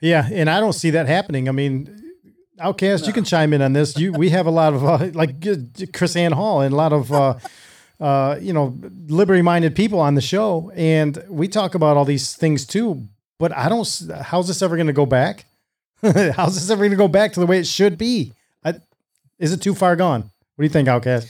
yeah 0.00 0.28
and 0.30 0.48
i 0.48 0.60
don't 0.60 0.74
see 0.74 0.90
that 0.90 1.06
happening 1.06 1.48
i 1.48 1.52
mean 1.52 2.11
outcast 2.60 3.04
no. 3.04 3.06
you 3.08 3.12
can 3.12 3.24
chime 3.24 3.52
in 3.52 3.62
on 3.62 3.72
this 3.72 3.98
you 3.98 4.12
we 4.12 4.30
have 4.30 4.46
a 4.46 4.50
lot 4.50 4.74
of 4.74 4.84
uh, 4.84 5.10
like 5.14 5.40
KrisAnne 5.40 6.32
Hall 6.32 6.60
and 6.60 6.72
a 6.72 6.76
lot 6.76 6.92
of 6.92 7.12
uh, 7.12 7.34
uh, 8.00 8.38
you 8.40 8.52
know 8.52 8.76
liberty 9.06 9.42
minded 9.42 9.74
people 9.74 10.00
on 10.00 10.14
the 10.14 10.20
show 10.20 10.70
and 10.74 11.22
we 11.28 11.48
talk 11.48 11.74
about 11.74 11.96
all 11.96 12.04
these 12.04 12.34
things 12.34 12.66
too 12.66 13.08
but 13.38 13.56
i 13.56 13.68
don't 13.68 14.02
how's 14.22 14.48
this 14.48 14.62
ever 14.62 14.76
going 14.76 14.86
to 14.86 14.92
go 14.92 15.06
back 15.06 15.46
how's 16.02 16.54
this 16.54 16.70
ever 16.70 16.80
going 16.80 16.90
to 16.90 16.96
go 16.96 17.08
back 17.08 17.32
to 17.32 17.40
the 17.40 17.46
way 17.46 17.58
it 17.58 17.66
should 17.66 17.96
be 17.96 18.32
I, 18.64 18.74
is 19.38 19.52
it 19.52 19.62
too 19.62 19.74
far 19.74 19.96
gone 19.96 20.30
what 20.56 20.62
do 20.62 20.66
you 20.66 20.72
think, 20.72 20.88
Outcast? 20.88 21.28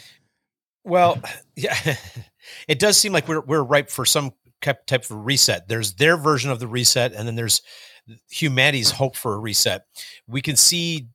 Well, 0.85 1.21
yeah, 1.57 1.77
it 2.69 2.79
does 2.79 2.97
seem 2.97 3.13
like 3.13 3.29
we're 3.29 3.41
we're 3.41 3.63
ripe 3.63 3.91
for 3.91 4.05
some 4.05 4.33
type 4.61 4.91
of 4.91 5.25
reset. 5.25 5.69
There's 5.69 5.95
their 5.95 6.17
version 6.17 6.51
of 6.51 6.61
the 6.61 6.67
reset, 6.67 7.13
and 7.13 7.27
then 7.27 7.37
there's 7.37 7.63
humanity's 8.31 8.91
hope 8.91 9.17
for 9.17 9.35
a 9.35 9.39
reset. 9.39 9.87
We 10.27 10.43
can 10.43 10.57
see 10.57 11.09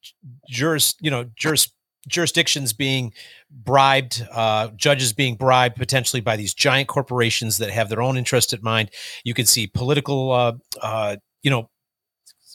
juris, 0.50 0.96
you 1.00 1.12
know, 1.12 1.26
juris 1.36 1.72
jurisdictions 2.08 2.74
being 2.74 3.14
bribed, 3.52 4.26
uh, 4.32 4.70
judges 4.76 5.14
being 5.14 5.36
bribed 5.36 5.76
potentially 5.76 6.22
by 6.22 6.38
these 6.38 6.54
giant 6.54 6.88
corporations 6.88 7.58
that 7.58 7.70
have 7.70 7.90
their 7.90 8.02
own 8.02 8.18
interest 8.18 8.54
at 8.54 8.64
mind. 8.64 8.92
You 9.24 9.34
can 9.34 9.46
see 9.46 9.68
political, 9.68 10.32
uh, 10.32 10.54
uh, 10.82 11.18
you 11.44 11.52
know, 11.52 11.70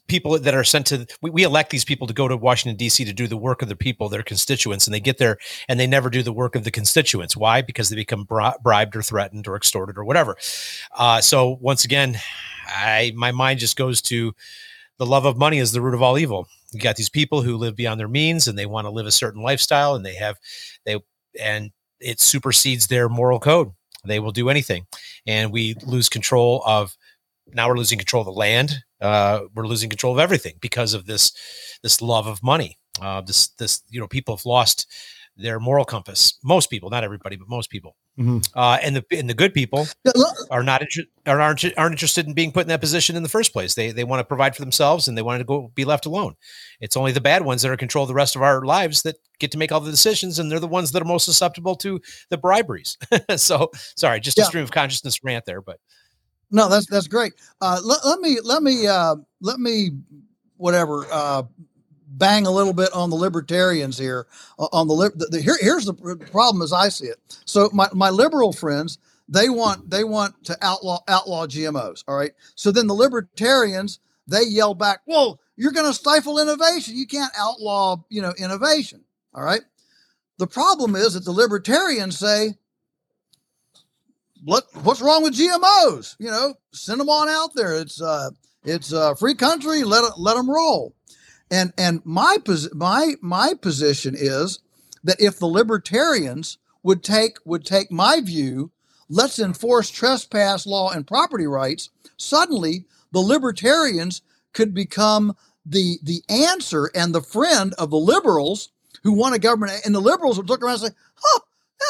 people 0.09 0.39
that 0.39 0.55
are 0.55 0.65
sent 0.65 0.87
to 0.87 1.07
we, 1.23 1.31
we 1.31 1.43
elect 1.45 1.71
these 1.71 1.85
people 1.85 2.07
to 2.07 2.15
go 2.15 2.29
to 2.29 2.37
Washington 2.37 2.77
D.C. 2.77 3.05
to 3.05 3.13
do 3.13 3.27
the 3.27 3.37
work 3.37 3.63
of 3.63 3.69
the 3.69 3.77
people, 3.77 4.09
their 4.09 4.23
constituents, 4.23 4.87
and 4.87 4.95
they 4.95 5.01
get 5.01 5.19
there 5.19 5.39
and 5.69 5.79
they 5.79 5.87
never 5.87 6.11
do 6.11 6.23
the 6.23 6.33
work 6.33 6.55
of 6.55 6.65
the 6.65 6.71
constituents. 6.71 7.37
Why? 7.37 7.63
Because 7.63 7.89
they 7.89 7.97
become 7.97 8.25
bri- 8.25 8.53
bribed 8.63 8.97
or 8.97 9.03
threatened 9.03 9.47
or 9.47 9.57
extorted 9.57 9.97
or 9.97 10.05
whatever. 10.05 10.37
Uh, 10.97 11.21
so 11.21 11.57
once 11.61 11.85
again, 11.85 12.19
I 12.73 13.13
my 13.15 13.33
mind 13.33 13.61
just 13.61 13.77
goes 13.77 14.03
to 14.03 14.35
the 14.99 15.07
love 15.07 15.25
of 15.25 15.37
money 15.37 15.59
is 15.59 15.73
the 15.73 15.81
root 15.81 15.95
of 15.95 16.03
all 16.03 16.19
evil. 16.19 16.49
You 16.73 16.81
got 16.81 16.97
these 16.97 17.09
people 17.09 17.43
who 17.43 17.57
live 17.57 17.77
beyond 17.77 18.01
their 18.01 18.09
means 18.09 18.49
and 18.49 18.59
they 18.59 18.67
want 18.67 18.87
to 18.87 18.91
live 18.91 19.07
a 19.07 19.13
certain 19.13 19.43
lifestyle 19.43 19.95
and 19.95 20.05
they 20.05 20.15
have 20.15 20.39
they 20.85 20.99
and 21.41 21.71
it 22.01 22.21
supersedes 22.21 22.87
their 22.87 23.09
moral 23.09 23.39
code. 23.41 23.71
They 24.05 24.19
will 24.19 24.33
do 24.33 24.49
anything, 24.49 24.87
and 25.27 25.53
we 25.53 25.75
lose 25.85 26.09
control 26.09 26.63
of. 26.67 26.97
Now 27.55 27.69
we're 27.69 27.77
losing 27.77 27.99
control 27.99 28.23
of 28.23 28.27
the 28.27 28.33
land 28.33 28.83
uh, 29.03 29.41
we're 29.55 29.67
losing 29.67 29.91
control 29.91 30.13
of 30.13 30.21
everything 30.21 30.55
because 30.61 30.95
of 30.95 31.07
this 31.07 31.33
this 31.83 32.01
love 32.01 32.27
of 32.27 32.43
money. 32.43 32.79
Uh, 33.01 33.21
this 33.21 33.49
this 33.59 33.83
you 33.91 34.01
know 34.01 34.07
people 34.07 34.37
have 34.37 34.47
lost 34.47 34.87
their 35.37 35.59
moral 35.59 35.85
compass. 35.85 36.39
Most 36.45 36.69
people, 36.69 36.91
not 36.91 37.05
everybody, 37.05 37.37
but 37.37 37.49
most 37.49 37.71
people. 37.71 37.97
Mm-hmm. 38.19 38.39
Uh, 38.55 38.79
and 38.83 38.97
the 38.97 39.05
and 39.11 39.29
the 39.29 39.35
good 39.35 39.55
people 39.55 39.87
are 40.51 40.63
not 40.63 40.83
inter- 40.83 41.05
aren't 41.27 41.65
aren't 41.79 41.93
interested 41.93 42.27
in 42.27 42.35
being 42.35 42.53
put 42.53 42.63
in 42.63 42.69
that 42.69 42.81
position 42.81 43.17
in 43.17 43.23
the 43.23 43.29
first 43.29 43.53
place. 43.53 43.75
They 43.75 43.91
they 43.91 44.05
want 44.05 44.21
to 44.21 44.25
provide 44.25 44.55
for 44.55 44.63
themselves 44.63 45.09
and 45.09 45.17
they 45.17 45.23
want 45.23 45.41
to 45.41 45.45
go 45.45 45.73
be 45.75 45.85
left 45.85 46.05
alone. 46.05 46.35
It's 46.81 46.97
only 46.97 47.13
the 47.13 47.21
bad 47.21 47.45
ones 47.45 47.63
that 47.63 47.71
are 47.71 47.77
control 47.77 48.05
the 48.05 48.15
rest 48.15 48.37
of 48.37 48.43
our 48.43 48.65
lives 48.65 49.03
that 49.03 49.17
get 49.39 49.51
to 49.53 49.59
make 49.59 49.73
all 49.73 49.81
the 49.81 49.91
decisions, 49.91 50.39
and 50.39 50.51
they're 50.51 50.61
the 50.61 50.69
ones 50.69 50.93
that 50.93 51.03
are 51.03 51.07
most 51.07 51.25
susceptible 51.25 51.75
to 51.77 52.01
the 52.29 52.37
briberies. 52.37 52.99
so 53.37 53.71
sorry, 53.97 54.21
just 54.21 54.37
yeah. 54.37 54.45
a 54.45 54.47
stream 54.47 54.65
of 54.65 54.71
consciousness 54.71 55.25
rant 55.25 55.47
there, 55.47 55.63
but 55.63 55.81
no, 56.51 56.69
that's 56.69 56.87
that's 56.87 57.09
great. 57.09 57.33
Uh, 57.63 57.81
let, 57.83 58.05
let 58.05 58.21
me 58.21 58.39
let 58.45 58.63
me 58.63 58.87
uh, 58.87 59.17
let 59.41 59.59
me 59.59 59.93
whatever 60.59 61.07
uh, 61.11 61.43
bang 62.19 62.47
a 62.47 62.51
little 62.51 62.73
bit 62.73 62.93
on 62.93 63.11
the 63.11 63.17
libertarians 63.17 63.99
here. 63.99 64.27
Uh, 64.59 64.69
on 64.73 64.89
the, 64.89 65.13
the, 65.15 65.27
the 65.27 65.41
here, 65.41 65.57
here's 65.61 65.87
the 65.87 65.95
problem 66.31 66.63
as 66.63 66.73
I 66.73 66.89
see 66.89 67.07
it. 67.07 67.19
So 67.45 67.71
my, 67.73 67.89
my 67.93 68.11
liberal 68.11 68.53
friends 68.53 68.99
they 69.29 69.49
want 69.49 69.89
they 69.89 70.05
want 70.05 70.45
to 70.45 70.59
outlaw 70.61 71.01
outlaw 71.09 71.47
GMOs. 71.47 72.05
All 72.07 72.17
right. 72.17 72.33
So 72.55 72.71
then 72.71 72.87
the 72.87 72.95
libertarians 72.95 74.01
they 74.27 74.43
yell 74.43 74.75
back, 74.75 75.01
"Well, 75.07 75.41
you're 75.57 75.73
going 75.73 75.87
to 75.87 75.95
stifle 75.95 76.39
innovation. 76.39 76.97
You 76.97 77.07
can't 77.07 77.33
outlaw 77.39 77.97
you 78.09 78.21
know 78.21 78.35
innovation." 78.39 79.05
All 79.35 79.43
right. 79.43 79.63
The 80.39 80.47
problem 80.47 80.97
is 80.97 81.15
that 81.15 81.25
the 81.25 81.33
libertarians 81.33 82.19
say, 82.19 82.55
what 84.45 84.65
what's 84.83 85.01
wrong 85.01 85.23
with 85.23 85.35
GMOs? 85.35 86.17
You 86.19 86.31
know, 86.31 86.55
send 86.73 87.01
them 87.01 87.09
on 87.09 87.29
out 87.29 87.55
there. 87.55 87.75
It's 87.81 88.03
uh, 88.03 88.31
it's 88.65 88.93
a 88.93 89.17
free 89.17 89.35
country. 89.35 89.85
Let 89.85 90.19
let 90.19 90.35
them 90.35 90.51
roll. 90.51 90.95
And 91.53 91.75
and 91.77 92.01
my 92.05 92.39
my 92.73 93.17
my 93.21 93.53
position 93.61 94.15
is 94.17 94.61
that 95.05 95.21
if 95.21 95.39
the 95.39 95.47
libertarians 95.47 96.57
would 96.83 97.05
take 97.05 97.37
would 97.45 97.67
take 97.67 97.93
my 97.93 98.23
view, 98.23 98.73
let's 99.11 99.39
enforce 99.39 99.91
trespass 99.91 100.67
law 100.67 100.91
and 100.91 101.07
property 101.07 101.47
rights. 101.47 101.91
Suddenly, 102.17 102.87
the 103.13 103.21
libertarians 103.21 104.23
could 104.55 104.73
become 104.73 105.37
the 105.67 105.99
the 106.03 106.23
answer 106.31 106.91
and 106.95 107.15
the 107.15 107.21
friend 107.21 107.75
of 107.79 107.91
the 107.91 107.99
liberals 107.99 108.71
who 109.03 109.13
want 109.13 109.35
a 109.35 109.39
government. 109.39 109.83
And 109.85 109.95
the 109.95 110.01
liberals 110.01 110.39
would 110.39 110.49
look 110.49 110.63
around 110.63 110.83
and 110.83 110.93
say, 110.93 110.97
"Huh, 111.17 111.41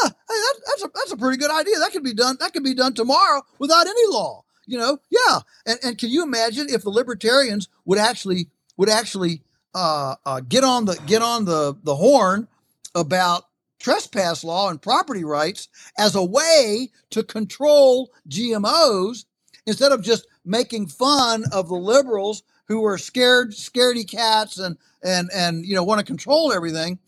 yeah, 0.03 0.09
that, 0.09 0.55
that's 0.67 0.85
a 0.85 0.91
that's 0.93 1.13
a 1.13 1.17
pretty 1.17 1.37
good 1.37 1.53
idea. 1.53 1.79
That 1.79 1.93
could 1.93 2.03
be 2.03 2.15
done. 2.15 2.37
That 2.41 2.53
could 2.53 2.65
be 2.65 2.75
done 2.75 2.95
tomorrow 2.95 3.43
without 3.61 3.87
any 3.87 4.07
law. 4.09 4.43
You 4.67 4.79
know, 4.79 4.99
yeah. 5.09 5.39
And 5.67 5.79
and 5.85 5.99
can 5.99 6.11
you 6.11 6.25
imagine 6.25 6.67
if 6.69 6.83
the 6.83 6.91
libertarians 6.91 7.69
would 7.85 7.99
actually 7.99 8.49
would 8.77 8.89
actually 8.89 9.43
uh, 9.75 10.17
uh, 10.27 10.41
get 10.41 10.65
on 10.65 10.85
the 10.85 10.95
get 11.07 11.23
on 11.23 11.45
the 11.45 11.75
the 11.83 11.95
horn 11.95 12.49
about 12.95 13.45
trespass 13.79 14.45
law 14.45 14.71
and 14.71 14.81
property 14.81 15.25
rights 15.25 15.69
as 15.99 16.15
a 16.15 16.25
way 16.25 16.89
to 17.11 17.23
control 17.23 18.13
GMOs 18.29 19.25
instead 19.67 19.93
of 19.93 20.03
just 20.03 20.27
making 20.45 20.87
fun 20.87 21.45
of 21.53 21.69
the 21.69 21.75
liberals 21.75 22.43
who 22.69 22.85
are 22.85 22.99
scared 22.99 23.51
scaredy 23.53 24.09
cats 24.09 24.59
and 24.59 24.77
and 25.03 25.31
and 25.35 25.65
you 25.67 25.75
know 25.75 25.85
want 25.85 25.99
to 25.99 26.05
control 26.07 26.53
everything. 26.53 26.99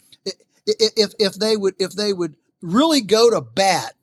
If 0.67 1.13
if 1.19 1.35
they 1.35 1.57
would 1.57 1.75
if 1.79 1.93
they 1.93 2.13
would 2.13 2.35
really 2.63 3.03
go 3.03 3.31
to 3.31 3.41
bat 3.41 3.95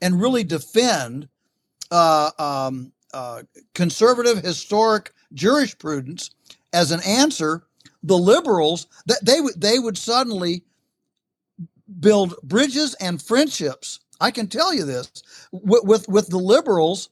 and 0.00 0.20
really 0.20 0.44
defend 0.44 1.28
uh, 1.90 2.30
um, 2.38 2.92
uh, 3.14 3.42
conservative 3.74 4.38
historic 4.38 5.12
jurisprudence 5.34 6.30
as 6.72 6.90
an 6.90 7.00
answer, 7.06 7.64
the 8.02 8.18
liberals 8.18 8.86
that 9.06 9.24
they 9.24 9.40
would 9.40 9.60
they 9.60 9.78
would 9.78 9.96
suddenly 9.96 10.64
build 12.00 12.34
bridges 12.42 12.94
and 12.94 13.22
friendships. 13.22 14.00
I 14.20 14.30
can 14.30 14.46
tell 14.46 14.72
you 14.72 14.84
this 14.84 15.10
with, 15.50 15.84
with, 15.84 16.08
with 16.08 16.28
the 16.28 16.38
liberals 16.38 17.10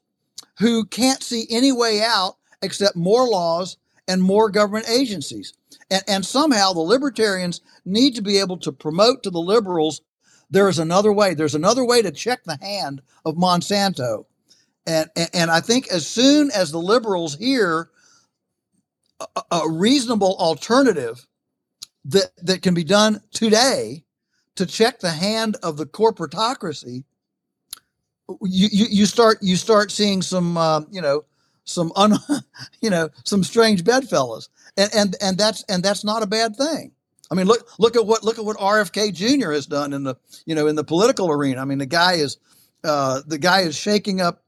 who 0.59 0.85
can't 0.87 1.23
see 1.23 1.47
any 1.51 1.73
way 1.73 2.03
out 2.03 2.37
except 2.63 2.97
more 2.97 3.29
laws 3.29 3.77
and 4.07 4.23
more 4.23 4.49
government 4.51 4.89
agencies. 4.89 5.55
And, 5.91 6.03
and 6.07 6.25
somehow 6.25 6.73
the 6.73 6.81
libertarians 6.81 7.61
need 7.85 8.15
to 8.15 8.23
be 8.23 8.39
able 8.39 8.59
to 8.59 8.73
promote 8.73 9.23
to 9.23 9.31
the 9.31 9.41
liberals 9.41 10.03
there 10.51 10.69
is 10.69 10.81
another 10.81 11.13
way. 11.13 11.35
There's 11.35 11.55
another 11.55 11.85
way 11.85 12.03
to 12.03 12.11
check 12.11 12.43
the 12.43 12.59
hand 12.61 13.03
of 13.25 13.37
Monsanto. 13.37 14.27
And, 14.87 15.09
and, 15.15 15.31
and 15.33 15.51
I 15.51 15.61
think 15.61 15.89
as 15.89 16.07
soon 16.07 16.51
as 16.51 16.73
the 16.73 16.81
liberals 16.81 17.37
hear 17.37 17.91
a, 19.51 19.69
reasonable 19.69 20.37
alternative 20.39 21.27
that, 22.05 22.31
that 22.43 22.63
can 22.63 22.75
be 22.75 22.85
done 22.85 23.21
today 23.33 24.05
to 24.57 24.67
check 24.67 25.01
the 25.01 25.11
hand 25.11 25.57
of 25.63 25.77
the 25.77 25.87
corporatocracy, 25.87 27.05
you, 28.43 28.69
you, 28.71 28.87
you 28.91 29.07
start 29.07 29.39
you 29.43 29.57
start 29.57 29.91
seeing 29.91 30.23
some 30.23 30.57
uh, 30.57 30.83
you 30.91 31.01
know 31.01 31.25
some 31.65 31.91
un 31.97 32.17
you 32.81 32.89
know 32.89 33.09
some 33.25 33.43
strange 33.43 33.83
bedfellows 33.85 34.49
and 34.77 34.89
and 34.95 35.17
and 35.21 35.37
that's 35.37 35.65
and 35.69 35.83
that's 35.83 36.05
not 36.05 36.23
a 36.23 36.27
bad 36.27 36.55
thing 36.55 36.93
I 37.31 37.35
mean, 37.37 37.47
look 37.47 37.69
look 37.79 37.97
at 37.97 38.05
what 38.07 38.25
look 38.25 38.39
at 38.39 38.45
what 38.45 38.57
RFK 38.57 39.15
Jr. 39.15 39.53
has 39.53 39.67
done 39.67 39.93
in 39.93 40.03
the 40.03 40.17
you 40.47 40.55
know 40.55 40.67
in 40.67 40.75
the 40.75 40.85
political 40.85 41.31
arena. 41.31 41.61
I 41.61 41.65
mean, 41.65 41.79
the 41.79 41.87
guy 41.87 42.15
is 42.15 42.39
uh, 42.83 43.21
the 43.27 43.39
guy 43.39 43.61
is 43.61 43.77
shaking 43.77 44.21
up 44.21 44.43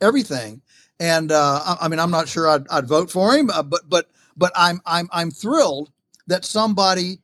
everything, 0.00 0.62
and 1.00 1.32
uh, 1.32 1.76
I, 1.80 1.88
mean, 1.88 1.98
I'm 1.98 2.10
not 2.10 2.28
sure 2.28 2.48
I'd, 2.48 2.68
I'd 2.68 2.86
vote 2.86 3.10
for 3.10 3.34
him, 3.34 3.50
uh, 3.50 3.62
but 3.62 3.82
but 3.88 4.10
but 4.36 4.52
I'm 4.54 4.80
I'm 4.86 5.08
I'm 5.12 5.30
thrilled 5.30 5.90
that 6.26 6.44
somebody 6.44 7.18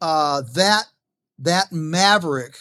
uh, 0.00 0.42
that 0.54 0.84
that 1.38 1.72
maverick 1.72 2.56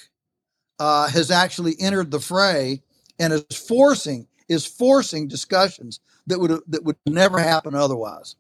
uh, 0.80 1.08
has 1.10 1.32
actually 1.32 1.76
entered 1.80 2.12
the 2.12 2.20
fray 2.20 2.82
and 3.20 3.34
is 3.34 3.44
forcing 3.68 4.28
is 4.48 4.66
forcing 4.66 5.28
discussions 5.28 6.00
that 6.28 6.40
would 6.40 6.62
that 6.68 6.84
would 6.84 6.98
never 7.06 7.40
happen 7.40 7.76
otherwise. 7.76 8.36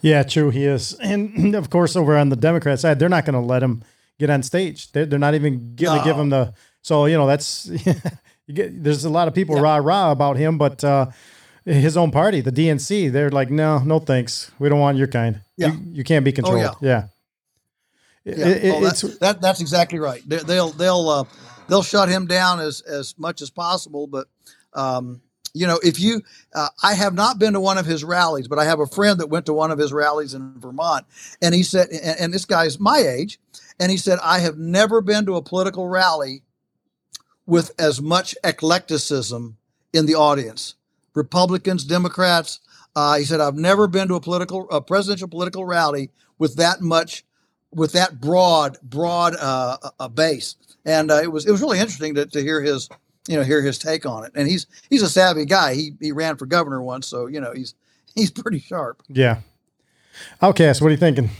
Yeah, 0.00 0.22
true. 0.22 0.50
He 0.50 0.64
is, 0.64 0.94
and 0.94 1.54
of 1.56 1.70
course, 1.70 1.96
over 1.96 2.16
on 2.16 2.28
the 2.28 2.36
Democrat 2.36 2.80
side, 2.80 2.98
they're 2.98 3.08
not 3.08 3.24
going 3.24 3.34
to 3.34 3.40
let 3.40 3.62
him 3.62 3.82
get 4.18 4.30
on 4.30 4.42
stage. 4.42 4.92
They're, 4.92 5.06
they're 5.06 5.18
not 5.18 5.34
even 5.34 5.74
going 5.74 5.98
to 5.98 5.98
no. 5.98 6.04
give 6.04 6.16
him 6.16 6.30
the. 6.30 6.54
So 6.82 7.06
you 7.06 7.16
know, 7.16 7.26
that's 7.26 7.70
you 8.46 8.54
get. 8.54 8.82
There's 8.82 9.04
a 9.04 9.10
lot 9.10 9.28
of 9.28 9.34
people 9.34 9.56
yeah. 9.56 9.62
rah 9.62 9.76
rah 9.76 10.12
about 10.12 10.36
him, 10.36 10.58
but 10.58 10.82
uh, 10.84 11.06
his 11.64 11.96
own 11.96 12.10
party, 12.10 12.40
the 12.40 12.52
DNC, 12.52 13.10
they're 13.12 13.30
like, 13.30 13.50
no, 13.50 13.78
no 13.78 13.98
thanks. 13.98 14.50
We 14.58 14.68
don't 14.68 14.80
want 14.80 14.98
your 14.98 15.06
kind. 15.06 15.40
Yeah, 15.56 15.72
you, 15.72 15.80
you 15.92 16.04
can't 16.04 16.24
be 16.24 16.32
controlled. 16.32 16.60
Oh, 16.62 16.78
yeah. 16.80 17.08
yeah. 18.24 18.36
yeah. 18.36 18.46
It, 18.46 18.74
oh, 18.74 18.80
that's, 18.80 19.18
that, 19.18 19.40
that's 19.40 19.60
exactly 19.60 19.98
right. 19.98 20.22
They, 20.26 20.38
will 20.38 20.70
they'll 20.70 21.08
uh, 21.08 21.24
they'll 21.68 21.82
shut 21.82 22.08
him 22.08 22.26
down 22.26 22.60
as 22.60 22.80
as 22.82 23.14
much 23.18 23.40
as 23.40 23.50
possible, 23.50 24.06
but 24.06 24.26
um, 24.74 25.20
you 25.54 25.68
know, 25.68 25.78
if 25.84 26.00
you, 26.00 26.20
uh, 26.52 26.68
I 26.82 26.94
have 26.94 27.14
not 27.14 27.38
been 27.38 27.52
to 27.52 27.60
one 27.60 27.78
of 27.78 27.86
his 27.86 28.02
rallies, 28.02 28.48
but 28.48 28.58
I 28.58 28.64
have 28.64 28.80
a 28.80 28.86
friend 28.86 29.20
that 29.20 29.28
went 29.28 29.46
to 29.46 29.52
one 29.52 29.70
of 29.70 29.78
his 29.78 29.92
rallies 29.92 30.34
in 30.34 30.58
Vermont, 30.58 31.06
and 31.40 31.54
he 31.54 31.62
said, 31.62 31.88
and, 31.90 32.18
and 32.18 32.34
this 32.34 32.44
guy's 32.44 32.80
my 32.80 32.98
age, 32.98 33.38
and 33.78 33.90
he 33.90 33.96
said, 33.96 34.18
I 34.20 34.40
have 34.40 34.58
never 34.58 35.00
been 35.00 35.26
to 35.26 35.36
a 35.36 35.42
political 35.42 35.88
rally 35.88 36.42
with 37.46 37.72
as 37.78 38.00
much 38.00 38.34
eclecticism 38.44 39.56
in 39.92 40.06
the 40.06 40.14
audience. 40.14 40.74
Republicans, 41.14 41.84
Democrats. 41.84 42.60
Uh, 42.96 43.18
he 43.18 43.24
said, 43.24 43.40
I've 43.40 43.56
never 43.56 43.86
been 43.86 44.08
to 44.08 44.14
a 44.14 44.20
political, 44.20 44.68
a 44.70 44.80
presidential 44.80 45.28
political 45.28 45.64
rally 45.64 46.10
with 46.38 46.56
that 46.56 46.80
much, 46.80 47.24
with 47.72 47.92
that 47.92 48.20
broad, 48.20 48.78
broad 48.82 49.34
uh, 49.36 49.76
a 50.00 50.08
base. 50.08 50.56
And 50.84 51.10
uh, 51.10 51.20
it 51.22 51.32
was 51.32 51.46
it 51.46 51.50
was 51.50 51.60
really 51.60 51.78
interesting 51.78 52.14
to, 52.14 52.26
to 52.26 52.42
hear 52.42 52.60
his 52.60 52.88
you 53.28 53.36
know, 53.36 53.42
hear 53.42 53.62
his 53.62 53.78
take 53.78 54.06
on 54.06 54.24
it. 54.24 54.32
And 54.34 54.48
he's 54.48 54.66
he's 54.90 55.02
a 55.02 55.08
savvy 55.08 55.44
guy. 55.44 55.74
He 55.74 55.94
he 56.00 56.12
ran 56.12 56.36
for 56.36 56.46
governor 56.46 56.82
once, 56.82 57.06
so 57.06 57.26
you 57.26 57.40
know 57.40 57.52
he's 57.52 57.74
he's 58.14 58.30
pretty 58.30 58.58
sharp. 58.58 59.02
Yeah. 59.08 59.40
Outcast, 60.40 60.80
what 60.80 60.88
are 60.88 60.92
you 60.92 60.96
thinking? 60.96 61.30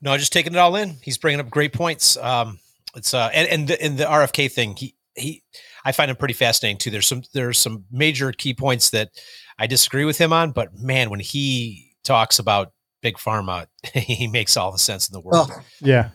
No, 0.00 0.16
just 0.18 0.32
taking 0.32 0.52
it 0.52 0.58
all 0.58 0.74
in. 0.74 0.96
He's 1.00 1.16
bringing 1.16 1.38
up 1.38 1.48
great 1.48 1.72
points. 1.72 2.16
Um, 2.16 2.58
it's 2.94 3.14
uh, 3.14 3.30
and 3.32 3.48
and 3.48 3.68
the, 3.68 3.82
and 3.82 3.98
the 3.98 4.04
RFK 4.04 4.50
thing. 4.50 4.76
He 4.76 4.94
he, 5.14 5.42
I 5.84 5.92
find 5.92 6.10
him 6.10 6.16
pretty 6.16 6.34
fascinating 6.34 6.78
too. 6.78 6.90
There's 6.90 7.06
some 7.06 7.22
there's 7.32 7.58
some 7.58 7.84
major 7.90 8.32
key 8.32 8.54
points 8.54 8.90
that 8.90 9.10
I 9.58 9.66
disagree 9.66 10.04
with 10.04 10.18
him 10.18 10.32
on, 10.32 10.52
but 10.52 10.74
man, 10.74 11.10
when 11.10 11.20
he 11.20 11.94
talks 12.04 12.38
about 12.38 12.72
big 13.02 13.16
pharma, 13.16 13.66
he 13.94 14.26
makes 14.26 14.56
all 14.56 14.72
the 14.72 14.78
sense 14.78 15.08
in 15.08 15.12
the 15.12 15.20
world. 15.20 15.50
Oh, 15.50 15.62
yeah. 15.80 16.10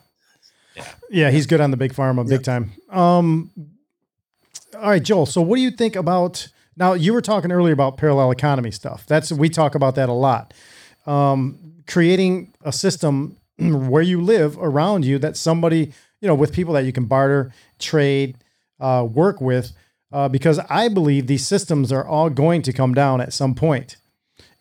Yeah. 0.76 0.84
Yeah, 1.10 1.30
he's 1.30 1.46
good 1.46 1.60
on 1.60 1.70
the 1.70 1.76
big 1.76 1.92
pharma, 1.92 2.28
big 2.28 2.44
time. 2.44 2.72
Um, 2.90 3.50
all 4.76 4.90
right, 4.90 5.02
Joel. 5.02 5.26
So, 5.26 5.40
what 5.40 5.56
do 5.56 5.62
you 5.62 5.70
think 5.70 5.96
about 5.96 6.48
now? 6.76 6.92
You 6.92 7.12
were 7.12 7.20
talking 7.20 7.50
earlier 7.50 7.72
about 7.72 7.96
parallel 7.96 8.30
economy 8.30 8.70
stuff. 8.70 9.04
That's 9.06 9.32
we 9.32 9.48
talk 9.48 9.74
about 9.74 9.96
that 9.96 10.08
a 10.08 10.12
lot. 10.12 10.54
Um, 11.06 11.82
creating 11.88 12.54
a 12.62 12.72
system 12.72 13.38
where 13.58 14.02
you 14.02 14.20
live 14.20 14.56
around 14.58 15.04
you 15.04 15.18
that 15.18 15.36
somebody, 15.36 15.92
you 16.20 16.28
know, 16.28 16.34
with 16.34 16.52
people 16.52 16.74
that 16.74 16.84
you 16.84 16.92
can 16.92 17.06
barter, 17.06 17.52
trade, 17.78 18.36
uh, 18.80 19.06
work 19.10 19.40
with, 19.40 19.72
uh, 20.12 20.28
because 20.28 20.58
I 20.70 20.88
believe 20.88 21.26
these 21.26 21.46
systems 21.46 21.92
are 21.92 22.06
all 22.06 22.30
going 22.30 22.62
to 22.62 22.72
come 22.72 22.94
down 22.94 23.20
at 23.20 23.32
some 23.32 23.54
point. 23.54 23.96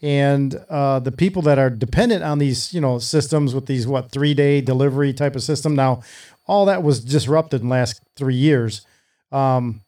And 0.01 0.55
uh, 0.69 0.99
the 0.99 1.11
people 1.11 1.41
that 1.43 1.57
are 1.57 1.69
dependent 1.69 2.23
on 2.23 2.37
these 2.37 2.73
you 2.73 2.79
know 2.81 2.99
systems 2.99 3.55
with 3.55 3.65
these 3.65 3.87
what 3.87 4.11
three 4.11 4.33
day 4.33 4.61
delivery 4.61 5.11
type 5.11 5.35
of 5.35 5.41
system 5.41 5.75
now 5.75 6.03
all 6.45 6.65
that 6.65 6.83
was 6.83 7.03
disrupted 7.03 7.61
in 7.61 7.67
the 7.67 7.73
last 7.73 8.01
three 8.15 8.35
years. 8.35 8.85
Um, 9.31 9.81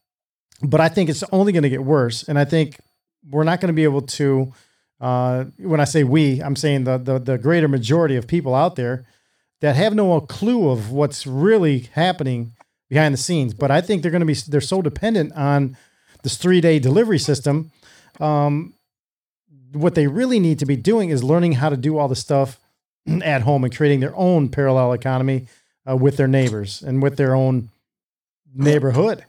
but 0.62 0.80
i 0.80 0.90
think 0.90 1.10
it's 1.10 1.24
only 1.32 1.52
going 1.52 1.64
to 1.64 1.70
get 1.70 1.84
worse 1.84 2.24
and 2.24 2.38
i 2.38 2.46
think 2.46 2.80
we're 3.30 3.44
not 3.44 3.60
going 3.60 3.68
to 3.68 3.74
be 3.74 3.84
able 3.84 4.02
to 4.02 4.52
uh, 5.02 5.46
when 5.60 5.80
i 5.80 5.84
say 5.84 6.04
we 6.04 6.42
i'm 6.42 6.56
saying 6.56 6.84
the, 6.84 6.98
the 6.98 7.20
the 7.20 7.38
greater 7.38 7.68
majority 7.68 8.16
of 8.16 8.28
people 8.28 8.54
out 8.54 8.76
there 8.76 9.06
that 9.62 9.76
have 9.76 9.94
no 9.94 10.20
clue 10.22 10.70
of 10.70 10.92
what's 10.92 11.28
really 11.28 11.90
happening 11.94 12.54
behind 12.90 13.14
the 13.14 13.18
scenes 13.18 13.54
but 13.54 13.72
i 13.72 13.82
think 13.82 14.02
they're 14.02 14.12
going 14.12 14.20
to 14.20 14.26
be 14.26 14.34
they're 14.48 14.62
so 14.62 14.82
dependent 14.82 15.32
on 15.34 15.78
this 16.24 16.38
three 16.38 16.62
day 16.62 16.80
delivery 16.80 17.20
system 17.20 17.72
um, 18.20 18.74
what 19.72 19.96
they 19.96 20.08
really 20.08 20.40
need 20.40 20.60
to 20.60 20.66
be 20.66 20.76
doing 20.76 21.10
is 21.10 21.24
learning 21.24 21.54
how 21.54 21.70
to 21.70 21.78
do 21.78 21.98
all 21.98 22.08
the 22.08 22.16
stuff 22.16 22.60
at 23.24 23.42
home 23.44 23.64
and 23.64 23.76
creating 23.76 24.00
their 24.00 24.16
own 24.16 24.50
parallel 24.50 24.94
economy 24.94 25.48
uh, 25.90 25.96
with 25.96 26.18
their 26.18 26.28
neighbors 26.28 26.82
and 26.82 27.02
with 27.02 27.18
their 27.18 27.36
own 27.36 27.70
neighborhood. 28.54 29.26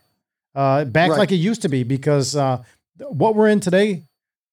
Uh, 0.55 0.85
back 0.85 1.11
right. 1.11 1.19
like 1.19 1.33
it 1.33 1.37
used 1.37 1.63
to 1.63 1.69
be 1.69 1.85
because 1.85 2.35
uh, 2.35 2.63
what 2.99 3.35
we're 3.35 3.49
in 3.49 3.61
today 3.61 4.03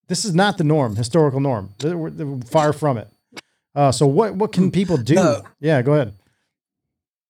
this 0.07 0.23
is 0.23 0.33
not 0.33 0.57
the 0.57 0.63
norm 0.63 0.95
historical 0.95 1.41
norm. 1.41 1.73
We're 1.83 2.39
far 2.41 2.71
from 2.71 2.97
it 2.97 3.09
uh, 3.77 3.91
so 3.91 4.05
what 4.05 4.35
what 4.35 4.51
can 4.51 4.69
people 4.71 4.97
do 4.97 5.15
no. 5.15 5.41
yeah 5.59 5.81
go 5.81 5.93
ahead 5.93 6.13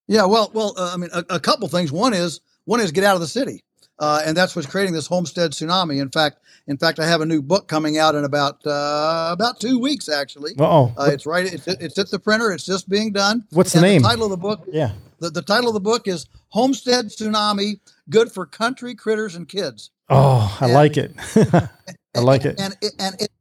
yeah 0.08 0.26
well 0.26 0.50
well 0.54 0.74
uh, 0.78 0.92
i 0.94 0.98
mean 0.98 1.10
a, 1.14 1.24
a 1.30 1.40
couple 1.40 1.68
things 1.68 1.92
one 1.92 2.14
is 2.14 2.42
one 2.66 2.80
is 2.80 2.92
get 2.92 3.04
out 3.04 3.16
of 3.16 3.22
the 3.22 3.28
city 3.28 3.64
uh, 4.00 4.22
and 4.26 4.38
that's 4.38 4.56
what's 4.56 4.68
creating 4.68 4.94
this 4.94 5.08
homestead 5.08 5.52
tsunami. 5.52 6.00
In 6.00 6.10
fact, 6.10 6.40
in 6.68 6.78
fact, 6.78 7.00
I 7.00 7.08
have 7.08 7.22
a 7.22 7.26
new 7.26 7.42
book 7.42 7.68
coming 7.68 7.98
out 7.98 8.14
in 8.14 8.26
about 8.26 8.66
uh, 8.66 9.30
about 9.32 9.60
two 9.60 9.80
weeks. 9.80 10.08
Actually, 10.08 10.54
oh, 10.60 10.94
uh, 10.98 11.10
it's 11.12 11.26
right. 11.26 11.52
It's, 11.52 11.68
it's 11.68 11.98
at 11.98 12.12
the 12.12 12.20
printer. 12.20 12.52
It's 12.52 12.66
just 12.66 12.90
being 12.90 13.12
done. 13.12 13.46
What's 13.52 13.74
the 13.74 13.82
name? 13.82 14.04
The 14.04 14.10
title 14.10 14.26
of 14.26 14.32
the 14.32 14.38
book. 14.38 14.68
Yeah. 14.72 14.92
The, 15.20 15.32
the 15.32 15.42
title 15.42 15.70
of 15.70 15.74
the 15.74 15.80
book 15.80 16.08
is 16.08 16.28
Homestead 16.50 17.06
Tsunami: 17.06 17.80
Good 18.10 18.32
for 18.32 18.46
Country 18.46 18.94
Critters 18.94 19.36
and 19.36 19.48
Kids. 19.48 19.90
Oh, 20.10 20.56
I 20.62 20.66
and, 20.66 20.74
like 20.74 20.98
it. 20.98 21.16
I 22.16 22.20
like 22.20 22.46
it. 22.46 22.60
And 22.60 22.78
and, 22.82 22.92
and 23.00 23.16
it 23.22 23.32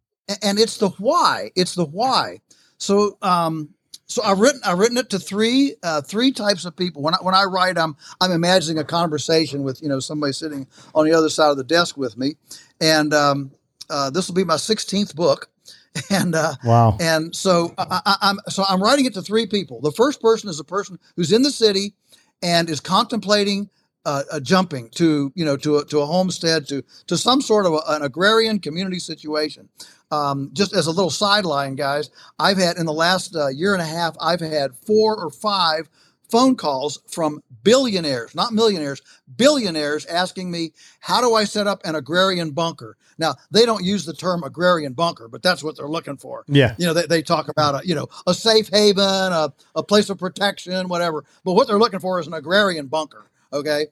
and 0.42 0.58
it's 0.58 0.78
the 0.78 0.88
why. 0.90 1.50
It's 1.54 1.74
the 1.74 1.84
why. 1.84 2.40
So 2.78 3.18
um, 3.22 3.70
so 4.06 4.22
I've 4.22 4.38
written 4.38 4.60
I've 4.64 4.78
written 4.78 4.96
it 4.96 5.10
to 5.10 5.18
three 5.18 5.74
uh, 5.82 6.00
three 6.00 6.32
types 6.32 6.64
of 6.64 6.76
people. 6.76 7.02
When 7.02 7.14
I, 7.14 7.18
when 7.20 7.34
I 7.34 7.44
write, 7.44 7.78
I'm 7.78 7.96
I'm 8.20 8.32
imagining 8.32 8.78
a 8.78 8.84
conversation 8.84 9.62
with 9.62 9.82
you 9.82 9.88
know 9.88 10.00
somebody 10.00 10.32
sitting 10.32 10.66
on 10.94 11.04
the 11.06 11.12
other 11.12 11.28
side 11.28 11.50
of 11.50 11.56
the 11.56 11.64
desk 11.64 11.96
with 11.96 12.16
me, 12.16 12.36
and 12.80 13.12
um, 13.12 13.50
uh, 13.90 14.10
this 14.10 14.28
will 14.28 14.34
be 14.34 14.44
my 14.44 14.54
16th 14.54 15.14
book, 15.14 15.48
and 16.10 16.34
uh, 16.34 16.54
Wow. 16.64 16.96
and 17.00 17.34
so 17.34 17.74
I, 17.78 18.16
I'm 18.22 18.38
so 18.48 18.64
I'm 18.68 18.82
writing 18.82 19.06
it 19.06 19.14
to 19.14 19.22
three 19.22 19.46
people. 19.46 19.80
The 19.80 19.92
first 19.92 20.20
person 20.20 20.48
is 20.48 20.60
a 20.60 20.64
person 20.64 20.98
who's 21.16 21.32
in 21.32 21.42
the 21.42 21.50
city 21.50 21.94
and 22.42 22.70
is 22.70 22.80
contemplating 22.80 23.70
uh, 24.06 24.22
uh, 24.30 24.40
jumping 24.40 24.88
to 24.90 25.32
you 25.34 25.44
know 25.44 25.56
to 25.56 25.78
a, 25.78 25.84
to 25.84 25.98
a 25.98 26.06
homestead 26.06 26.66
to 26.68 26.82
to 27.08 27.16
some 27.16 27.42
sort 27.42 27.66
of 27.66 27.72
a, 27.72 27.80
an 27.88 28.02
agrarian 28.02 28.60
community 28.60 29.00
situation. 29.00 29.68
Um, 30.12 30.50
just 30.52 30.72
as 30.72 30.86
a 30.86 30.92
little 30.92 31.10
sideline, 31.10 31.74
guys, 31.74 32.10
I've 32.38 32.58
had 32.58 32.76
in 32.76 32.86
the 32.86 32.92
last 32.92 33.34
uh, 33.34 33.48
year 33.48 33.74
and 33.74 33.82
a 33.82 33.86
half, 33.86 34.16
I've 34.20 34.40
had 34.40 34.76
four 34.76 35.16
or 35.16 35.30
five 35.30 35.88
phone 36.30 36.54
calls 36.54 37.00
from 37.08 37.42
billionaires, 37.64 38.32
not 38.34 38.52
millionaires, 38.52 39.02
billionaires 39.36 40.06
asking 40.06 40.50
me, 40.50 40.72
how 41.00 41.20
do 41.20 41.34
I 41.34 41.42
set 41.42 41.66
up 41.66 41.80
an 41.84 41.96
agrarian 41.96 42.52
bunker? 42.52 42.96
Now, 43.18 43.34
they 43.50 43.66
don't 43.66 43.84
use 43.84 44.04
the 44.04 44.12
term 44.12 44.44
agrarian 44.44 44.92
bunker, 44.92 45.26
but 45.26 45.42
that's 45.42 45.64
what 45.64 45.76
they're 45.76 45.88
looking 45.88 46.16
for. 46.16 46.44
Yeah. 46.46 46.76
You 46.78 46.86
know, 46.86 46.94
they, 46.94 47.06
they 47.06 47.22
talk 47.22 47.48
about 47.48 47.82
a, 47.82 47.86
you 47.86 47.94
know, 47.94 48.06
a 48.26 48.34
safe 48.34 48.68
haven, 48.68 49.02
a, 49.02 49.52
a 49.74 49.82
place 49.82 50.10
of 50.10 50.18
protection, 50.18 50.88
whatever. 50.88 51.24
But 51.44 51.54
what 51.54 51.66
they're 51.66 51.78
looking 51.78 52.00
for 52.00 52.20
is 52.20 52.28
an 52.28 52.34
agrarian 52.34 52.86
bunker. 52.86 53.28
Okay. 53.52 53.86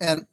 And 0.00 0.26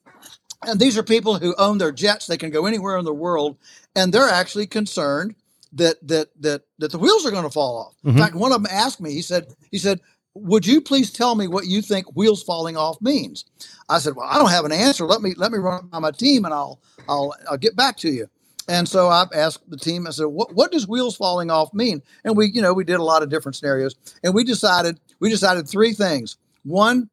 and 0.68 0.80
these 0.80 0.98
are 0.98 1.04
people 1.04 1.38
who 1.40 1.56
own 1.58 1.78
their 1.80 1.92
jets. 1.92 2.28
They 2.28 2.38
can 2.38 2.52
go 2.52 2.66
anywhere 2.66 2.98
in 2.98 3.06
the 3.06 3.14
world, 3.14 3.58
and 3.96 4.14
they're 4.14 4.30
actually 4.30 4.68
concerned 4.68 5.36
that 5.74 5.96
that 6.08 6.30
that 6.40 6.64
that 6.80 6.92
the 6.92 7.00
wheels 7.00 7.26
are 7.26 7.32
going 7.32 7.44
to 7.44 7.50
fall 7.50 7.78
off. 7.78 7.94
In 8.04 8.14
Mhm. 8.14 8.18
fact, 8.20 8.36
one 8.36 8.52
of 8.52 8.62
them 8.62 8.72
asked 8.72 9.02
me. 9.02 9.12
He 9.14 9.22
said, 9.22 9.48
he 9.72 9.78
said, 9.80 10.02
"Would 10.36 10.66
you 10.68 10.82
please 10.82 11.12
tell 11.12 11.36
me 11.36 11.48
what 11.48 11.68
you 11.68 11.82
think 11.82 12.16
wheels 12.16 12.44
falling 12.44 12.78
off 12.78 13.02
means?" 13.02 13.46
I 13.90 14.00
said, 14.00 14.16
"Well, 14.16 14.28
I 14.30 14.38
don't 14.38 14.52
have 14.52 14.66
an 14.66 14.72
answer. 14.72 15.06
Let 15.06 15.22
me 15.22 15.34
let 15.36 15.52
me 15.52 15.58
run 15.58 15.88
by 15.88 16.00
my 16.00 16.12
team, 16.12 16.46
and 16.46 16.54
I'll 16.54 16.80
I'll 17.10 17.34
I'll 17.50 17.58
get 17.58 17.76
back 17.76 17.98
to 17.98 18.10
you." 18.10 18.28
And 18.68 18.88
so 18.88 19.10
I 19.10 19.26
asked 19.34 19.68
the 19.70 19.78
team. 19.78 20.06
I 20.06 20.12
said, 20.12 20.26
"What 20.26 20.54
what 20.54 20.72
does 20.72 20.88
wheels 20.88 21.16
falling 21.16 21.50
off 21.50 21.74
mean?" 21.74 22.04
And 22.24 22.38
we 22.38 22.52
you 22.52 22.62
know 22.62 22.74
we 22.74 22.84
did 22.84 23.00
a 23.00 23.04
lot 23.04 23.24
of 23.24 23.30
different 23.30 23.56
scenarios, 23.56 23.96
and 24.24 24.34
we 24.34 24.44
decided 24.44 25.00
we 25.20 25.30
decided 25.30 25.68
three 25.68 25.94
things. 25.94 26.38
One, 26.64 27.10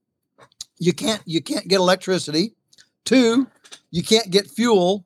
you 0.78 0.92
can't 0.92 1.22
you 1.26 1.42
can't 1.42 1.68
get 1.68 1.76
electricity. 1.78 2.55
Two, 3.05 3.46
you 3.90 4.02
can't 4.02 4.30
get 4.30 4.50
fuel. 4.50 5.05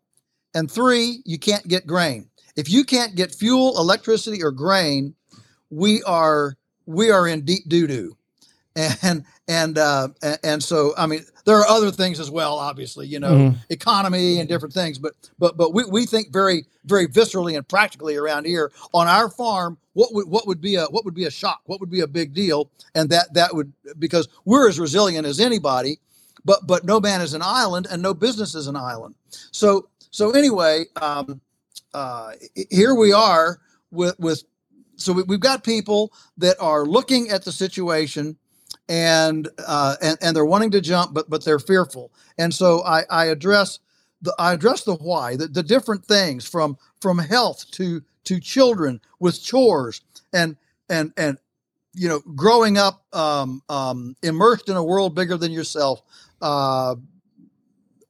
And 0.55 0.70
three, 0.70 1.23
you 1.24 1.39
can't 1.39 1.66
get 1.66 1.86
grain. 1.86 2.28
If 2.57 2.69
you 2.69 2.85
can't 2.85 3.15
get 3.15 3.35
fuel, 3.35 3.78
electricity, 3.78 4.43
or 4.43 4.51
grain, 4.51 5.15
we 5.70 6.03
are 6.03 6.57
we 6.85 7.11
are 7.11 7.27
in 7.27 7.44
deep 7.44 7.69
doo 7.69 7.86
doo. 7.86 8.16
And 9.03 9.24
and 9.49 9.77
uh, 9.77 10.09
and 10.43 10.62
so 10.62 10.94
I 10.97 11.07
mean 11.07 11.24
there 11.44 11.56
are 11.56 11.66
other 11.66 11.90
things 11.90 12.20
as 12.20 12.31
well, 12.31 12.55
obviously, 12.59 13.06
you 13.06 13.19
know, 13.19 13.32
Mhm. 13.32 13.56
economy 13.70 14.39
and 14.40 14.48
different 14.48 14.74
things, 14.74 14.98
but 14.98 15.14
but 15.39 15.56
but 15.56 15.74
we, 15.74 15.85
we 15.85 16.06
think 16.06 16.32
very 16.32 16.66
very 16.85 17.09
viscerally 17.09 17.56
and 17.56 17.66
practically 17.69 18.16
around 18.16 18.47
here 18.47 18.73
on 18.94 19.09
our 19.09 19.28
farm. 19.28 19.78
What 19.94 20.14
would 20.14 20.28
what 20.28 20.47
would 20.47 20.60
be 20.60 20.77
a 20.77 20.85
what 20.86 21.05
would 21.05 21.14
be 21.14 21.24
a 21.24 21.31
shock? 21.31 21.60
What 21.66 21.81
would 21.81 21.90
be 21.90 22.01
a 22.01 22.06
big 22.06 22.35
deal? 22.35 22.70
And 22.94 23.10
that 23.10 23.35
that 23.35 23.55
would 23.55 23.73
because 23.98 24.28
we're 24.44 24.69
as 24.69 24.78
resilient 24.81 25.27
as 25.27 25.40
anybody, 25.40 25.98
but 26.44 26.66
but 26.66 26.85
no 26.85 27.01
man 27.01 27.20
is 27.20 27.35
an 27.35 27.43
island 27.43 27.86
and 27.90 28.02
no 28.02 28.14
business 28.14 28.55
is 28.55 28.66
an 28.69 28.77
island. 28.77 29.14
So 29.51 29.89
so 30.10 30.31
anyway, 30.32 30.86
um, 31.01 31.40
uh, 31.94 32.32
here 32.70 32.94
we 32.94 33.12
are 33.12 33.60
with 33.90 34.19
with 34.19 34.44
so 34.97 35.12
we, 35.12 35.23
we've 35.24 35.40
got 35.40 35.64
people 35.64 36.12
that 36.39 36.56
are 36.60 36.85
looking 36.86 37.31
at 37.31 37.44
the 37.44 37.52
situation 37.52 38.36
and 38.93 39.48
uh, 39.66 39.97
and 40.02 40.19
and 40.20 40.36
they're 40.36 40.44
wanting 40.44 40.70
to 40.73 40.81
jump, 40.82 41.14
but 41.14 41.31
but 41.31 41.43
they're 41.47 41.59
fearful. 41.59 42.12
And 42.36 42.52
so 42.52 42.85
I, 42.85 43.05
I 43.09 43.24
address 43.27 43.78
the 44.20 44.35
I 44.39 44.52
address 44.52 44.85
the 44.85 44.97
why, 44.97 45.35
the, 45.35 45.47
the 45.47 45.62
different 45.62 46.05
things 46.05 46.47
from 46.47 46.77
from 47.01 47.19
health 47.19 47.70
to 47.73 48.02
to 48.24 48.39
children 48.39 49.01
with 49.19 49.43
chores 49.43 50.02
and 50.35 50.59
and 50.90 51.14
and 51.16 51.39
you 51.94 52.06
know 52.06 52.20
growing 52.36 52.77
up 52.77 53.02
um, 53.14 53.62
um, 53.70 54.14
immersed 54.23 54.69
in 54.69 54.77
a 54.77 54.85
world 54.85 55.14
bigger 55.14 55.39
than 55.39 55.52
yourself. 55.52 56.02
Uh, 56.43 56.97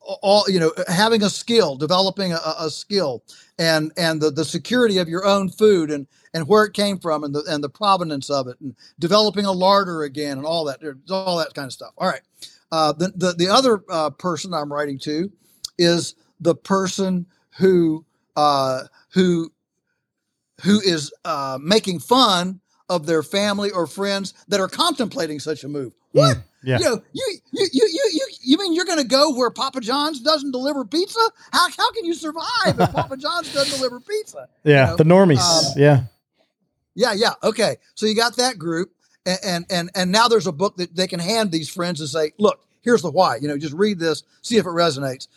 all 0.01 0.45
you 0.49 0.59
know 0.59 0.73
having 0.89 1.23
a 1.23 1.31
skill 1.31 1.77
developing 1.77 2.33
a, 2.33 2.41
a 2.59 2.69
skill 2.69 3.23
and 3.57 3.93
and 3.97 4.21
the, 4.21 4.33
the 4.33 4.45
security 4.45 4.99
of 4.99 5.09
your 5.09 5.25
own 5.25 5.49
food 5.49 5.93
and 5.93 6.09
and 6.35 6.49
where 6.49 6.65
it 6.65 6.73
came 6.73 6.99
from 6.99 7.25
and 7.25 7.35
the 7.35 7.43
and 7.49 7.63
the 7.63 7.69
provenance 7.69 8.31
of 8.31 8.49
it 8.49 8.57
and 8.61 8.75
developing 8.99 9.45
a 9.45 9.53
larder 9.53 10.03
again 10.03 10.39
and 10.39 10.47
all 10.47 10.65
that 10.65 10.81
all 11.11 11.37
that 11.39 11.55
kind 11.55 11.67
of 11.67 11.73
stuff 11.73 11.93
all 11.99 12.09
right 12.09 12.23
uh, 12.73 12.93
the, 12.93 13.13
the 13.17 13.33
the 13.39 13.49
other 13.49 13.83
uh, 13.91 14.11
person 14.11 14.53
i'm 14.55 14.73
writing 14.73 14.99
to 14.99 15.31
is 15.79 16.15
the 16.41 16.55
person 16.55 17.27
who 17.59 18.05
uh, 18.37 18.81
who 19.13 19.53
who 20.63 20.81
is 20.81 21.13
uh, 21.25 21.59
making 21.63 21.99
fun 21.99 22.61
of 22.89 23.07
their 23.07 23.23
family 23.23 23.71
or 23.71 23.87
friends 23.87 24.35
that 24.49 24.61
are 24.61 24.69
contemplating 24.69 25.39
such 25.41 25.65
a 25.65 25.69
move 25.69 25.93
what 26.13 26.39
Yeah. 26.63 26.79
you 26.79 26.85
know, 26.85 27.03
you 27.13 27.39
you 27.53 27.69
you 27.73 27.89
you 27.91 28.11
you, 28.13 28.27
you 28.43 28.59
mean 28.59 28.73
you're 28.75 28.85
going 28.85 28.99
to 28.99 29.05
go 29.05 29.35
where 29.35 29.51
Papa 29.51 29.81
John's 29.81 30.21
doesn't 30.21 30.53
deliver 30.53 30.85
pizza? 30.85 31.21
How 31.53 31.69
how 31.77 31.91
can 31.93 32.05
you 32.05 32.15
survive 32.15 32.79
if 32.79 32.93
Papa 32.93 33.17
John's 33.17 33.51
doesn't 33.51 33.71
deliver 33.71 33.99
pizza? 34.01 34.47
You 34.65 34.73
Yeah. 34.73 34.87
know, 34.87 34.97
The 34.97 35.05
normies. 35.05 35.39
um, 35.41 35.65
yeah. 35.77 36.03
Yeah, 36.95 37.13
yeah. 37.15 37.35
Okay. 37.43 37.77
So 37.95 38.07
you 38.07 38.15
got 38.15 38.37
that 38.37 38.59
group, 38.59 38.93
and, 39.27 39.65
and 39.71 39.91
and 39.95 40.13
now 40.13 40.29
there's 40.29 40.47
a 40.47 40.53
book 40.53 40.77
that 40.77 40.95
they 40.95 41.07
can 41.07 41.21
hand 41.21 41.51
these 41.51 41.69
friends 41.69 42.01
and 42.01 42.09
say, 42.09 42.33
look, 42.39 42.65
here's 42.83 43.03
the 43.03 43.11
why. 43.11 43.37
You 43.37 43.49
know, 43.49 43.59
just 43.59 43.75
read 43.75 43.99
this, 43.99 44.23
see 44.43 44.57
if 44.57 44.67
it 44.67 44.71
resonates. 44.71 45.29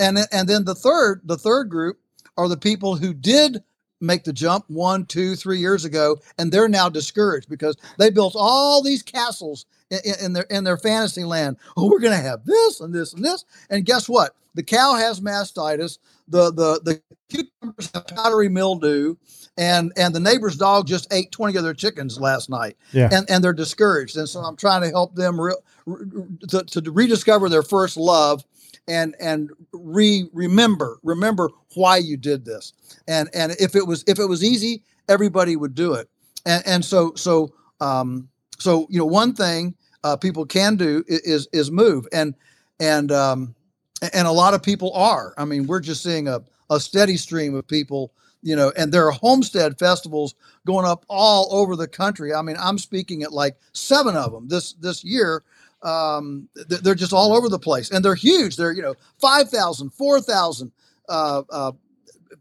And 0.00 0.18
and 0.32 0.48
then 0.48 0.64
the 0.64 0.74
third 0.74 1.20
the 1.24 1.38
third 1.38 1.68
group 1.68 1.98
are 2.36 2.48
the 2.48 2.56
people 2.56 2.96
who 2.96 3.14
did 3.14 3.62
make 4.00 4.24
the 4.24 4.32
jump 4.32 4.64
one, 4.68 5.06
two, 5.06 5.36
three 5.36 5.58
years 5.58 5.84
ago, 5.84 6.18
and 6.38 6.50
they're 6.50 6.68
now 6.68 6.88
discouraged 6.88 7.48
because 7.48 7.76
they 7.98 8.10
built 8.10 8.34
all 8.36 8.82
these 8.82 9.02
castles 9.02 9.66
in, 9.90 9.98
in 10.22 10.32
their 10.32 10.44
in 10.50 10.64
their 10.64 10.76
fantasy 10.76 11.24
land. 11.24 11.56
Oh, 11.76 11.90
we're 11.90 12.00
going 12.00 12.16
to 12.16 12.22
have 12.22 12.44
this 12.44 12.80
and 12.80 12.94
this 12.94 13.12
and 13.12 13.24
this, 13.24 13.44
and 13.70 13.84
guess 13.84 14.08
what? 14.08 14.34
The 14.54 14.62
cow 14.62 14.94
has 14.94 15.20
mastitis. 15.20 15.98
The 16.28 16.52
the 16.52 16.80
the 16.82 17.02
cucumbers 17.28 17.90
have 17.92 18.06
powdery 18.06 18.48
mildew, 18.48 19.16
and 19.56 19.92
and 19.96 20.14
the 20.14 20.20
neighbor's 20.20 20.56
dog 20.56 20.86
just 20.86 21.12
ate 21.12 21.30
twenty 21.32 21.56
of 21.56 21.64
their 21.64 21.74
chickens 21.74 22.20
last 22.20 22.48
night. 22.48 22.76
Yeah. 22.92 23.08
and 23.12 23.28
and 23.28 23.42
they're 23.42 23.52
discouraged. 23.52 24.16
And 24.16 24.28
so 24.28 24.40
I'm 24.40 24.56
trying 24.56 24.82
to 24.82 24.88
help 24.88 25.14
them 25.14 25.40
re, 25.40 25.54
re- 25.86 26.26
to, 26.48 26.64
to 26.64 26.90
rediscover 26.90 27.48
their 27.48 27.62
first 27.62 27.96
love 27.96 28.44
and 28.88 29.14
and 29.20 29.50
re 29.72 30.28
remember 30.32 30.98
remember 31.02 31.50
why 31.74 31.96
you 31.96 32.16
did 32.16 32.44
this 32.44 32.72
and 33.08 33.28
and 33.34 33.52
if 33.58 33.74
it 33.74 33.86
was 33.86 34.04
if 34.06 34.18
it 34.18 34.26
was 34.26 34.44
easy 34.44 34.82
everybody 35.08 35.56
would 35.56 35.74
do 35.74 35.94
it 35.94 36.08
and 36.44 36.62
and 36.66 36.84
so 36.84 37.12
so 37.14 37.52
um 37.80 38.28
so 38.64 38.86
you 38.88 38.98
know 38.98 39.04
one 39.04 39.34
thing 39.34 39.74
uh, 40.04 40.16
people 40.16 40.46
can 40.46 40.74
do 40.76 41.04
is 41.06 41.46
is 41.52 41.70
move. 41.70 42.06
And 42.12 42.34
and 42.80 43.12
um 43.12 43.54
and 44.14 44.26
a 44.26 44.32
lot 44.32 44.54
of 44.54 44.62
people 44.62 44.92
are. 44.94 45.34
I 45.36 45.44
mean 45.44 45.66
we're 45.66 45.80
just 45.80 46.02
seeing 46.02 46.28
a, 46.28 46.40
a 46.70 46.80
steady 46.80 47.18
stream 47.18 47.54
of 47.54 47.68
people 47.68 48.12
you 48.42 48.56
know 48.56 48.72
and 48.76 48.90
there 48.90 49.06
are 49.06 49.12
homestead 49.12 49.78
festivals 49.78 50.34
going 50.66 50.86
up 50.86 51.04
all 51.08 51.48
over 51.54 51.76
the 51.76 51.86
country. 51.86 52.32
I 52.32 52.40
mean 52.40 52.56
i'm 52.58 52.78
speaking 52.78 53.22
at 53.22 53.32
like 53.32 53.56
seven 53.72 54.16
of 54.16 54.32
them 54.32 54.48
this 54.48 54.72
this 54.74 55.04
year. 55.04 55.44
Um, 55.82 56.48
th- 56.70 56.80
they're 56.80 56.94
just 56.94 57.12
all 57.12 57.34
over 57.34 57.50
the 57.50 57.58
place. 57.58 57.90
And 57.90 58.02
they're 58.02 58.14
huge. 58.14 58.56
They're, 58.56 58.72
you 58.72 58.80
know, 58.80 58.94
5,000, 59.18 59.90
4,000 59.90 60.72
uh, 61.10 61.42
uh, 61.50 61.72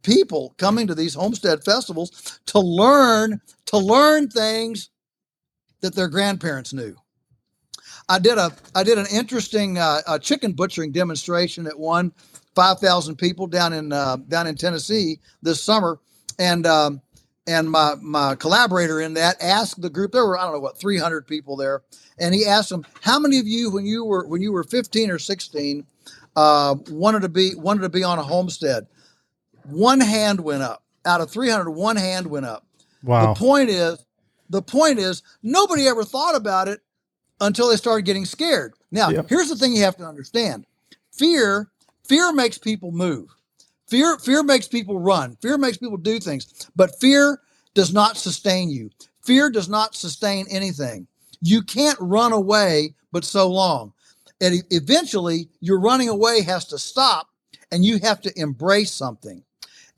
people 0.01 0.55
coming 0.57 0.87
to 0.87 0.95
these 0.95 1.13
homestead 1.13 1.61
festivals 1.65 2.39
to 2.45 2.59
learn, 2.59 3.41
to 3.65 3.77
learn 3.77 4.29
things 4.29 4.91
that 5.83 5.93
their 5.93 6.07
grandparents 6.07 6.73
knew. 6.73 6.95
I 8.09 8.17
did 8.17 8.37
a, 8.37 8.51
I 8.73 8.83
did 8.83 8.97
an 8.97 9.05
interesting 9.13 9.77
uh, 9.77 9.99
uh, 10.07 10.17
chicken 10.17 10.53
butchering 10.53 10.91
demonstration 10.91 11.67
at 11.67 11.77
one, 11.77 12.13
5,000 12.55 13.17
people 13.17 13.47
down 13.47 13.73
in, 13.73 13.91
uh, 13.91 14.15
down 14.27 14.47
in 14.47 14.55
Tennessee 14.55 15.19
this 15.41 15.61
summer. 15.61 15.99
And, 16.39 16.65
um, 16.65 17.01
and 17.45 17.69
my 17.69 17.95
my 18.01 18.35
collaborator 18.35 19.01
in 19.01 19.15
that 19.15 19.35
asked 19.41 19.81
the 19.81 19.89
group 19.89 20.13
there 20.13 20.25
were 20.25 20.39
i 20.39 20.43
don't 20.43 20.53
know 20.53 20.61
what 20.61 20.79
300 20.79 21.27
people 21.27 21.57
there 21.57 21.81
and 22.17 22.33
he 22.33 22.45
asked 22.45 22.69
them 22.69 22.85
how 23.01 23.19
many 23.19 23.37
of 23.37 23.45
you 23.45 23.69
when 23.69 23.85
you 23.85 24.05
were 24.05 24.25
when 24.25 24.41
you 24.41 24.53
were 24.53 24.63
15 24.63 25.11
or 25.11 25.19
16 25.19 25.85
uh, 26.37 26.75
wanted 26.89 27.21
to 27.21 27.27
be 27.27 27.53
wanted 27.55 27.81
to 27.81 27.89
be 27.89 28.01
on 28.01 28.17
a 28.17 28.23
homestead 28.23 28.87
one 29.65 29.99
hand 29.99 30.39
went 30.39 30.63
up 30.63 30.83
out 31.03 31.19
of 31.19 31.29
300 31.29 31.69
one 31.69 31.97
hand 31.97 32.27
went 32.27 32.45
up 32.45 32.65
Wow. 33.03 33.33
the 33.33 33.39
point 33.39 33.69
is 33.69 34.05
the 34.49 34.61
point 34.61 34.99
is 34.99 35.23
nobody 35.41 35.87
ever 35.87 36.03
thought 36.03 36.35
about 36.35 36.67
it 36.67 36.81
until 37.41 37.69
they 37.69 37.75
started 37.75 38.05
getting 38.05 38.25
scared 38.25 38.73
now 38.91 39.09
Yep. 39.09 39.29
here's 39.29 39.49
the 39.49 39.55
thing 39.55 39.73
you 39.73 39.83
have 39.83 39.97
to 39.97 40.05
understand 40.05 40.65
fear 41.11 41.69
fear 42.03 42.31
makes 42.33 42.57
people 42.57 42.91
move 42.91 43.29
Fear, 43.93 44.17
fear 44.17 44.41
makes 44.41 44.67
people 44.67 44.99
run. 44.99 45.37
Fear 45.41 45.59
makes 45.59 45.77
people 45.77 45.97
do 45.97 46.19
things, 46.19 46.67
but 46.75 46.99
fear 46.99 47.39
does 47.75 47.93
not 47.93 48.17
sustain 48.17 48.71
you. 48.71 48.89
Fear 49.21 49.51
does 49.51 49.69
not 49.69 49.93
sustain 49.93 50.47
anything. 50.49 51.05
You 51.41 51.61
can't 51.61 51.99
run 51.99 52.31
away, 52.31 52.95
but 53.11 53.23
so 53.23 53.47
long. 53.47 53.93
And 54.41 54.63
eventually, 54.71 55.47
your 55.59 55.79
running 55.79 56.09
away 56.09 56.41
has 56.41 56.65
to 56.69 56.79
stop, 56.79 57.27
and 57.71 57.85
you 57.85 57.99
have 57.99 58.19
to 58.21 58.31
embrace 58.39 58.91
something. 58.91 59.43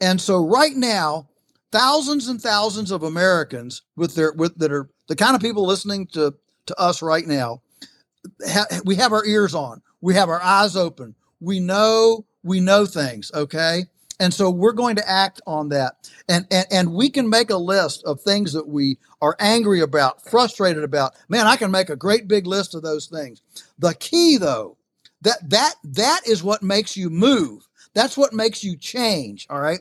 And 0.01 0.19
so, 0.19 0.45
right 0.45 0.75
now, 0.75 1.29
thousands 1.71 2.27
and 2.27 2.41
thousands 2.41 2.91
of 2.91 3.03
Americans 3.03 3.81
with 3.95 4.15
their 4.15 4.33
with 4.33 4.57
that 4.59 4.71
are 4.71 4.89
the 5.07 5.15
kind 5.15 5.35
of 5.35 5.41
people 5.41 5.65
listening 5.65 6.07
to 6.07 6.33
to 6.67 6.79
us 6.79 7.01
right 7.01 7.27
now. 7.27 7.61
Ha, 8.47 8.65
we 8.85 8.95
have 8.95 9.13
our 9.13 9.25
ears 9.25 9.53
on. 9.53 9.81
We 10.01 10.13
have 10.15 10.29
our 10.29 10.41
eyes 10.41 10.75
open. 10.75 11.15
We 11.39 11.59
know 11.59 12.25
we 12.43 12.59
know 12.59 12.85
things. 12.85 13.31
Okay. 13.33 13.85
And 14.19 14.33
so 14.33 14.49
we're 14.49 14.71
going 14.71 14.95
to 14.95 15.09
act 15.09 15.41
on 15.45 15.69
that. 15.69 16.09
And, 16.29 16.47
and 16.49 16.65
and 16.71 16.93
we 16.93 17.09
can 17.09 17.29
make 17.29 17.49
a 17.49 17.57
list 17.57 18.03
of 18.05 18.21
things 18.21 18.53
that 18.53 18.67
we 18.67 18.97
are 19.21 19.35
angry 19.39 19.81
about, 19.81 20.23
frustrated 20.23 20.83
about. 20.83 21.13
Man, 21.27 21.47
I 21.47 21.57
can 21.57 21.71
make 21.71 21.89
a 21.89 21.95
great 21.95 22.27
big 22.27 22.47
list 22.47 22.75
of 22.75 22.81
those 22.81 23.07
things. 23.07 23.41
The 23.77 23.93
key 23.95 24.37
though, 24.37 24.77
that 25.21 25.37
that 25.49 25.75
that 25.83 26.21
is 26.27 26.43
what 26.43 26.63
makes 26.63 26.95
you 26.95 27.09
move. 27.09 27.67
That's 27.93 28.17
what 28.17 28.33
makes 28.33 28.63
you 28.63 28.77
change, 28.77 29.47
all 29.49 29.59
right? 29.59 29.79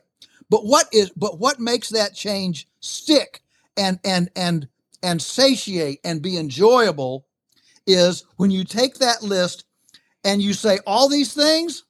But 0.55 0.67
what 0.67 0.87
is 0.93 1.11
but 1.17 1.41
what 1.41 1.59
makes 1.59 1.89
that 1.91 2.15
change 2.15 2.69
stick 2.79 3.43
and 3.77 3.99
and 4.05 4.31
and 4.37 4.69
and 5.03 5.21
satiate 5.21 5.99
and 6.05 6.23
be 6.23 6.39
enjoyable 6.39 7.27
is 7.89 8.25
when 8.37 8.53
you 8.53 8.63
take 8.63 8.95
that 8.99 9.25
list 9.25 9.65
and 10.23 10.41
you 10.41 10.53
say 10.53 10.79
all 10.87 11.09
these 11.09 11.35
things 11.35 11.83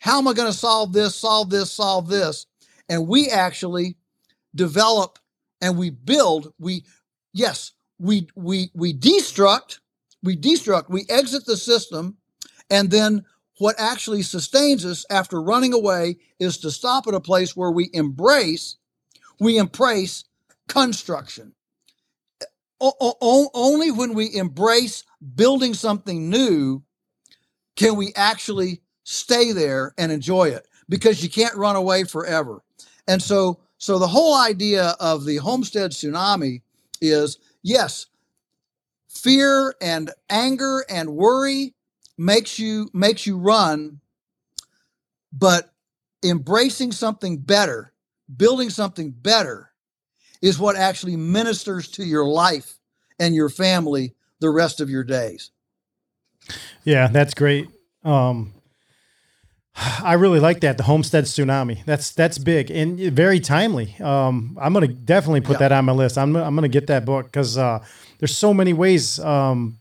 how 0.00 0.18
am 0.18 0.28
I 0.28 0.34
going 0.34 0.50
to 0.52 0.56
solve 0.56 0.92
this, 0.92 1.16
solve 1.16 1.50
this, 1.50 1.72
solve 1.72 2.08
this? 2.08 2.46
And 2.88 3.08
we 3.08 3.28
actually 3.28 3.96
develop 4.54 5.18
and 5.60 5.76
we 5.76 5.90
build, 5.90 6.52
we, 6.60 6.84
yes, 7.34 7.72
we, 7.98 8.28
we, 8.36 8.70
we 8.74 8.94
destruct, 8.94 9.80
we 10.22 10.36
destruct, 10.36 10.88
we 10.88 11.04
exit 11.10 11.44
the 11.46 11.56
system. 11.56 12.16
And 12.70 12.90
then 12.90 13.24
what 13.60 13.76
actually 13.78 14.22
sustains 14.22 14.86
us 14.86 15.06
after 15.10 15.42
running 15.42 15.74
away 15.74 16.18
is 16.40 16.58
to 16.58 16.70
stop 16.70 17.06
at 17.08 17.14
a 17.14 17.20
place 17.20 17.56
where 17.56 17.70
we 17.72 17.90
embrace, 17.94 18.76
we 19.40 19.58
embrace 19.58 20.24
construction. 20.68 21.54
O- 22.80 22.94
o- 23.00 23.50
only 23.54 23.90
when 23.90 24.14
we 24.14 24.34
embrace 24.34 25.04
building 25.36 25.74
something 25.74 26.30
new 26.30 26.82
can 27.76 27.96
we 27.96 28.12
actually 28.16 28.82
stay 29.04 29.52
there 29.52 29.94
and 29.98 30.12
enjoy 30.12 30.48
it 30.48 30.68
because 30.88 31.22
you 31.22 31.30
can't 31.30 31.56
run 31.56 31.76
away 31.76 32.04
forever. 32.04 32.62
And 33.08 33.22
so, 33.22 33.60
so 33.78 33.98
the 33.98 34.08
whole 34.08 34.36
idea 34.36 34.96
of 35.00 35.24
the 35.24 35.38
homestead 35.38 35.92
tsunami 35.92 36.62
is 37.00 37.38
yes, 37.62 38.06
fear 39.08 39.74
and 39.82 40.12
anger 40.30 40.84
and 40.88 41.10
worry 41.10 41.74
makes 42.20 42.58
you 42.58 42.90
makes 42.92 43.26
you 43.26 43.38
run, 43.38 43.98
but 45.32 45.72
embracing 46.22 46.92
something 46.92 47.38
better, 47.38 47.92
building 48.36 48.68
something 48.68 49.10
better 49.10 49.72
is 50.42 50.58
what 50.58 50.76
actually 50.76 51.16
ministers 51.16 51.88
to 51.88 52.04
your 52.04 52.26
life 52.26 52.78
and 53.18 53.34
your 53.34 53.48
family 53.48 54.14
the 54.40 54.50
rest 54.50 54.80
of 54.80 54.90
your 54.90 55.02
days. 55.02 55.50
Yeah, 56.84 57.08
that's 57.08 57.32
great. 57.32 57.68
Um, 58.04 58.52
I 59.74 60.14
really 60.14 60.40
like 60.40 60.60
that 60.60 60.76
the 60.76 60.82
homestead 60.82 61.24
tsunami. 61.24 61.84
That's 61.86 62.12
that's 62.12 62.36
big 62.36 62.70
and 62.70 62.98
very 62.98 63.40
timely. 63.40 63.96
Um, 63.98 64.58
I'm 64.60 64.74
gonna 64.74 64.88
definitely 64.88 65.40
put 65.40 65.54
yeah. 65.54 65.68
that 65.68 65.72
on 65.72 65.86
my 65.86 65.92
list. 65.92 66.18
I'm 66.18 66.36
I'm 66.36 66.54
gonna 66.54 66.68
get 66.68 66.88
that 66.88 67.06
book 67.06 67.26
because 67.26 67.56
uh, 67.56 67.82
there's 68.18 68.36
so 68.36 68.52
many 68.52 68.74
ways 68.74 69.18
um, 69.20 69.79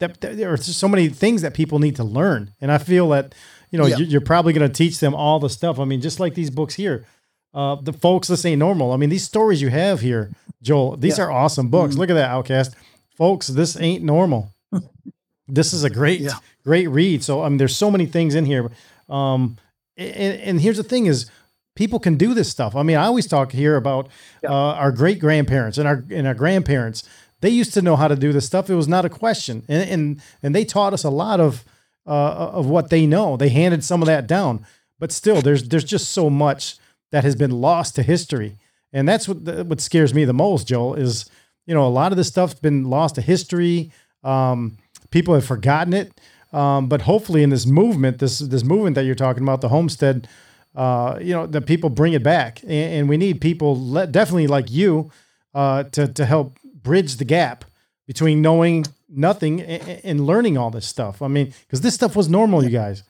that, 0.00 0.20
that, 0.20 0.36
there 0.36 0.52
are 0.52 0.56
so 0.56 0.88
many 0.88 1.08
things 1.08 1.42
that 1.42 1.54
people 1.54 1.78
need 1.78 1.96
to 1.96 2.04
learn, 2.04 2.52
and 2.60 2.72
I 2.72 2.78
feel 2.78 3.08
that 3.10 3.34
you 3.70 3.78
know 3.78 3.86
yeah. 3.86 3.96
you're 3.98 4.20
probably 4.20 4.52
gonna 4.52 4.68
teach 4.68 4.98
them 4.98 5.14
all 5.14 5.38
the 5.38 5.48
stuff. 5.48 5.78
I 5.78 5.84
mean, 5.84 6.00
just 6.00 6.18
like 6.18 6.34
these 6.34 6.50
books 6.50 6.74
here, 6.74 7.06
uh, 7.54 7.76
the 7.76 7.92
folks 7.92 8.28
this 8.28 8.44
ain't 8.44 8.58
normal. 8.58 8.92
I 8.92 8.96
mean, 8.96 9.10
these 9.10 9.24
stories 9.24 9.62
you 9.62 9.68
have 9.68 10.00
here, 10.00 10.32
Joel, 10.62 10.96
these 10.96 11.18
yeah. 11.18 11.24
are 11.24 11.30
awesome 11.30 11.68
books. 11.68 11.92
Mm-hmm. 11.92 12.00
Look 12.00 12.10
at 12.10 12.14
that, 12.14 12.30
Outcast, 12.30 12.74
folks. 13.16 13.46
This 13.46 13.78
ain't 13.78 14.02
normal. 14.02 14.52
this 15.48 15.72
is 15.72 15.84
a 15.84 15.90
great 15.90 16.28
great 16.64 16.88
read. 16.88 17.22
So 17.22 17.42
I 17.42 17.48
mean, 17.48 17.58
there's 17.58 17.76
so 17.76 17.90
many 17.90 18.06
things 18.06 18.34
in 18.34 18.46
here. 18.46 18.70
Um, 19.08 19.56
and, 19.96 20.40
and 20.40 20.60
here's 20.60 20.76
the 20.76 20.82
thing 20.82 21.06
is 21.06 21.30
people 21.74 21.98
can 21.98 22.16
do 22.16 22.34
this 22.34 22.50
stuff. 22.50 22.74
I 22.76 22.82
mean, 22.82 22.96
I 22.96 23.06
always 23.06 23.26
talk 23.26 23.52
here 23.52 23.76
about 23.76 24.08
yeah. 24.42 24.50
uh, 24.50 24.74
our 24.74 24.92
great 24.92 25.18
grandparents 25.18 25.78
and 25.78 25.86
our 25.86 26.04
and 26.10 26.26
our 26.26 26.34
grandparents. 26.34 27.08
They 27.40 27.50
used 27.50 27.74
to 27.74 27.82
know 27.82 27.96
how 27.96 28.08
to 28.08 28.16
do 28.16 28.32
this 28.32 28.46
stuff. 28.46 28.68
It 28.70 28.74
was 28.74 28.88
not 28.88 29.04
a 29.04 29.08
question, 29.08 29.64
and 29.68 29.88
and, 29.90 30.22
and 30.42 30.54
they 30.54 30.64
taught 30.64 30.92
us 30.92 31.04
a 31.04 31.10
lot 31.10 31.40
of 31.40 31.64
uh, 32.06 32.50
of 32.52 32.66
what 32.66 32.90
they 32.90 33.06
know. 33.06 33.36
They 33.36 33.48
handed 33.48 33.84
some 33.84 34.02
of 34.02 34.06
that 34.06 34.26
down, 34.26 34.66
but 34.98 35.12
still, 35.12 35.40
there's 35.40 35.68
there's 35.68 35.84
just 35.84 36.10
so 36.10 36.30
much 36.30 36.76
that 37.12 37.24
has 37.24 37.36
been 37.36 37.50
lost 37.50 37.96
to 37.96 38.02
history, 38.02 38.58
and 38.92 39.08
that's 39.08 39.28
what 39.28 39.66
what 39.66 39.80
scares 39.80 40.14
me 40.14 40.24
the 40.24 40.32
most. 40.32 40.68
Joel 40.68 40.94
is 40.94 41.30
you 41.66 41.74
know 41.74 41.86
a 41.86 41.88
lot 41.88 42.12
of 42.12 42.18
this 42.18 42.28
stuff's 42.28 42.54
been 42.54 42.84
lost 42.84 43.14
to 43.16 43.22
history. 43.22 43.92
Um, 44.22 44.76
people 45.10 45.34
have 45.34 45.44
forgotten 45.44 45.92
it. 45.94 46.12
Um, 46.52 46.88
but 46.88 47.02
hopefully, 47.02 47.42
in 47.42 47.50
this 47.50 47.66
movement, 47.66 48.18
this 48.18 48.40
this 48.40 48.64
movement 48.64 48.96
that 48.96 49.04
you're 49.04 49.14
talking 49.14 49.42
about, 49.42 49.60
the 49.60 49.68
homestead, 49.68 50.28
uh, 50.74 51.18
you 51.20 51.32
know, 51.32 51.46
that 51.46 51.62
people 51.62 51.90
bring 51.90 52.12
it 52.12 52.22
back, 52.22 52.62
and, 52.62 52.72
and 52.72 53.08
we 53.08 53.16
need 53.16 53.40
people, 53.40 53.76
le- 53.78 54.06
definitely 54.06 54.48
like 54.48 54.70
you, 54.70 55.10
uh, 55.54 55.84
to 55.84 56.08
to 56.08 56.24
help 56.24 56.58
bridge 56.82 57.16
the 57.16 57.24
gap 57.24 57.64
between 58.06 58.42
knowing 58.42 58.86
nothing 59.08 59.60
and, 59.60 60.00
and 60.04 60.26
learning 60.26 60.58
all 60.58 60.70
this 60.70 60.86
stuff. 60.86 61.22
I 61.22 61.28
mean, 61.28 61.52
because 61.62 61.80
this 61.80 61.94
stuff 61.94 62.16
was 62.16 62.28
normal, 62.28 62.64
you 62.64 62.70
guys. 62.70 63.02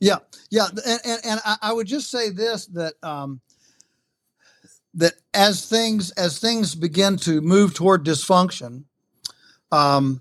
Yeah, 0.00 0.16
yeah, 0.50 0.66
and 0.86 1.00
and, 1.04 1.20
and 1.24 1.40
I 1.62 1.72
would 1.72 1.86
just 1.86 2.10
say 2.10 2.30
this 2.30 2.66
that 2.66 2.94
um, 3.02 3.40
that 4.94 5.14
as 5.32 5.66
things 5.66 6.10
as 6.12 6.38
things 6.38 6.74
begin 6.74 7.16
to 7.18 7.40
move 7.40 7.74
toward 7.74 8.04
dysfunction, 8.04 8.84
um, 9.72 10.20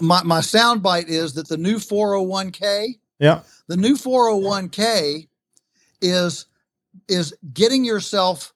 my, 0.00 0.22
my 0.22 0.40
sound 0.40 0.82
bite 0.82 1.08
is 1.08 1.34
that 1.34 1.48
the 1.48 1.56
new 1.56 1.76
401k, 1.76 2.98
yeah, 3.18 3.42
the 3.68 3.76
new 3.76 3.94
401k 3.94 5.28
is 6.00 6.46
is 7.08 7.34
getting 7.52 7.84
yourself 7.84 8.52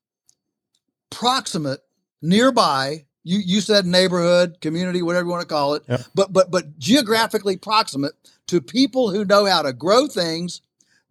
proximate 1.13 1.81
nearby 2.21 3.05
you 3.25 3.39
you 3.39 3.61
said 3.61 3.87
neighborhood 3.87 4.57
community 4.61 5.03
whatever 5.03 5.27
you 5.27 5.31
want 5.31 5.43
to 5.43 5.55
call 5.55 5.75
it 5.75 5.83
yep. 5.89 6.01
but 6.15 6.33
but 6.33 6.51
but 6.51 6.79
geographically 6.79 7.57
proximate 7.57 8.15
to 8.47 8.61
people 8.61 9.11
who 9.11 9.25
know 9.25 9.45
how 9.45 9.63
to 9.63 9.73
grow 9.73 10.07
things 10.07 10.63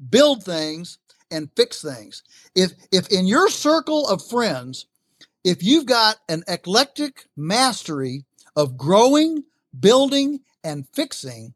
build 0.10 0.44
things 0.44 0.98
and 1.30 1.50
fix 1.56 1.82
things 1.82 2.24
if 2.56 2.74
if 2.92 3.08
in 3.10 3.26
your 3.26 3.50
circle 3.50 4.08
of 4.08 4.26
friends 4.26 4.88
if 5.44 5.64
you've 5.64 5.86
got 5.86 6.18
an 6.30 6.44
eclectic 6.48 7.26
mastery 7.36 8.26
of 8.56 8.78
growing 8.78 9.44
building 9.80 10.42
and 10.64 10.88
fixing, 10.90 11.54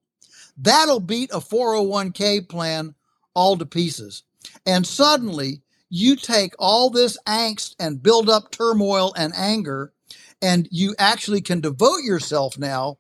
that'll 0.58 1.00
beat 1.00 1.32
a 1.32 1.40
401k 1.40 2.48
plan 2.48 2.96
all 3.34 3.58
to 3.58 3.66
pieces. 3.66 4.24
And 4.66 4.86
suddenly 4.86 5.62
you 5.96 6.18
take 6.18 6.54
all 6.60 6.90
this 6.90 7.18
angst 7.26 7.74
and 7.80 8.04
build 8.04 8.30
up 8.30 8.52
turmoil 8.52 9.14
and 9.16 9.34
anger, 9.34 9.94
and 10.42 10.68
you 10.70 10.94
actually 11.00 11.40
can 11.40 11.62
devote 11.62 12.04
yourself 12.04 12.58
now 12.58 12.98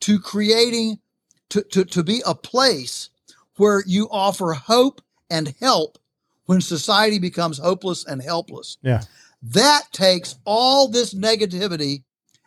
to 0.00 0.18
creating, 0.18 0.98
to, 1.50 1.62
to, 1.64 1.84
to 1.84 2.02
be 2.02 2.22
a 2.24 2.34
place 2.34 3.10
where 3.56 3.82
you 3.86 4.08
offer 4.10 4.54
hope 4.54 5.02
and 5.28 5.54
help 5.60 5.98
when 6.46 6.62
society 6.62 7.18
becomes 7.18 7.58
hopeless 7.58 8.06
and 8.06 8.22
helpless. 8.22 8.78
Yeah. 8.80 9.02
That 9.42 9.82
takes 9.92 10.36
all 10.46 10.88
this 10.88 11.12
negativity 11.12 12.02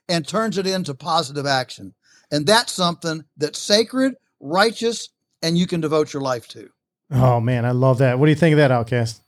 and 0.09 0.27
turns 0.27 0.57
it 0.57 0.65
into 0.65 0.95
positive 0.95 1.45
action. 1.45 1.93
And 2.31 2.47
that's 2.47 2.73
something 2.73 3.23
that's 3.37 3.59
sacred, 3.59 4.15
righteous, 4.39 5.09
and 5.43 5.59
you 5.59 5.67
can 5.67 5.79
devote 5.79 6.11
your 6.11 6.23
life 6.23 6.47
to. 6.49 6.71
Oh 7.11 7.39
man, 7.39 7.65
I 7.65 7.71
love 7.71 7.99
that. 7.99 8.17
What 8.17 8.25
do 8.25 8.31
you 8.31 8.35
think 8.35 8.53
of 8.53 8.57
that, 8.57 8.71
Outcast? 8.71 9.21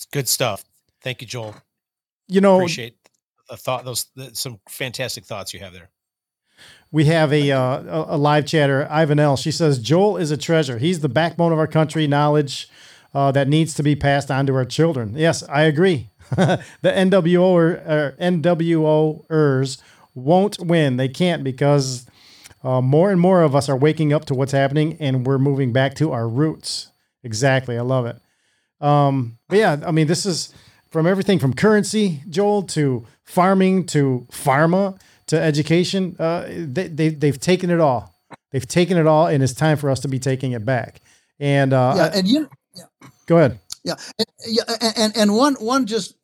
It's 0.00 0.06
good 0.06 0.28
stuff. 0.28 0.64
Thank 1.02 1.20
you, 1.20 1.26
Joel. 1.26 1.54
You 2.26 2.40
know, 2.40 2.56
appreciate 2.56 2.96
the 3.50 3.58
thought. 3.58 3.84
Those 3.84 4.06
the, 4.16 4.30
some 4.32 4.58
fantastic 4.66 5.26
thoughts 5.26 5.52
you 5.52 5.60
have 5.60 5.74
there. 5.74 5.90
We 6.90 7.04
have 7.04 7.30
a 7.34 7.50
uh, 7.50 8.06
a 8.08 8.16
live 8.16 8.46
chatter, 8.46 8.88
Ivan 8.90 9.20
L. 9.20 9.36
She 9.36 9.50
says 9.52 9.78
Joel 9.78 10.16
is 10.16 10.30
a 10.30 10.38
treasure. 10.38 10.78
He's 10.78 11.00
the 11.00 11.10
backbone 11.10 11.52
of 11.52 11.58
our 11.58 11.66
country. 11.66 12.06
Knowledge 12.06 12.70
uh, 13.12 13.30
that 13.32 13.46
needs 13.46 13.74
to 13.74 13.82
be 13.82 13.94
passed 13.94 14.30
on 14.30 14.46
to 14.46 14.54
our 14.54 14.64
children. 14.64 15.12
Yes, 15.18 15.42
I 15.50 15.64
agree. 15.64 16.08
the 16.30 16.62
NWO 16.82 17.42
or, 17.42 17.72
or 17.72 18.16
NWOers 18.18 19.82
won't 20.14 20.60
win. 20.60 20.96
They 20.96 21.08
can't 21.08 21.44
because 21.44 22.06
uh, 22.64 22.80
more 22.80 23.10
and 23.10 23.20
more 23.20 23.42
of 23.42 23.54
us 23.54 23.68
are 23.68 23.76
waking 23.76 24.14
up 24.14 24.24
to 24.26 24.34
what's 24.34 24.52
happening 24.52 24.96
and 24.98 25.26
we're 25.26 25.38
moving 25.38 25.74
back 25.74 25.92
to 25.96 26.10
our 26.10 26.26
roots. 26.26 26.90
Exactly. 27.22 27.76
I 27.76 27.82
love 27.82 28.06
it. 28.06 28.16
Um, 28.80 29.38
but 29.48 29.58
yeah, 29.58 29.80
I 29.86 29.90
mean, 29.90 30.06
this 30.06 30.26
is 30.26 30.54
from 30.90 31.06
everything 31.06 31.38
from 31.38 31.54
currency, 31.54 32.22
Joel, 32.28 32.62
to 32.64 33.06
farming, 33.22 33.86
to 33.86 34.26
pharma, 34.30 35.00
to 35.26 35.40
education. 35.40 36.16
Uh, 36.18 36.46
they, 36.48 36.88
they, 36.88 37.08
they've 37.10 37.38
taken 37.38 37.70
it 37.70 37.80
all. 37.80 38.14
They've 38.50 38.66
taken 38.66 38.96
it 38.96 39.06
all, 39.06 39.26
and 39.26 39.42
it's 39.42 39.52
time 39.52 39.76
for 39.76 39.90
us 39.90 40.00
to 40.00 40.08
be 40.08 40.18
taking 40.18 40.52
it 40.52 40.64
back. 40.64 41.00
And 41.38 41.72
uh, 41.72 41.94
yeah, 41.96 42.18
and 42.18 42.28
you, 42.28 42.50
yeah. 42.74 43.08
go 43.26 43.38
ahead. 43.38 43.58
Yeah, 43.84 43.94
and, 44.18 44.26
yeah, 44.46 44.90
and 44.96 45.16
and 45.16 45.34
one 45.34 45.54
one 45.54 45.86
just 45.86 46.14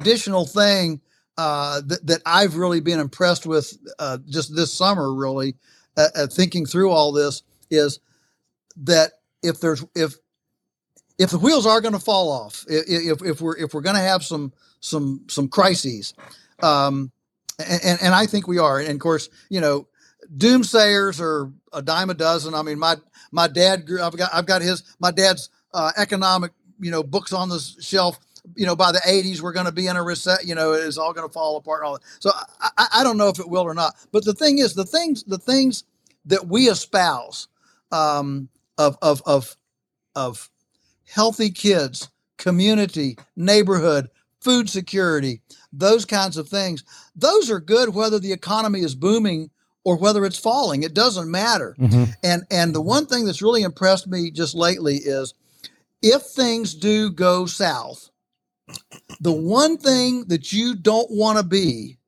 additional 0.00 0.46
thing 0.46 1.00
uh, 1.36 1.82
that 1.86 2.06
that 2.06 2.22
I've 2.26 2.56
really 2.56 2.80
been 2.80 2.98
impressed 2.98 3.46
with 3.46 3.76
uh, 3.98 4.18
just 4.28 4.56
this 4.56 4.72
summer, 4.72 5.14
really 5.14 5.54
uh, 5.96 6.08
uh, 6.14 6.26
thinking 6.26 6.66
through 6.66 6.90
all 6.90 7.12
this 7.12 7.42
is 7.70 8.00
that 8.78 9.12
if 9.42 9.60
there's 9.60 9.84
if 9.94 10.14
if 11.20 11.28
the 11.28 11.38
wheels 11.38 11.66
are 11.66 11.82
going 11.82 11.92
to 11.92 12.00
fall 12.00 12.32
off, 12.32 12.64
if 12.66 13.20
if 13.22 13.42
we're 13.42 13.56
if 13.58 13.74
we're 13.74 13.82
going 13.82 13.94
to 13.94 14.02
have 14.02 14.24
some 14.24 14.54
some 14.80 15.22
some 15.28 15.48
crises, 15.48 16.14
um, 16.62 17.12
and 17.58 17.98
and 18.00 18.14
I 18.14 18.24
think 18.24 18.48
we 18.48 18.58
are, 18.58 18.80
and 18.80 18.92
of 18.92 18.98
course, 19.00 19.28
you 19.50 19.60
know, 19.60 19.86
doomsayers 20.34 21.20
are 21.20 21.52
a 21.74 21.82
dime 21.82 22.08
a 22.08 22.14
dozen. 22.14 22.54
I 22.54 22.62
mean, 22.62 22.78
my 22.78 22.96
my 23.32 23.48
dad. 23.48 23.86
I've 24.02 24.16
got 24.16 24.30
I've 24.32 24.46
got 24.46 24.62
his 24.62 24.82
my 24.98 25.10
dad's 25.10 25.50
uh, 25.74 25.92
economic 25.98 26.52
you 26.80 26.90
know 26.90 27.02
books 27.02 27.34
on 27.34 27.50
the 27.50 27.58
shelf. 27.80 28.18
You 28.56 28.64
know, 28.64 28.74
by 28.74 28.90
the 28.90 29.00
'80s, 29.00 29.42
we're 29.42 29.52
going 29.52 29.66
to 29.66 29.72
be 29.72 29.88
in 29.88 29.96
a 29.96 30.02
reset. 30.02 30.46
You 30.46 30.54
know, 30.54 30.72
it's 30.72 30.96
all 30.96 31.12
going 31.12 31.28
to 31.28 31.32
fall 31.32 31.58
apart. 31.58 31.84
All 31.84 31.92
that. 31.92 32.02
So 32.20 32.30
I, 32.78 32.86
I 32.94 33.04
don't 33.04 33.18
know 33.18 33.28
if 33.28 33.38
it 33.38 33.48
will 33.48 33.64
or 33.64 33.74
not. 33.74 33.94
But 34.10 34.24
the 34.24 34.32
thing 34.32 34.56
is, 34.56 34.72
the 34.72 34.86
things 34.86 35.22
the 35.24 35.36
things 35.36 35.84
that 36.24 36.46
we 36.48 36.70
espouse 36.70 37.48
um, 37.92 38.48
of 38.78 38.96
of 39.02 39.20
of 39.26 39.54
of 40.16 40.48
healthy 41.10 41.50
kids, 41.50 42.08
community, 42.38 43.16
neighborhood, 43.36 44.08
food 44.40 44.68
security, 44.70 45.42
those 45.72 46.04
kinds 46.04 46.36
of 46.36 46.48
things. 46.48 46.84
Those 47.14 47.50
are 47.50 47.60
good 47.60 47.94
whether 47.94 48.18
the 48.18 48.32
economy 48.32 48.80
is 48.80 48.94
booming 48.94 49.50
or 49.84 49.96
whether 49.96 50.24
it's 50.24 50.38
falling. 50.38 50.82
It 50.82 50.94
doesn't 50.94 51.30
matter. 51.30 51.76
Mm-hmm. 51.78 52.04
And 52.22 52.42
and 52.50 52.74
the 52.74 52.80
one 52.80 53.06
thing 53.06 53.24
that's 53.24 53.42
really 53.42 53.62
impressed 53.62 54.08
me 54.08 54.30
just 54.30 54.54
lately 54.54 54.96
is 54.96 55.34
if 56.02 56.22
things 56.22 56.74
do 56.74 57.10
go 57.10 57.46
south, 57.46 58.10
the 59.20 59.32
one 59.32 59.76
thing 59.76 60.24
that 60.28 60.52
you 60.52 60.74
don't 60.74 61.10
want 61.10 61.38
to 61.38 61.44
be 61.44 61.98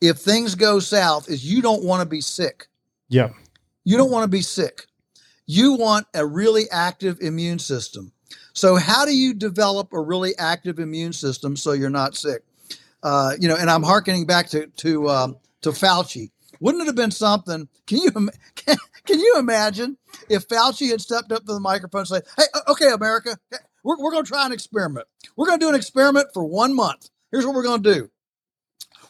if 0.00 0.18
things 0.18 0.54
go 0.54 0.80
south 0.80 1.28
is 1.28 1.44
you 1.44 1.62
don't 1.62 1.84
want 1.84 2.02
to 2.02 2.08
be 2.08 2.20
sick. 2.20 2.66
Yeah. 3.08 3.30
You 3.84 3.96
don't 3.96 4.10
want 4.10 4.24
to 4.24 4.28
be 4.28 4.42
sick. 4.42 4.86
You 5.46 5.74
want 5.74 6.06
a 6.14 6.24
really 6.24 6.64
active 6.70 7.20
immune 7.20 7.58
system. 7.58 8.11
So, 8.52 8.76
how 8.76 9.04
do 9.04 9.14
you 9.16 9.34
develop 9.34 9.92
a 9.92 10.00
really 10.00 10.32
active 10.38 10.78
immune 10.78 11.12
system 11.12 11.56
so 11.56 11.72
you're 11.72 11.90
not 11.90 12.16
sick? 12.16 12.42
Uh, 13.02 13.32
you 13.38 13.48
know, 13.48 13.56
and 13.56 13.70
I'm 13.70 13.82
harkening 13.82 14.26
back 14.26 14.48
to 14.50 14.66
to 14.66 15.08
um, 15.08 15.36
to 15.62 15.70
Fauci. 15.70 16.30
Wouldn't 16.60 16.82
it 16.82 16.86
have 16.86 16.96
been 16.96 17.10
something? 17.10 17.68
Can 17.86 17.98
you 17.98 18.10
can, 18.54 18.76
can 19.06 19.18
you 19.18 19.36
imagine 19.38 19.96
if 20.28 20.46
Fauci 20.48 20.90
had 20.90 21.00
stepped 21.00 21.32
up 21.32 21.44
to 21.46 21.52
the 21.54 21.60
microphone 21.60 22.00
and 22.00 22.08
said, 22.08 22.22
"Hey, 22.36 22.44
okay, 22.68 22.90
America, 22.92 23.36
we're 23.82 23.96
we're 23.98 24.12
going 24.12 24.24
to 24.24 24.28
try 24.28 24.46
an 24.46 24.52
experiment. 24.52 25.06
We're 25.36 25.46
going 25.46 25.58
to 25.58 25.64
do 25.64 25.68
an 25.70 25.74
experiment 25.74 26.28
for 26.32 26.44
one 26.44 26.74
month. 26.74 27.08
Here's 27.30 27.44
what 27.46 27.54
we're 27.54 27.62
going 27.64 27.82
to 27.82 27.94
do. 27.94 28.10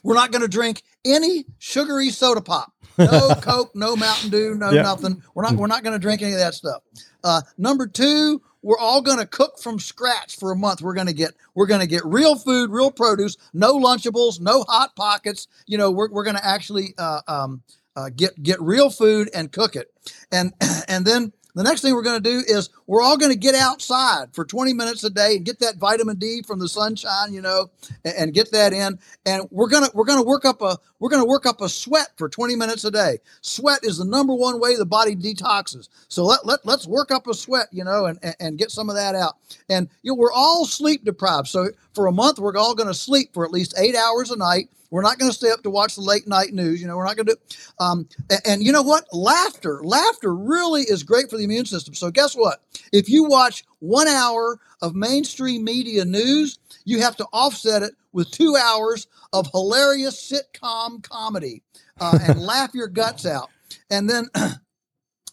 We're 0.03 0.15
not 0.15 0.33
going 0.33 0.43
to 0.43 0.49
drink 0.49 0.83
any 1.05 1.45
sugary 1.59 2.11
soda 2.11 2.41
pop. 2.41 2.73
No 2.99 3.35
Coke, 3.43 3.73
no 3.75 3.97
Mountain 3.97 4.31
Dew, 4.31 4.55
no 4.55 4.71
Yeah. 4.71 4.83
nothing. 4.83 5.23
We're 5.35 5.43
not 5.43 5.57
we're 5.57 5.67
not 5.67 5.83
going 5.83 5.93
to 5.95 5.99
drink 5.99 6.23
any 6.23 6.33
of 6.33 6.39
that 6.39 6.55
stuff. 6.55 6.83
Uh, 7.25 7.43
number 7.59 7.87
two, 7.87 8.41
we're 8.63 8.79
all 8.79 9.03
going 9.03 9.19
to 9.19 9.27
cook 9.27 9.59
from 9.59 9.79
scratch 9.79 10.39
for 10.39 10.53
a 10.53 10.57
month. 10.57 10.81
We're 10.81 10.95
going 10.95 11.09
to 11.09 11.13
get 11.13 11.33
we're 11.55 11.67
going 11.67 11.81
to 11.81 11.87
get 11.87 12.05
real 12.05 12.37
food, 12.37 12.71
real 12.71 12.91
produce, 12.91 13.37
no 13.53 13.79
Lunchables, 13.79 14.41
no 14.41 14.63
hot 14.63 14.95
pockets. 14.97 15.49
You 15.67 15.79
know, 15.79 15.91
we're 15.91 16.11
we're 16.11 16.25
going 16.25 16.37
to 16.37 16.47
actually 16.47 16.95
uh, 16.99 17.21
um, 17.29 17.63
uh, 17.97 18.11
get 18.15 18.41
get 18.43 18.61
real 18.61 18.91
food 18.91 19.29
and 19.35 19.53
cook 19.53 19.77
it. 19.77 19.93
And 20.31 20.53
and 20.89 21.05
then 21.05 21.33
the 21.55 21.63
next 21.63 21.83
thing 21.83 21.95
we're 21.95 22.03
going 22.03 22.23
to 22.23 22.31
do 22.31 22.43
is 22.47 22.71
we're 22.87 23.03
all 23.03 23.17
going 23.17 23.33
to 23.33 23.39
get 23.39 23.55
outside 23.55 24.27
for 24.33 24.45
20 24.45 24.73
minutes 24.73 25.05
a 25.05 25.11
day 25.11 25.37
and 25.37 25.45
get 25.45 25.59
that 25.61 25.77
vitamin 25.77 26.17
D 26.17 26.43
from 26.47 26.59
the 26.59 26.69
sunshine, 26.69 27.33
you 27.33 27.43
know, 27.43 27.71
and, 28.05 28.15
and 28.15 28.35
get 28.35 28.51
that 28.53 28.73
in. 28.73 28.99
And 29.27 29.47
we're 29.51 29.69
gonna 29.69 29.89
we're 29.95 30.05
gonna 30.05 30.23
work 30.23 30.45
up 30.45 30.63
a 30.63 30.79
we're 30.99 31.11
gonna 31.11 31.27
work 31.27 31.47
up 31.47 31.61
a 31.61 31.69
sweat 31.69 32.09
for 32.17 32.29
20 32.29 32.57
minutes 32.57 32.85
a 32.85 32.91
day. 32.91 33.19
Sweat 33.43 33.81
is 33.83 33.99
the 33.99 34.05
number 34.05 34.35
one 34.35 34.61
way 34.61 34.77
the 34.77 34.87
body 34.87 35.15
detoxes. 35.15 35.89
So 36.09 36.25
let, 36.25 36.47
let 36.47 36.61
let's 36.65 36.87
work 36.87 37.11
up 37.11 37.27
a 37.27 37.35
sweat, 37.35 37.69
you 37.71 37.85
know, 37.85 38.07
and, 38.07 38.19
and, 38.23 38.37
and 38.41 38.59
get 38.59 38.71
some 38.71 38.89
of 38.89 38.97
that 38.97 39.15
out. 39.15 39.35
And 39.69 39.89
you 40.03 40.13
know, 40.13 40.17
we're 40.17 40.33
all 40.33 40.65
sleep 40.65 41.05
deprived. 41.05 41.49
So 41.49 41.69
for 41.95 42.07
a 42.07 42.13
month, 42.13 42.39
we're 42.39 42.57
all 42.57 42.75
going 42.75 42.89
to 42.89 42.95
sleep 42.95 43.35
for 43.35 43.45
at 43.45 43.51
least 43.51 43.75
eight 43.79 43.95
hours 43.95 44.31
a 44.31 44.37
night. 44.37 44.69
We're 44.93 45.03
not 45.03 45.19
going 45.19 45.31
to 45.31 45.35
stay 45.35 45.51
up 45.51 45.63
to 45.63 45.71
watch 45.71 45.95
the 45.95 46.03
late 46.03 46.29
night 46.29 46.53
news. 46.53 46.83
You 46.83 46.87
know, 46.87 46.99
we're 46.99 47.07
not 47.07 47.17
going 47.17 47.27
to 47.27 47.35
do. 47.35 47.57
Um, 47.81 48.09
and, 48.29 48.41
and 48.45 48.63
you 48.63 48.73
know 48.73 48.83
what? 48.83 49.07
Laughter, 49.11 49.81
laughter 49.83 50.35
really 50.35 50.83
is 50.83 51.03
great 51.03 51.31
for 51.31 51.39
the 51.39 51.45
immune 51.45 51.65
system. 51.65 51.95
So 51.95 52.11
guess 52.11 52.35
what? 52.35 52.63
If 52.93 53.09
you 53.09 53.25
watch 53.25 53.65
one 53.79 54.07
hour 54.07 54.61
of 54.83 54.95
mainstream 54.95 55.65
media 55.65 56.05
news, 56.05 56.59
you 56.85 57.01
have 57.01 57.17
to 57.17 57.27
offset 57.33 57.83
it 57.83 57.95
with 58.13 58.31
two 58.31 58.55
hours 58.55 59.07
of 59.33 59.49
hilarious 59.51 60.31
sitcom 60.31 61.03
comedy 61.03 61.63
uh, 61.99 62.19
and 62.23 62.39
laugh 62.43 62.75
your 62.75 62.89
guts 62.89 63.25
out. 63.25 63.49
And 63.91 64.11
then 64.11 64.29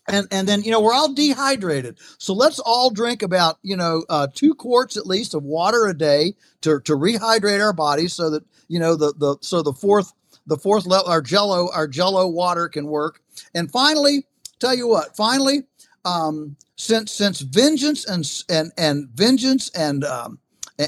and 0.09 0.27
and 0.31 0.47
then 0.47 0.63
you 0.63 0.71
know 0.71 0.81
we're 0.81 0.93
all 0.93 1.13
dehydrated. 1.13 1.97
So 2.17 2.33
let's 2.33 2.59
all 2.59 2.89
drink 2.91 3.23
about 3.23 3.59
you 3.63 3.77
know 3.77 4.05
uh, 4.09 4.27
two 4.33 4.55
quarts 4.55 4.97
at 4.97 5.07
least 5.07 5.33
of 5.35 5.43
water 5.43 5.87
a 5.87 5.97
day 5.97 6.35
to 6.61 6.79
to 6.81 6.93
rehydrate 6.93 7.63
our 7.63 7.73
bodies 7.73 8.13
so 8.13 8.29
that 8.31 8.43
you 8.67 8.79
know 8.79 8.95
the 8.95 9.13
the 9.17 9.37
so 9.41 9.61
the 9.61 9.73
fourth 9.73 10.13
the 10.47 10.57
fourth 10.57 10.85
level 10.85 11.07
our 11.09 11.21
jello 11.21 11.69
our 11.73 11.87
jello 11.87 12.27
water 12.27 12.69
can 12.69 12.87
work. 12.87 13.21
And 13.55 13.71
finally 13.71 14.25
tell 14.59 14.75
you 14.75 14.87
what 14.87 15.15
finally 15.15 15.63
um 16.05 16.55
since 16.77 17.11
since 17.11 17.41
vengeance 17.41 18.05
and 18.05 18.25
and 18.49 18.71
and 18.77 19.09
vengeance 19.09 19.69
and 19.71 20.03
um 20.05 20.39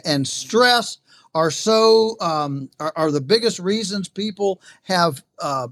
and 0.05 0.27
stress 0.27 0.97
are 1.35 1.51
so 1.51 2.17
um 2.21 2.69
are, 2.79 2.93
are 2.95 3.11
the 3.11 3.21
biggest 3.21 3.59
reasons 3.59 4.09
people 4.09 4.61
have 4.83 5.23
uh 5.39 5.67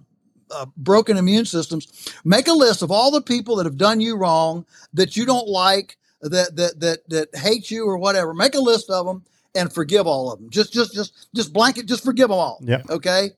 uh, 0.52 0.66
broken 0.78 1.18
immune 1.18 1.46
systems. 1.46 2.12
Make 2.24 2.48
a 2.48 2.54
list 2.54 2.82
of 2.82 2.92
all 2.92 3.12
the 3.12 3.22
people 3.22 3.56
that 3.58 3.66
have 3.66 3.78
done 3.78 4.02
you 4.02 4.18
wrong, 4.18 4.66
that 4.94 5.16
you 5.16 5.26
don't 5.26 5.48
like, 5.48 5.98
that 6.22 6.56
that 6.56 6.80
that 6.80 7.10
that 7.10 7.36
hate 7.36 7.72
you 7.72 7.86
or 7.86 7.98
whatever. 7.98 8.34
Make 8.34 8.56
a 8.56 8.60
list 8.60 8.90
of 8.90 9.06
them 9.06 9.24
and 9.56 9.72
forgive 9.72 10.08
all 10.08 10.32
of 10.32 10.40
them. 10.40 10.50
Just 10.50 10.74
just 10.74 10.94
just 10.94 11.30
just 11.36 11.54
blanket. 11.54 11.86
Just 11.86 12.04
forgive 12.04 12.30
them 12.30 12.38
all. 12.38 12.60
Yeah. 12.62 12.82
Okay. 12.90 13.32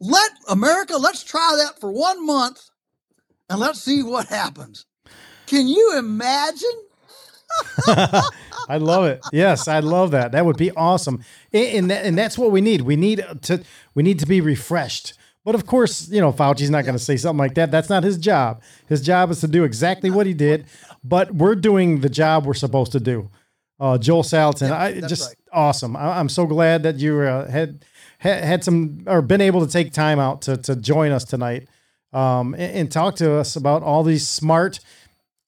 Let 0.00 0.30
America. 0.48 0.96
Let's 0.96 1.22
try 1.22 1.56
that 1.64 1.80
for 1.80 1.92
one 1.92 2.26
month, 2.26 2.70
and 3.48 3.60
let's 3.60 3.80
see 3.80 4.02
what 4.02 4.26
happens. 4.26 4.86
Can 5.46 5.68
you 5.68 5.96
imagine? 5.96 6.82
I 8.68 8.78
love 8.78 9.04
it. 9.04 9.20
Yes, 9.32 9.68
I 9.68 9.80
love 9.80 10.12
that. 10.12 10.32
That 10.32 10.46
would 10.46 10.56
be 10.56 10.70
awesome. 10.72 11.22
And 11.52 11.66
and, 11.66 11.90
that, 11.90 12.04
and 12.04 12.18
that's 12.18 12.38
what 12.38 12.50
we 12.50 12.60
need. 12.60 12.82
We 12.82 12.96
need 12.96 13.24
to 13.42 13.62
we 13.94 14.02
need 14.02 14.18
to 14.20 14.26
be 14.26 14.40
refreshed. 14.40 15.14
But 15.44 15.54
of 15.54 15.66
course, 15.66 16.08
you 16.08 16.20
know, 16.20 16.32
Fauci's 16.32 16.70
not 16.70 16.84
going 16.84 16.96
to 16.96 17.02
say 17.02 17.16
something 17.16 17.38
like 17.38 17.54
that. 17.54 17.70
That's 17.70 17.90
not 17.90 18.04
his 18.04 18.16
job. 18.16 18.62
His 18.86 19.00
job 19.00 19.30
is 19.30 19.40
to 19.40 19.48
do 19.48 19.64
exactly 19.64 20.10
what 20.10 20.26
he 20.26 20.34
did. 20.34 20.66
But 21.02 21.34
we're 21.34 21.56
doing 21.56 22.00
the 22.00 22.08
job 22.08 22.46
we're 22.46 22.54
supposed 22.54 22.92
to 22.92 23.00
do. 23.00 23.30
Uh, 23.80 23.98
Joel 23.98 24.22
Salatin, 24.22 24.70
I 24.70 25.00
just 25.00 25.30
right. 25.30 25.36
awesome. 25.52 25.96
I, 25.96 26.20
I'm 26.20 26.28
so 26.28 26.46
glad 26.46 26.84
that 26.84 26.98
you 26.98 27.20
uh, 27.20 27.50
had, 27.50 27.84
had 28.18 28.44
had 28.44 28.64
some 28.64 29.02
or 29.08 29.20
been 29.22 29.40
able 29.40 29.66
to 29.66 29.72
take 29.72 29.92
time 29.92 30.20
out 30.20 30.42
to 30.42 30.56
to 30.58 30.76
join 30.76 31.10
us 31.10 31.24
tonight 31.24 31.66
um, 32.12 32.54
and, 32.54 32.76
and 32.76 32.92
talk 32.92 33.16
to 33.16 33.34
us 33.34 33.56
about 33.56 33.82
all 33.82 34.04
these 34.04 34.28
smart, 34.28 34.78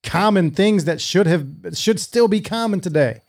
common 0.03 0.51
things 0.51 0.83
that 0.83 0.99
should 0.99 1.27
have 1.27 1.47
should 1.73 2.01
still 2.01 2.27
be 2.27 2.41
common 2.41 2.81
today. 2.81 3.21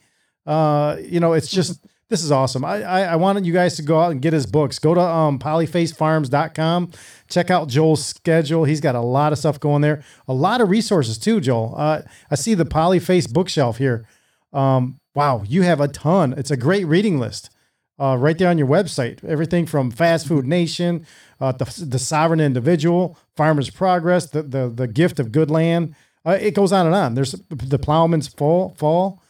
Uh, 0.44 0.96
you 1.00 1.20
know, 1.20 1.34
it's 1.34 1.48
just 1.48 1.86
this 2.08 2.22
is 2.22 2.30
awesome. 2.30 2.64
I, 2.64 2.82
I 2.82 3.00
I 3.02 3.16
wanted 3.16 3.44
you 3.46 3.52
guys 3.52 3.76
to 3.76 3.82
go 3.82 4.00
out 4.00 4.12
and 4.12 4.22
get 4.22 4.32
his 4.32 4.46
books. 4.46 4.78
Go 4.78 4.94
to 4.94 5.00
um 5.00 5.38
polyfacefarms.com. 5.38 6.92
Check 7.28 7.50
out 7.50 7.68
Joel's 7.68 8.04
schedule. 8.06 8.64
He's 8.64 8.80
got 8.80 8.94
a 8.94 9.00
lot 9.00 9.32
of 9.32 9.38
stuff 9.38 9.58
going 9.58 9.82
there. 9.82 10.04
A 10.28 10.34
lot 10.34 10.60
of 10.60 10.70
resources 10.70 11.18
too, 11.18 11.40
Joel. 11.40 11.74
Uh, 11.76 12.02
I 12.30 12.34
see 12.36 12.54
the 12.54 12.64
Polyface 12.64 13.32
bookshelf 13.32 13.78
here. 13.78 14.06
Um, 14.52 15.00
wow, 15.14 15.42
you 15.46 15.62
have 15.62 15.80
a 15.80 15.88
ton. 15.88 16.34
It's 16.36 16.50
a 16.50 16.56
great 16.56 16.86
reading 16.86 17.18
list. 17.18 17.50
Uh, 17.98 18.14
right 18.18 18.36
there 18.36 18.50
on 18.50 18.58
your 18.58 18.66
website, 18.66 19.24
everything 19.24 19.64
from 19.64 19.90
Fast 19.90 20.28
Food 20.28 20.46
Nation, 20.46 21.06
uh, 21.40 21.52
the, 21.52 21.64
the 21.82 21.98
Sovereign 21.98 22.40
Individual, 22.40 23.18
Farmer's 23.36 23.70
Progress, 23.70 24.26
the 24.26 24.42
the, 24.42 24.68
the 24.68 24.86
Gift 24.86 25.18
of 25.18 25.32
Good 25.32 25.50
Land. 25.50 25.94
Uh, 26.24 26.36
it 26.40 26.54
goes 26.54 26.72
on 26.72 26.86
and 26.86 26.94
on. 26.94 27.14
There's 27.14 27.32
the 27.48 27.78
Plowman's 27.78 28.28
Folly. 28.28 28.74
Fall. 28.76 29.22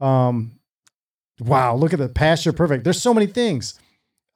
Um, 0.00 0.57
wow, 1.40 1.74
look 1.74 1.92
at 1.92 1.98
the 1.98 2.08
Pasture 2.08 2.52
Perfect. 2.52 2.84
There's 2.84 3.00
so 3.00 3.14
many 3.14 3.26
things. 3.26 3.78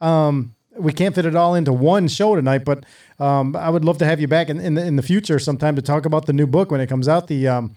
Um, 0.00 0.54
we 0.76 0.92
can't 0.92 1.14
fit 1.14 1.26
it 1.26 1.36
all 1.36 1.54
into 1.54 1.72
one 1.72 2.08
show 2.08 2.34
tonight, 2.34 2.64
but 2.64 2.84
um, 3.18 3.54
I 3.54 3.68
would 3.70 3.84
love 3.84 3.98
to 3.98 4.06
have 4.06 4.20
you 4.20 4.28
back 4.28 4.48
in, 4.48 4.58
in 4.58 4.74
the 4.74 4.84
in 4.84 4.96
the 4.96 5.02
future 5.02 5.38
sometime 5.38 5.76
to 5.76 5.82
talk 5.82 6.06
about 6.06 6.26
the 6.26 6.32
new 6.32 6.46
book 6.46 6.70
when 6.70 6.80
it 6.80 6.88
comes 6.88 7.08
out. 7.08 7.26
The 7.26 7.46
um, 7.48 7.76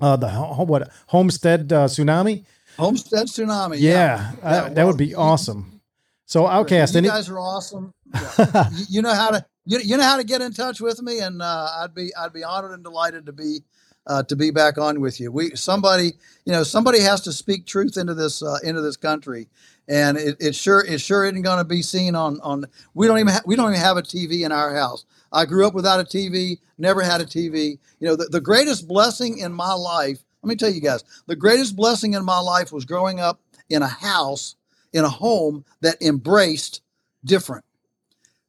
uh, 0.00 0.16
the 0.16 0.28
ho- 0.28 0.64
what 0.64 0.90
Homestead 1.08 1.72
uh, 1.72 1.86
Tsunami. 1.86 2.44
Homestead 2.76 3.28
tsunami. 3.28 3.76
Yeah, 3.78 4.32
uh, 4.42 4.48
Yeah, 4.50 4.60
that 4.70 4.76
well, 4.76 4.86
would 4.88 4.96
be 4.96 5.14
awesome. 5.14 5.80
So, 6.26 6.48
Outcast, 6.48 6.94
you 6.94 6.98
any, 6.98 7.08
guys 7.08 7.28
are 7.28 7.38
awesome. 7.38 7.92
Yeah. 8.38 8.68
you, 8.72 8.84
you 8.88 9.02
know 9.02 9.14
how 9.14 9.30
to 9.30 9.44
you, 9.64 9.78
you 9.78 9.96
know 9.96 10.02
how 10.02 10.16
to 10.16 10.24
get 10.24 10.40
in 10.40 10.52
touch 10.52 10.80
with 10.80 11.00
me, 11.02 11.20
and 11.20 11.40
uh, 11.40 11.68
I'd 11.78 11.94
be 11.94 12.12
I'd 12.16 12.32
be 12.32 12.42
honored 12.42 12.72
and 12.72 12.82
delighted 12.82 13.26
to 13.26 13.32
be 13.32 13.60
uh, 14.06 14.22
to 14.24 14.36
be 14.36 14.50
back 14.50 14.78
on 14.78 15.00
with 15.00 15.20
you. 15.20 15.32
We 15.32 15.54
somebody, 15.56 16.12
you 16.44 16.52
know, 16.52 16.62
somebody 16.62 17.00
has 17.00 17.20
to 17.22 17.32
speak 17.32 17.66
truth 17.66 17.96
into 17.96 18.14
this 18.14 18.42
uh, 18.42 18.58
into 18.62 18.80
this 18.80 18.96
country, 18.96 19.48
and 19.88 20.16
it, 20.16 20.36
it 20.40 20.54
sure 20.54 20.84
it 20.84 21.00
sure 21.00 21.24
isn't 21.24 21.42
going 21.42 21.58
to 21.58 21.64
be 21.64 21.82
seen 21.82 22.14
on 22.14 22.40
on. 22.40 22.66
We 22.94 23.06
don't 23.06 23.18
even 23.18 23.32
ha- 23.32 23.42
we 23.46 23.56
don't 23.56 23.70
even 23.70 23.80
have 23.80 23.96
a 23.96 24.02
TV 24.02 24.44
in 24.44 24.52
our 24.52 24.74
house. 24.74 25.04
I 25.32 25.46
grew 25.46 25.66
up 25.66 25.74
without 25.74 26.00
a 26.00 26.04
TV, 26.04 26.58
never 26.78 27.02
had 27.02 27.20
a 27.20 27.26
TV. 27.26 27.78
You 27.98 28.08
know, 28.08 28.16
the, 28.16 28.26
the 28.26 28.40
greatest 28.40 28.86
blessing 28.86 29.38
in 29.38 29.52
my 29.52 29.72
life. 29.72 30.22
Let 30.42 30.48
me 30.48 30.56
tell 30.56 30.70
you 30.70 30.80
guys, 30.80 31.02
the 31.26 31.36
greatest 31.36 31.74
blessing 31.74 32.12
in 32.14 32.24
my 32.24 32.38
life 32.38 32.70
was 32.70 32.84
growing 32.84 33.18
up 33.18 33.40
in 33.70 33.82
a 33.82 33.88
house 33.88 34.56
in 34.92 35.04
a 35.04 35.08
home 35.08 35.64
that 35.80 36.00
embraced 36.02 36.82
different. 37.24 37.64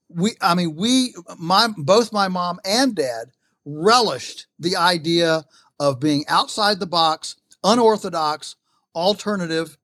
We, 0.10 0.32
I 0.42 0.54
mean, 0.54 0.76
we, 0.76 1.16
my 1.40 1.70
both 1.76 2.14
my 2.14 2.28
mom 2.28 2.60
and 2.64 2.94
dad 2.96 3.32
relished 3.66 4.48
the 4.60 4.76
idea 4.76 5.44
of 5.80 6.00
being 6.00 6.26
outside 6.28 6.80
the 6.80 6.86
box, 6.86 7.36
unorthodox, 7.64 8.56
alternative, 8.94 9.78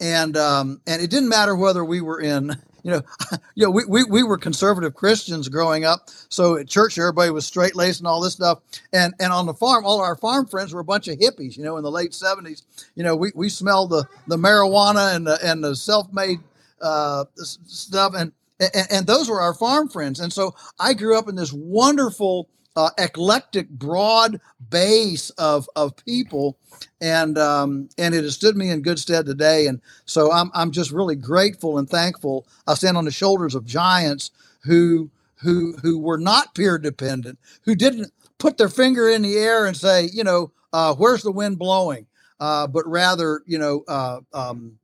and 0.00 0.36
um, 0.36 0.80
and 0.86 1.02
it 1.02 1.10
didn't 1.10 1.28
matter 1.28 1.56
whether 1.56 1.84
we 1.84 2.00
were 2.00 2.20
in 2.20 2.56
you 2.84 2.90
know, 2.90 3.02
you 3.56 3.64
know, 3.64 3.70
we, 3.70 3.84
we, 3.88 4.04
we 4.04 4.22
were 4.22 4.38
conservative 4.38 4.94
Christians 4.94 5.48
growing 5.48 5.84
up. 5.84 6.10
So 6.28 6.56
at 6.56 6.68
church, 6.68 6.96
everybody 6.98 7.30
was 7.30 7.46
straight 7.46 7.74
laced 7.74 8.00
and 8.00 8.06
all 8.06 8.20
this 8.20 8.34
stuff. 8.34 8.60
And 8.92 9.14
and 9.18 9.32
on 9.32 9.46
the 9.46 9.54
farm, 9.54 9.84
all 9.84 10.00
our 10.00 10.16
farm 10.16 10.46
friends 10.46 10.72
were 10.72 10.80
a 10.80 10.84
bunch 10.84 11.08
of 11.08 11.18
hippies. 11.18 11.56
You 11.56 11.64
know, 11.64 11.76
in 11.76 11.82
the 11.82 11.90
late 11.90 12.14
seventies, 12.14 12.62
you 12.94 13.02
know, 13.02 13.16
we, 13.16 13.32
we 13.34 13.48
smelled 13.48 13.90
the 13.90 14.06
the 14.28 14.36
marijuana 14.36 15.16
and 15.16 15.26
the 15.26 15.38
and 15.42 15.64
the 15.64 15.74
self 15.74 16.12
made 16.12 16.38
uh, 16.80 17.24
stuff, 17.36 18.12
and, 18.16 18.32
and 18.60 18.86
and 18.90 19.06
those 19.06 19.28
were 19.28 19.40
our 19.40 19.54
farm 19.54 19.88
friends. 19.88 20.20
And 20.20 20.32
so 20.32 20.54
I 20.78 20.92
grew 20.92 21.18
up 21.18 21.28
in 21.28 21.34
this 21.34 21.52
wonderful 21.52 22.48
uh, 22.76 22.90
eclectic, 22.98 23.68
broad 23.70 24.40
base 24.70 25.30
of 25.32 25.68
of 25.76 25.96
people, 26.04 26.58
and 27.00 27.38
um, 27.38 27.88
and 27.98 28.14
it 28.14 28.24
has 28.24 28.34
stood 28.34 28.56
me 28.56 28.70
in 28.70 28.82
good 28.82 28.98
stead 28.98 29.26
today. 29.26 29.66
And 29.66 29.80
so 30.06 30.32
I'm 30.32 30.50
I'm 30.54 30.70
just 30.72 30.90
really 30.92 31.16
grateful 31.16 31.78
and 31.78 31.88
thankful. 31.88 32.46
I 32.66 32.74
stand 32.74 32.96
on 32.96 33.04
the 33.04 33.10
shoulders 33.10 33.54
of 33.54 33.64
giants 33.64 34.30
who 34.64 35.10
who 35.36 35.74
who 35.82 35.98
were 35.98 36.18
not 36.18 36.54
peer 36.54 36.78
dependent, 36.78 37.38
who 37.64 37.74
didn't 37.74 38.12
put 38.38 38.58
their 38.58 38.68
finger 38.68 39.08
in 39.08 39.22
the 39.22 39.36
air 39.36 39.66
and 39.66 39.76
say, 39.76 40.08
you 40.12 40.24
know, 40.24 40.52
uh, 40.72 40.94
where's 40.94 41.22
the 41.22 41.32
wind 41.32 41.58
blowing, 41.58 42.06
uh, 42.40 42.66
but 42.66 42.86
rather, 42.86 43.42
you 43.46 43.58
know. 43.58 43.84
Uh, 43.88 44.20
um, 44.32 44.78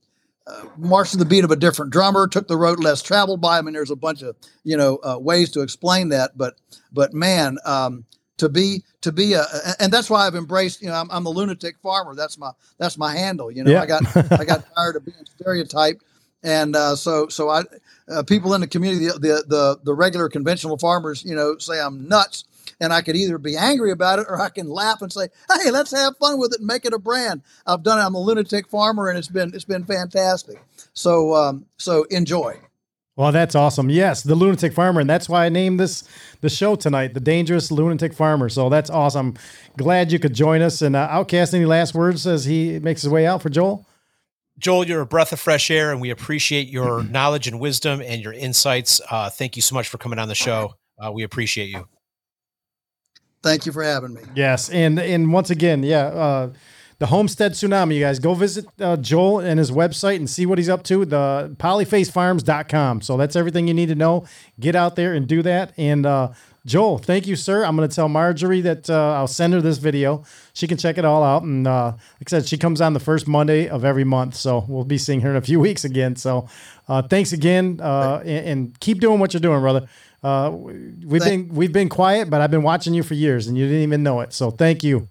uh, 0.46 0.64
marched 0.76 1.12
to 1.12 1.18
the 1.18 1.24
beat 1.24 1.44
of 1.44 1.50
a 1.50 1.56
different 1.56 1.92
drummer, 1.92 2.26
took 2.26 2.48
the 2.48 2.56
road 2.56 2.82
less 2.82 3.02
traveled 3.02 3.40
by. 3.40 3.58
I 3.58 3.62
mean, 3.62 3.74
there's 3.74 3.90
a 3.90 3.96
bunch 3.96 4.22
of 4.22 4.36
you 4.64 4.76
know 4.76 4.98
uh, 5.04 5.18
ways 5.18 5.50
to 5.52 5.60
explain 5.60 6.08
that, 6.10 6.32
but 6.36 6.54
but 6.92 7.12
man, 7.12 7.58
um, 7.64 8.04
to 8.38 8.48
be 8.48 8.82
to 9.02 9.12
be 9.12 9.34
a 9.34 9.44
and 9.78 9.92
that's 9.92 10.10
why 10.10 10.26
I've 10.26 10.34
embraced. 10.34 10.82
You 10.82 10.88
know, 10.88 10.94
I'm, 10.94 11.10
I'm 11.10 11.24
the 11.24 11.30
lunatic 11.30 11.78
farmer. 11.82 12.14
That's 12.14 12.38
my 12.38 12.52
that's 12.78 12.98
my 12.98 13.14
handle. 13.14 13.50
You 13.50 13.64
know, 13.64 13.70
Yeah. 13.72 13.82
I 13.82 13.86
got 13.86 14.32
I 14.32 14.44
got 14.44 14.64
tired 14.76 14.96
of 14.96 15.04
being 15.04 15.16
stereotyped, 15.24 16.02
and 16.42 16.74
uh, 16.74 16.96
so 16.96 17.28
so 17.28 17.50
I 17.50 17.64
uh, 18.10 18.22
people 18.22 18.54
in 18.54 18.60
the 18.60 18.66
community, 18.66 19.06
the, 19.06 19.12
the 19.12 19.44
the 19.46 19.78
the 19.84 19.94
regular 19.94 20.28
conventional 20.28 20.78
farmers, 20.78 21.24
you 21.24 21.34
know, 21.34 21.58
say 21.58 21.80
I'm 21.80 22.08
nuts. 22.08 22.44
And 22.78 22.92
I 22.92 23.02
could 23.02 23.16
either 23.16 23.38
be 23.38 23.56
angry 23.56 23.90
about 23.90 24.18
it 24.18 24.26
or 24.28 24.40
I 24.40 24.48
can 24.48 24.68
laugh 24.68 25.02
and 25.02 25.12
say, 25.12 25.28
"Hey, 25.52 25.70
let's 25.70 25.92
have 25.92 26.16
fun 26.18 26.38
with 26.38 26.52
it 26.52 26.60
and 26.60 26.66
make 26.66 26.84
it 26.84 26.92
a 26.92 26.98
brand." 26.98 27.42
I've 27.66 27.82
done 27.82 27.98
it. 27.98 28.02
I'm 28.02 28.14
a 28.14 28.20
lunatic 28.20 28.68
farmer, 28.68 29.08
and 29.08 29.18
it's 29.18 29.28
been 29.28 29.52
it's 29.54 29.64
been 29.64 29.84
fantastic. 29.84 30.62
So 30.92 31.34
um, 31.34 31.66
so 31.76 32.04
enjoy. 32.04 32.60
Well, 33.16 33.32
that's 33.32 33.54
awesome. 33.54 33.90
Yes, 33.90 34.22
the 34.22 34.34
lunatic 34.34 34.72
farmer, 34.72 35.00
and 35.00 35.10
that's 35.10 35.28
why 35.28 35.44
I 35.44 35.48
named 35.50 35.78
this 35.78 36.04
the 36.40 36.48
show 36.48 36.74
tonight, 36.74 37.12
the 37.12 37.20
dangerous 37.20 37.70
lunatic 37.70 38.14
farmer. 38.14 38.48
So 38.48 38.70
that's 38.70 38.88
awesome. 38.88 39.34
Glad 39.76 40.10
you 40.10 40.18
could 40.18 40.32
join 40.32 40.62
us. 40.62 40.80
And 40.80 40.96
uh, 40.96 41.06
Outcast, 41.10 41.52
any 41.52 41.66
last 41.66 41.94
words 41.94 42.26
as 42.26 42.46
he 42.46 42.78
makes 42.78 43.02
his 43.02 43.10
way 43.10 43.26
out 43.26 43.42
for 43.42 43.50
Joel? 43.50 43.86
Joel, 44.58 44.86
you're 44.86 45.00
a 45.00 45.06
breath 45.06 45.32
of 45.32 45.40
fresh 45.40 45.70
air, 45.70 45.90
and 45.90 46.00
we 46.00 46.08
appreciate 46.08 46.68
your 46.68 47.02
knowledge 47.02 47.46
and 47.46 47.60
wisdom 47.60 48.00
and 48.00 48.22
your 48.22 48.32
insights. 48.32 49.00
Uh, 49.10 49.28
thank 49.28 49.56
you 49.56 49.62
so 49.62 49.74
much 49.74 49.88
for 49.88 49.98
coming 49.98 50.18
on 50.18 50.28
the 50.28 50.34
show. 50.34 50.76
Uh, 50.98 51.10
we 51.12 51.22
appreciate 51.22 51.68
you. 51.68 51.88
Thank 53.42 53.66
you 53.66 53.72
for 53.72 53.82
having 53.82 54.14
me. 54.14 54.22
Yes, 54.34 54.68
and 54.68 54.98
and 54.98 55.32
once 55.32 55.50
again, 55.50 55.82
yeah, 55.82 56.06
uh, 56.06 56.52
the 56.98 57.06
Homestead 57.06 57.52
Tsunami. 57.52 57.94
You 57.94 58.00
guys 58.00 58.18
go 58.18 58.34
visit 58.34 58.66
uh, 58.78 58.96
Joel 58.98 59.40
and 59.40 59.58
his 59.58 59.70
website 59.70 60.16
and 60.16 60.28
see 60.28 60.44
what 60.44 60.58
he's 60.58 60.68
up 60.68 60.82
to. 60.84 61.06
The 61.06 61.54
polyfacefarms.com. 61.58 63.00
So 63.00 63.16
that's 63.16 63.36
everything 63.36 63.66
you 63.66 63.74
need 63.74 63.88
to 63.88 63.94
know. 63.94 64.26
Get 64.60 64.76
out 64.76 64.96
there 64.96 65.14
and 65.14 65.26
do 65.26 65.40
that. 65.42 65.72
And 65.78 66.04
uh, 66.04 66.32
Joel, 66.66 66.98
thank 66.98 67.26
you, 67.26 67.36
sir. 67.36 67.64
I'm 67.64 67.74
going 67.74 67.88
to 67.88 67.94
tell 67.94 68.10
Marjory 68.10 68.60
that 68.60 68.90
uh, 68.90 69.14
I'll 69.14 69.26
send 69.26 69.54
her 69.54 69.62
this 69.62 69.78
video. 69.78 70.24
She 70.52 70.66
can 70.66 70.76
check 70.76 70.98
it 70.98 71.06
all 71.06 71.24
out. 71.24 71.42
And 71.42 71.66
uh, 71.66 71.92
like 71.92 72.26
I 72.26 72.28
said, 72.28 72.46
she 72.46 72.58
comes 72.58 72.82
on 72.82 72.92
the 72.92 73.00
first 73.00 73.26
Monday 73.26 73.66
of 73.66 73.82
every 73.82 74.04
month. 74.04 74.34
So 74.34 74.66
we'll 74.68 74.84
be 74.84 74.98
seeing 74.98 75.22
her 75.22 75.30
in 75.30 75.36
a 75.36 75.40
few 75.40 75.58
weeks 75.68 75.84
again. 75.84 76.16
So 76.16 76.48
uh, 76.86 77.00
thanks 77.00 77.32
again, 77.32 77.80
uh, 77.80 78.20
and, 78.26 78.46
and 78.46 78.80
keep 78.80 79.00
doing 79.00 79.20
what 79.20 79.32
you're 79.32 79.40
doing, 79.40 79.60
brother. 79.60 79.86
Uh, 80.22 80.50
we've 80.52 81.22
Thank- 81.22 81.48
been 81.48 81.56
we've 81.56 81.72
been 81.72 81.88
quiet, 81.88 82.28
but 82.28 82.40
I've 82.40 82.50
been 82.50 82.62
watching 82.62 82.92
you 82.94 83.02
for 83.02 83.14
years, 83.14 83.46
and 83.46 83.56
you 83.56 83.66
didn't 83.66 83.82
even 83.82 84.02
know 84.02 84.20
it. 84.20 84.32
So 84.32 84.50
thank 84.50 84.82
you. 84.84 85.08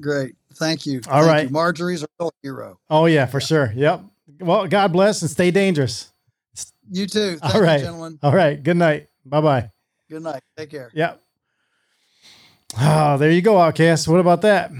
Great. 0.00 0.34
Thank 0.54 0.86
you. 0.86 1.00
All 1.08 1.20
Thank 1.22 1.26
right. 1.32 1.44
you. 1.44 1.50
Marjory's 1.50 2.02
a 2.02 2.08
real 2.18 2.32
hero. 2.42 2.78
Oh 2.90 3.06
yeah, 3.06 3.26
for 3.26 3.40
sure. 3.40 3.72
Yep. 3.76 4.02
Well, 4.40 4.66
God 4.66 4.92
bless 4.92 5.22
and 5.22 5.30
stay 5.30 5.50
dangerous. 5.50 6.12
You 6.90 7.06
too. 7.06 7.36
Thank 7.36 7.54
All 7.54 7.60
right. 7.60 7.78
you, 7.80 7.86
gentlemen. 7.86 8.18
All 8.22 8.32
right. 8.32 8.60
Good 8.60 8.76
night. 8.76 9.08
Bye 9.24 9.40
bye. 9.40 9.70
Good 10.10 10.22
night. 10.22 10.42
Take 10.56 10.70
care. 10.70 10.90
Yep. 10.94 11.20
Oh, 12.80 13.16
there 13.18 13.30
you 13.30 13.40
go, 13.42 13.58
Outcast. 13.58 14.08
What 14.08 14.20
about 14.20 14.42
that? 14.42 14.70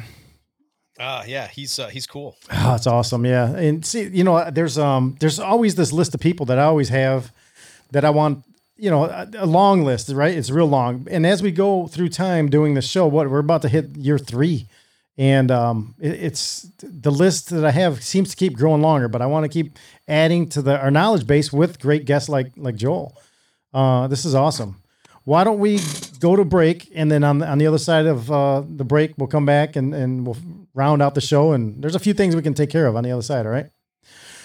Uh, 0.98 1.22
yeah, 1.26 1.46
he's 1.46 1.78
uh, 1.78 1.88
he's 1.88 2.06
cool. 2.06 2.36
Oh, 2.50 2.72
that's 2.72 2.86
awesome. 2.86 3.24
Yeah. 3.24 3.54
And 3.54 3.84
see, 3.86 4.02
you 4.08 4.24
know, 4.24 4.50
there's 4.50 4.78
um 4.78 5.16
there's 5.20 5.38
always 5.38 5.74
this 5.76 5.92
list 5.92 6.14
of 6.14 6.20
people 6.20 6.44
that 6.46 6.58
I 6.58 6.64
always 6.64 6.88
have 6.88 7.32
that 7.92 8.04
I 8.04 8.10
want, 8.10 8.44
you 8.78 8.90
know, 8.90 9.04
a, 9.04 9.28
a 9.38 9.46
long 9.46 9.82
list, 9.82 10.08
right? 10.10 10.36
It's 10.36 10.50
real 10.50 10.68
long. 10.68 11.06
And 11.10 11.26
as 11.26 11.42
we 11.42 11.50
go 11.50 11.88
through 11.88 12.10
time 12.10 12.48
doing 12.48 12.74
the 12.74 12.82
show, 12.82 13.06
what 13.06 13.28
we're 13.28 13.40
about 13.40 13.62
to 13.62 13.68
hit 13.68 13.96
year 13.96 14.18
three. 14.18 14.68
And 15.18 15.50
um, 15.50 15.96
it, 15.98 16.12
it's 16.12 16.70
the 16.80 17.10
list 17.10 17.50
that 17.50 17.64
I 17.64 17.72
have 17.72 18.04
seems 18.04 18.30
to 18.30 18.36
keep 18.36 18.56
growing 18.56 18.80
longer, 18.80 19.08
but 19.08 19.20
I 19.20 19.26
want 19.26 19.44
to 19.44 19.48
keep 19.48 19.76
adding 20.06 20.48
to 20.50 20.62
the 20.62 20.78
our 20.78 20.92
knowledge 20.92 21.26
base 21.26 21.52
with 21.52 21.80
great 21.80 22.04
guests 22.04 22.28
like 22.28 22.52
like 22.56 22.76
Joel. 22.76 23.20
Uh, 23.74 24.06
this 24.06 24.24
is 24.24 24.34
awesome. 24.34 24.80
Why 25.24 25.44
don't 25.44 25.58
we 25.58 25.80
go 26.20 26.36
to 26.36 26.44
break 26.44 26.90
and 26.94 27.10
then 27.10 27.22
on 27.22 27.38
the, 27.38 27.46
on 27.46 27.58
the 27.58 27.66
other 27.66 27.78
side 27.78 28.06
of 28.06 28.30
uh, 28.30 28.62
the 28.66 28.84
break 28.84 29.14
we'll 29.18 29.26
come 29.26 29.44
back 29.44 29.74
and 29.74 29.92
and 29.92 30.24
we'll 30.24 30.38
round 30.72 31.02
out 31.02 31.16
the 31.16 31.20
show 31.20 31.52
and 31.52 31.82
there's 31.82 31.96
a 31.96 31.98
few 31.98 32.14
things 32.14 32.36
we 32.36 32.42
can 32.42 32.54
take 32.54 32.70
care 32.70 32.86
of 32.86 32.94
on 32.94 33.02
the 33.02 33.10
other 33.10 33.22
side. 33.22 33.44
All 33.44 33.52
right. 33.52 33.70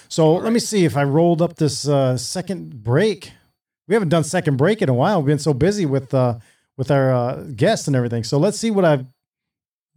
So 0.09 0.33
let 0.33 0.53
me 0.53 0.59
see 0.59 0.85
if 0.85 0.97
I 0.97 1.03
rolled 1.03 1.41
up 1.41 1.55
this 1.55 1.87
uh, 1.87 2.17
second 2.17 2.83
break. 2.83 3.31
We 3.87 3.95
haven't 3.95 4.09
done 4.09 4.23
second 4.23 4.57
break 4.57 4.81
in 4.81 4.89
a 4.89 4.93
while. 4.93 5.21
We've 5.21 5.27
been 5.27 5.39
so 5.39 5.53
busy 5.53 5.85
with 5.85 6.13
uh, 6.13 6.39
with 6.77 6.91
our 6.91 7.13
uh, 7.13 7.43
guests 7.55 7.87
and 7.87 7.95
everything. 7.95 8.23
So 8.23 8.37
let's 8.37 8.57
see 8.57 8.71
what 8.71 8.85
I've 8.85 9.05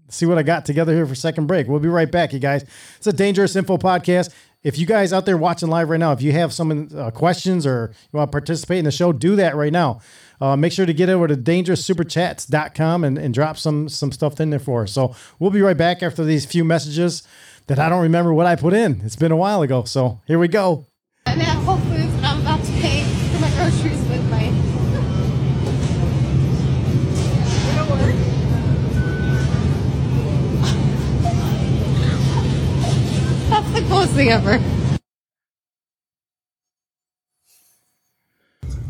see 0.09 0.27
what 0.27 0.39
I 0.39 0.43
got 0.43 0.65
together 0.65 0.95
here 0.95 1.07
for 1.07 1.15
second 1.15 1.47
break. 1.47 1.67
We'll 1.67 1.81
be 1.81 1.89
right 1.89 2.11
back, 2.11 2.33
you 2.33 2.39
guys. 2.39 2.65
It's 2.97 3.07
a 3.07 3.13
dangerous 3.13 3.57
info 3.57 3.77
podcast. 3.77 4.33
If 4.63 4.79
you 4.79 4.87
guys 4.87 5.13
out 5.13 5.27
there 5.27 5.37
watching 5.37 5.69
live 5.69 5.91
right 5.91 6.01
now, 6.01 6.13
if 6.13 6.23
you 6.23 6.33
have 6.33 6.53
some 6.53 6.89
uh, 6.97 7.11
questions 7.13 7.67
or 7.67 7.93
you 8.13 8.17
want 8.17 8.31
to 8.31 8.33
participate 8.33 8.79
in 8.79 8.85
the 8.85 8.91
show, 8.91 9.13
do 9.13 9.37
that 9.37 9.55
right 9.55 9.73
now. 9.73 10.01
Uh, 10.41 10.57
make 10.57 10.73
sure 10.73 10.87
to 10.87 10.93
get 10.93 11.09
over 11.09 11.29
to 11.29 11.37
dangeroussuperchats.com 11.37 13.05
and, 13.05 13.17
and 13.19 13.33
drop 13.33 13.57
some 13.57 13.89
some 13.89 14.13
stuff 14.13 14.41
in 14.41 14.51
there 14.51 14.59
for 14.59 14.83
us. 14.83 14.93
So 14.93 15.15
we'll 15.39 15.51
be 15.51 15.63
right 15.63 15.77
back 15.77 16.03
after 16.03 16.25
these 16.25 16.45
few 16.45 16.65
messages 16.65 17.23
that 17.69 17.79
I 17.79 17.89
don't 17.89 18.03
remember 18.03 18.35
what 18.35 18.47
I 18.47 18.57
put 18.57 18.75
in. 18.75 19.01
It's 19.05 19.17
been 19.17 19.33
a 19.33 19.37
while 19.37 19.63
ago. 19.63 19.85
So 19.85 20.21
here 20.27 20.39
we 20.39 20.49
go. 20.49 20.87
Coolest 33.97 34.13
thing 34.13 34.29
ever. 34.29 34.61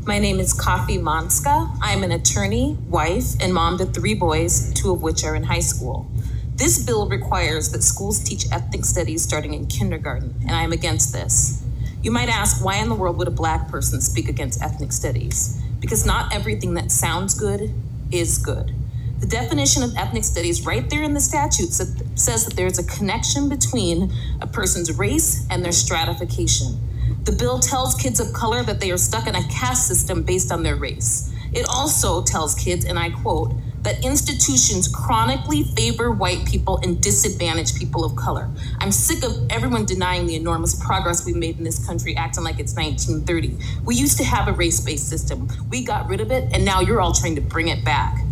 My 0.05 0.19
name 0.19 0.41
is 0.41 0.53
Kofi 0.53 0.99
Montzka. 0.99 1.79
I'm 1.81 2.03
an 2.03 2.11
attorney, 2.11 2.77
wife, 2.89 3.41
and 3.41 3.55
mom 3.55 3.79
to 3.79 3.87
three 3.87 4.15
boys, 4.15 4.75
two 4.75 4.91
of 4.91 5.03
which 5.03 5.23
are 5.23 5.37
in 5.37 5.45
high 5.45 5.61
school. 5.61 6.11
This 6.57 6.85
bill 6.85 7.09
requires 7.09 7.71
that 7.71 7.85
schools 7.85 8.19
teach 8.19 8.47
ethnic 8.51 8.85
studies 8.85 9.23
starting 9.23 9.55
in 9.55 9.69
kindergarten, 9.69 10.35
and 10.41 10.57
I 10.57 10.65
am 10.65 10.73
against 10.73 11.13
this. 11.13 11.63
You 12.03 12.11
might 12.11 12.29
ask, 12.29 12.65
why 12.65 12.79
in 12.79 12.89
the 12.89 12.97
world 12.97 13.17
would 13.19 13.29
a 13.29 13.31
black 13.43 13.69
person 13.69 14.01
speak 14.01 14.29
against 14.29 14.61
ethnic 14.61 14.91
studies? 14.91 15.63
Because 15.79 16.05
not 16.05 16.35
everything 16.35 16.75
that 16.75 16.91
sounds 16.91 17.33
good 17.33 17.73
is 18.11 18.39
good. 18.39 18.75
The 19.19 19.27
definition 19.27 19.83
of 19.83 19.97
ethnic 19.97 20.25
studies, 20.25 20.67
right 20.67 20.89
there 20.91 21.03
in 21.03 21.15
the 21.15 21.21
statute, 21.21 21.73
says 21.73 22.45
that 22.45 22.55
there's 22.55 22.79
a 22.79 22.85
connection 22.85 23.49
between 23.49 24.13
a 24.43 24.47
person's 24.47 24.97
race 24.97 25.47
and 25.51 25.65
their 25.65 25.73
stratification. 25.73 26.79
The 27.25 27.33
bill 27.33 27.59
tells 27.59 27.95
kids 27.95 28.21
of 28.21 28.33
color 28.33 28.63
that 28.63 28.79
they 28.79 28.91
are 28.91 28.99
stuck 28.99 29.27
in 29.27 29.35
a 29.35 29.43
caste 29.49 29.89
system 29.89 30.23
based 30.23 30.53
on 30.53 30.63
their 30.63 30.77
race. 30.77 31.33
It 31.53 31.67
also 31.69 32.23
tells 32.23 32.55
kids, 32.55 32.85
and 32.85 32.99
I 32.99 33.11
quote, 33.11 33.55
that 33.83 34.05
institutions 34.05 34.89
chronically 34.89 35.63
favor 35.63 36.11
white 36.11 36.45
people 36.45 36.79
and 36.83 37.01
disadvantage 37.01 37.75
people 37.75 38.05
of 38.05 38.17
color. 38.17 38.51
I'm 38.81 38.91
sick 38.93 39.25
of 39.25 39.49
everyone 39.49 39.87
denying 39.87 40.27
the 40.27 40.35
enormous 40.35 40.75
progress 40.75 41.25
we've 41.25 41.37
made 41.37 41.57
in 41.57 41.65
this 41.65 41.85
country, 41.87 42.17
acting 42.17 42.45
like 42.45 42.59
it's 42.59 42.75
1930. 42.75 43.57
We 43.85 43.95
used 43.95 44.19
to 44.19 44.25
have 44.25 44.49
a 44.49 44.53
race 44.53 44.81
based 44.81 45.09
system. 45.09 45.49
We 45.71 45.85
got 45.85 46.09
rid 46.09 46.21
of 46.21 46.31
it, 46.31 46.53
and 46.53 46.65
now 46.65 46.81
you're 46.81 47.01
all 47.01 47.13
trying 47.13 47.37
to 47.37 47.41
bring 47.41 47.69
it 47.69 47.85
back. 47.85 48.26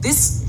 This 0.00 0.46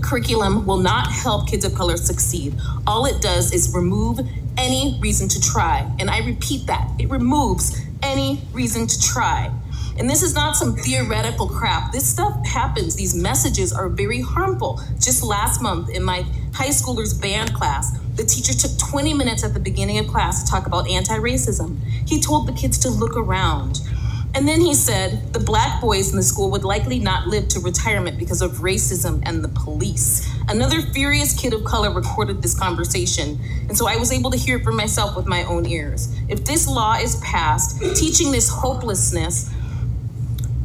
curriculum 0.00 0.66
will 0.66 0.78
not 0.78 1.10
help 1.10 1.48
kids 1.48 1.64
of 1.64 1.74
color 1.74 1.96
succeed. 1.96 2.54
All 2.86 3.04
it 3.04 3.20
does 3.20 3.52
is 3.52 3.74
remove 3.74 4.20
any 4.56 4.98
reason 5.00 5.28
to 5.28 5.40
try. 5.40 5.90
And 5.98 6.10
I 6.10 6.18
repeat 6.26 6.66
that 6.66 6.90
it 6.98 7.08
removes 7.10 7.80
any 8.02 8.40
reason 8.52 8.86
to 8.86 9.00
try. 9.00 9.52
And 9.98 10.08
this 10.08 10.22
is 10.22 10.34
not 10.34 10.54
some 10.54 10.76
theoretical 10.76 11.48
crap. 11.48 11.92
This 11.92 12.08
stuff 12.08 12.46
happens. 12.46 12.94
These 12.94 13.14
messages 13.14 13.72
are 13.72 13.88
very 13.88 14.20
harmful. 14.20 14.80
Just 15.00 15.24
last 15.24 15.60
month 15.60 15.90
in 15.90 16.04
my 16.04 16.24
high 16.54 16.68
schoolers 16.68 17.20
band 17.20 17.52
class, 17.52 17.98
the 18.14 18.24
teacher 18.24 18.52
took 18.52 18.78
20 18.78 19.12
minutes 19.14 19.44
at 19.44 19.54
the 19.54 19.60
beginning 19.60 19.98
of 19.98 20.06
class 20.06 20.42
to 20.42 20.50
talk 20.50 20.66
about 20.66 20.88
anti 20.88 21.18
racism. 21.18 21.78
He 22.06 22.20
told 22.20 22.46
the 22.46 22.52
kids 22.52 22.78
to 22.78 22.90
look 22.90 23.16
around. 23.16 23.80
And 24.38 24.46
then 24.46 24.60
he 24.60 24.72
said 24.72 25.32
the 25.32 25.40
black 25.40 25.80
boys 25.80 26.10
in 26.10 26.16
the 26.16 26.22
school 26.22 26.48
would 26.52 26.62
likely 26.62 27.00
not 27.00 27.26
live 27.26 27.48
to 27.48 27.58
retirement 27.58 28.20
because 28.20 28.40
of 28.40 28.58
racism 28.58 29.20
and 29.26 29.42
the 29.42 29.48
police. 29.48 30.32
Another 30.46 30.80
furious 30.80 31.34
kid 31.34 31.52
of 31.52 31.64
color 31.64 31.92
recorded 31.92 32.40
this 32.40 32.56
conversation, 32.56 33.40
and 33.66 33.76
so 33.76 33.88
I 33.88 33.96
was 33.96 34.12
able 34.12 34.30
to 34.30 34.38
hear 34.38 34.58
it 34.58 34.62
for 34.62 34.70
myself 34.70 35.16
with 35.16 35.26
my 35.26 35.42
own 35.42 35.66
ears. 35.66 36.14
If 36.28 36.44
this 36.44 36.68
law 36.68 36.94
is 36.94 37.16
passed, 37.16 37.80
teaching 37.96 38.30
this 38.30 38.48
hopelessness 38.48 39.50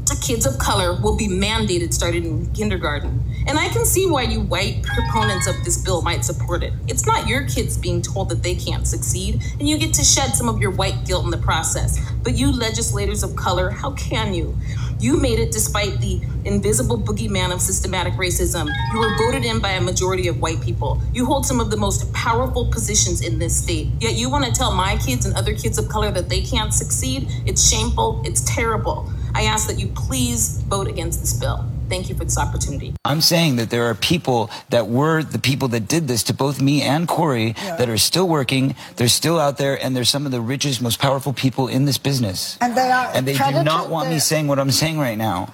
to 0.05 0.15
kids 0.17 0.45
of 0.45 0.59
color 0.59 0.93
will 1.01 1.17
be 1.17 1.27
mandated 1.27 1.95
starting 1.95 2.25
in 2.25 2.53
kindergarten. 2.53 3.23
And 3.45 3.59
I 3.59 3.67
can 3.69 3.85
see 3.85 4.09
why 4.09 4.23
you 4.23 4.41
white 4.41 4.83
proponents 4.83 5.47
of 5.47 5.63
this 5.63 5.77
bill 5.77 6.01
might 6.01 6.23
support 6.23 6.63
it. 6.63 6.73
It's 6.87 7.05
not 7.05 7.27
your 7.27 7.47
kids 7.47 7.77
being 7.77 8.01
told 8.01 8.29
that 8.29 8.41
they 8.43 8.55
can't 8.55 8.87
succeed, 8.87 9.43
and 9.59 9.67
you 9.67 9.77
get 9.77 9.93
to 9.95 10.03
shed 10.03 10.31
some 10.35 10.47
of 10.47 10.59
your 10.59 10.71
white 10.71 11.05
guilt 11.05 11.25
in 11.25 11.31
the 11.31 11.37
process. 11.37 11.99
But 12.23 12.35
you 12.35 12.51
legislators 12.51 13.23
of 13.23 13.35
color, 13.35 13.69
how 13.69 13.91
can 13.91 14.33
you? 14.33 14.57
You 14.99 15.17
made 15.17 15.39
it 15.39 15.51
despite 15.51 15.99
the 15.99 16.21
invisible 16.45 16.97
boogeyman 16.97 17.53
of 17.53 17.59
systematic 17.59 18.13
racism. 18.13 18.69
You 18.93 18.99
were 18.99 19.17
voted 19.17 19.43
in 19.43 19.59
by 19.59 19.71
a 19.71 19.81
majority 19.81 20.29
of 20.29 20.39
white 20.39 20.61
people. 20.61 21.01
You 21.13 21.25
hold 21.25 21.45
some 21.45 21.59
of 21.59 21.69
the 21.69 21.75
most 21.75 22.11
powerful 22.13 22.67
positions 22.67 23.19
in 23.21 23.37
this 23.39 23.61
state. 23.61 23.89
Yet 23.99 24.13
you 24.13 24.29
want 24.29 24.45
to 24.45 24.51
tell 24.51 24.73
my 24.73 24.95
kids 24.97 25.25
and 25.25 25.35
other 25.35 25.53
kids 25.53 25.77
of 25.77 25.89
color 25.89 26.09
that 26.11 26.29
they 26.29 26.41
can't 26.41 26.73
succeed? 26.73 27.27
It's 27.45 27.69
shameful. 27.69 28.21
It's 28.23 28.41
terrible. 28.41 29.11
I 29.35 29.43
ask 29.43 29.67
that 29.67 29.77
you 29.77 29.87
please 29.87 30.59
vote 30.69 30.87
against 30.87 31.19
this 31.19 31.33
bill. 31.33 31.72
Thank 31.93 32.09
you 32.09 32.15
for 32.15 32.23
this 32.23 32.39
opportunity. 32.39 32.95
I'm 33.05 33.21
saying 33.21 33.57
that 33.57 33.69
there 33.69 33.83
are 33.83 33.93
people 33.93 34.49
that 34.71 34.87
were 34.87 35.21
the 35.21 35.37
people 35.37 35.67
that 35.67 35.87
did 35.87 36.07
this 36.07 36.23
to 36.23 36.33
both 36.33 36.59
me 36.59 36.81
and 36.81 37.07
Corey 37.07 37.53
Yeah. 37.63 37.75
that 37.75 37.87
are 37.87 37.99
still 37.99 38.27
working. 38.27 38.73
They're 38.95 39.07
still 39.07 39.39
out 39.39 39.59
there, 39.59 39.75
and 39.79 39.95
they're 39.95 40.03
some 40.03 40.25
of 40.25 40.31
the 40.31 40.41
richest, 40.41 40.81
most 40.81 40.97
powerful 40.97 41.33
people 41.33 41.67
in 41.67 41.85
this 41.85 41.99
business. 41.99 42.57
And 42.61 42.75
they 42.75 42.89
are 42.89 43.11
And 43.13 43.27
they 43.27 43.37
do 43.37 43.63
not 43.63 43.91
want 43.91 44.09
me 44.09 44.17
saying 44.17 44.47
what 44.47 44.57
I'm 44.57 44.71
saying 44.71 44.97
right 44.97 45.19
now. 45.19 45.53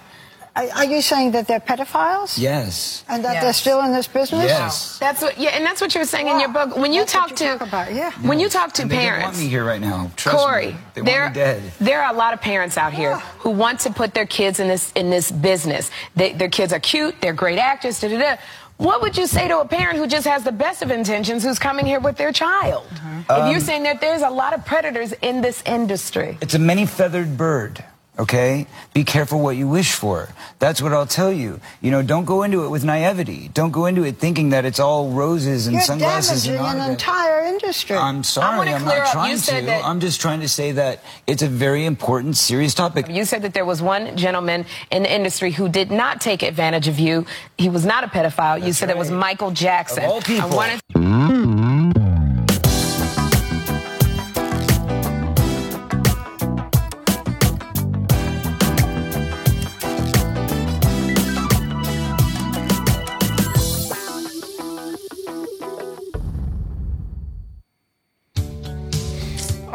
Are, 0.56 0.68
are 0.78 0.84
you 0.84 1.00
saying 1.00 1.30
that 1.32 1.46
they're 1.46 1.60
pedophiles? 1.60 2.38
Yes. 2.38 3.04
And 3.08 3.24
that 3.24 3.34
Yes. 3.34 3.42
they're 3.44 3.52
still 3.52 3.80
in 3.82 3.92
this 3.92 4.08
business? 4.08 4.44
Yes. 4.46 4.98
That's 4.98 5.22
what, 5.22 5.38
yeah, 5.38 5.50
and 5.50 5.64
that's 5.64 5.80
what 5.80 5.94
you 5.94 6.00
were 6.00 6.06
saying 6.06 6.28
in 6.28 6.40
your 6.40 6.48
book. 6.48 6.76
When 6.76 6.92
you 6.92 7.02
That's 7.02 7.14
what 7.14 7.28
talk 7.28 7.36
to, 7.38 7.44
talk 7.58 7.68
about, 7.68 7.94
yeah. 7.94 8.10
when 8.22 8.40
you 8.40 8.48
talk 8.48 8.72
to 8.74 8.82
And 8.82 8.90
they 8.90 8.96
parents, 8.96 9.24
want 9.26 9.38
me 9.38 9.48
here 9.48 9.64
right 9.64 9.80
now. 9.80 10.10
Trust 10.16 10.36
Corey, 10.38 10.66
me. 10.72 10.76
They 10.94 11.00
there, 11.02 11.22
want 11.22 11.34
me 11.36 11.40
dead. 11.40 11.62
there 11.80 12.02
are 12.02 12.12
a 12.12 12.16
lot 12.16 12.34
of 12.34 12.40
parents 12.40 12.76
out 12.76 12.92
here 12.92 13.16
who 13.38 13.50
want 13.50 13.80
to 13.80 13.90
put 13.92 14.12
their 14.14 14.26
kids 14.26 14.58
in 14.60 14.66
this 14.68 14.90
in 14.92 15.08
this 15.10 15.30
business. 15.30 15.90
They, 16.16 16.32
their 16.32 16.48
kids 16.50 16.72
are 16.72 16.80
cute, 16.80 17.14
they're 17.20 17.32
great 17.32 17.58
actors. 17.58 18.00
Da, 18.00 18.08
da, 18.08 18.18
da. 18.18 18.36
What 18.76 19.02
would 19.02 19.16
you 19.18 19.26
say 19.26 19.46
to 19.46 19.60
a 19.60 19.68
parent 19.68 19.98
who 19.98 20.06
just 20.06 20.26
has 20.26 20.42
the 20.42 20.52
best 20.52 20.80
of 20.82 20.90
intentions, 20.90 21.44
who's 21.44 21.58
coming 21.58 21.84
here 21.84 22.00
with 22.00 22.16
their 22.16 22.32
child? 22.32 22.86
if 22.90 23.30
Um, 23.30 23.50
you're 23.50 23.60
saying 23.60 23.82
that 23.84 24.00
there's 24.00 24.22
a 24.22 24.30
lot 24.30 24.54
of 24.54 24.64
predators 24.64 25.12
in 25.20 25.42
this 25.42 25.62
industry, 25.66 26.38
It's 26.40 26.54
a 26.54 26.58
many 26.58 26.86
feathered 26.86 27.36
bird. 27.36 27.84
Okay? 28.18 28.66
Be 28.92 29.04
careful 29.04 29.40
what 29.40 29.56
you 29.56 29.66
wish 29.66 29.92
for. 29.92 30.28
That's 30.58 30.82
what 30.82 30.92
I'll 30.92 31.06
tell 31.06 31.32
you. 31.32 31.58
You 31.80 31.90
know, 31.90 32.02
don't 32.02 32.26
go 32.26 32.42
into 32.42 32.64
it 32.64 32.68
with 32.68 32.84
naivety. 32.84 33.48
Don't 33.54 33.70
go 33.70 33.86
into 33.86 34.02
it 34.04 34.18
thinking 34.18 34.50
that 34.50 34.66
it's 34.66 34.78
all 34.80 35.10
roses 35.10 35.66
and 35.66 35.74
You're 35.74 35.82
sunglasses 35.82 36.46
and 36.46 36.58
damaging 36.58 36.80
an 36.82 36.90
entire 36.90 37.40
industry. 37.46 37.96
I'm 37.96 38.22
sorry, 38.22 38.68
I'm 38.68 38.82
clear 38.82 38.98
not 38.98 39.06
up- 39.06 39.12
trying 39.12 39.38
to. 39.38 39.66
that- 39.66 39.84
I'm 39.86 40.00
just 40.00 40.20
trying 40.20 40.40
to 40.40 40.48
say 40.48 40.72
that 40.72 41.00
it's 41.26 41.42
a 41.42 41.48
very 41.48 41.86
important, 41.86 42.36
serious 42.36 42.74
topic. 42.74 43.08
you 43.08 43.24
said 43.24 43.42
that 43.42 43.54
there 43.54 43.64
was 43.64 43.80
one 43.80 44.14
gentleman 44.16 44.66
in 44.90 45.04
the 45.04 45.14
industry 45.14 45.50
who 45.52 45.68
did 45.70 45.90
not 45.90 46.20
take 46.20 46.42
advantage 46.42 46.88
of 46.88 46.98
you. 46.98 47.24
He 47.56 47.70
was 47.70 47.86
not 47.86 48.04
a 48.04 48.08
pedophile. 48.08 48.62
you 48.62 48.72
said 48.74 48.90
it 48.90 48.98
was 48.98 49.10
Michael 49.10 49.50
Jackson. 49.52 50.04
Of 50.04 50.10
all 50.10 50.20
people. 50.20 50.50
Mm-hmm. 50.50 51.69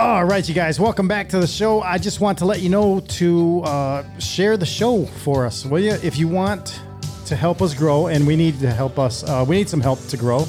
All 0.05 0.23
right, 0.23 0.47
you 0.47 0.53
guys, 0.53 0.79
welcome 0.79 1.07
back 1.07 1.29
to 1.29 1.39
the 1.39 1.47
show. 1.47 1.81
I 1.81 1.97
just 1.97 2.19
want 2.19 2.37
to 2.37 2.45
let 2.45 2.61
you 2.61 2.69
know 2.69 2.99
to 2.99 3.63
uh, 3.63 4.19
share 4.19 4.55
the 4.55 4.65
show 4.65 5.03
for 5.03 5.47
us, 5.47 5.65
will 5.65 5.79
you? 5.79 5.93
If 5.93 6.19
you 6.19 6.27
want 6.27 6.79
to 7.25 7.35
help 7.35 7.59
us 7.59 7.73
grow, 7.73 8.05
and 8.05 8.27
we 8.27 8.35
need 8.35 8.59
to 8.59 8.69
help 8.69 8.99
us, 8.99 9.23
uh, 9.23 9.43
we 9.47 9.55
need 9.55 9.67
some 9.67 9.81
help 9.81 9.99
to 10.09 10.15
grow. 10.15 10.45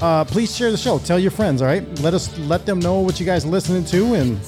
Uh, 0.00 0.24
please 0.24 0.54
share 0.54 0.72
the 0.72 0.76
show. 0.76 0.98
Tell 0.98 1.20
your 1.20 1.30
friends. 1.30 1.62
All 1.62 1.68
right, 1.68 1.86
let 2.00 2.14
us 2.14 2.36
let 2.40 2.66
them 2.66 2.80
know 2.80 2.98
what 2.98 3.20
you 3.20 3.26
guys 3.26 3.44
are 3.44 3.48
listening 3.48 3.84
to, 3.84 4.14
and 4.14 4.40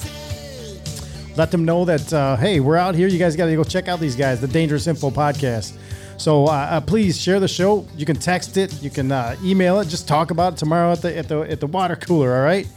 let 1.37 1.49
them 1.49 1.63
know 1.63 1.85
that 1.85 2.11
uh, 2.11 2.35
hey, 2.35 2.59
we're 2.59 2.75
out 2.75 2.95
here. 2.95 3.07
You 3.07 3.17
guys 3.17 3.37
got 3.37 3.45
to 3.45 3.55
go 3.55 3.63
check 3.63 3.87
out 3.87 4.01
these 4.01 4.17
guys, 4.17 4.41
the 4.41 4.47
Dangerous 4.49 4.87
Info 4.87 5.09
Podcast. 5.09 5.77
So 6.17 6.47
uh, 6.47 6.49
uh, 6.49 6.81
please 6.81 7.17
share 7.17 7.39
the 7.39 7.47
show. 7.47 7.87
You 7.95 8.05
can 8.05 8.17
text 8.17 8.57
it, 8.57 8.83
you 8.83 8.89
can 8.89 9.09
email 9.41 9.79
it. 9.79 9.87
Just 9.87 10.05
talk 10.05 10.31
about 10.31 10.53
it 10.53 10.57
tomorrow 10.57 10.91
at 10.91 11.01
the 11.01 11.17
at 11.17 11.29
the 11.29 11.39
at 11.49 11.61
the 11.61 11.67
water 11.67 11.95
cooler. 11.95 12.35
All 12.35 12.43
right. 12.43 12.67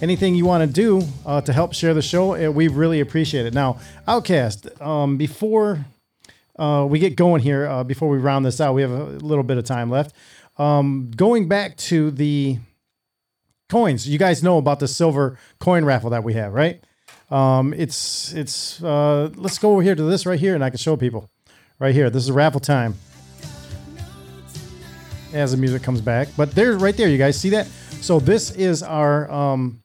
Anything 0.00 0.36
you 0.36 0.44
want 0.44 0.62
to 0.62 0.72
do 0.72 1.02
uh, 1.26 1.40
to 1.40 1.52
help 1.52 1.74
share 1.74 1.92
the 1.92 2.02
show, 2.02 2.36
uh, 2.36 2.50
we 2.52 2.68
really 2.68 3.00
appreciate 3.00 3.46
it. 3.46 3.54
Now, 3.54 3.80
Outcast, 4.06 4.68
um, 4.80 5.16
before 5.16 5.86
uh, 6.56 6.86
we 6.88 7.00
get 7.00 7.16
going 7.16 7.42
here, 7.42 7.66
uh, 7.66 7.82
before 7.82 8.08
we 8.08 8.18
round 8.18 8.46
this 8.46 8.60
out, 8.60 8.74
we 8.74 8.82
have 8.82 8.92
a 8.92 9.04
little 9.04 9.42
bit 9.42 9.58
of 9.58 9.64
time 9.64 9.90
left. 9.90 10.14
Um, 10.56 11.10
going 11.16 11.48
back 11.48 11.76
to 11.78 12.12
the 12.12 12.58
coins, 13.68 14.08
you 14.08 14.18
guys 14.18 14.40
know 14.40 14.58
about 14.58 14.78
the 14.78 14.86
silver 14.86 15.36
coin 15.58 15.84
raffle 15.84 16.10
that 16.10 16.22
we 16.22 16.34
have, 16.34 16.52
right? 16.52 16.80
Um, 17.30 17.74
it's 17.74 18.32
it's. 18.34 18.82
Uh, 18.82 19.30
let's 19.34 19.58
go 19.58 19.72
over 19.72 19.82
here 19.82 19.94
to 19.94 20.02
this 20.04 20.26
right 20.26 20.38
here, 20.38 20.54
and 20.54 20.64
I 20.64 20.70
can 20.70 20.78
show 20.78 20.96
people 20.96 21.28
right 21.78 21.94
here. 21.94 22.08
This 22.08 22.22
is 22.22 22.30
raffle 22.30 22.60
time. 22.60 22.94
As 25.32 25.50
the 25.50 25.58
music 25.58 25.82
comes 25.82 26.00
back, 26.00 26.28
but 26.36 26.52
there's 26.52 26.80
right 26.80 26.96
there, 26.96 27.08
you 27.08 27.18
guys 27.18 27.38
see 27.38 27.50
that. 27.50 27.66
So 28.00 28.18
this 28.18 28.50
is 28.52 28.82
our 28.82 29.30
um, 29.30 29.82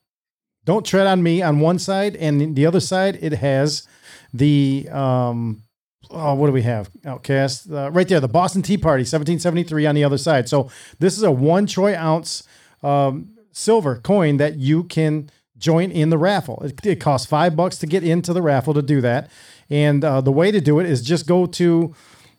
"Don't 0.65 0.85
Tread 0.85 1.07
on 1.07 1.23
Me" 1.23 1.41
on 1.41 1.60
one 1.60 1.80
side, 1.80 2.15
and 2.15 2.56
the 2.56 2.65
other 2.65 2.80
side 2.80 3.18
it 3.22 3.34
has 3.34 3.88
the 4.34 4.88
um, 4.91 5.64
oh, 6.10 6.34
what 6.35 6.48
do 6.48 6.53
we 6.53 6.61
have? 6.64 6.90
Outcast 7.06 7.72
uh, 7.72 7.91
right 7.91 8.07
there, 8.07 8.19
the 8.19 8.27
Boston 8.27 8.61
Tea 8.61 8.77
Party, 8.77 9.02
1773 9.02 9.85
on 9.85 9.95
the 9.95 10.03
other 10.03 10.18
side. 10.18 10.48
So 10.48 10.69
this 10.99 11.18
is 11.18 11.23
a 11.23 11.31
one 11.31 11.65
troy 11.65 11.95
ounce 11.95 12.44
um, 12.81 13.30
silver 13.52 13.98
coin 13.98 14.38
that 14.38 14.57
you 14.57 14.84
can 14.85 15.30
join 15.57 15.91
in 15.91 16.10
the 16.10 16.18
raffle. 16.18 16.61
It, 16.64 16.85
it 16.85 16.99
costs 16.99 17.27
five 17.27 17.56
bucks 17.56 17.77
to 17.80 17.88
get 17.88 18.03
into 18.03 18.34
the 18.34 18.41
raffle 18.41 18.73
to 18.73 18.81
do 18.81 19.02
that, 19.02 19.30
and 19.69 20.03
uh, 20.03 20.22
the 20.22 20.31
way 20.31 20.52
to 20.52 20.61
do 20.61 20.80
it 20.80 20.85
is 20.85 21.02
just 21.02 21.27
go 21.27 21.45
to 21.45 21.95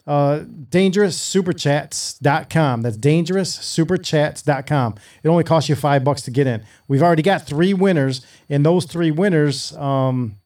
uh, 0.07 0.41
dangeroussuperchats.com. 0.69 2.83
That's 2.83 2.99
dangeroussuperchats.com. 2.99 4.95
It 5.23 5.29
only 5.29 5.45
costs 5.45 5.69
you 5.69 5.77
five 5.77 6.05
bucks 6.05 6.23
to 6.23 6.31
get 6.31 6.47
in. 6.47 6.65
We've 6.89 7.03
already 7.03 7.23
got 7.23 7.47
three 7.47 7.73
winners, 7.73 8.27
and 8.49 8.67
those 8.67 8.85
three 8.85 9.11
winners, 9.11 9.75
um, 9.77 10.37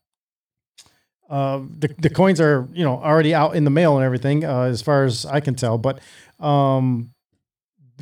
uh, 1.28 1.60
the, 1.78 1.94
the 1.98 2.10
coins 2.10 2.40
are 2.40 2.68
you 2.72 2.84
know 2.84 3.02
already 3.02 3.34
out 3.34 3.56
in 3.56 3.64
the 3.64 3.70
mail 3.70 3.96
and 3.96 4.04
everything 4.04 4.44
uh, 4.44 4.62
as 4.62 4.80
far 4.80 5.04
as 5.04 5.26
I 5.26 5.40
can 5.40 5.54
tell. 5.54 5.76
But 5.76 6.00
um, 6.38 7.10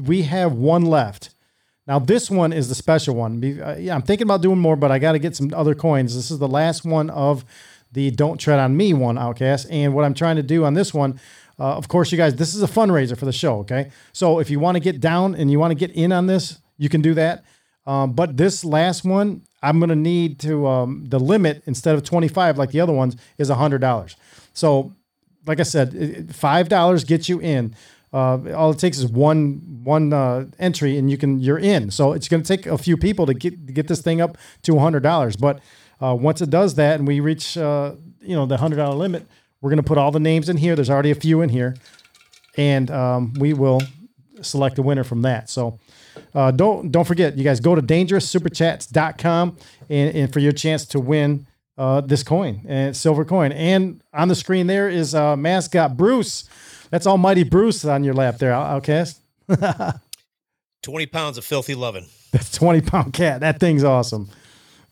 we 0.04 0.22
have 0.22 0.52
one 0.52 0.82
left. 0.82 1.30
Now 1.86 1.98
this 1.98 2.30
one 2.30 2.52
is 2.52 2.68
the 2.68 2.74
special 2.74 3.14
one. 3.14 3.42
Uh, 3.42 3.76
yeah, 3.78 3.94
I'm 3.94 4.02
thinking 4.02 4.26
about 4.26 4.42
doing 4.42 4.58
more, 4.58 4.76
but 4.76 4.90
I 4.90 4.98
got 4.98 5.12
to 5.12 5.18
get 5.18 5.36
some 5.36 5.52
other 5.54 5.74
coins. 5.74 6.14
This 6.14 6.30
is 6.30 6.38
the 6.38 6.48
last 6.48 6.84
one 6.84 7.10
of 7.10 7.44
the 7.92 8.10
"Don't 8.10 8.38
Tread 8.38 8.58
on 8.58 8.76
Me" 8.76 8.92
one, 8.92 9.16
Outcast. 9.16 9.68
And 9.70 9.94
what 9.94 10.04
I'm 10.04 10.14
trying 10.14 10.36
to 10.36 10.42
do 10.42 10.64
on 10.64 10.74
this 10.74 10.92
one, 10.92 11.20
uh, 11.58 11.76
of 11.76 11.88
course, 11.88 12.12
you 12.12 12.18
guys, 12.18 12.36
this 12.36 12.54
is 12.54 12.62
a 12.62 12.66
fundraiser 12.66 13.16
for 13.16 13.24
the 13.24 13.32
show. 13.32 13.58
Okay, 13.60 13.90
so 14.12 14.38
if 14.38 14.50
you 14.50 14.60
want 14.60 14.76
to 14.76 14.80
get 14.80 15.00
down 15.00 15.34
and 15.34 15.50
you 15.50 15.58
want 15.58 15.70
to 15.70 15.74
get 15.74 15.90
in 15.96 16.12
on 16.12 16.26
this, 16.26 16.58
you 16.78 16.88
can 16.88 17.00
do 17.00 17.14
that. 17.14 17.44
Um, 17.86 18.12
but 18.12 18.36
this 18.36 18.64
last 18.64 19.04
one, 19.04 19.42
I'm 19.62 19.78
going 19.78 19.90
to 19.90 19.96
need 19.96 20.40
to 20.40 20.66
um, 20.66 21.04
the 21.06 21.20
limit 21.20 21.62
instead 21.66 21.94
of 21.94 22.02
25 22.02 22.58
like 22.58 22.70
the 22.72 22.80
other 22.80 22.92
ones 22.92 23.16
is 23.38 23.48
$100. 23.48 24.16
So 24.52 24.92
like 25.46 25.60
I 25.60 25.62
said, 25.62 26.34
five 26.34 26.68
dollars 26.68 27.04
gets 27.04 27.28
you 27.28 27.40
in. 27.40 27.74
Uh, 28.12 28.38
all 28.54 28.70
it 28.70 28.78
takes 28.78 28.98
is 28.98 29.06
one 29.06 29.80
one 29.84 30.12
uh, 30.12 30.46
entry, 30.58 30.98
and 30.98 31.10
you 31.10 31.16
can 31.16 31.38
you're 31.38 31.58
in. 31.58 31.90
So 31.90 32.12
it's 32.12 32.28
going 32.28 32.42
to 32.42 32.56
take 32.56 32.66
a 32.66 32.78
few 32.78 32.96
people 32.96 33.26
to 33.26 33.34
get 33.34 33.66
to 33.66 33.72
get 33.72 33.88
this 33.88 34.02
thing 34.02 34.20
up 34.20 34.36
to 34.62 34.78
hundred 34.78 35.02
dollars. 35.02 35.36
But 35.36 35.60
uh, 36.00 36.16
once 36.18 36.40
it 36.40 36.50
does 36.50 36.74
that, 36.74 36.98
and 36.98 37.06
we 37.06 37.20
reach 37.20 37.56
uh, 37.56 37.94
you 38.20 38.34
know 38.34 38.46
the 38.46 38.56
hundred 38.56 38.76
dollar 38.76 38.96
limit, 38.96 39.26
we're 39.60 39.70
going 39.70 39.78
to 39.78 39.82
put 39.82 39.98
all 39.98 40.10
the 40.10 40.20
names 40.20 40.48
in 40.48 40.56
here. 40.56 40.74
There's 40.76 40.90
already 40.90 41.10
a 41.10 41.14
few 41.14 41.40
in 41.40 41.48
here, 41.48 41.76
and 42.56 42.90
um, 42.90 43.32
we 43.38 43.52
will 43.52 43.80
select 44.42 44.78
a 44.78 44.82
winner 44.82 45.04
from 45.04 45.22
that. 45.22 45.48
So 45.50 45.78
uh, 46.34 46.50
don't 46.50 46.90
don't 46.92 47.06
forget, 47.06 47.36
you 47.36 47.44
guys 47.44 47.60
go 47.60 47.74
to 47.74 47.82
dangeroussuperchats.com 47.82 49.56
and, 49.88 50.14
and 50.16 50.32
for 50.32 50.40
your 50.40 50.52
chance 50.52 50.84
to 50.86 51.00
win 51.00 51.46
uh, 51.78 52.00
this 52.00 52.22
coin 52.22 52.62
and 52.68 52.96
silver 52.96 53.24
coin. 53.24 53.52
And 53.52 54.02
on 54.12 54.28
the 54.28 54.34
screen 54.34 54.66
there 54.66 54.88
is 54.88 55.14
uh, 55.14 55.36
mascot 55.36 55.96
Bruce. 55.96 56.48
That's 56.90 57.06
Almighty 57.06 57.42
Bruce 57.42 57.84
on 57.84 58.04
your 58.04 58.14
lap 58.14 58.38
there, 58.38 58.52
Out- 58.52 58.66
Outcast. 58.76 59.20
20 60.82 61.06
pounds 61.06 61.36
of 61.38 61.44
filthy 61.44 61.74
loving. 61.74 62.06
That's 62.32 62.52
20 62.52 62.80
pound 62.82 63.12
cat. 63.12 63.40
That 63.40 63.58
thing's 63.58 63.84
awesome. 63.84 64.28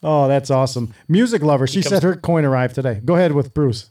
Oh, 0.02 0.28
that's 0.28 0.50
awesome. 0.50 0.92
Music 1.08 1.42
lover. 1.42 1.66
She 1.66 1.78
He 1.78 1.82
said 1.82 2.02
her 2.02 2.16
coin 2.16 2.44
arrived 2.44 2.74
today. 2.74 3.00
Go 3.04 3.14
ahead 3.14 3.32
with 3.32 3.54
Bruce. 3.54 3.90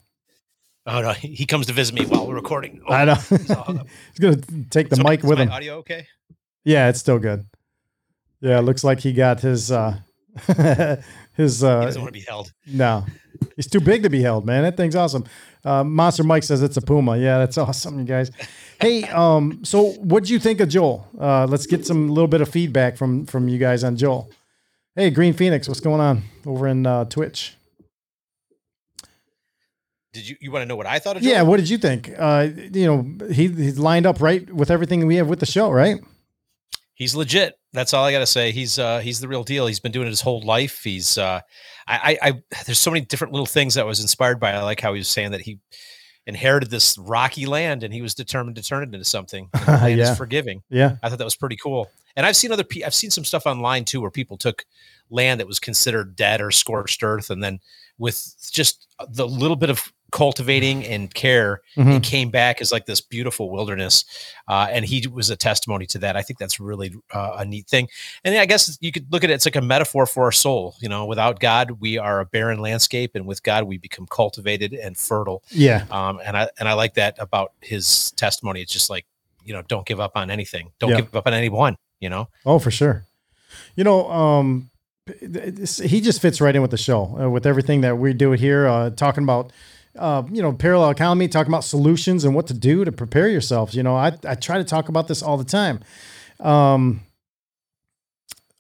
Oh 0.86 1.02
no, 1.02 1.12
he 1.14 1.46
comes 1.46 1.68
to 1.68 1.74
visit 1.74 1.96
me 1.96 2.06
while 2.06 2.28
we're 2.28 2.36
recording. 2.36 2.82
Oh, 2.88 2.94
I 2.94 3.06
know. 3.06 3.16
he's 3.16 3.52
all 3.52 3.64
hung 3.64 3.80
up. 3.80 3.88
He's 4.12 4.20
going 4.20 4.42
to 4.42 4.64
take 4.70 4.90
the 4.90 5.04
mic 5.04 5.20
is 5.22 5.26
with 5.26 5.38
my 5.38 5.46
him. 5.46 5.52
Audio 5.52 5.78
okay? 5.78 6.08
Yeah, 6.64 6.90
it's 6.90 7.00
still 7.00 7.20
good. 7.20 7.46
Yeah, 8.42 8.60
it 8.60 8.64
looks 8.64 8.84
like 8.84 9.00
he 9.00 9.14
got 9.14 9.40
his 9.40 9.72
uh 9.72 9.98
his 11.34 11.64
uh 11.64 11.80
He 11.80 11.86
doesn't 11.86 12.02
want 12.02 12.14
to 12.14 12.20
be 12.20 12.26
held. 12.28 12.52
No. 12.68 13.06
He's 13.56 13.68
too 13.68 13.80
big 13.80 14.04
to 14.04 14.10
be 14.10 14.22
held, 14.22 14.46
man. 14.46 14.64
That 14.64 14.78
thing's 14.78 14.96
awesome. 14.96 15.26
Uh, 15.66 15.84
Monster 15.84 16.24
Mike 16.24 16.44
says 16.44 16.62
it's 16.62 16.78
a 16.78 16.82
puma. 16.82 17.18
Yeah, 17.18 17.38
that's 17.40 17.58
awesome, 17.58 18.00
you 18.00 18.06
guys. 18.06 18.32
Hey, 18.80 19.04
um, 19.06 19.64
so 19.64 19.92
what'd 19.94 20.30
you 20.30 20.40
think 20.40 20.60
of 20.60 20.70
Joel? 20.70 21.08
Uh, 21.20 21.46
let's 21.46 21.66
get 21.66 21.86
some 21.86 22.10
little 22.10 22.28
bit 22.28 22.42
of 22.42 22.50
feedback 22.50 22.98
from 22.98 23.26
from 23.26 23.48
you 23.48 23.58
guys 23.58 23.84
on 23.84 23.96
Joel. 23.96 24.30
Hey, 24.96 25.10
Green 25.10 25.34
Phoenix, 25.34 25.68
what's 25.68 25.80
going 25.80 26.02
on 26.02 26.24
over 26.46 26.68
in 26.68 26.86
uh, 26.86 27.06
Twitch? 27.06 27.58
Did 30.14 30.28
you 30.30 30.36
you 30.40 30.52
want 30.52 30.62
to 30.64 30.66
know 30.68 30.76
what 30.76 30.86
I 30.88 31.00
thought 31.00 31.18
of 31.18 31.24
Yeah, 31.24 31.42
what 31.42 31.58
did 31.58 31.68
you 31.70 31.78
think? 31.78 32.12
Uh, 32.18 32.48
you 32.72 32.86
know, 32.86 33.28
he 33.34 33.48
he's 33.48 33.80
lined 33.80 34.06
up 34.06 34.22
right 34.22 34.50
with 34.54 34.70
everything 34.72 35.06
we 35.08 35.16
have 35.18 35.28
with 35.28 35.40
the 35.40 35.46
show, 35.46 35.70
right? 35.72 35.98
he's 36.96 37.16
legit. 37.16 37.56
That's 37.74 37.94
all 37.94 38.06
I 38.06 38.12
got 38.12 38.20
to 38.20 38.26
say. 38.28 38.52
He's 38.52 38.78
uh 38.78 39.00
he's 39.00 39.20
the 39.20 39.28
real 39.28 39.44
deal. 39.44 39.66
He's 39.66 39.80
been 39.80 39.92
doing 39.92 40.06
it 40.08 40.12
his 40.12 40.22
whole 40.22 40.42
life. 40.42 40.82
He's 40.84 41.18
uh 41.18 41.42
I, 41.88 42.18
I 42.24 42.30
I 42.30 42.64
there's 42.66 42.80
so 42.80 42.92
many 42.92 43.04
different 43.04 43.34
little 43.34 43.48
things 43.48 43.74
that 43.74 43.82
I 43.82 43.86
was 43.86 44.00
inspired 44.00 44.40
by. 44.40 44.52
I 44.54 44.62
like 44.62 44.80
how 44.80 44.94
he 44.94 45.00
was 45.00 45.08
saying 45.08 45.32
that 45.32 45.42
he 45.42 45.60
inherited 46.28 46.70
this 46.70 46.98
rocky 46.98 47.46
land 47.46 47.84
and 47.84 47.94
he 47.94 48.02
was 48.02 48.14
determined 48.16 48.56
to 48.58 48.64
turn 48.64 48.84
it 48.84 48.94
into 48.94 49.04
something. 49.04 49.50
And 49.54 49.66
the 49.66 49.72
land 49.72 49.98
Yeah. 50.00 50.12
is 50.12 50.18
forgiving. 50.18 50.62
Yeah. 50.70 50.98
I 51.02 51.10
thought 51.10 51.18
that 51.18 51.26
was 51.26 51.36
pretty 51.36 51.58
cool. 51.58 51.90
And 52.16 52.26
I've 52.28 52.36
seen 52.38 52.52
other 52.52 52.64
pe- 52.64 52.84
I've 52.84 52.94
seen 52.94 53.10
some 53.10 53.26
stuff 53.26 53.46
online 53.48 53.86
too 53.86 54.00
where 54.00 54.12
people 54.12 54.38
took 54.38 54.64
land 55.10 55.40
that 55.40 55.48
was 55.48 55.60
considered 55.60 56.16
dead 56.16 56.40
or 56.42 56.52
scorched 56.52 57.02
earth 57.04 57.30
and 57.32 57.44
then 57.44 57.60
with 57.98 58.36
just 58.52 58.88
the 59.10 59.28
little 59.28 59.58
bit 59.58 59.70
of 59.72 59.92
cultivating 60.14 60.86
and 60.86 61.12
care 61.14 61.62
Mhm. 61.76 61.98
it 61.98 62.04
came 62.04 62.30
back 62.30 62.62
as 62.62 62.72
like 62.72 62.86
this 62.86 63.02
beautiful 63.02 63.50
wilderness 63.50 64.06
uh, 64.48 64.68
and 64.70 64.86
he 64.86 65.08
was 65.08 65.32
a 65.32 65.36
testimony 65.36 65.88
to 65.88 65.98
that 65.98 66.16
i 66.16 66.22
think 66.22 66.38
that's 66.38 66.60
really 66.60 66.94
uh, 67.14 67.38
a 67.40 67.46
neat 67.46 67.68
thing 67.68 67.88
and 68.24 68.38
i 68.38 68.46
guess 68.46 68.78
you 68.80 68.92
could 68.92 69.12
look 69.12 69.24
at 69.24 69.32
it 69.32 69.34
it's 69.34 69.46
like 69.46 69.56
a 69.56 69.62
metaphor 69.62 70.06
for 70.06 70.26
our 70.26 70.32
soul 70.32 70.76
you 70.80 70.88
know 70.88 71.04
without 71.06 71.40
god 71.40 71.72
we 71.82 71.98
are 71.98 72.20
a 72.20 72.26
barren 72.26 72.60
landscape 72.60 73.12
and 73.16 73.26
with 73.26 73.42
god 73.42 73.64
we 73.64 73.80
become 73.80 74.06
cultivated 74.06 74.72
and 74.74 74.96
fertile 74.98 75.42
Yeah. 75.50 75.86
um, 75.90 76.20
and 76.24 76.38
i 76.38 76.48
and 76.60 76.70
i 76.70 76.74
like 76.74 76.94
that 76.94 77.16
about 77.18 77.54
his 77.62 78.12
testimony 78.12 78.62
it's 78.62 78.72
just 78.72 78.90
like 78.92 79.06
you 79.44 79.52
know 79.54 79.64
don't 79.64 79.86
give 79.88 80.00
up 80.00 80.12
on 80.16 80.30
anything 80.30 80.72
don't 80.80 80.92
Yeah. 80.92 81.02
give 81.02 81.16
up 81.16 81.26
on 81.26 81.34
anyone 81.34 81.76
you 82.00 82.10
know 82.10 82.28
Oh, 82.46 82.60
for 82.60 82.70
sure. 82.72 83.06
You 83.76 83.84
know, 83.84 84.10
um, 84.12 84.70
he 85.20 86.02
just 86.02 86.22
fits 86.22 86.40
right 86.42 86.56
in 86.56 86.62
with 86.62 86.72
the 86.72 86.78
show, 86.78 87.18
uh, 87.22 87.30
with 87.30 87.46
everything 87.46 87.82
that 87.82 87.98
we 87.98 88.14
do 88.14 88.32
here, 88.32 88.66
uh, 88.68 88.90
talking 88.90 89.24
about, 89.24 89.52
uh, 89.98 90.24
you 90.32 90.42
know, 90.42 90.54
parallel 90.54 90.90
economy, 90.90 91.28
talking 91.28 91.52
about 91.52 91.64
solutions 91.64 92.24
and 92.26 92.34
what 92.36 92.48
to 92.48 92.54
do 92.54 92.84
to 92.86 92.92
prepare 92.92 93.28
yourselves. 93.28 93.76
You 93.76 93.84
know, 93.84 93.96
I, 93.96 94.18
I 94.26 94.36
try 94.36 94.58
to 94.58 94.64
talk 94.64 94.90
about 94.90 95.08
this 95.08 95.22
all 95.22 95.38
the 95.38 95.44
time. 95.44 95.82
Um, 96.40 97.02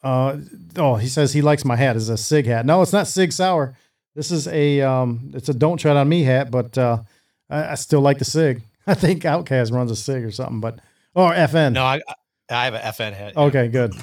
uh, 0.03 0.38
oh, 0.77 0.95
he 0.95 1.07
says 1.07 1.34
he 1.34 1.41
likes 1.41 1.65
my 1.65 1.76
hat. 1.76 1.95
It's 1.95 2.10
a 2.10 2.18
Sig 2.18 2.45
hat. 2.45 2.65
No, 2.65 2.81
it's 2.81 2.93
not 2.93 3.07
Sig 3.07 3.31
Sauer. 3.31 3.76
This 4.15 4.30
is 4.31 4.47
a, 4.47 4.81
um, 4.81 5.31
it's 5.34 5.49
a 5.49 5.53
don't 5.53 5.77
tread 5.77 5.97
on 5.97 6.07
me 6.07 6.23
hat, 6.23 6.51
but, 6.51 6.77
uh, 6.77 7.01
I, 7.49 7.72
I 7.72 7.76
still 7.76 8.01
like 8.01 8.19
the 8.19 8.26
Sig. 8.26 8.61
I 8.88 8.93
think 8.93 9.26
Outcast 9.26 9.72
runs 9.72 9.91
a 9.91 9.95
Sig 9.95 10.23
or 10.23 10.31
something, 10.31 10.60
but, 10.60 10.80
or 11.15 11.31
FN. 11.34 11.73
no 11.73 11.84
i 11.84 12.01
i 12.49 12.65
have 12.65 12.73
an 12.73 12.81
fn 12.81 13.14
head 13.14 13.38
Okay, 13.38 13.68
good. 13.68 13.93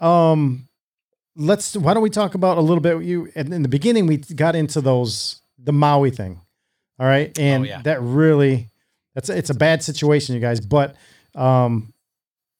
Um, 0.00 0.68
let's. 1.36 1.76
Why 1.76 1.94
don't 1.94 2.02
we 2.02 2.10
talk 2.10 2.34
about 2.34 2.58
a 2.58 2.60
little 2.60 2.80
bit? 2.80 3.02
You 3.02 3.30
in 3.34 3.62
the 3.62 3.68
beginning, 3.68 4.06
we 4.06 4.18
got 4.18 4.54
into 4.54 4.80
those 4.80 5.40
the 5.58 5.72
Maui 5.72 6.10
thing. 6.10 6.40
All 6.98 7.06
right, 7.06 7.36
and 7.38 7.66
yeah. 7.66 7.82
that 7.82 8.00
really 8.00 8.70
that's 9.14 9.28
it's 9.28 9.50
a 9.50 9.54
bad 9.54 9.82
situation, 9.82 10.34
you 10.34 10.40
guys. 10.40 10.60
But 10.60 10.96
um, 11.34 11.92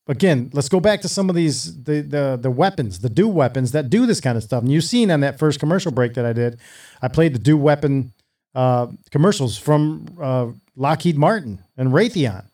again, 0.08 0.50
let's 0.52 0.68
go 0.68 0.80
back 0.80 1.00
to 1.02 1.08
some 1.08 1.28
of 1.28 1.36
these 1.36 1.82
the 1.82 2.00
the 2.00 2.38
the 2.40 2.50
weapons, 2.50 3.00
the 3.00 3.08
DEW 3.10 3.28
weapons 3.28 3.72
that 3.72 3.90
do 3.90 4.06
this 4.06 4.20
kind 4.20 4.36
of 4.36 4.42
stuff. 4.42 4.62
And 4.62 4.72
you've 4.72 4.84
seen 4.84 5.10
on 5.10 5.20
that 5.20 5.38
first 5.38 5.60
commercial 5.60 5.92
break 5.92 6.14
that 6.14 6.24
I 6.24 6.32
did, 6.32 6.60
I 7.02 7.08
played 7.08 7.34
the 7.34 7.38
DEW 7.38 7.56
weapon 7.56 8.12
uh, 8.54 8.88
commercials 9.10 9.58
from 9.58 10.06
uh, 10.20 10.48
Lockheed 10.76 11.16
Martin 11.16 11.62
and 11.76 11.90
Raytheon. 11.90 12.46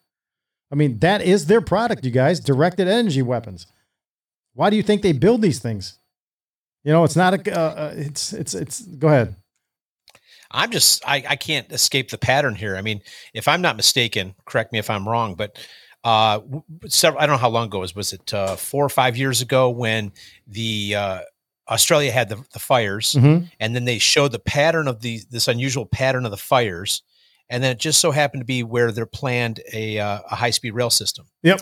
I 0.72 0.74
mean, 0.76 0.98
that 1.00 1.22
is 1.22 1.46
their 1.46 1.60
product, 1.60 2.04
you 2.04 2.10
guys. 2.10 2.40
Directed 2.40 2.88
energy 2.88 3.22
weapons. 3.22 3.66
Why 4.54 4.70
do 4.70 4.76
you 4.76 4.82
think 4.82 5.02
they 5.02 5.12
build 5.12 5.42
these 5.42 5.58
things? 5.58 5.98
You 6.84 6.92
know, 6.92 7.04
it's 7.04 7.16
not 7.16 7.34
a. 7.34 7.58
Uh, 7.58 7.60
uh, 7.60 7.92
it's 7.96 8.32
it's 8.32 8.54
it's. 8.54 8.80
Go 8.80 9.08
ahead. 9.08 9.36
I'm 10.50 10.70
just 10.70 11.02
I, 11.06 11.22
I 11.28 11.36
can't 11.36 11.70
escape 11.72 12.10
the 12.10 12.18
pattern 12.18 12.54
here. 12.54 12.76
I 12.76 12.82
mean, 12.82 13.02
if 13.34 13.46
I'm 13.48 13.62
not 13.62 13.76
mistaken, 13.76 14.34
correct 14.46 14.72
me 14.72 14.78
if 14.78 14.90
I'm 14.90 15.08
wrong, 15.08 15.34
but 15.34 15.58
uh 16.02 16.40
several 16.88 17.22
I 17.22 17.26
don't 17.26 17.34
know 17.34 17.40
how 17.40 17.50
long 17.50 17.66
ago 17.66 17.78
it 17.78 17.80
was 17.82 17.94
was 17.94 18.12
it 18.14 18.32
uh 18.32 18.56
4 18.56 18.84
or 18.86 18.88
5 18.88 19.16
years 19.18 19.42
ago 19.42 19.68
when 19.68 20.12
the 20.46 20.94
uh 20.96 21.20
Australia 21.68 22.10
had 22.10 22.30
the, 22.30 22.42
the 22.52 22.58
fires 22.58 23.14
Mhm. 23.14 23.50
and 23.60 23.74
then 23.76 23.84
they 23.84 23.98
showed 23.98 24.32
the 24.32 24.38
pattern 24.38 24.88
of 24.88 25.02
the 25.02 25.20
this 25.30 25.46
unusual 25.46 25.84
pattern 25.86 26.24
of 26.24 26.30
the 26.30 26.36
fires 26.38 27.02
and 27.50 27.62
then 27.62 27.72
it 27.72 27.78
just 27.78 28.00
so 28.00 28.12
happened 28.12 28.40
to 28.40 28.46
be 28.46 28.62
where 28.62 28.92
they're 28.92 29.04
planned 29.06 29.60
a 29.74 29.98
uh, 29.98 30.20
a 30.30 30.36
high 30.36 30.50
speed 30.50 30.70
rail 30.72 30.88
system. 30.90 31.26
Yep. 31.42 31.60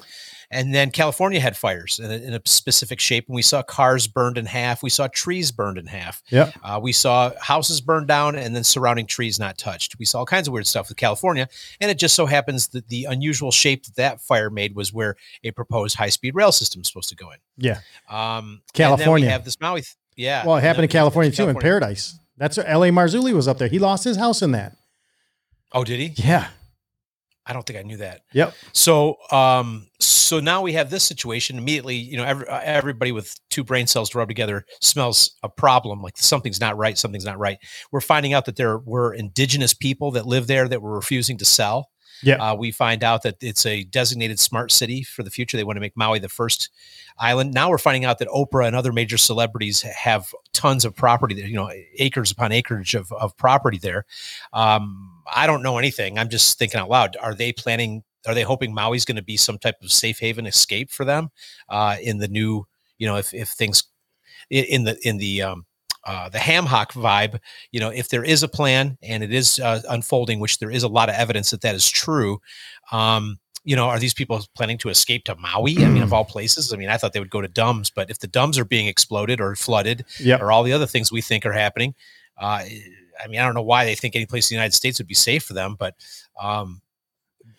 And 0.51 0.75
then 0.75 0.91
California 0.91 1.41
had 1.41 1.59
fires 1.59 1.99
in 1.99 2.11
a, 2.11 2.15
in 2.15 2.33
a 2.33 2.41
specific 2.47 3.01
shape, 3.01 3.27
and 3.29 3.35
we 3.35 3.43
saw 3.43 3.63
cars 3.63 4.07
burned 4.07 4.39
in 4.39 4.47
half. 4.47 4.83
We 4.83 4.89
saw 4.89 5.07
trees 5.07 5.53
burned 5.53 5.77
in 5.77 5.85
half. 5.87 6.23
Yep. 6.31 6.55
Uh, 6.65 6.81
we 6.83 6.93
saw 6.93 7.33
houses 7.39 7.83
burned 7.83 8.09
down 8.09 8.35
and 8.35 8.57
then 8.57 8.65
surrounding 8.65 9.05
trees 9.07 9.39
not 9.39 9.59
touched. 9.59 9.99
We 9.99 10.07
saw 10.07 10.21
all 10.21 10.27
kinds 10.27 10.49
of 10.49 10.55
weird 10.55 10.67
stuff 10.67 10.89
with 10.89 10.97
California. 10.97 11.49
And 11.83 11.91
it 11.91 11.99
just 11.99 12.15
so 12.15 12.25
happens 12.25 12.69
that 12.69 12.89
the 12.89 13.05
unusual 13.05 13.51
shape 13.51 13.85
that 13.85 13.97
that 13.97 14.21
fire 14.23 14.49
made 14.49 14.75
was 14.75 14.91
where 14.91 15.17
a 15.45 15.51
proposed 15.51 15.97
high 15.97 16.09
speed 16.09 16.35
rail 16.35 16.51
system 16.51 16.81
is 16.81 16.89
supposed 16.89 17.11
to 17.11 17.17
go 17.17 17.31
in. 17.31 17.37
Yeah. 17.59 17.81
Um, 18.09 18.49
And 18.49 18.61
California. 18.73 19.27
we 19.27 19.31
have 19.33 19.45
this 19.45 19.61
Maui. 19.61 19.83
th- 19.83 19.97
yeah. 20.17 20.47
Well, 20.47 20.57
it 20.57 20.63
happened 20.63 20.85
in 20.85 20.91
California 20.91 21.31
too, 21.31 21.49
in 21.49 21.57
Paradise. 21.57 22.19
That's 22.39 22.57
where 22.57 22.67
L.A. 22.67 22.89
Marzulli 22.89 23.35
was 23.35 23.49
up 23.49 23.59
there. 23.59 23.69
He 23.69 23.79
lost 23.79 24.05
his 24.05 24.17
house 24.17 24.41
in 24.41 24.53
that. 24.53 24.77
Oh, 25.73 25.85
did 25.85 26.01
he? 26.01 26.13
Yeah. 26.17 26.49
I 27.49 27.55
don't 27.55 27.67
think 27.67 27.79
I 27.79 27.83
knew 27.83 27.97
that. 27.97 28.21
Yep. 28.35 28.55
So, 28.73 29.17
um, 29.33 29.87
so 29.99 30.39
now 30.39 30.61
we 30.61 30.75
have 30.75 30.91
this 30.91 31.03
situation. 31.03 31.57
Immediately, 31.57 31.97
you 31.97 32.19
know, 32.19 32.25
every, 32.25 32.47
uh, 32.47 32.61
everybody 32.63 33.11
with 33.11 33.35
two 33.49 33.65
brain 33.65 33.87
cells 33.87 34.11
to 34.11 34.19
rub 34.19 34.29
together 34.29 34.67
smells 34.83 35.35
a 35.43 35.49
problem. 35.49 36.03
Like 36.03 36.19
something's 36.19 36.61
not 36.61 36.77
right. 36.77 36.99
Something's 36.99 37.25
not 37.25 37.39
right. 37.39 37.59
We're 37.91 38.03
finding 38.03 38.35
out 38.35 38.45
that 38.45 38.57
there 38.57 38.79
were 38.79 39.15
indigenous 39.15 39.73
people 39.73 40.11
that 40.13 40.27
live 40.27 40.47
there 40.47 40.69
that 40.69 40.83
were 40.83 40.95
refusing 40.95 41.39
to 41.39 41.47
sell. 41.47 41.89
Yeah. 42.23 42.37
Uh, 42.37 42.55
we 42.55 42.71
find 42.71 43.05
out 43.05 43.23
that 43.23 43.37
it's 43.41 43.65
a 43.65 43.85
designated 43.85 44.41
smart 44.41 44.73
city 44.73 45.03
for 45.03 45.23
the 45.23 45.31
future. 45.31 45.57
They 45.57 45.65
want 45.65 45.77
to 45.77 45.81
make 45.81 45.97
Maui 45.97 46.19
the 46.19 46.29
first 46.29 46.69
island. 47.19 47.55
Now 47.55 47.71
we're 47.71 47.79
finding 47.79 48.05
out 48.05 48.19
that 48.19 48.29
Oprah 48.29 48.67
and 48.67 48.77
other 48.77 48.93
major 48.93 49.17
celebrities 49.17 49.83
have 49.83 50.33
tons 50.53 50.85
of 50.85 50.95
property 50.95 51.35
there, 51.35 51.47
you 51.47 51.55
know, 51.55 51.71
acres 51.97 52.31
upon 52.31 52.53
acreage 52.53 52.95
of, 52.95 53.11
of 53.13 53.37
property 53.37 53.79
there. 53.79 54.05
Um, 54.53 55.18
I 55.35 55.47
don't 55.47 55.63
know 55.63 55.79
anything. 55.79 56.19
I'm 56.19 56.29
just 56.29 56.59
thinking 56.59 56.81
out 56.81 56.89
loud. 56.91 57.17
Are 57.21 57.35
they 57.35 57.53
planning? 57.53 58.03
Are 58.27 58.35
they 58.35 58.43
hoping 58.43 58.75
Maui's 58.75 59.05
going 59.05 59.17
to 59.17 59.23
be 59.23 59.37
some 59.37 59.59
type 59.59 59.77
of 59.83 59.91
safe 59.93 60.19
haven 60.19 60.47
escape 60.47 60.91
for 60.91 61.05
them 61.05 61.31
uh, 61.69 61.97
in 62.03 62.19
the 62.19 62.29
new? 62.29 62.67
You 62.99 63.07
know, 63.07 63.17
if 63.17 63.33
if 63.35 63.49
things 63.49 63.85
in- 64.51 64.85
the 64.85 64.99
in 65.07 65.19
the 65.19 65.43
um, 65.43 65.67
uh, 66.05 66.29
the 66.29 66.39
ham 66.39 66.67
hock 66.67 66.93
vibe, 66.95 67.39
you 67.73 67.81
know, 67.81 67.91
if 67.91 68.09
there 68.09 68.25
is 68.25 68.43
a 68.43 68.49
plan 68.49 68.97
and 69.03 69.23
it 69.23 69.33
is 69.33 69.61
uh, 69.61 69.83
unfolding, 69.89 70.41
which 70.41 70.59
there 70.59 70.71
is 70.71 70.83
a 70.83 70.89
lot 70.89 71.09
of 71.09 71.15
evidence 71.15 71.51
that 71.51 71.61
that 71.63 71.75
is 71.75 71.89
true. 71.89 72.41
Um, 72.93 73.39
you 73.65 73.77
know, 73.77 73.87
are 73.89 73.99
these 73.99 74.15
people 74.15 74.43
planning 74.55 74.79
to 74.79 74.89
escape 74.89 75.25
to 75.25 75.35
Maui? 75.37 75.85
I 75.85 75.89
mean, 75.89 76.03
of 76.03 76.13
all 76.13 76.25
places. 76.25 76.73
I 76.73 76.77
mean, 76.77 76.89
I 76.89 76.97
thought 76.97 77.13
they 77.13 77.21
would 77.21 77.29
go 77.29 77.43
to 77.43 77.49
DUMBs, 77.49 77.93
but 77.95 78.09
if 78.09 78.19
the 78.21 78.29
DUMBs 78.29 78.57
are 78.57 78.65
being 78.65 78.87
exploded 78.87 79.41
or 79.41 79.55
flooded, 79.57 80.07
Yep. 80.21 80.41
or 80.41 80.51
all 80.53 80.63
the 80.63 80.73
other 80.73 80.87
things 80.87 81.13
we 81.13 81.21
think 81.21 81.45
are 81.45 81.53
happening, 81.53 81.95
uh, 82.41 82.63
I 83.23 83.29
mean, 83.29 83.41
I 83.41 83.45
don't 83.45 83.55
know 83.55 83.63
why 83.63 83.85
they 83.85 83.95
think 83.95 84.17
any 84.17 84.27
place 84.27 84.51
in 84.51 84.55
the 84.55 84.59
United 84.59 84.75
States 84.75 84.99
would 84.99 85.07
be 85.07 85.15
safe 85.15 85.45
for 85.45 85.55
them, 85.55 85.77
but 85.79 85.95
um, 86.41 86.81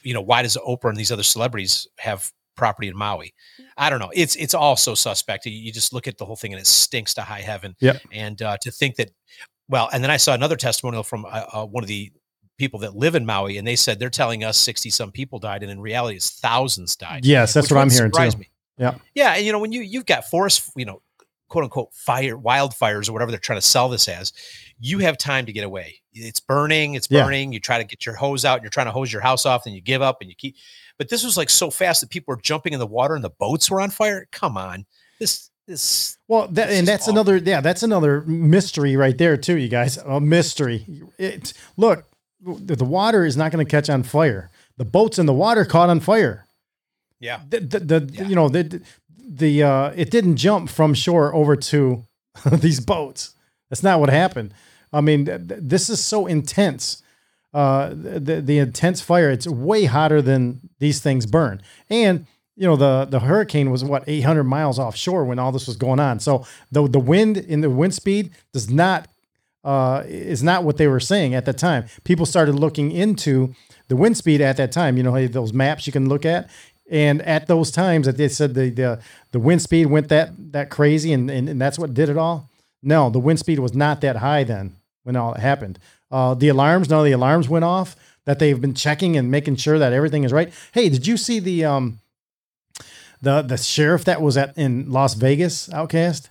you 0.03 0.13
know, 0.13 0.21
why 0.21 0.41
does 0.41 0.57
Oprah 0.57 0.89
and 0.89 0.97
these 0.97 1.11
other 1.11 1.23
celebrities 1.23 1.87
have 1.97 2.31
property 2.55 2.87
in 2.87 2.97
Maui? 2.97 3.33
I 3.77 3.89
don't 3.89 3.99
know. 3.99 4.11
It's 4.13 4.35
it's 4.35 4.53
all 4.53 4.75
so 4.75 4.95
suspect. 4.95 5.45
You, 5.45 5.51
you 5.51 5.71
just 5.71 5.93
look 5.93 6.07
at 6.07 6.17
the 6.17 6.25
whole 6.25 6.35
thing 6.35 6.53
and 6.53 6.61
it 6.61 6.67
stinks 6.67 7.13
to 7.15 7.21
high 7.21 7.41
heaven. 7.41 7.75
Yep. 7.79 8.01
And 8.11 8.41
uh, 8.41 8.57
to 8.61 8.71
think 8.71 8.95
that, 8.95 9.11
well, 9.67 9.89
and 9.91 10.03
then 10.03 10.11
I 10.11 10.17
saw 10.17 10.33
another 10.33 10.55
testimonial 10.55 11.03
from 11.03 11.25
uh, 11.25 11.45
uh, 11.53 11.65
one 11.65 11.83
of 11.83 11.87
the 11.87 12.11
people 12.57 12.79
that 12.81 12.95
live 12.95 13.15
in 13.15 13.25
Maui, 13.25 13.57
and 13.57 13.67
they 13.67 13.75
said 13.75 13.99
they're 13.99 14.09
telling 14.09 14.43
us 14.43 14.57
sixty 14.57 14.89
some 14.89 15.11
people 15.11 15.39
died, 15.39 15.63
and 15.63 15.71
in 15.71 15.79
reality, 15.79 16.17
it's 16.17 16.39
thousands 16.39 16.95
died. 16.95 17.25
Yes, 17.25 17.53
that's 17.53 17.71
what 17.71 17.79
I'm 17.79 17.89
hearing 17.89 18.11
too. 18.11 18.37
me. 18.37 18.49
Yeah. 18.77 18.95
Yeah, 19.13 19.33
and 19.35 19.45
you 19.45 19.51
know 19.51 19.59
when 19.59 19.71
you 19.71 19.81
you've 19.81 20.05
got 20.05 20.25
forest, 20.29 20.71
you 20.75 20.85
know, 20.85 21.01
quote 21.47 21.63
unquote 21.63 21.93
fire 21.93 22.37
wildfires 22.37 23.09
or 23.09 23.13
whatever 23.13 23.31
they're 23.31 23.39
trying 23.39 23.59
to 23.59 23.65
sell 23.65 23.89
this 23.89 24.07
as, 24.07 24.33
you 24.79 24.99
have 24.99 25.17
time 25.17 25.45
to 25.45 25.53
get 25.53 25.63
away. 25.63 26.01
It's 26.13 26.39
burning, 26.39 26.95
it's 26.95 27.07
Yeah. 27.09 27.23
burning. 27.23 27.51
You 27.53 27.59
try 27.59 27.77
to 27.77 27.83
get 27.83 28.05
your 28.05 28.15
hose 28.15 28.45
out, 28.45 28.55
and 28.55 28.63
you're 28.63 28.69
trying 28.69 28.87
to 28.87 28.91
hose 28.91 29.11
your 29.11 29.21
house 29.21 29.45
off, 29.45 29.65
and 29.65 29.75
you 29.75 29.81
give 29.81 30.01
up, 30.01 30.21
and 30.21 30.29
you 30.29 30.35
keep. 30.35 30.55
But 30.97 31.09
this 31.09 31.23
was 31.23 31.37
like 31.37 31.49
so 31.49 31.69
fast 31.69 32.01
that 32.01 32.09
people 32.09 32.33
were 32.33 32.41
jumping 32.41 32.73
in 32.73 32.79
the 32.79 32.87
water, 32.87 33.15
and 33.15 33.23
the 33.23 33.29
boats 33.29 33.69
were 33.69 33.79
on 33.81 33.89
fire. 33.89 34.27
Come 34.31 34.57
on, 34.57 34.85
this 35.19 35.49
this. 35.67 36.17
Well, 36.27 36.47
that, 36.49 36.69
and 36.71 36.87
that's 36.87 37.07
another, 37.07 37.37
yeah, 37.37 37.61
that's 37.61 37.83
another 37.83 38.21
mystery 38.21 38.95
right 38.95 39.17
there 39.17 39.37
too, 39.37 39.57
you 39.57 39.69
guys. 39.69 39.97
A 39.97 40.19
mystery. 40.19 40.85
It 41.17 41.53
look, 41.77 42.05
the, 42.41 42.83
water 42.85 43.23
is 43.25 43.37
not 43.37 43.51
going 43.51 43.63
to 43.65 43.69
catch 43.69 43.89
on 43.89 44.03
fire. 44.03 44.49
The 44.77 44.85
boats 44.85 45.19
in 45.19 45.25
the 45.25 45.33
water 45.33 45.65
caught 45.65 45.89
on 45.89 45.99
fire. 45.99 46.47
Yeah. 47.19 47.41
The, 47.49 47.59
the, 47.59 47.79
the 47.99 48.25
you 48.25 48.35
know 48.35 48.49
the 48.49 48.81
the 49.17 49.63
uh, 49.63 49.91
it 49.95 50.09
didn't 50.09 50.37
jump 50.37 50.69
from 50.69 50.93
shore 50.93 51.33
over 51.35 51.55
to 51.55 52.05
these 52.51 52.79
boats. 52.79 53.35
That's 53.69 53.83
not 53.83 53.99
what 53.99 54.09
happened. 54.09 54.53
I 54.91 55.01
mean, 55.01 55.25
th- 55.25 55.47
th- 55.47 55.61
this 55.63 55.89
is 55.89 56.03
so 56.03 56.25
intense. 56.25 57.03
Uh, 57.53 57.89
the 57.89 58.41
the 58.41 58.59
intense 58.59 59.01
fire. 59.01 59.31
It's 59.31 59.47
way 59.47 59.85
hotter 59.85 60.21
than 60.21 60.69
these 60.79 60.99
things 61.01 61.25
burn. 61.25 61.61
And 61.89 62.27
you 62.55 62.67
know 62.67 62.75
the 62.75 63.05
the 63.05 63.21
hurricane 63.21 63.71
was 63.71 63.83
what 63.83 64.03
800 64.05 64.43
miles 64.43 64.77
offshore 64.77 65.25
when 65.25 65.39
all 65.39 65.51
this 65.51 65.65
was 65.65 65.75
going 65.77 65.99
on. 65.99 66.19
So 66.19 66.45
the 66.71 66.87
the 66.87 66.99
wind 66.99 67.37
in 67.37 67.61
the 67.61 67.69
wind 67.69 67.95
speed 67.95 68.31
does 68.53 68.69
not 68.69 69.07
uh, 69.63 70.03
is 70.05 70.43
not 70.43 70.63
what 70.63 70.77
they 70.77 70.87
were 70.87 70.99
saying 70.99 71.33
at 71.33 71.45
that 71.45 71.57
time. 71.57 71.85
People 72.03 72.25
started 72.25 72.55
looking 72.55 72.91
into 72.91 73.53
the 73.87 73.95
wind 73.95 74.17
speed 74.17 74.41
at 74.41 74.57
that 74.57 74.71
time. 74.71 74.97
You 74.97 75.03
know, 75.03 75.27
those 75.27 75.53
maps 75.53 75.87
you 75.87 75.93
can 75.93 76.07
look 76.07 76.25
at, 76.25 76.49
and 76.89 77.21
at 77.23 77.47
those 77.47 77.71
times 77.71 78.05
that 78.05 78.17
they 78.17 78.27
said 78.27 78.53
the 78.53 78.69
the, 78.69 79.01
the 79.31 79.39
wind 79.39 79.61
speed 79.61 79.87
went 79.87 80.09
that 80.09 80.31
that 80.51 80.69
crazy, 80.69 81.13
and, 81.13 81.31
and 81.31 81.49
and 81.49 81.59
that's 81.59 81.79
what 81.79 81.93
did 81.93 82.09
it 82.09 82.17
all. 82.17 82.49
No, 82.83 83.09
the 83.09 83.19
wind 83.19 83.39
speed 83.39 83.59
was 83.59 83.73
not 83.73 84.01
that 84.01 84.17
high 84.17 84.43
then 84.43 84.75
when 85.03 85.15
all 85.15 85.33
it 85.33 85.39
happened. 85.39 85.79
Uh, 86.11 86.33
the 86.33 86.47
alarms, 86.49 86.89
none 86.89 86.99
of 86.99 87.05
the 87.05 87.11
alarms 87.11 87.47
went 87.49 87.65
off 87.65 87.95
that 88.25 88.39
they've 88.39 88.59
been 88.61 88.73
checking 88.73 89.15
and 89.17 89.31
making 89.31 89.55
sure 89.55 89.79
that 89.79 89.93
everything 89.93 90.23
is 90.23 90.31
right. 90.33 90.51
Hey, 90.73 90.89
did 90.89 91.05
you 91.07 91.17
see 91.17 91.39
the 91.39 91.65
um 91.65 91.99
the 93.21 93.41
the 93.41 93.57
sheriff 93.57 94.05
that 94.05 94.21
was 94.21 94.37
at 94.37 94.57
in 94.57 94.91
Las 94.91 95.13
Vegas, 95.15 95.71
Outcast? 95.73 96.29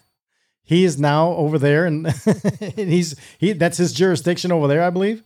He 0.62 0.84
is 0.84 0.98
now 0.98 1.28
over 1.30 1.58
there, 1.58 1.86
and, 1.86 2.06
and 2.60 2.72
he's 2.90 3.14
he 3.38 3.52
that's 3.52 3.78
his 3.78 3.92
jurisdiction 3.92 4.52
over 4.52 4.68
there, 4.68 4.82
I 4.82 4.90
believe. 4.90 5.22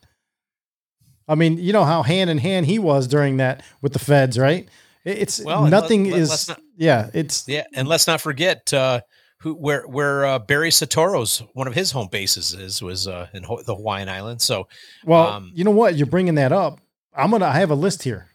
I 1.29 1.35
mean, 1.35 1.59
you 1.59 1.73
know 1.73 1.85
how 1.85 2.03
hand 2.03 2.31
in 2.31 2.39
hand 2.39 2.67
he 2.67 2.79
was 2.79 3.07
during 3.07 3.37
that 3.39 3.63
with 3.81 3.93
the 3.93 3.99
feds, 3.99 4.39
right? 4.39 4.69
It's 5.05 5.41
Well, 5.45 5.67
nothing 5.67 6.05
let- 6.05 6.13
let- 6.13 6.21
is 6.21 6.49
not- 6.49 6.61
yeah, 6.77 7.11
it's 7.13 7.49
Yeah, 7.49 7.65
and 7.75 7.89
let's 7.89 8.07
not 8.07 8.21
forget 8.21 8.73
uh, 8.73 9.01
who 9.43 9.55
where 9.55 9.83
where 9.83 10.25
uh, 10.25 10.39
Barry 10.39 10.71
Soetoro's 10.71 11.43
one 11.55 11.67
of 11.67 11.75
his 11.75 11.91
home 11.93 12.09
bases 12.11 12.55
is 12.55 12.81
was 12.81 13.09
uh, 13.09 13.27
in 13.35 13.43
Ho- 13.43 13.63
the 13.63 13.75
Hawaiian 13.75 14.09
Islands. 14.09 14.45
So 14.45 14.69
Well, 15.05 15.27
um, 15.29 15.53
you 15.55 15.65
know 15.65 15.71
what? 15.71 15.97
You're 15.97 16.07
bringing 16.07 16.37
that 16.37 16.53
up. 16.53 16.81
I'm 17.15 17.31
gonna. 17.31 17.47
I 17.47 17.59
have 17.59 17.71
a 17.71 17.75
list 17.75 18.03
here. 18.05 18.29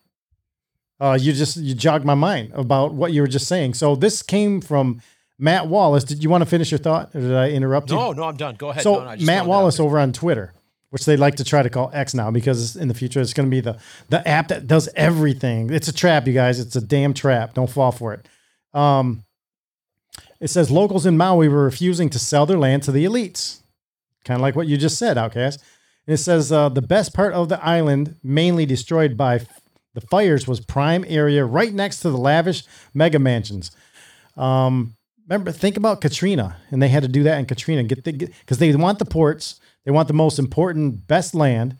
Uh, 0.99 1.17
you 1.19 1.31
just 1.33 1.57
you 1.57 1.75
jogged 1.75 2.05
my 2.05 2.15
mind 2.15 2.51
about 2.53 2.93
what 2.93 3.13
you 3.13 3.21
were 3.21 3.27
just 3.27 3.47
saying. 3.47 3.75
So 3.75 3.95
this 3.95 4.21
came 4.21 4.61
from 4.61 5.01
Matt 5.39 5.67
Wallace. 5.67 6.03
Did 6.03 6.23
you 6.23 6.29
want 6.29 6.41
to 6.41 6.49
finish 6.49 6.71
your 6.71 6.79
thought, 6.79 7.15
or 7.15 7.21
did 7.21 7.35
I 7.35 7.49
interrupt 7.51 7.89
you? 7.89 7.95
no, 7.95 8.11
no, 8.11 8.23
I'm 8.23 8.35
done. 8.35 8.55
Go 8.55 8.69
ahead. 8.69 8.83
So 8.83 8.95
No, 8.95 8.99
no, 8.99 9.05
Matt 9.05 9.17
throwing 9.17 9.25
that 9.27 9.39
out 9.39 9.47
Wallace 9.47 9.79
over 9.79 9.99
on 9.99 10.11
Twitter, 10.11 10.53
which 10.89 11.05
they 11.05 11.15
like 11.15 11.35
to 11.35 11.43
try 11.43 11.61
to 11.63 11.69
call 11.69 11.91
X 11.93 12.13
now 12.13 12.31
because 12.31 12.75
in 12.75 12.87
the 12.87 12.93
future 12.93 13.21
it's 13.21 13.33
going 13.33 13.47
to 13.47 13.51
be 13.51 13.61
the 13.61 13.77
the 14.09 14.27
app 14.27 14.47
that 14.49 14.67
does 14.67 14.89
everything. 14.95 15.71
It's 15.71 15.87
a 15.87 15.93
trap, 15.93 16.27
you 16.27 16.33
guys. 16.33 16.59
It's 16.59 16.75
a 16.75 16.81
damn 16.81 17.13
trap. 17.13 17.53
Don't 17.53 17.69
fall 17.69 17.91
for 17.91 18.13
it. 18.13 18.27
Um, 18.73 19.23
it 20.39 20.49
says 20.49 20.69
locals 20.69 21.05
in 21.05 21.17
Maui 21.17 21.47
were 21.47 21.63
refusing 21.63 22.09
to 22.09 22.19
sell 22.19 22.45
their 22.45 22.57
land 22.57 22.83
to 22.83 22.91
the 22.91 23.05
elites, 23.05 23.61
kind 24.23 24.37
of 24.37 24.41
like 24.41 24.55
what 24.55 24.67
you 24.67 24.77
just 24.77 24.97
said, 24.97 25.17
Outcast. 25.17 25.63
And 26.05 26.13
it 26.13 26.17
says 26.17 26.51
uh, 26.51 26.69
the 26.69 26.81
best 26.81 27.13
part 27.13 27.33
of 27.33 27.49
the 27.49 27.63
island, 27.63 28.15
mainly 28.23 28.65
destroyed 28.65 29.17
by 29.17 29.35
f- 29.35 29.61
the 29.93 30.01
fires, 30.01 30.47
was 30.47 30.59
prime 30.59 31.03
area 31.07 31.43
right 31.43 31.73
next 31.73 31.99
to 32.01 32.09
the 32.09 32.17
lavish 32.17 32.63
mega 32.93 33.19
mansions. 33.19 33.71
Um, 34.35 34.95
remember, 35.27 35.51
think 35.51 35.75
about 35.75 36.01
Katrina, 36.01 36.57
and 36.71 36.81
they 36.81 36.87
had 36.87 37.03
to 37.03 37.09
do 37.09 37.23
that 37.23 37.39
in 37.39 37.45
Katrina, 37.45 37.83
get 37.83 38.03
the 38.03 38.13
because 38.13 38.59
they 38.59 38.73
want 38.75 38.99
the 38.99 39.05
ports, 39.05 39.59
they 39.85 39.91
want 39.91 40.07
the 40.07 40.13
most 40.13 40.39
important, 40.39 41.07
best 41.07 41.35
land, 41.35 41.77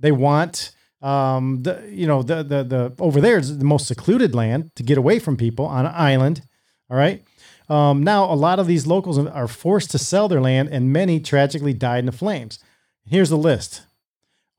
they 0.00 0.12
want 0.12 0.72
um 1.02 1.62
the 1.62 1.86
you 1.90 2.06
know 2.06 2.22
the 2.22 2.42
the 2.42 2.64
the 2.64 2.94
over 2.98 3.20
there 3.20 3.36
is 3.36 3.58
the 3.58 3.64
most 3.64 3.86
secluded 3.86 4.34
land 4.34 4.70
to 4.74 4.82
get 4.82 4.96
away 4.96 5.18
from 5.18 5.36
people 5.36 5.66
on 5.66 5.84
an 5.84 5.92
island. 5.94 6.42
All 6.88 6.96
right. 6.96 7.22
Um, 7.68 8.02
now 8.02 8.24
a 8.24 8.34
lot 8.34 8.58
of 8.58 8.66
these 8.66 8.86
locals 8.86 9.18
are 9.18 9.48
forced 9.48 9.90
to 9.90 9.98
sell 9.98 10.28
their 10.28 10.40
land, 10.40 10.68
and 10.70 10.92
many 10.92 11.20
tragically 11.20 11.72
died 11.72 12.00
in 12.00 12.06
the 12.06 12.12
flames. 12.12 12.58
Here's 13.04 13.30
the 13.30 13.36
list. 13.36 13.82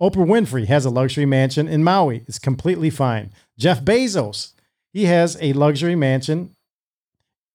Oprah 0.02 0.28
Winfrey 0.28 0.68
has 0.68 0.86
a 0.86 0.90
luxury 0.90 1.26
mansion 1.26 1.68
in 1.68 1.84
Maui. 1.84 2.24
It's 2.28 2.40
completely 2.40 2.90
fine. 2.90 3.32
Jeff 3.58 3.82
Bezos, 3.82 4.54
he 4.94 5.06
has 5.06 5.38
a 5.42 5.54
luxury 5.54 5.96
mansion 5.96 6.56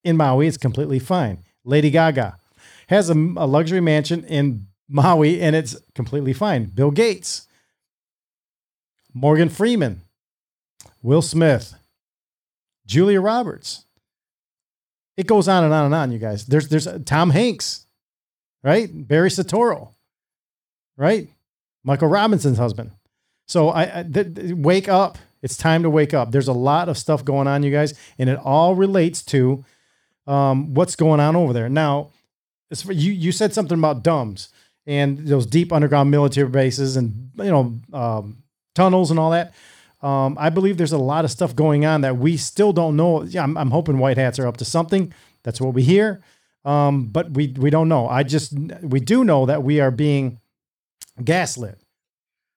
in 0.03 0.17
Maui. 0.17 0.49
It's 0.49 0.57
completely 0.57 0.99
fine. 0.99 1.45
Lady 1.65 1.91
Gaga 1.91 2.39
has 2.89 3.09
a, 3.09 3.15
a 3.15 3.47
luxury 3.47 3.81
mansion 3.81 4.25
in 4.25 4.67
Maui 4.89 5.41
and 5.41 5.55
it's 5.55 5.77
completely 5.95 6.33
fine. 6.33 6.65
Bill 6.65 6.91
Gates, 6.91 7.47
Morgan 9.15 9.49
Freeman, 9.49 10.03
Will 11.01 11.23
Smith, 11.23 11.75
Julia 12.87 13.21
Roberts. 13.21 13.87
It 15.17 15.27
goes 15.27 15.49
on 15.49 15.65
and 15.65 15.73
on 15.73 15.87
and 15.87 15.95
on, 15.95 16.13
you 16.13 16.19
guys. 16.19 16.47
There's 16.47 16.69
there's 16.69 16.89
Tom 17.05 17.31
Hanks, 17.31 17.87
right? 18.63 18.89
Barry 18.93 19.29
Soetoro, 19.29 19.91
right? 20.97 21.29
Michael 21.85 22.09
Robinson's 22.09 22.59
husband. 22.59 22.93
So 23.47 23.69
I, 23.69 24.01
I 24.01 24.03
th- 24.05 24.35
th- 24.35 24.53
wake 24.55 24.89
up. 24.89 25.19
It's 25.43 25.57
time 25.57 25.83
to 25.83 25.91
wake 25.91 26.15
up. 26.15 26.31
There's 26.31 26.49
a 26.49 26.53
lot 26.53 26.89
of 26.89 26.97
stuff 26.97 27.25
going 27.25 27.49
on, 27.49 27.63
you 27.63 27.73
guys, 27.73 27.95
and 28.19 28.31
it 28.31 28.39
all 28.39 28.75
relates 28.75 29.25
to 29.27 29.65
um, 30.27 30.73
what's 30.75 30.95
going 30.95 31.21
on 31.21 31.35
over 31.35 31.53
there. 31.53 31.69
Now, 31.69 32.11
you 32.89 33.13
you 33.13 33.33
said 33.33 33.53
something 33.53 33.79
about 33.79 34.05
DUMBs 34.05 34.49
and 34.87 35.19
those 35.27 35.47
deep 35.47 35.73
underground 35.73 36.11
military 36.11 36.49
bases 36.49 36.97
and 36.97 37.31
you 37.37 37.51
know 37.51 37.81
um, 37.93 38.43
tunnels 38.75 39.11
and 39.11 39.21
all 39.21 39.31
that. 39.31 39.53
Um, 40.03 40.37
I 40.39 40.51
believe 40.51 40.79
there's 40.79 40.93
a 40.93 40.99
lot 40.99 41.25
of 41.25 41.31
stuff 41.31 41.55
going 41.55 41.85
on 41.85 42.01
that 42.01 42.19
we 42.19 42.37
still 42.37 42.73
don't 42.73 42.97
know. 42.97 43.23
Yeah, 43.23 43.45
I'm, 43.45 43.57
I'm 43.57 43.71
hoping 43.71 43.99
white 43.99 44.17
hats 44.17 44.39
are 44.39 44.47
up 44.47 44.57
to 44.59 44.65
something. 44.65 45.13
That's 45.45 45.61
what 45.61 45.75
we 45.75 45.83
hear, 45.83 46.23
um, 46.65 47.07
but 47.07 47.33
we 47.33 47.55
we 47.57 47.71
don't 47.71 47.89
know. 47.89 48.09
I 48.09 48.23
just 48.23 48.53
we 48.83 49.01
do 49.01 49.25
know 49.25 49.47
that 49.47 49.63
we 49.63 49.81
are 49.81 49.91
being 49.91 50.41
gaslit 51.23 51.79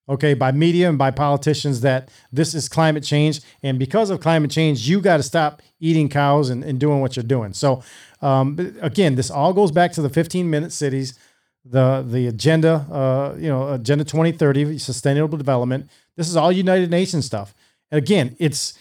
okay, 0.08 0.34
by 0.34 0.52
media 0.52 0.90
and 0.90 0.98
by 0.98 1.12
politicians 1.12 1.82
that 1.82 2.10
this 2.32 2.54
is 2.54 2.70
climate 2.70 3.04
change. 3.04 3.42
And 3.64 3.80
because 3.80 4.10
of 4.10 4.20
climate 4.20 4.52
change, 4.52 4.88
you 4.88 5.02
got 5.02 5.18
to 5.18 5.24
stop 5.24 5.62
eating 5.80 6.10
cows 6.10 6.50
and, 6.50 6.64
and 6.64 6.80
doing 6.80 7.02
what 7.02 7.16
you're 7.16 7.24
doing. 7.24 7.54
So, 7.54 7.84
um, 8.22 8.76
again, 8.82 9.16
this 9.16 9.32
all 9.32 9.54
goes 9.54 9.72
back 9.72 9.92
to 9.94 10.02
the 10.02 10.10
15 10.10 10.50
minute 10.50 10.72
cities, 10.72 11.18
the, 11.66 12.06
the 12.08 12.28
agenda, 12.28 12.86
uh, 12.92 13.36
you 13.38 13.50
know, 13.50 13.74
agenda 13.74 14.04
2030, 14.04 14.78
sustainable 14.78 15.38
development. 15.38 15.90
This 16.16 16.30
is 16.30 16.36
all 16.36 16.52
United 16.52 16.92
Nations 16.92 17.26
stuff. 17.26 17.56
And 17.92 17.98
again, 17.98 18.36
it's, 18.40 18.78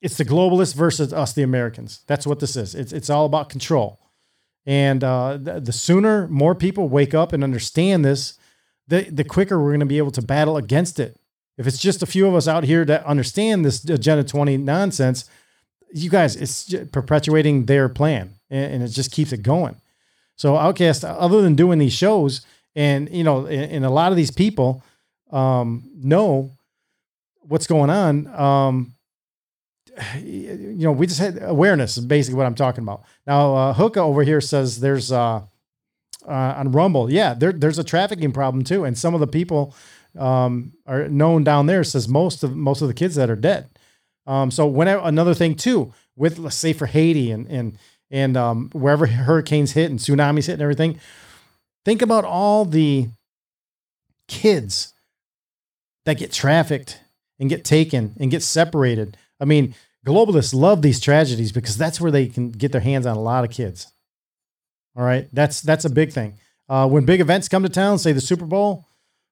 it's 0.00 0.16
the 0.16 0.24
globalists 0.24 0.74
versus 0.74 1.12
us, 1.12 1.32
the 1.32 1.42
Americans. 1.42 2.02
That's 2.06 2.26
what 2.26 2.40
this 2.40 2.56
is. 2.56 2.74
It's, 2.74 2.92
it's 2.92 3.10
all 3.10 3.26
about 3.26 3.48
control. 3.48 4.00
And 4.66 5.04
uh, 5.04 5.36
the, 5.40 5.60
the 5.60 5.72
sooner 5.72 6.26
more 6.28 6.54
people 6.54 6.88
wake 6.88 7.14
up 7.14 7.32
and 7.32 7.44
understand 7.44 8.04
this, 8.04 8.38
the 8.88 9.02
the 9.10 9.24
quicker 9.24 9.58
we're 9.58 9.70
going 9.70 9.80
to 9.80 9.86
be 9.86 9.98
able 9.98 10.10
to 10.12 10.22
battle 10.22 10.56
against 10.56 10.98
it. 10.98 11.18
If 11.56 11.66
it's 11.66 11.78
just 11.78 12.02
a 12.02 12.06
few 12.06 12.26
of 12.26 12.34
us 12.34 12.48
out 12.48 12.64
here 12.64 12.84
that 12.84 13.04
understand 13.04 13.64
this 13.64 13.84
Agenda 13.84 14.24
20 14.24 14.56
nonsense, 14.56 15.28
you 15.92 16.10
guys, 16.10 16.34
it's 16.34 16.74
perpetuating 16.90 17.66
their 17.66 17.88
plan 17.88 18.34
and, 18.50 18.74
and 18.74 18.82
it 18.82 18.88
just 18.88 19.12
keeps 19.12 19.32
it 19.32 19.42
going. 19.42 19.76
So 20.36 20.56
Outcast, 20.56 21.04
other 21.04 21.42
than 21.42 21.54
doing 21.54 21.78
these 21.78 21.92
shows, 21.92 22.44
and 22.74 23.08
you 23.10 23.24
know, 23.24 23.46
and, 23.46 23.70
and 23.70 23.84
a 23.84 23.90
lot 23.90 24.12
of 24.12 24.16
these 24.16 24.30
people 24.30 24.82
um, 25.30 25.88
know 25.96 26.50
what's 27.42 27.66
going 27.66 27.90
on. 27.90 28.26
Um, 28.28 28.94
you 30.20 30.76
know, 30.78 30.92
we 30.92 31.06
just 31.06 31.20
had 31.20 31.42
awareness 31.42 31.96
is 31.96 32.04
basically 32.04 32.36
what 32.36 32.46
I'm 32.46 32.54
talking 32.54 32.82
about. 32.82 33.04
Now, 33.26 33.54
uh, 33.54 33.72
Hookah 33.74 34.00
over 34.00 34.22
here 34.22 34.40
says 34.40 34.80
there's 34.80 35.12
uh, 35.12 35.42
uh, 36.26 36.30
on 36.30 36.72
Rumble. 36.72 37.10
Yeah, 37.10 37.34
there, 37.34 37.52
there's 37.52 37.78
a 37.78 37.84
trafficking 37.84 38.32
problem 38.32 38.64
too, 38.64 38.84
and 38.84 38.96
some 38.96 39.14
of 39.14 39.20
the 39.20 39.26
people 39.26 39.74
um, 40.18 40.72
are 40.86 41.08
known 41.08 41.44
down 41.44 41.66
there. 41.66 41.84
Says 41.84 42.08
most 42.08 42.42
of 42.42 42.56
most 42.56 42.82
of 42.82 42.88
the 42.88 42.94
kids 42.94 43.14
that 43.16 43.30
are 43.30 43.36
dead. 43.36 43.68
Um, 44.26 44.50
so 44.50 44.66
when 44.66 44.88
another 44.88 45.34
thing 45.34 45.54
too, 45.54 45.92
with 46.16 46.38
let's 46.38 46.56
say 46.56 46.72
for 46.72 46.86
Haiti 46.86 47.30
and 47.30 47.46
and 47.46 47.78
and 48.14 48.36
um, 48.36 48.70
wherever 48.72 49.06
hurricanes 49.06 49.72
hit 49.72 49.90
and 49.90 49.98
tsunamis 49.98 50.46
hit 50.46 50.54
and 50.54 50.62
everything, 50.62 51.00
think 51.84 52.00
about 52.00 52.24
all 52.24 52.64
the 52.64 53.08
kids 54.28 54.94
that 56.06 56.16
get 56.16 56.32
trafficked 56.32 57.00
and 57.40 57.50
get 57.50 57.64
taken 57.64 58.14
and 58.20 58.30
get 58.30 58.42
separated. 58.42 59.16
I 59.40 59.44
mean, 59.44 59.74
globalists 60.06 60.54
love 60.54 60.80
these 60.80 61.00
tragedies 61.00 61.50
because 61.50 61.76
that's 61.76 62.00
where 62.00 62.12
they 62.12 62.28
can 62.28 62.52
get 62.52 62.70
their 62.70 62.80
hands 62.80 63.04
on 63.04 63.16
a 63.16 63.20
lot 63.20 63.44
of 63.44 63.50
kids. 63.50 63.92
All 64.96 65.04
right, 65.04 65.28
that's 65.32 65.60
that's 65.60 65.84
a 65.84 65.90
big 65.90 66.12
thing. 66.12 66.38
Uh, 66.68 66.88
when 66.88 67.04
big 67.04 67.20
events 67.20 67.48
come 67.48 67.64
to 67.64 67.68
town, 67.68 67.98
say 67.98 68.12
the 68.12 68.20
Super 68.20 68.46
Bowl, 68.46 68.86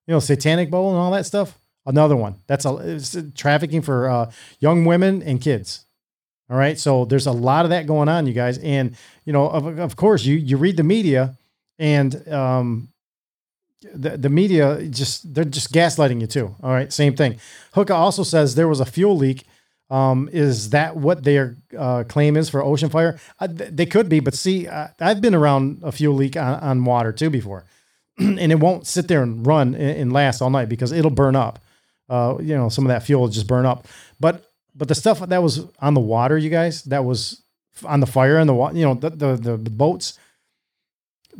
you 0.09 0.13
know, 0.13 0.19
Satanic 0.19 0.71
Bowl 0.73 0.91
and 0.91 0.99
all 0.99 1.13
that 1.13 1.25
stuff. 1.25 1.57
Another 1.87 2.17
one. 2.17 2.41
That's 2.49 2.65
a 2.65 3.31
trafficking 3.31 3.81
for 3.81 4.11
uh, 4.11 4.33
young 4.59 4.85
women 4.85 5.23
and 5.23 5.41
kids. 5.41 5.87
All 6.53 6.59
right, 6.59 6.79
so 6.79 7.07
there's 7.07 7.27
a 7.27 7.33
lot 7.33 7.65
of 7.65 7.70
that 7.70 7.87
going 7.87 8.11
on, 8.11 8.27
you 8.27 8.35
guys, 8.35 8.59
and 8.59 8.95
you 9.24 9.33
know, 9.33 9.49
of, 9.49 9.79
of 9.79 9.97
course, 9.97 10.23
you 10.23 10.37
you 10.37 10.59
read 10.59 10.77
the 10.77 10.83
media, 10.83 11.39
and 11.79 12.29
um, 12.29 12.91
the, 13.95 14.19
the 14.19 14.29
media 14.29 14.87
just 14.87 15.33
they're 15.33 15.47
just 15.47 15.73
gaslighting 15.73 16.20
you 16.20 16.27
too. 16.27 16.55
All 16.62 16.70
right, 16.70 16.93
same 16.93 17.16
thing. 17.16 17.39
Hookah 17.73 17.95
also 17.95 18.23
says 18.23 18.55
there 18.55 18.69
was 18.69 18.81
a 18.81 18.85
fuel 18.85 19.16
leak. 19.16 19.47
Um, 19.89 20.29
is 20.31 20.69
that 20.70 20.95
what 20.95 21.24
their 21.24 21.57
uh, 21.77 22.05
claim 22.05 22.37
is 22.37 22.51
for 22.51 22.62
ocean 22.62 22.91
fire? 22.91 23.19
Uh, 23.41 23.49
th- 23.49 23.70
they 23.73 23.87
could 23.87 24.11
be, 24.11 24.20
but 24.20 24.35
see, 24.35 24.69
uh, 24.69 24.89
I've 25.01 25.23
been 25.23 25.35
around 25.35 25.81
a 25.83 25.91
fuel 25.91 26.15
leak 26.15 26.37
on, 26.37 26.61
on 26.61 26.85
water 26.85 27.12
too 27.15 27.31
before, 27.31 27.65
and 28.19 28.53
it 28.53 28.61
won't 28.61 28.87
sit 28.87 29.09
there 29.09 29.23
and 29.23 29.47
run 29.47 29.74
and, 29.74 29.99
and 29.99 30.12
last 30.12 30.43
all 30.43 30.51
night 30.51 30.69
because 30.69 30.93
it'll 30.93 31.11
burn 31.11 31.35
up. 31.35 31.61
Uh, 32.11 32.37
you 32.43 32.55
know, 32.55 32.69
some 32.69 32.85
of 32.85 32.91
that 32.91 33.05
fuel 33.05 33.23
will 33.23 33.29
just 33.29 33.47
burn 33.47 33.65
up. 33.65 33.89
But 34.20 34.52
but 34.74 34.89
the 34.89 34.94
stuff 34.94 35.20
that 35.20 35.43
was 35.43 35.66
on 35.81 35.94
the 35.94 36.01
water, 36.01 36.39
you 36.39 36.51
guys, 36.51 36.82
that 36.85 37.05
was 37.05 37.43
on 37.85 38.01
the 38.01 38.07
fire 38.07 38.39
and 38.39 38.49
the 38.49 38.55
water, 38.55 38.77
you 38.77 38.85
know, 38.85 38.94
the, 38.94 39.11
the 39.11 39.36
the 39.36 39.57
the 39.57 39.70
boats. 39.70 40.19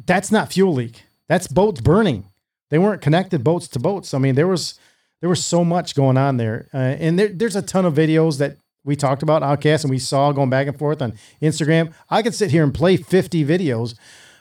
That's 0.07 0.33
not 0.33 0.53
fuel 0.53 0.73
leak. 0.73 1.05
That's 1.29 1.47
boats 1.47 1.81
burning 1.81 2.25
they 2.73 2.79
weren't 2.79 3.03
connected 3.03 3.45
boats 3.45 3.69
to 3.69 3.79
boats. 3.79 4.15
I 4.15 4.19
mean, 4.19 4.35
there 4.35 4.47
was 4.47 4.81
there 5.21 5.29
was 5.29 5.45
so 5.45 5.63
much 5.63 5.95
going 5.95 6.17
on 6.17 6.39
there, 6.39 6.69
uh, 6.73 6.79
and 6.79 7.19
there, 7.19 7.29
there's 7.29 7.55
a 7.55 7.61
ton 7.61 7.85
of 7.85 7.93
videos 7.93 8.39
that 8.39 8.57
we 8.83 8.97
talked 8.97 9.23
about 9.23 9.43
Outcast 9.43 9.85
and 9.85 9.91
we 9.91 9.99
saw 9.99 10.33
going 10.33 10.49
back 10.49 10.67
and 10.67 10.79
forth 10.79 11.03
on 11.03 11.13
Instagram. 11.43 11.93
I 12.09 12.23
could 12.23 12.35
sit 12.35 12.51
here 12.51 12.65
and 12.65 12.73
play 12.73 12.97
50 12.97 13.45
videos, 13.45 13.95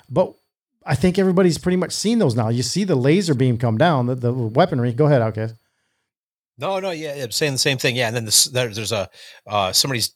but 0.09 0.33
I 0.85 0.95
think 0.95 1.19
everybody's 1.19 1.57
pretty 1.57 1.75
much 1.75 1.91
seen 1.91 2.19
those 2.19 2.33
now. 2.33 2.47
You 2.47 2.63
see 2.63 2.85
the 2.85 2.95
laser 2.95 3.35
beam 3.35 3.57
come 3.57 3.77
down, 3.77 4.05
the, 4.05 4.15
the 4.15 4.31
weaponry. 4.31 4.93
Go 4.93 5.07
ahead, 5.07 5.21
Outcast. 5.21 5.55
No, 6.57 6.79
no, 6.79 6.91
yeah, 6.91 7.23
I'm 7.23 7.31
saying 7.31 7.53
the 7.53 7.59
same 7.59 7.77
thing. 7.77 7.95
Yeah, 7.95 8.07
and 8.07 8.15
then 8.15 8.25
this, 8.25 8.45
there, 8.45 8.69
there's 8.69 8.91
a 8.91 9.09
uh, 9.47 9.71
somebody's 9.71 10.15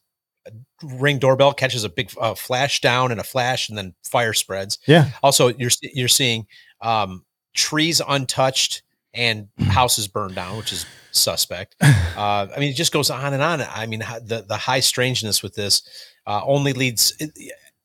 ring 0.84 1.20
doorbell 1.20 1.54
catches 1.54 1.84
a 1.84 1.90
big 1.90 2.12
uh, 2.20 2.36
flash 2.36 2.82
down 2.82 3.12
and 3.12 3.20
a 3.20 3.24
flash, 3.24 3.70
and 3.70 3.78
then 3.78 3.94
fire 4.04 4.34
spreads. 4.34 4.78
Yeah. 4.88 5.10
Also, 5.24 5.50
you're 5.50 5.72
you're 5.82 6.08
seeing 6.08 6.48
um, 6.82 7.26
trees 7.54 8.02
untouched 8.08 8.84
and 9.14 9.48
houses 9.60 10.08
burned 10.08 10.36
down, 10.36 10.58
which 10.58 10.72
is 10.72 10.86
suspect. 11.12 11.76
Uh, 12.16 12.48
I 12.56 12.62
mean, 12.62 12.70
it 12.70 12.78
just 12.78 12.94
goes 12.94 13.10
on 13.10 13.34
and 13.34 13.44
on. 13.44 13.60
I 13.60 13.88
mean, 13.88 14.00
the 14.00 14.46
the 14.48 14.56
high 14.56 14.80
strangeness 14.80 15.44
with 15.44 15.54
this 15.54 15.82
uh, 16.26 16.40
only 16.46 16.72
leads. 16.72 17.12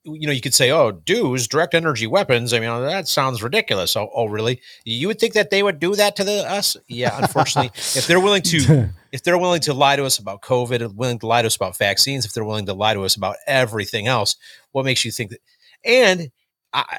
You 0.05 0.27
know, 0.27 0.33
you 0.33 0.41
could 0.41 0.55
say, 0.55 0.71
"Oh, 0.71 0.93
DEWs, 0.93 1.47
direct 1.47 1.75
energy 1.75 2.07
weapons." 2.07 2.55
I 2.55 2.61
mean, 2.61 2.71
oh, 2.71 2.81
that 2.83 3.07
sounds 3.07 3.43
ridiculous. 3.43 3.97
Oh, 3.97 4.11
oh, 4.15 4.27
really? 4.27 4.61
You 4.85 5.09
would 5.09 5.19
think 5.19 5.35
that 5.35 5.51
they 5.51 5.63
would 5.63 5.79
do 5.79 5.95
that 5.95 6.17
to 6.17 6.25
the 6.25 6.51
us? 6.51 6.77
Yeah, 6.89 7.19
unfortunately, 7.21 7.71
if 7.75 8.07
they're 8.07 8.21
willing 8.21 8.43
to, 8.43 8.89
if 9.13 9.23
they're 9.23 9.39
willing 9.39 9.61
to 9.63 9.75
lie 9.75 9.97
to 9.97 10.05
us 10.05 10.19
about 10.19 10.41
COVID, 10.41 10.95
willing 10.95 11.19
to 11.19 11.27
lie 11.27 11.43
to 11.43 11.47
us 11.47 11.57
about 11.57 11.77
vaccines, 11.77 12.25
if 12.25 12.33
they're 12.33 12.45
willing 12.45 12.67
to 12.67 12.75
lie 12.75 12.95
to 12.95 13.05
us 13.05 13.15
about 13.15 13.37
everything 13.47 14.07
else, 14.07 14.37
what 14.73 14.87
makes 14.87 15.05
you 15.05 15.11
think 15.11 15.31
that? 15.31 15.41
And 15.85 16.31
I 16.73 16.99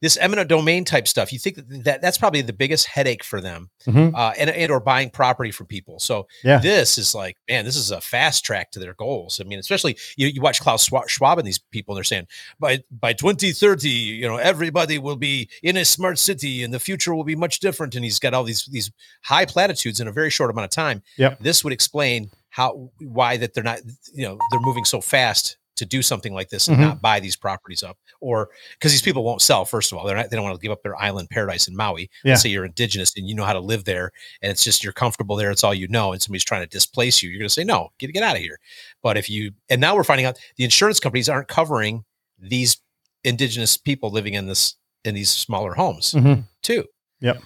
this 0.00 0.16
eminent 0.16 0.48
domain 0.48 0.84
type 0.84 1.08
stuff, 1.08 1.32
you 1.32 1.38
think 1.38 1.56
that, 1.56 1.84
that 1.84 2.02
that's 2.02 2.18
probably 2.18 2.42
the 2.42 2.52
biggest 2.52 2.86
headache 2.86 3.24
for 3.24 3.40
them, 3.40 3.70
mm-hmm. 3.86 4.14
uh, 4.14 4.32
and 4.38 4.50
and 4.50 4.70
or 4.70 4.80
buying 4.80 5.10
property 5.10 5.50
from 5.50 5.66
people. 5.66 5.98
So 5.98 6.28
yeah. 6.44 6.58
this 6.58 6.98
is 6.98 7.14
like, 7.14 7.36
man, 7.48 7.64
this 7.64 7.76
is 7.76 7.90
a 7.90 8.00
fast 8.00 8.44
track 8.44 8.70
to 8.72 8.78
their 8.78 8.94
goals. 8.94 9.40
I 9.40 9.44
mean, 9.44 9.58
especially 9.58 9.96
you, 10.16 10.28
you 10.28 10.40
watch 10.40 10.60
Klaus 10.60 10.88
Schwab 11.08 11.38
and 11.38 11.46
these 11.46 11.58
people, 11.58 11.94
and 11.94 11.98
they're 11.98 12.04
saying 12.04 12.28
by 12.60 12.82
by 12.90 13.12
2030, 13.12 13.88
you 13.88 14.28
know, 14.28 14.36
everybody 14.36 14.98
will 14.98 15.16
be 15.16 15.48
in 15.62 15.76
a 15.76 15.84
smart 15.84 16.18
city, 16.18 16.62
and 16.62 16.72
the 16.72 16.80
future 16.80 17.14
will 17.14 17.24
be 17.24 17.36
much 17.36 17.58
different. 17.58 17.94
And 17.94 18.04
he's 18.04 18.18
got 18.18 18.34
all 18.34 18.44
these 18.44 18.66
these 18.66 18.92
high 19.24 19.46
platitudes 19.46 20.00
in 20.00 20.06
a 20.06 20.12
very 20.12 20.30
short 20.30 20.50
amount 20.50 20.66
of 20.66 20.70
time. 20.70 21.02
Yep. 21.16 21.40
This 21.40 21.64
would 21.64 21.72
explain 21.72 22.30
how 22.50 22.90
why 23.00 23.36
that 23.36 23.54
they're 23.54 23.64
not, 23.64 23.80
you 24.12 24.26
know, 24.26 24.38
they're 24.50 24.60
moving 24.60 24.84
so 24.84 25.00
fast 25.00 25.56
to 25.78 25.86
do 25.86 26.02
something 26.02 26.34
like 26.34 26.48
this 26.50 26.68
and 26.68 26.76
Mhm. 26.76 26.80
not 26.80 27.00
buy 27.02 27.18
these 27.20 27.36
properties 27.36 27.82
up 27.82 27.96
or 28.20 28.50
because 28.74 28.92
these 28.92 29.02
people 29.02 29.24
won't 29.24 29.40
sell 29.42 29.64
first 29.64 29.90
of 29.92 29.98
all 29.98 30.06
they're 30.06 30.16
not 30.16 30.30
they 30.30 30.36
don't 30.36 30.44
want 30.44 30.54
to 30.54 30.62
give 30.62 30.70
up 30.72 30.82
their 30.82 30.96
island 31.00 31.28
paradise 31.30 31.66
in 31.68 31.74
maui 31.76 32.10
Yeah. 32.24 32.32
let's 32.32 32.42
say 32.42 32.48
you're 32.50 32.64
indigenous 32.64 33.12
and 33.16 33.28
you 33.28 33.34
know 33.34 33.44
how 33.44 33.52
to 33.54 33.60
live 33.60 33.84
there 33.84 34.10
and 34.42 34.50
it's 34.52 34.62
just 34.62 34.84
you're 34.84 34.92
comfortable 34.92 35.36
there 35.36 35.50
it's 35.50 35.64
all 35.64 35.74
you 35.74 35.88
know 35.88 36.12
and 36.12 36.20
somebody's 36.22 36.44
trying 36.44 36.62
to 36.62 36.66
displace 36.68 37.22
you 37.22 37.30
you're 37.30 37.38
going 37.38 37.48
to 37.48 37.52
say 37.54 37.64
no 37.64 37.88
get 37.98 38.12
get 38.12 38.22
out 38.22 38.36
of 38.36 38.42
here 38.42 38.58
but 39.02 39.16
if 39.16 39.28
you 39.30 39.52
and 39.68 39.80
now 39.80 39.94
we're 39.96 40.04
finding 40.04 40.26
out 40.26 40.38
the 40.56 40.64
insurance 40.64 41.00
companies 41.00 41.28
aren't 41.28 41.48
covering 41.48 42.04
these 42.38 42.76
indigenous 43.24 43.76
people 43.76 44.10
living 44.10 44.34
in 44.34 44.46
this 44.46 44.74
in 45.04 45.14
these 45.14 45.30
smaller 45.30 45.74
homes 45.74 46.12
Mhm. 46.12 46.44
too 46.62 46.84
Yep. 47.20 47.42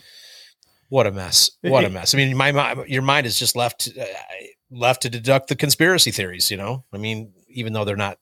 what 0.89 1.07
a 1.07 1.11
mess 1.13 1.51
what 1.63 1.85
a 1.85 1.91
mess 1.91 2.15
i 2.15 2.19
mean 2.19 2.37
my 2.37 2.53
mi- 2.53 2.85
your 2.89 3.03
mind 3.03 3.27
is 3.27 3.39
just 3.39 3.57
left 3.57 3.89
uh, 3.99 4.05
left 4.71 5.03
to 5.03 5.11
deduct 5.11 5.49
the 5.49 5.57
conspiracy 5.57 6.11
theories 6.11 6.51
you 6.51 6.57
know 6.57 6.85
i 6.93 6.99
mean 6.99 7.33
even 7.49 7.73
though 7.73 7.85
they're 7.85 7.97
not 7.97 8.19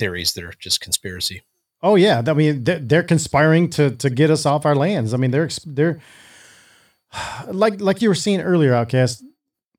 theories 0.00 0.32
that 0.34 0.42
are 0.42 0.54
just 0.58 0.80
conspiracy 0.80 1.42
Oh 1.82 1.94
yeah, 1.94 2.22
I 2.26 2.32
mean 2.34 2.64
they're, 2.64 3.02
conspiring 3.02 3.70
to 3.70 3.90
to 3.92 4.10
get 4.10 4.30
us 4.30 4.44
off 4.44 4.66
our 4.66 4.74
lands. 4.74 5.14
I 5.14 5.16
mean 5.16 5.30
they're 5.30 5.48
they're 5.64 6.00
like 7.48 7.80
like 7.80 8.02
you 8.02 8.08
were 8.08 8.14
saying 8.14 8.40
earlier, 8.40 8.74
Outcast. 8.74 9.24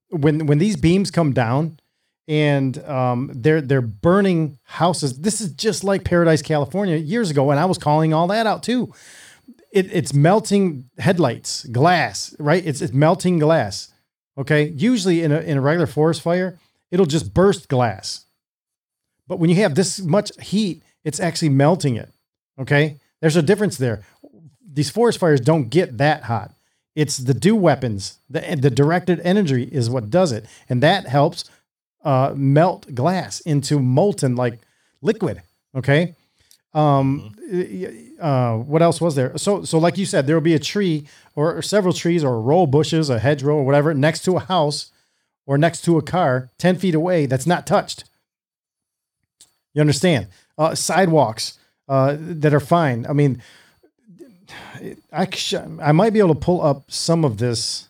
When 0.09 0.47
when 0.47 0.57
these 0.57 0.75
beams 0.75 1.11
come 1.11 1.31
down 1.31 1.79
and 2.27 2.77
um, 2.85 3.31
they're 3.33 3.61
they're 3.61 3.81
burning 3.81 4.57
houses. 4.63 5.19
This 5.19 5.41
is 5.41 5.53
just 5.53 5.83
like 5.83 6.03
Paradise, 6.03 6.41
California, 6.41 6.95
years 6.97 7.29
ago, 7.29 7.51
and 7.51 7.59
I 7.59 7.65
was 7.65 7.77
calling 7.77 8.13
all 8.13 8.27
that 8.27 8.47
out 8.47 8.63
too. 8.63 8.93
It, 9.71 9.93
it's 9.93 10.13
melting 10.13 10.89
headlights, 10.97 11.65
glass, 11.65 12.35
right? 12.39 12.65
It's 12.65 12.81
it's 12.81 12.93
melting 12.93 13.39
glass. 13.39 13.93
Okay, 14.37 14.69
usually 14.75 15.21
in 15.23 15.31
a 15.31 15.39
in 15.39 15.57
a 15.57 15.61
regular 15.61 15.87
forest 15.87 16.21
fire, 16.21 16.59
it'll 16.89 17.05
just 17.05 17.33
burst 17.33 17.69
glass. 17.69 18.25
But 19.27 19.39
when 19.39 19.49
you 19.49 19.57
have 19.57 19.75
this 19.75 19.99
much 20.01 20.31
heat, 20.41 20.81
it's 21.03 21.19
actually 21.19 21.49
melting 21.49 21.95
it. 21.95 22.09
Okay. 22.59 22.99
There's 23.21 23.35
a 23.35 23.41
difference 23.41 23.77
there. 23.77 24.01
These 24.73 24.89
forest 24.89 25.19
fires 25.19 25.41
don't 25.41 25.69
get 25.69 25.97
that 25.97 26.23
hot. 26.23 26.53
It's 26.95 27.17
the 27.17 27.33
DEW 27.33 27.55
weapons, 27.55 28.19
the, 28.29 28.41
the 28.59 28.69
directed 28.69 29.21
energy 29.21 29.63
is 29.63 29.89
what 29.89 30.09
does 30.09 30.31
it. 30.31 30.45
And 30.67 30.83
that 30.83 31.07
helps 31.07 31.45
uh, 32.03 32.33
melt 32.35 32.93
glass 32.93 33.39
into 33.41 33.79
molten 33.79 34.35
like 34.35 34.59
liquid. 35.01 35.41
Okay. 35.75 36.15
Um, 36.73 37.35
uh, 38.19 38.57
what 38.57 38.81
else 38.81 38.99
was 38.99 39.15
there? 39.15 39.37
So, 39.37 39.63
so 39.63 39.77
like 39.77 39.97
you 39.97 40.05
said, 40.05 40.27
there 40.27 40.35
will 40.35 40.41
be 40.41 40.53
a 40.53 40.59
tree 40.59 41.07
or, 41.35 41.55
or 41.55 41.61
several 41.61 41.93
trees 41.93 42.23
or 42.23 42.35
a 42.35 42.39
row 42.39 42.63
of 42.63 42.71
bushes, 42.71 43.09
a 43.09 43.19
hedgerow 43.19 43.55
or 43.55 43.65
whatever 43.65 43.93
next 43.93 44.23
to 44.25 44.35
a 44.37 44.39
house 44.39 44.91
or 45.45 45.57
next 45.57 45.81
to 45.85 45.97
a 45.97 46.01
car 46.01 46.49
10 46.57 46.77
feet 46.77 46.95
away 46.95 47.25
that's 47.25 47.47
not 47.47 47.67
touched. 47.67 48.05
You 49.73 49.81
understand? 49.81 50.27
Uh, 50.57 50.75
sidewalks 50.75 51.57
uh, 51.87 52.15
that 52.19 52.53
are 52.53 52.59
fine. 52.59 53.05
I 53.07 53.13
mean, 53.13 53.41
I 55.11 55.27
I 55.81 55.91
might 55.91 56.13
be 56.13 56.19
able 56.19 56.33
to 56.33 56.39
pull 56.39 56.61
up 56.61 56.91
some 56.91 57.23
of 57.23 57.37
this. 57.37 57.87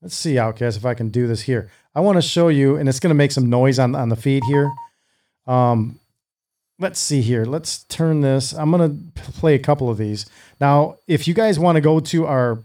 Let's 0.00 0.16
see, 0.16 0.38
Outcast, 0.38 0.76
if 0.76 0.84
I 0.84 0.94
can 0.94 1.10
do 1.10 1.26
this 1.26 1.42
here. 1.42 1.70
I 1.94 2.00
want 2.00 2.16
to 2.16 2.22
show 2.22 2.48
you, 2.48 2.76
and 2.76 2.88
it's 2.88 2.98
going 2.98 3.10
to 3.10 3.14
make 3.14 3.32
some 3.32 3.50
noise 3.50 3.78
on 3.78 3.94
on 3.94 4.08
the 4.08 4.16
feed 4.16 4.42
here. 4.44 4.72
Um, 5.46 6.00
let's 6.78 6.98
see 6.98 7.20
here. 7.20 7.44
Let's 7.44 7.84
turn 7.84 8.20
this. 8.20 8.52
I'm 8.52 8.70
going 8.70 9.12
to 9.14 9.22
play 9.32 9.54
a 9.54 9.58
couple 9.58 9.90
of 9.90 9.98
these 9.98 10.26
now. 10.60 10.96
If 11.06 11.28
you 11.28 11.34
guys 11.34 11.58
want 11.58 11.76
to 11.76 11.80
go 11.80 12.00
to 12.00 12.26
our 12.26 12.64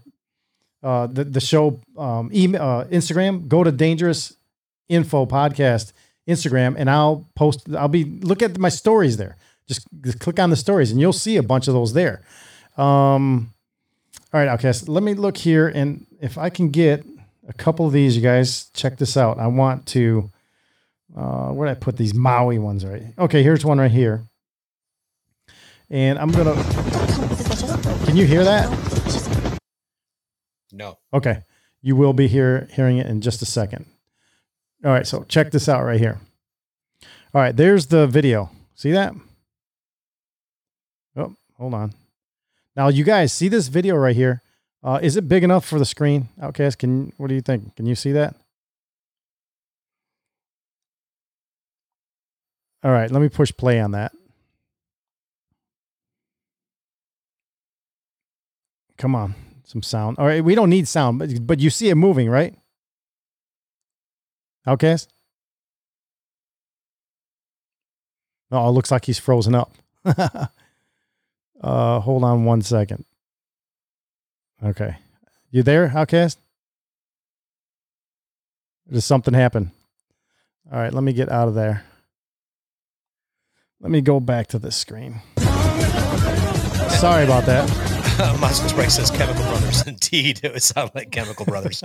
uh, 0.82 1.06
the 1.06 1.24
the 1.24 1.40
show 1.40 1.80
um, 1.96 2.30
email 2.32 2.62
uh, 2.62 2.84
Instagram, 2.86 3.48
go 3.48 3.64
to 3.64 3.72
Dangerous 3.72 4.36
Info 4.88 5.26
Podcast 5.26 5.92
Instagram, 6.28 6.74
and 6.76 6.90
I'll 6.90 7.28
post. 7.34 7.66
I'll 7.74 7.88
be 7.88 8.04
look 8.04 8.42
at 8.42 8.58
my 8.58 8.68
stories 8.68 9.16
there. 9.16 9.36
Just, 9.66 9.86
just 10.02 10.18
click 10.18 10.38
on 10.38 10.50
the 10.50 10.56
stories, 10.56 10.90
and 10.90 11.00
you'll 11.00 11.12
see 11.12 11.36
a 11.36 11.42
bunch 11.42 11.68
of 11.68 11.74
those 11.74 11.92
there. 11.92 12.22
Um, 12.76 13.52
all 14.32 14.40
right, 14.40 14.48
okay. 14.58 14.72
Let 14.86 15.02
me 15.02 15.14
look 15.14 15.36
here, 15.36 15.68
and 15.68 16.06
if 16.20 16.38
I 16.38 16.50
can 16.50 16.70
get 16.70 17.04
a 17.48 17.52
couple 17.52 17.86
of 17.86 17.92
these, 17.92 18.16
you 18.16 18.22
guys 18.22 18.70
check 18.74 18.98
this 18.98 19.16
out. 19.16 19.38
I 19.38 19.46
want 19.46 19.86
to. 19.88 20.30
Uh, 21.16 21.48
where 21.48 21.66
did 21.66 21.76
I 21.76 21.80
put 21.80 21.96
these 21.96 22.14
Maui 22.14 22.58
ones? 22.58 22.84
Right. 22.84 23.02
Okay, 23.18 23.42
here's 23.42 23.64
one 23.64 23.78
right 23.78 23.90
here, 23.90 24.24
and 25.90 26.18
I'm 26.18 26.30
gonna. 26.30 26.54
Can 28.04 28.16
you 28.16 28.26
hear 28.26 28.44
that? 28.44 29.58
No. 30.72 30.98
Okay. 31.12 31.42
You 31.80 31.96
will 31.96 32.12
be 32.12 32.28
here 32.28 32.68
hearing 32.72 32.98
it 32.98 33.06
in 33.06 33.20
just 33.20 33.40
a 33.40 33.46
second. 33.46 33.86
All 34.84 34.92
right, 34.92 35.06
so 35.06 35.24
check 35.24 35.50
this 35.50 35.68
out 35.68 35.84
right 35.84 35.98
here. 35.98 36.20
All 37.34 37.40
right, 37.40 37.56
there's 37.56 37.86
the 37.86 38.06
video. 38.06 38.50
See 38.74 38.92
that? 38.92 39.12
Oh, 41.16 41.34
hold 41.56 41.74
on. 41.74 41.94
Now 42.76 42.88
you 42.88 43.02
guys 43.02 43.32
see 43.32 43.48
this 43.48 43.68
video 43.68 43.96
right 43.96 44.14
here. 44.14 44.42
Uh, 44.84 45.00
is 45.02 45.16
it 45.16 45.28
big 45.28 45.42
enough 45.42 45.64
for 45.64 45.80
the 45.80 45.84
screen? 45.84 46.28
Outcast, 46.40 46.78
can 46.78 47.12
what 47.16 47.26
do 47.28 47.34
you 47.34 47.40
think? 47.40 47.74
Can 47.74 47.86
you 47.86 47.96
see 47.96 48.12
that? 48.12 48.36
All 52.84 52.92
right, 52.92 53.10
let 53.10 53.20
me 53.20 53.28
push 53.28 53.52
play 53.56 53.80
on 53.80 53.90
that. 53.90 54.12
Come 58.96 59.16
on, 59.16 59.34
some 59.64 59.82
sound. 59.82 60.18
All 60.18 60.26
right, 60.26 60.44
we 60.44 60.54
don't 60.54 60.70
need 60.70 60.86
sound, 60.86 61.18
but 61.18 61.44
but 61.44 61.58
you 61.58 61.70
see 61.70 61.88
it 61.88 61.96
moving, 61.96 62.30
right? 62.30 62.54
Outcast. 64.68 65.10
Oh, 68.50 68.68
it 68.68 68.72
looks 68.72 68.90
like 68.90 69.06
he's 69.06 69.18
frozen 69.18 69.54
up. 69.54 69.72
uh, 70.04 70.48
hold 72.00 72.22
on 72.22 72.44
one 72.44 72.60
second. 72.60 73.06
Okay, 74.62 74.96
you 75.50 75.62
there, 75.62 75.90
Outcast? 75.94 76.38
Does 78.92 79.06
something 79.06 79.32
happen? 79.32 79.70
All 80.70 80.78
right, 80.78 80.92
let 80.92 81.02
me 81.02 81.14
get 81.14 81.30
out 81.30 81.48
of 81.48 81.54
there. 81.54 81.84
Let 83.80 83.90
me 83.90 84.02
go 84.02 84.20
back 84.20 84.48
to 84.48 84.58
the 84.58 84.70
screen. 84.70 85.22
Sorry 86.98 87.24
about 87.24 87.46
that. 87.46 88.36
Musk 88.40 88.68
Spray 88.68 88.88
says 88.88 89.10
Chemical 89.10 89.44
Brothers. 89.44 89.86
Indeed, 89.86 90.40
it 90.42 90.52
would 90.52 90.62
sound 90.62 90.90
like 90.94 91.10
Chemical 91.10 91.46
Brothers. 91.46 91.82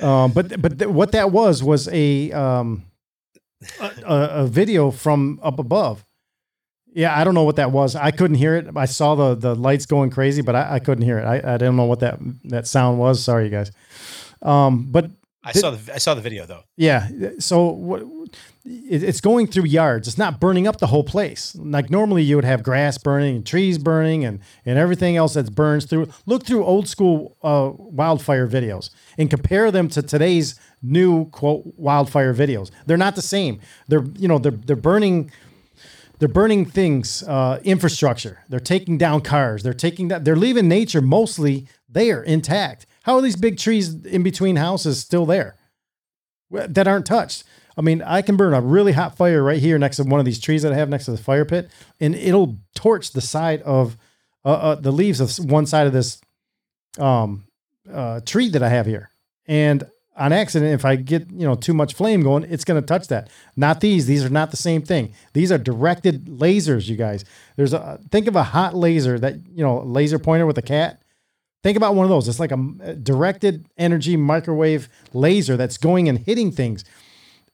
Um, 0.00 0.32
but 0.32 0.60
but 0.60 0.78
th- 0.78 0.90
what 0.90 1.12
that 1.12 1.30
was 1.30 1.62
was 1.62 1.88
a 1.88 2.32
um 2.32 2.84
a, 3.80 3.90
a, 4.06 4.46
video 4.46 4.90
from 4.90 5.40
up 5.42 5.58
above. 5.58 6.04
Yeah, 6.94 7.18
I 7.18 7.24
don't 7.24 7.34
know 7.34 7.44
what 7.44 7.56
that 7.56 7.70
was. 7.70 7.96
I 7.96 8.10
couldn't 8.10 8.36
hear 8.36 8.56
it. 8.56 8.68
I 8.76 8.86
saw 8.86 9.14
the 9.14 9.34
the 9.34 9.54
lights 9.54 9.86
going 9.86 10.10
crazy, 10.10 10.42
but 10.42 10.56
I, 10.56 10.74
I 10.74 10.78
couldn't 10.78 11.04
hear 11.04 11.18
it. 11.18 11.24
I, 11.24 11.36
I 11.54 11.56
didn't 11.58 11.76
know 11.76 11.84
what 11.84 12.00
that 12.00 12.18
that 12.44 12.66
sound 12.66 12.98
was. 12.98 13.22
Sorry, 13.22 13.44
you 13.44 13.50
guys. 13.50 13.70
Um, 14.42 14.90
but 14.90 15.10
I 15.44 15.52
saw 15.52 15.70
the 15.70 15.94
I 15.94 15.98
saw 15.98 16.14
the 16.14 16.20
video 16.20 16.46
though. 16.46 16.62
yeah. 16.76 17.08
So 17.38 17.68
what? 17.68 18.02
It, 18.68 19.02
it's 19.02 19.20
going 19.20 19.46
through 19.46 19.64
yards. 19.64 20.08
It's 20.08 20.18
not 20.18 20.40
burning 20.40 20.66
up 20.66 20.78
the 20.78 20.88
whole 20.88 21.04
place. 21.04 21.56
Like 21.56 21.90
normally, 21.90 22.22
you 22.22 22.36
would 22.36 22.44
have 22.44 22.62
grass 22.62 22.98
burning 22.98 23.36
and 23.36 23.46
trees 23.46 23.78
burning 23.78 24.24
and 24.24 24.40
and 24.66 24.78
everything 24.78 25.16
else 25.16 25.34
that 25.34 25.54
burns 25.54 25.86
through. 25.86 26.08
Look 26.26 26.44
through 26.44 26.64
old 26.64 26.88
school 26.88 27.36
uh, 27.42 27.70
wildfire 27.74 28.46
videos 28.46 28.90
and 29.16 29.30
compare 29.30 29.70
them 29.70 29.88
to 29.88 30.02
today's 30.02 30.58
new 30.82 31.26
quote 31.30 31.62
wildfire 31.76 32.34
videos. 32.34 32.70
They're 32.86 32.96
not 32.96 33.16
the 33.16 33.22
same. 33.22 33.60
They're 33.88 34.04
you 34.18 34.28
know 34.28 34.38
they're 34.38 34.52
they're 34.52 34.76
burning. 34.76 35.30
They're 36.18 36.28
burning 36.28 36.64
things, 36.64 37.22
uh, 37.22 37.60
infrastructure. 37.62 38.42
They're 38.48 38.58
taking 38.58 38.98
down 38.98 39.20
cars. 39.20 39.62
They're 39.62 39.72
taking 39.72 40.08
that. 40.08 40.24
They're 40.24 40.34
leaving 40.34 40.66
nature 40.66 41.00
mostly 41.00 41.68
there 41.88 42.24
intact. 42.24 42.86
How 43.04 43.14
are 43.14 43.22
these 43.22 43.36
big 43.36 43.56
trees 43.56 43.94
in 44.04 44.24
between 44.24 44.56
houses 44.56 44.98
still 44.98 45.26
there 45.26 45.56
that 46.50 46.88
aren't 46.88 47.06
touched? 47.06 47.44
I 47.78 47.80
mean, 47.80 48.02
I 48.02 48.22
can 48.22 48.36
burn 48.36 48.54
a 48.54 48.60
really 48.60 48.90
hot 48.90 49.16
fire 49.16 49.42
right 49.42 49.60
here 49.60 49.78
next 49.78 49.98
to 49.98 50.02
one 50.02 50.18
of 50.18 50.26
these 50.26 50.40
trees 50.40 50.62
that 50.62 50.72
I 50.72 50.76
have 50.76 50.88
next 50.88 51.04
to 51.04 51.12
the 51.12 51.16
fire 51.16 51.44
pit, 51.44 51.70
and 52.00 52.14
it'll 52.16 52.56
torch 52.74 53.12
the 53.12 53.20
side 53.20 53.62
of 53.62 53.96
uh, 54.44 54.48
uh, 54.48 54.74
the 54.74 54.90
leaves 54.90 55.20
of 55.20 55.48
one 55.48 55.64
side 55.64 55.86
of 55.86 55.92
this 55.92 56.20
um, 56.98 57.44
uh, 57.90 58.20
tree 58.26 58.48
that 58.48 58.64
I 58.64 58.68
have 58.68 58.86
here. 58.86 59.10
And 59.46 59.88
on 60.16 60.32
accident, 60.32 60.74
if 60.74 60.84
I 60.84 60.96
get 60.96 61.30
you 61.30 61.46
know 61.46 61.54
too 61.54 61.72
much 61.72 61.94
flame 61.94 62.22
going, 62.22 62.44
it's 62.44 62.64
going 62.64 62.80
to 62.80 62.86
touch 62.86 63.06
that. 63.08 63.30
Not 63.56 63.80
these; 63.80 64.06
these 64.06 64.24
are 64.24 64.30
not 64.30 64.50
the 64.50 64.56
same 64.56 64.82
thing. 64.82 65.14
These 65.32 65.52
are 65.52 65.58
directed 65.58 66.26
lasers, 66.26 66.88
you 66.88 66.96
guys. 66.96 67.24
There's 67.56 67.72
a 67.72 68.00
think 68.10 68.26
of 68.26 68.34
a 68.34 68.42
hot 68.42 68.74
laser 68.74 69.20
that 69.20 69.36
you 69.54 69.62
know 69.62 69.82
laser 69.82 70.18
pointer 70.18 70.46
with 70.46 70.58
a 70.58 70.62
cat. 70.62 71.00
Think 71.62 71.76
about 71.76 71.94
one 71.94 72.04
of 72.04 72.10
those. 72.10 72.28
It's 72.28 72.40
like 72.40 72.52
a 72.52 72.94
directed 72.94 73.66
energy 73.76 74.16
microwave 74.16 74.88
laser 75.12 75.56
that's 75.56 75.76
going 75.76 76.08
and 76.08 76.18
hitting 76.18 76.52
things, 76.52 76.84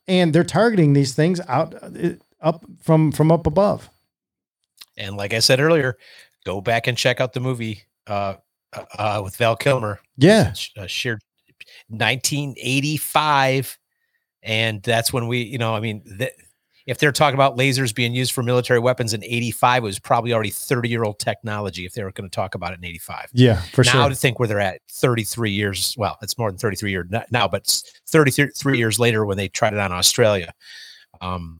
and 0.07 0.33
they're 0.35 0.45
targeting 0.45 0.93
these 0.93 1.15
things 1.15 1.41
out 1.49 1.75
up 2.41 2.65
from 2.81 3.13
from 3.13 3.33
up 3.33 3.47
above. 3.47 3.91
And 4.97 5.17
like 5.17 5.35
I 5.35 5.41
said 5.41 5.61
earlier, 5.61 5.97
go 6.45 6.61
back 6.61 6.87
and 6.87 6.97
check 6.97 7.21
out 7.21 7.33
the 7.33 7.41
movie 7.41 7.83
uh, 8.07 8.35
uh, 8.99 9.21
with 9.25 9.37
Val 9.37 9.57
Kilmer. 9.57 10.01
Yeah, 10.17 10.55
uh, 10.77 10.87
shared 10.87 11.21
1985, 11.89 13.79
and 14.43 14.83
that's 14.83 15.13
when 15.13 15.27
we, 15.27 15.43
you 15.43 15.59
know, 15.59 15.75
I 15.75 15.81
mean, 15.81 16.03
th- 16.19 16.33
if 16.87 16.99
they're 16.99 17.13
talking 17.13 17.35
about 17.35 17.57
lasers 17.57 17.95
being 17.95 18.15
used 18.15 18.33
for 18.33 18.43
military 18.43 18.79
weapons 18.79 19.15
in 19.15 19.25
85, 19.25 19.83
it 19.83 19.87
was 19.87 19.99
probably 19.99 20.35
already 20.35 20.51
30 20.51 20.89
year 20.89 21.03
old 21.03 21.19
technology 21.19 21.87
if 21.87 21.95
they 21.95 22.05
were 22.05 22.13
going 22.13 22.29
to 22.29 22.35
talk 22.35 22.55
about 22.55 22.73
it 22.73 22.79
in 22.79 22.85
85. 22.85 23.31
Yeah, 23.33 23.61
for 23.73 23.85
now 23.85 23.91
sure. 23.91 24.01
Now 24.03 24.09
to 24.09 24.15
think 24.15 24.39
where 24.39 24.49
they're 24.49 24.61
at 24.61 24.81
33 24.91 25.51
years, 25.51 25.95
well, 25.97 26.19
it's 26.21 26.37
more 26.37 26.51
than 26.51 26.59
33 26.59 26.91
years 26.91 27.07
now, 27.31 27.49
but 27.49 27.83
33 28.09 28.79
years 28.79 28.99
later 28.99 29.25
when 29.25 29.37
they 29.37 29.49
tried 29.49 29.73
it 29.73 29.79
on 29.79 29.93
Australia. 29.93 30.53
Um, 31.21 31.59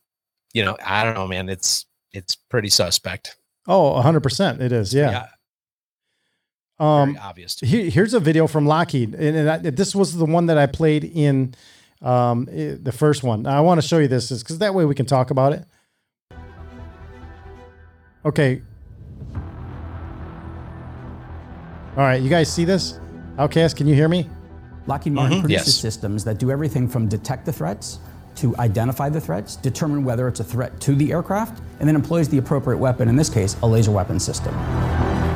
you 0.53 0.65
know, 0.65 0.77
I 0.85 1.05
don't 1.05 1.15
know, 1.15 1.27
man. 1.27 1.49
It's 1.49 1.87
it's 2.13 2.37
pretty 2.37 2.69
suspect. 2.69 3.37
Oh, 3.67 4.01
100%. 4.03 4.61
It 4.61 4.73
is. 4.73 4.95
Yeah. 4.95 5.11
Yeah. 5.11 5.27
Um, 6.79 7.15
Very 7.15 7.25
obvious. 7.25 7.61
Here, 7.61 7.89
here's 7.89 8.15
a 8.15 8.21
video 8.21 8.47
from 8.47 8.67
Lockheed, 8.67 9.15
and, 9.15 9.37
and 9.37 9.51
I, 9.51 9.59
this 9.59 9.95
was 9.95 10.17
the 10.17 10.25
one 10.25 10.47
that 10.47 10.59
I 10.59 10.67
played 10.67 11.05
in 11.05 11.55
um, 12.05 12.49
i- 12.53 12.77
the 12.81 12.93
first 12.93 13.23
one. 13.25 13.47
I 13.47 13.61
want 13.61 13.81
to 13.81 13.87
show 13.87 13.99
you 13.99 14.07
this 14.09 14.29
because 14.31 14.59
that 14.59 14.75
way 14.75 14.85
we 14.85 14.95
can 14.95 15.07
talk 15.07 15.31
about 15.31 15.53
it. 15.55 15.65
Okay. 18.25 18.63
All 21.97 22.03
right, 22.03 22.21
you 22.21 22.29
guys 22.29 22.53
see 22.53 22.65
this? 22.65 22.99
Outcast, 23.39 23.77
can 23.77 23.87
you 23.87 23.95
hear 23.95 24.09
me? 24.09 24.29
Lockheed 24.87 25.13
Martin 25.13 25.39
Mhm. 25.39 25.41
produces 25.43 25.67
Yes. 25.69 25.77
systems 25.77 26.25
that 26.25 26.39
do 26.39 26.51
everything 26.51 26.89
from 26.89 27.09
detect 27.09 27.47
the 27.47 27.53
threats 27.53 27.99
to 28.37 28.55
identify 28.59 29.09
the 29.09 29.21
threats, 29.21 29.57
determine 29.57 30.05
whether 30.05 30.27
it's 30.27 30.41
a 30.41 30.45
threat 30.45 30.79
to 30.81 30.95
the 30.97 31.13
aircraft, 31.13 31.61
and 31.79 31.89
then 31.89 31.95
employs 31.95 32.29
the 32.29 32.39
appropriate 32.39 32.79
weapon, 32.79 33.09
in 33.09 33.15
this 33.17 33.29
case, 33.29 33.57
a 33.63 33.67
laser 33.67 33.93
weapon 33.93 34.19
system. 34.19 34.53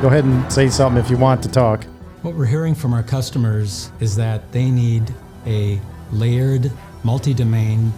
Go 0.01 0.07
ahead 0.07 0.25
and 0.25 0.51
say 0.51 0.69
something 0.69 1.01
if 1.01 1.09
you 1.09 1.17
want 1.17 1.41
to 1.43 1.49
talk. 1.49 1.85
What 2.23 2.35
we're 2.35 2.45
hearing 2.45 2.75
from 2.75 2.93
our 2.93 3.03
customers 3.03 3.89
is 4.01 4.15
that 4.17 4.51
they 4.51 4.69
need 4.69 5.13
a 5.47 5.79
layered, 6.11 6.71
multi 7.03 7.33
domain 7.33 7.91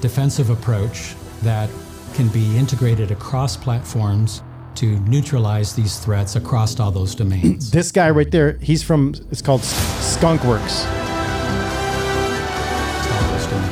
defensive 0.00 0.50
approach 0.50 1.14
that 1.42 1.70
can 2.14 2.28
be 2.28 2.56
integrated 2.56 3.10
across 3.10 3.56
platforms 3.56 4.42
to 4.74 4.98
neutralize 5.00 5.74
these 5.74 5.98
threats 5.98 6.36
across 6.36 6.78
all 6.78 6.90
those 6.90 7.14
domains. 7.14 7.70
This 7.78 7.90
guy 7.90 8.10
right 8.10 8.30
there, 8.30 8.52
he's 8.60 8.82
from, 8.82 9.14
it's 9.30 9.42
called 9.42 9.62
Skunkworks. 9.62 10.86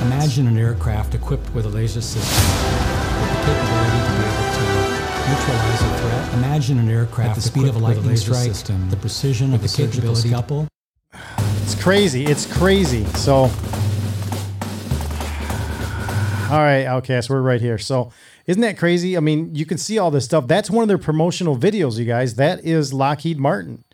Imagine 0.02 0.48
an 0.48 0.58
aircraft 0.58 1.14
equipped 1.14 1.48
with 1.54 1.66
a 1.66 1.68
laser 1.68 2.00
system 2.00 2.22
with 3.20 3.30
the 3.30 3.36
capability 3.46 3.98
to 4.02 4.12
be 4.12 4.24
able 4.26 4.48
to 4.52 4.66
neutralize 5.30 5.82
a 5.82 5.98
threat. 5.98 6.34
Imagine 6.34 6.78
an 6.78 6.88
aircraft 6.88 7.30
at 7.30 7.34
the 7.36 7.40
speed 7.40 7.68
of 7.68 7.76
a 7.76 7.78
equipped 7.78 7.84
with 7.84 7.84
a 7.84 7.86
lightning 7.86 8.10
laser 8.10 8.34
strike, 8.34 8.48
system, 8.48 8.90
the 8.90 8.96
precision 8.96 9.54
of 9.54 9.60
the 9.60 9.64
the 9.64 9.68
surgical 9.68 10.14
capability 10.14 10.28
scalpel. 10.28 10.68
It's 11.62 11.74
crazy. 11.80 12.24
It's 12.24 12.46
crazy. 12.52 13.04
So, 13.14 13.46
all 16.50 16.58
right, 16.58 16.84
Outcast, 16.84 17.28
we're 17.28 17.40
right 17.40 17.60
here. 17.60 17.78
So, 17.78 18.12
isn't 18.46 18.62
that 18.62 18.78
crazy? 18.78 19.16
I 19.16 19.20
mean, 19.20 19.54
you 19.54 19.66
can 19.66 19.78
see 19.78 19.98
all 19.98 20.10
this 20.12 20.24
stuff. 20.24 20.46
That's 20.46 20.70
one 20.70 20.82
of 20.82 20.88
their 20.88 20.98
promotional 20.98 21.56
videos, 21.56 21.98
you 21.98 22.04
guys. 22.04 22.36
That 22.36 22.64
is 22.64 22.92
Lockheed 22.92 23.38
Martin. 23.38 23.84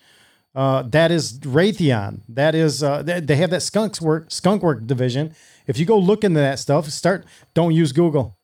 Uh, 0.55 0.83
that 0.83 1.11
is 1.11 1.39
Raytheon. 1.41 2.21
That 2.29 2.55
is 2.55 2.83
uh, 2.83 3.03
they, 3.03 3.37
have 3.37 3.51
that 3.51 3.63
Skunks 3.63 4.03
work 4.03 4.31
Skunk 4.31 4.63
Work 4.63 4.87
division. 4.87 5.35
If 5.67 5.79
you 5.79 5.87
go 5.87 5.97
look 5.97 6.25
into 6.25 6.41
that 6.41 6.59
stuff, 6.59 6.89
start. 6.89 7.25
Don't 7.55 7.73
use 7.73 7.93
Google. 7.93 8.37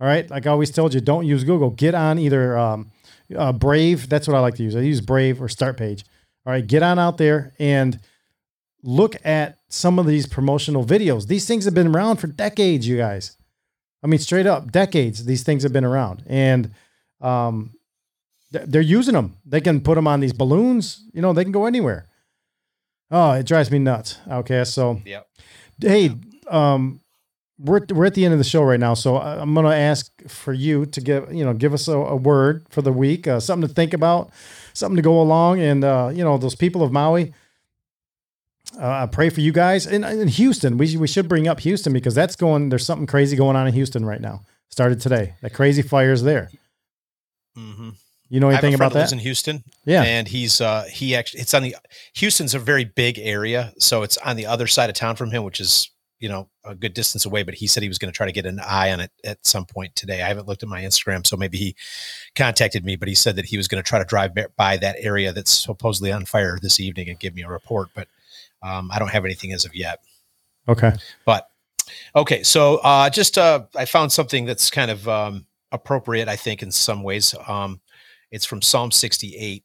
All 0.00 0.06
right, 0.06 0.28
like 0.30 0.46
I 0.46 0.50
always 0.50 0.70
told 0.70 0.94
you, 0.94 1.00
don't 1.00 1.26
use 1.26 1.42
Google. 1.42 1.70
Get 1.70 1.94
on 1.94 2.18
either 2.18 2.56
um, 2.56 2.92
uh, 3.36 3.52
Brave. 3.52 4.08
That's 4.08 4.28
what 4.28 4.36
I 4.36 4.40
like 4.40 4.54
to 4.56 4.62
use. 4.62 4.76
I 4.76 4.80
use 4.80 5.00
Brave 5.00 5.42
or 5.42 5.48
Start 5.48 5.76
Page. 5.76 6.04
All 6.46 6.52
right, 6.52 6.66
get 6.66 6.82
on 6.82 6.98
out 6.98 7.18
there 7.18 7.54
and 7.58 7.98
look 8.82 9.16
at 9.24 9.58
some 9.68 9.98
of 9.98 10.06
these 10.06 10.26
promotional 10.26 10.84
videos. 10.84 11.26
These 11.26 11.46
things 11.46 11.64
have 11.64 11.74
been 11.74 11.94
around 11.94 12.16
for 12.16 12.26
decades, 12.26 12.86
you 12.86 12.96
guys. 12.96 13.36
I 14.02 14.06
mean, 14.08 14.18
straight 14.18 14.46
up, 14.46 14.72
decades. 14.72 15.24
These 15.24 15.44
things 15.44 15.62
have 15.62 15.72
been 15.72 15.84
around, 15.84 16.24
and 16.26 16.72
um, 17.20 17.74
th- 18.52 18.64
they're 18.66 18.80
using 18.82 19.14
them. 19.14 19.36
They 19.46 19.60
can 19.60 19.80
put 19.80 19.94
them 19.94 20.08
on 20.08 20.20
these 20.20 20.32
balloons. 20.32 21.04
You 21.12 21.22
know, 21.22 21.32
they 21.32 21.44
can 21.44 21.52
go 21.52 21.66
anywhere. 21.66 22.08
Oh, 23.10 23.32
it 23.32 23.46
drives 23.46 23.70
me 23.70 23.78
nuts. 23.78 24.18
Okay, 24.28 24.64
so 24.64 25.00
yeah. 25.04 25.20
hey, 25.78 26.16
um, 26.48 27.00
we're 27.58 27.82
we're 27.90 28.06
at 28.06 28.14
the 28.14 28.24
end 28.24 28.32
of 28.32 28.38
the 28.38 28.44
show 28.44 28.64
right 28.64 28.80
now, 28.80 28.94
so 28.94 29.18
I'm 29.18 29.54
going 29.54 29.66
to 29.66 29.74
ask 29.74 30.10
for 30.28 30.52
you 30.52 30.86
to 30.86 31.00
give 31.00 31.32
you 31.32 31.44
know 31.44 31.54
give 31.54 31.72
us 31.72 31.86
a, 31.86 31.96
a 31.96 32.16
word 32.16 32.66
for 32.70 32.82
the 32.82 32.92
week, 32.92 33.28
uh, 33.28 33.38
something 33.38 33.68
to 33.68 33.74
think 33.74 33.94
about, 33.94 34.32
something 34.72 34.96
to 34.96 35.02
go 35.02 35.20
along, 35.20 35.60
and 35.60 35.84
uh, 35.84 36.10
you 36.12 36.24
know 36.24 36.38
those 36.38 36.56
people 36.56 36.82
of 36.82 36.90
Maui. 36.90 37.32
Uh, 38.80 39.02
I 39.02 39.06
pray 39.06 39.28
for 39.28 39.40
you 39.40 39.52
guys 39.52 39.86
and 39.86 40.04
in 40.04 40.28
Houston. 40.28 40.78
We 40.78 40.96
we 40.96 41.06
should 41.06 41.28
bring 41.28 41.48
up 41.48 41.60
Houston 41.60 41.92
because 41.92 42.14
that's 42.14 42.36
going. 42.36 42.68
There's 42.68 42.86
something 42.86 43.06
crazy 43.06 43.36
going 43.36 43.56
on 43.56 43.66
in 43.66 43.74
Houston 43.74 44.04
right 44.04 44.20
now. 44.20 44.42
Started 44.68 45.00
today. 45.00 45.34
That 45.42 45.52
crazy 45.52 45.82
fires 45.82 46.22
there. 46.22 46.50
Mm-hmm. 47.56 47.90
You 48.30 48.40
know 48.40 48.48
anything 48.48 48.72
about 48.72 48.94
that 48.94 49.00
lives 49.00 49.12
in 49.12 49.18
Houston. 49.18 49.62
Yeah. 49.84 50.04
and 50.04 50.26
he's 50.26 50.62
uh 50.62 50.84
he 50.90 51.14
actually 51.14 51.40
it's 51.40 51.52
on 51.52 51.62
the 51.62 51.76
Houston's 52.14 52.54
a 52.54 52.58
very 52.58 52.84
big 52.84 53.18
area, 53.18 53.74
so 53.78 54.02
it's 54.02 54.16
on 54.18 54.36
the 54.36 54.46
other 54.46 54.66
side 54.66 54.88
of 54.88 54.96
town 54.96 55.16
from 55.16 55.30
him, 55.30 55.44
which 55.44 55.60
is 55.60 55.90
you 56.18 56.30
know 56.30 56.48
a 56.64 56.74
good 56.74 56.94
distance 56.94 57.26
away. 57.26 57.42
But 57.42 57.56
he 57.56 57.66
said 57.66 57.82
he 57.82 57.90
was 57.90 57.98
going 57.98 58.10
to 58.10 58.16
try 58.16 58.24
to 58.24 58.32
get 58.32 58.46
an 58.46 58.58
eye 58.58 58.90
on 58.90 59.00
it 59.00 59.10
at 59.22 59.44
some 59.44 59.66
point 59.66 59.94
today. 59.94 60.22
I 60.22 60.28
haven't 60.28 60.48
looked 60.48 60.62
at 60.62 60.70
my 60.70 60.80
Instagram, 60.80 61.26
so 61.26 61.36
maybe 61.36 61.58
he 61.58 61.76
contacted 62.34 62.86
me, 62.86 62.96
but 62.96 63.08
he 63.08 63.14
said 63.14 63.36
that 63.36 63.44
he 63.44 63.58
was 63.58 63.68
going 63.68 63.82
to 63.82 63.86
try 63.86 63.98
to 63.98 64.04
drive 64.06 64.32
by 64.56 64.78
that 64.78 64.96
area 64.98 65.34
that's 65.34 65.52
supposedly 65.52 66.10
on 66.10 66.24
fire 66.24 66.58
this 66.62 66.80
evening 66.80 67.10
and 67.10 67.20
give 67.20 67.34
me 67.34 67.42
a 67.42 67.48
report. 67.50 67.88
But 67.94 68.08
um, 68.62 68.90
I 68.92 68.98
don't 68.98 69.10
have 69.10 69.24
anything 69.24 69.52
as 69.52 69.64
of 69.64 69.74
yet. 69.74 70.00
Okay. 70.68 70.92
But 71.24 71.48
okay, 72.14 72.42
so 72.42 72.76
uh, 72.78 73.10
just 73.10 73.38
uh, 73.38 73.64
I 73.76 73.84
found 73.84 74.12
something 74.12 74.44
that's 74.44 74.70
kind 74.70 74.90
of 74.90 75.08
um, 75.08 75.46
appropriate, 75.72 76.28
I 76.28 76.36
think, 76.36 76.62
in 76.62 76.70
some 76.70 77.02
ways. 77.02 77.34
Um, 77.46 77.80
it's 78.30 78.46
from 78.46 78.62
Psalm 78.62 78.90
68, 78.90 79.64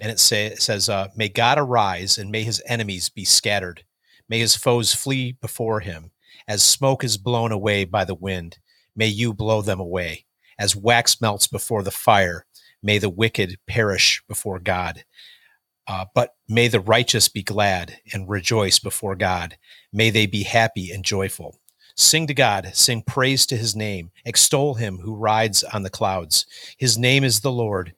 and 0.00 0.12
it, 0.12 0.20
say, 0.20 0.46
it 0.46 0.62
says, 0.62 0.88
uh, 0.88 1.08
"May 1.16 1.28
God 1.28 1.58
arise, 1.58 2.18
and 2.18 2.30
may 2.30 2.42
His 2.42 2.62
enemies 2.66 3.08
be 3.08 3.24
scattered. 3.24 3.84
May 4.28 4.38
His 4.38 4.56
foes 4.56 4.94
flee 4.94 5.32
before 5.32 5.80
Him. 5.80 6.10
As 6.46 6.62
smoke 6.62 7.04
is 7.04 7.16
blown 7.16 7.52
away 7.52 7.84
by 7.84 8.04
the 8.04 8.14
wind, 8.14 8.58
may 8.94 9.06
you 9.06 9.32
blow 9.32 9.62
them 9.62 9.80
away. 9.80 10.26
As 10.58 10.76
wax 10.76 11.20
melts 11.20 11.46
before 11.46 11.82
the 11.82 11.90
fire, 11.90 12.44
may 12.82 12.98
the 12.98 13.08
wicked 13.08 13.58
perish 13.66 14.22
before 14.28 14.58
God." 14.58 15.04
Uh, 15.90 16.04
but 16.14 16.36
may 16.48 16.68
the 16.68 16.78
righteous 16.78 17.28
be 17.28 17.42
glad 17.42 17.96
and 18.12 18.28
rejoice 18.28 18.78
before 18.78 19.16
God. 19.16 19.58
May 19.92 20.10
they 20.10 20.24
be 20.24 20.44
happy 20.44 20.92
and 20.92 21.04
joyful. 21.04 21.58
Sing 21.96 22.28
to 22.28 22.34
God, 22.34 22.70
sing 22.74 23.02
praise 23.02 23.44
to 23.46 23.56
his 23.56 23.74
name, 23.74 24.12
extol 24.24 24.74
him 24.74 24.98
who 24.98 25.16
rides 25.16 25.64
on 25.64 25.82
the 25.82 25.90
clouds. 25.90 26.46
His 26.78 26.96
name 26.96 27.24
is 27.24 27.40
the 27.40 27.50
Lord, 27.50 27.92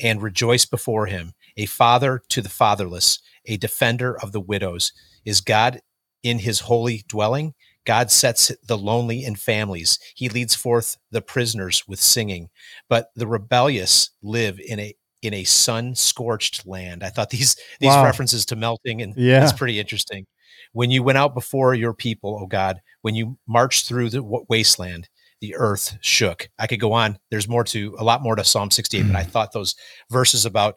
and 0.00 0.20
rejoice 0.20 0.64
before 0.64 1.06
him. 1.06 1.34
A 1.56 1.66
father 1.66 2.20
to 2.30 2.42
the 2.42 2.48
fatherless, 2.48 3.20
a 3.44 3.56
defender 3.56 4.18
of 4.20 4.32
the 4.32 4.40
widows. 4.40 4.92
Is 5.24 5.40
God 5.40 5.80
in 6.24 6.40
his 6.40 6.58
holy 6.58 7.04
dwelling? 7.06 7.54
God 7.84 8.10
sets 8.10 8.50
the 8.66 8.76
lonely 8.76 9.24
in 9.24 9.36
families. 9.36 10.00
He 10.16 10.28
leads 10.28 10.56
forth 10.56 10.96
the 11.12 11.22
prisoners 11.22 11.86
with 11.86 12.00
singing. 12.00 12.50
But 12.88 13.12
the 13.14 13.28
rebellious 13.28 14.10
live 14.20 14.58
in 14.58 14.80
a 14.80 14.96
in 15.22 15.34
a 15.34 15.44
sun 15.44 15.94
scorched 15.94 16.66
land. 16.66 17.02
I 17.02 17.08
thought 17.10 17.30
these 17.30 17.56
these 17.80 17.88
Wow. 17.88 18.04
references 18.04 18.44
to 18.46 18.56
melting 18.56 19.02
and 19.02 19.14
Yeah. 19.16 19.42
it's 19.42 19.52
pretty 19.52 19.80
interesting. 19.80 20.26
When 20.72 20.90
you 20.90 21.02
went 21.02 21.18
out 21.18 21.34
before 21.34 21.74
your 21.74 21.94
people, 21.94 22.38
oh 22.40 22.46
God, 22.46 22.80
when 23.02 23.14
you 23.14 23.38
marched 23.46 23.86
through 23.86 24.10
the 24.10 24.22
wa- 24.22 24.42
wasteland, 24.48 25.08
the 25.40 25.54
earth 25.56 25.96
shook. 26.00 26.48
I 26.58 26.66
could 26.66 26.80
go 26.80 26.92
on. 26.92 27.18
There's 27.30 27.48
more 27.48 27.64
to 27.64 27.94
a 27.98 28.04
lot 28.04 28.22
more 28.22 28.36
to 28.36 28.44
Psalm 28.44 28.70
68, 28.70 29.06
but 29.06 29.16
I 29.16 29.22
thought 29.22 29.52
those 29.52 29.74
verses 30.10 30.46
about 30.46 30.76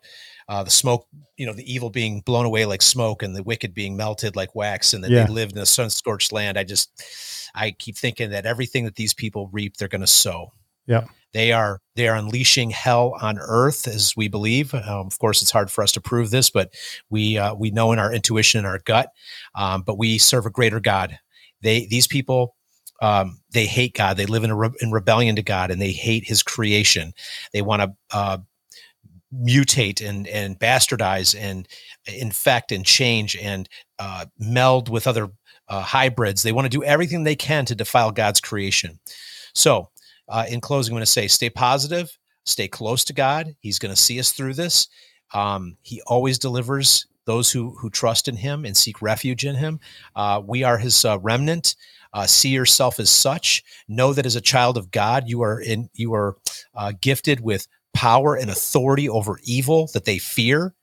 uh, 0.50 0.64
the 0.64 0.72
smoke, 0.72 1.08
you 1.38 1.46
know, 1.46 1.54
the 1.54 1.72
evil 1.72 1.90
being 1.90 2.22
blown 2.22 2.46
away 2.46 2.66
like 2.66 2.82
smoke 2.82 3.24
and 3.24 3.36
the 3.36 3.44
wicked 3.44 3.74
being 3.74 3.96
melted 3.96 4.36
like 4.36 4.56
wax, 4.56 4.94
and 4.94 5.04
that 5.04 5.12
Yeah. 5.12 5.26
they 5.26 5.32
lived 5.32 5.54
in 5.54 5.60
a 5.60 5.66
sun 5.66 5.90
scorched 5.90 6.32
land. 6.32 6.58
I 6.58 6.64
just, 6.64 6.90
I 7.56 7.72
keep 7.72 7.96
thinking 7.98 8.32
that 8.32 8.46
everything 8.46 8.84
that 8.86 8.96
these 8.96 9.14
people 9.14 9.48
reap, 9.54 9.78
they're 9.78 9.88
going 9.88 10.02
to 10.02 10.08
sow. 10.08 10.52
Yeah. 10.88 11.06
They 11.34 11.52
are 11.52 11.82
they 11.96 12.08
are 12.08 12.16
unleashing 12.16 12.72
hell 12.72 13.16
on 13.22 13.38
earth, 13.40 13.88
as 13.88 14.14
we 14.18 14.28
believe. 14.28 14.74
Um, 14.74 15.08
of 15.08 15.20
course, 15.20 15.42
it's 15.42 15.52
hard 15.52 15.70
for 15.70 15.84
us 15.84 15.92
to 15.94 16.02
prove 16.02 16.32
this, 16.32 16.50
but 16.50 16.74
we 17.10 17.38
uh, 17.38 17.54
we 17.54 17.72
know 17.72 17.92
in 17.92 18.00
our 18.00 18.12
intuition 18.14 18.60
and 18.60 18.68
our 18.68 18.80
gut. 18.80 19.12
Um, 19.56 19.84
but 19.84 19.98
we 19.98 20.18
serve 20.18 20.46
a 20.46 20.52
greater 20.52 20.80
God. 20.80 21.20
They 21.62 21.86
these 21.86 22.08
people 22.08 22.56
um, 23.02 23.40
they 23.52 23.66
hate 23.66 23.94
God. 23.94 24.18
They 24.18 24.26
live 24.26 24.44
in 24.44 24.54
re- 24.54 24.70
in 24.82 24.92
rebellion 24.92 25.36
to 25.36 25.44
God, 25.44 25.72
and 25.72 25.82
they 25.82 25.92
hate 25.92 26.26
His 26.26 26.44
creation. 26.44 27.14
They 27.54 27.62
want 27.62 27.82
to 27.82 27.94
uh, 28.12 28.38
mutate 29.34 30.08
and 30.08 30.28
and 30.28 30.60
bastardize 30.60 31.38
and 31.40 31.68
infect 32.08 32.72
and 32.72 32.86
change 32.86 33.36
and 33.38 33.70
uh, 34.00 34.26
meld 34.38 34.90
with 34.90 35.08
other 35.08 35.30
uh, 35.68 35.82
hybrids. 35.82 36.44
They 36.44 36.52
want 36.52 36.66
to 36.66 36.70
do 36.70 36.84
everything 36.84 37.24
they 37.24 37.36
can 37.36 37.66
to 37.66 37.76
defile 37.76 38.12
God's 38.12 38.42
creation. 38.42 39.00
So, 39.54 39.90
uh, 40.30 40.46
in 40.50 40.62
closing, 40.62 40.94
I'm 40.94 40.98
going 40.98 41.02
to 41.02 41.12
say 41.12 41.28
stay 41.28 41.50
positive, 41.50 42.18
stay 42.46 42.68
close 42.68 43.04
to 43.06 43.14
God. 43.14 43.56
He's 43.60 43.80
going 43.80 43.94
to 43.94 44.02
see 44.02 44.20
us 44.20 44.32
through 44.32 44.54
this. 44.54 44.88
Um, 45.34 45.78
he 45.82 46.02
always 46.08 46.40
delivers 46.40 47.06
those 47.26 47.52
who 47.52 47.76
who 47.80 47.90
trust 47.90 48.28
in 48.28 48.36
Him 48.36 48.66
and 48.66 48.76
seek 48.76 49.02
refuge 49.02 49.46
in 49.46 49.56
Him. 49.56 49.80
Uh, 50.16 50.42
we 50.44 50.64
are 50.64 50.78
His 50.78 51.06
uh, 51.06 51.20
remnant. 51.20 51.76
Uh, 52.12 52.26
see 52.26 52.50
yourself 52.50 53.00
as 53.00 53.12
such. 53.12 53.64
Know 53.88 54.14
that 54.14 54.26
as 54.26 54.36
a 54.36 54.42
child 54.42 54.78
of 54.78 54.90
God, 54.90 55.26
you 55.28 55.44
are 55.44 55.62
in 55.62 55.90
you 55.94 56.14
are 56.14 56.38
uh, 56.74 56.94
gifted 57.00 57.42
with 57.42 57.68
power 57.94 58.36
and 58.36 58.50
authority 58.50 59.08
over 59.08 59.40
evil 59.44 59.90
that 59.94 60.06
they 60.06 60.18
fear. 60.18 60.74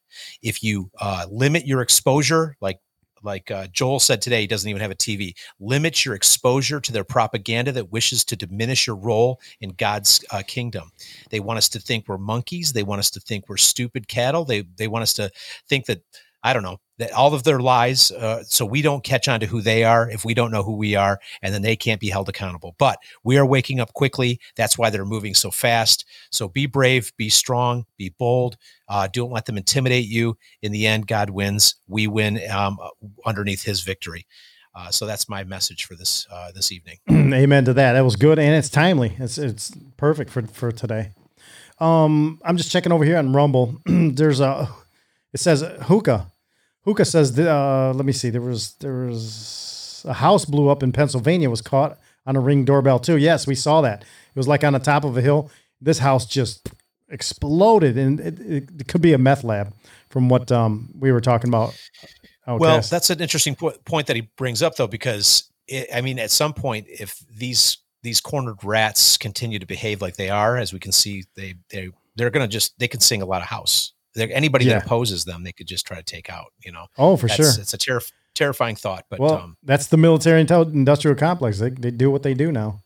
If 0.43 0.62
you 0.62 0.90
uh, 1.01 1.27
limit 1.31 1.66
your 1.66 1.82
exposure, 1.82 2.56
like 2.60 2.78
like 3.27 3.51
uh, 3.51 3.66
Joel 3.66 4.01
said 4.01 4.23
today, 4.23 4.40
he 4.40 4.47
doesn't 4.47 4.70
even 4.70 4.81
have 4.81 4.90
a 4.90 4.97
TV. 4.97 5.35
Limit 5.61 6.05
your 6.05 6.15
exposure 6.15 6.81
to 6.81 6.93
their 6.93 7.05
propaganda 7.05 7.73
that 7.73 7.93
wishes 7.93 8.24
to 8.27 8.36
diminish 8.36 8.86
your 8.86 8.97
role 8.97 9.40
in 9.61 9.70
God's 9.70 10.24
uh, 10.31 10.43
kingdom. 10.47 10.90
They 11.31 11.40
want 11.40 11.59
us 11.59 11.69
to 11.70 11.81
think 11.81 12.09
we're 12.09 12.19
monkeys. 12.19 12.73
They 12.73 12.85
want 12.85 13.01
us 13.01 13.11
to 13.11 13.20
think 13.20 13.48
we're 13.48 13.59
stupid 13.59 14.09
cattle. 14.09 14.44
They 14.44 14.62
they 14.77 14.89
want 14.89 15.03
us 15.03 15.12
to 15.15 15.31
think 15.69 15.86
that 15.86 16.01
I 16.43 16.53
don't 16.53 16.62
know 16.62 16.78
that 16.98 17.12
all 17.12 17.35
of 17.35 17.44
their 17.44 17.60
lies. 17.60 18.10
Uh, 18.10 18.43
so 18.44 18.64
we 18.64 18.82
don't 18.82 19.05
catch 19.05 19.28
on 19.28 19.40
to 19.40 19.47
who 19.47 19.60
they 19.60 19.85
are 19.85 20.09
if 20.10 20.24
we 20.24 20.35
don't 20.35 20.51
know 20.51 20.62
who 20.62 20.77
we 20.77 20.94
are, 20.94 21.20
and 21.43 21.55
then 21.55 21.62
they 21.62 21.77
can't 21.77 22.01
be 22.01 22.10
held 22.10 22.28
accountable. 22.28 22.74
But 22.78 22.98
we 23.24 23.39
are 23.39 23.47
waking 23.47 23.81
up 23.81 23.93
quickly. 23.93 24.40
That's 24.56 24.78
why 24.78 24.90
they're 24.90 25.05
moving 25.05 25.35
so 25.35 25.51
fast. 25.51 26.05
So 26.31 26.48
be 26.48 26.66
brave, 26.66 27.12
be 27.16 27.28
strong, 27.28 27.85
be 27.97 28.14
bold. 28.18 28.56
Uh, 28.89 29.09
don't 29.12 29.32
let 29.32 29.47
them 29.47 29.59
intimidate 29.59 30.06
you. 30.06 30.36
In 30.62 30.73
the 30.73 30.86
end, 30.86 31.06
God 31.06 31.31
wins. 31.31 31.77
We 31.89 32.06
win 32.06 32.40
um, 32.51 32.78
underneath 33.24 33.62
His 33.62 33.81
victory. 33.82 34.27
Uh, 34.77 34.90
so 34.90 35.06
that's 35.06 35.27
my 35.27 35.43
message 35.43 35.86
for 35.86 35.94
this 35.94 36.27
uh, 36.31 36.52
this 36.52 36.70
evening. 36.70 36.98
Amen 37.10 37.64
to 37.64 37.73
that. 37.73 37.94
That 37.94 38.05
was 38.05 38.16
good 38.16 38.39
and 38.39 38.55
it's 38.55 38.68
timely. 38.68 39.16
It's 39.18 39.39
it's 39.39 39.73
perfect 39.97 40.31
for 40.31 40.43
for 40.43 40.70
today. 40.70 41.12
Um, 41.78 42.40
I'm 42.44 42.59
just 42.59 42.70
checking 42.70 42.93
over 42.93 43.05
here 43.05 43.16
on 43.16 43.32
Rumble. 43.32 43.81
There's 43.86 44.40
a 44.40 44.68
it 45.32 45.40
says 45.40 45.62
hookah. 45.82 46.31
Hookah 46.86 47.04
says 47.04 47.38
uh, 47.38 47.92
let 47.94 48.06
me 48.06 48.12
see. 48.12 48.30
There 48.30 48.40
was 48.40 48.74
there 48.74 49.06
was 49.06 50.04
a 50.06 50.14
house 50.14 50.44
blew 50.44 50.68
up 50.68 50.82
in 50.82 50.92
Pennsylvania 50.92 51.50
was 51.50 51.62
caught 51.62 51.98
on 52.26 52.36
a 52.36 52.40
ring 52.40 52.64
doorbell 52.64 52.98
too. 52.98 53.16
Yes, 53.16 53.46
we 53.46 53.54
saw 53.54 53.80
that. 53.82 54.02
It 54.02 54.38
was 54.38 54.48
like 54.48 54.64
on 54.64 54.72
the 54.72 54.78
top 54.78 55.04
of 55.04 55.16
a 55.16 55.20
hill. 55.20 55.50
This 55.80 55.98
house 55.98 56.26
just 56.26 56.68
exploded 57.08 57.96
and 57.96 58.20
it, 58.20 58.40
it, 58.40 58.68
it 58.80 58.88
could 58.88 59.00
be 59.00 59.12
a 59.12 59.18
meth 59.18 59.44
lab 59.44 59.72
from 60.10 60.28
what 60.28 60.50
um 60.50 60.90
we 60.98 61.12
were 61.12 61.20
talking 61.20 61.48
about. 61.48 61.76
Well, 62.46 62.76
Outcast. 62.76 62.90
that's 62.90 63.10
an 63.10 63.20
interesting 63.20 63.56
po- 63.56 63.74
point 63.84 64.06
that 64.06 64.14
he 64.14 64.22
brings 64.36 64.62
up, 64.62 64.76
though, 64.76 64.86
because 64.86 65.50
it, 65.66 65.88
I 65.92 66.00
mean, 66.00 66.18
at 66.18 66.30
some 66.30 66.54
point, 66.54 66.86
if 66.88 67.18
these 67.28 67.78
these 68.02 68.20
cornered 68.20 68.62
rats 68.62 69.16
continue 69.16 69.58
to 69.58 69.66
behave 69.66 70.00
like 70.00 70.14
they 70.16 70.30
are, 70.30 70.56
as 70.56 70.72
we 70.72 70.78
can 70.78 70.92
see, 70.92 71.24
they 71.34 71.54
they 71.70 71.90
they're 72.14 72.30
going 72.30 72.48
to 72.48 72.52
just 72.52 72.78
they 72.78 72.88
can 72.88 73.00
sing 73.00 73.22
a 73.22 73.26
lot 73.26 73.42
of 73.42 73.48
house. 73.48 73.92
Anybody 74.16 74.64
Yeah. 74.66 74.74
that 74.78 74.86
opposes 74.86 75.24
them, 75.24 75.44
they 75.44 75.52
could 75.52 75.66
just 75.68 75.86
try 75.86 75.97
to 75.97 76.02
take 76.02 76.30
out. 76.30 76.52
You 76.64 76.72
know. 76.72 76.86
Oh, 76.98 77.16
for 77.16 77.28
That's- 77.28 77.55
sure. 77.55 77.60
It's 77.62 77.74
a 77.74 77.78
terrif- 77.78 78.12
terrifying 78.34 78.76
thought, 78.76 79.05
but 79.10 79.18
well, 79.20 79.34
um, 79.34 79.56
that's 79.62 79.86
the 79.88 79.97
military 79.97 80.44
intel- 80.44 80.72
industrial 80.72 81.16
complex. 81.16 81.59
They, 81.59 81.70
they 81.70 81.90
do 81.90 82.10
what 82.10 82.22
they 82.22 82.34
do 82.34 82.51
now. 82.52 82.82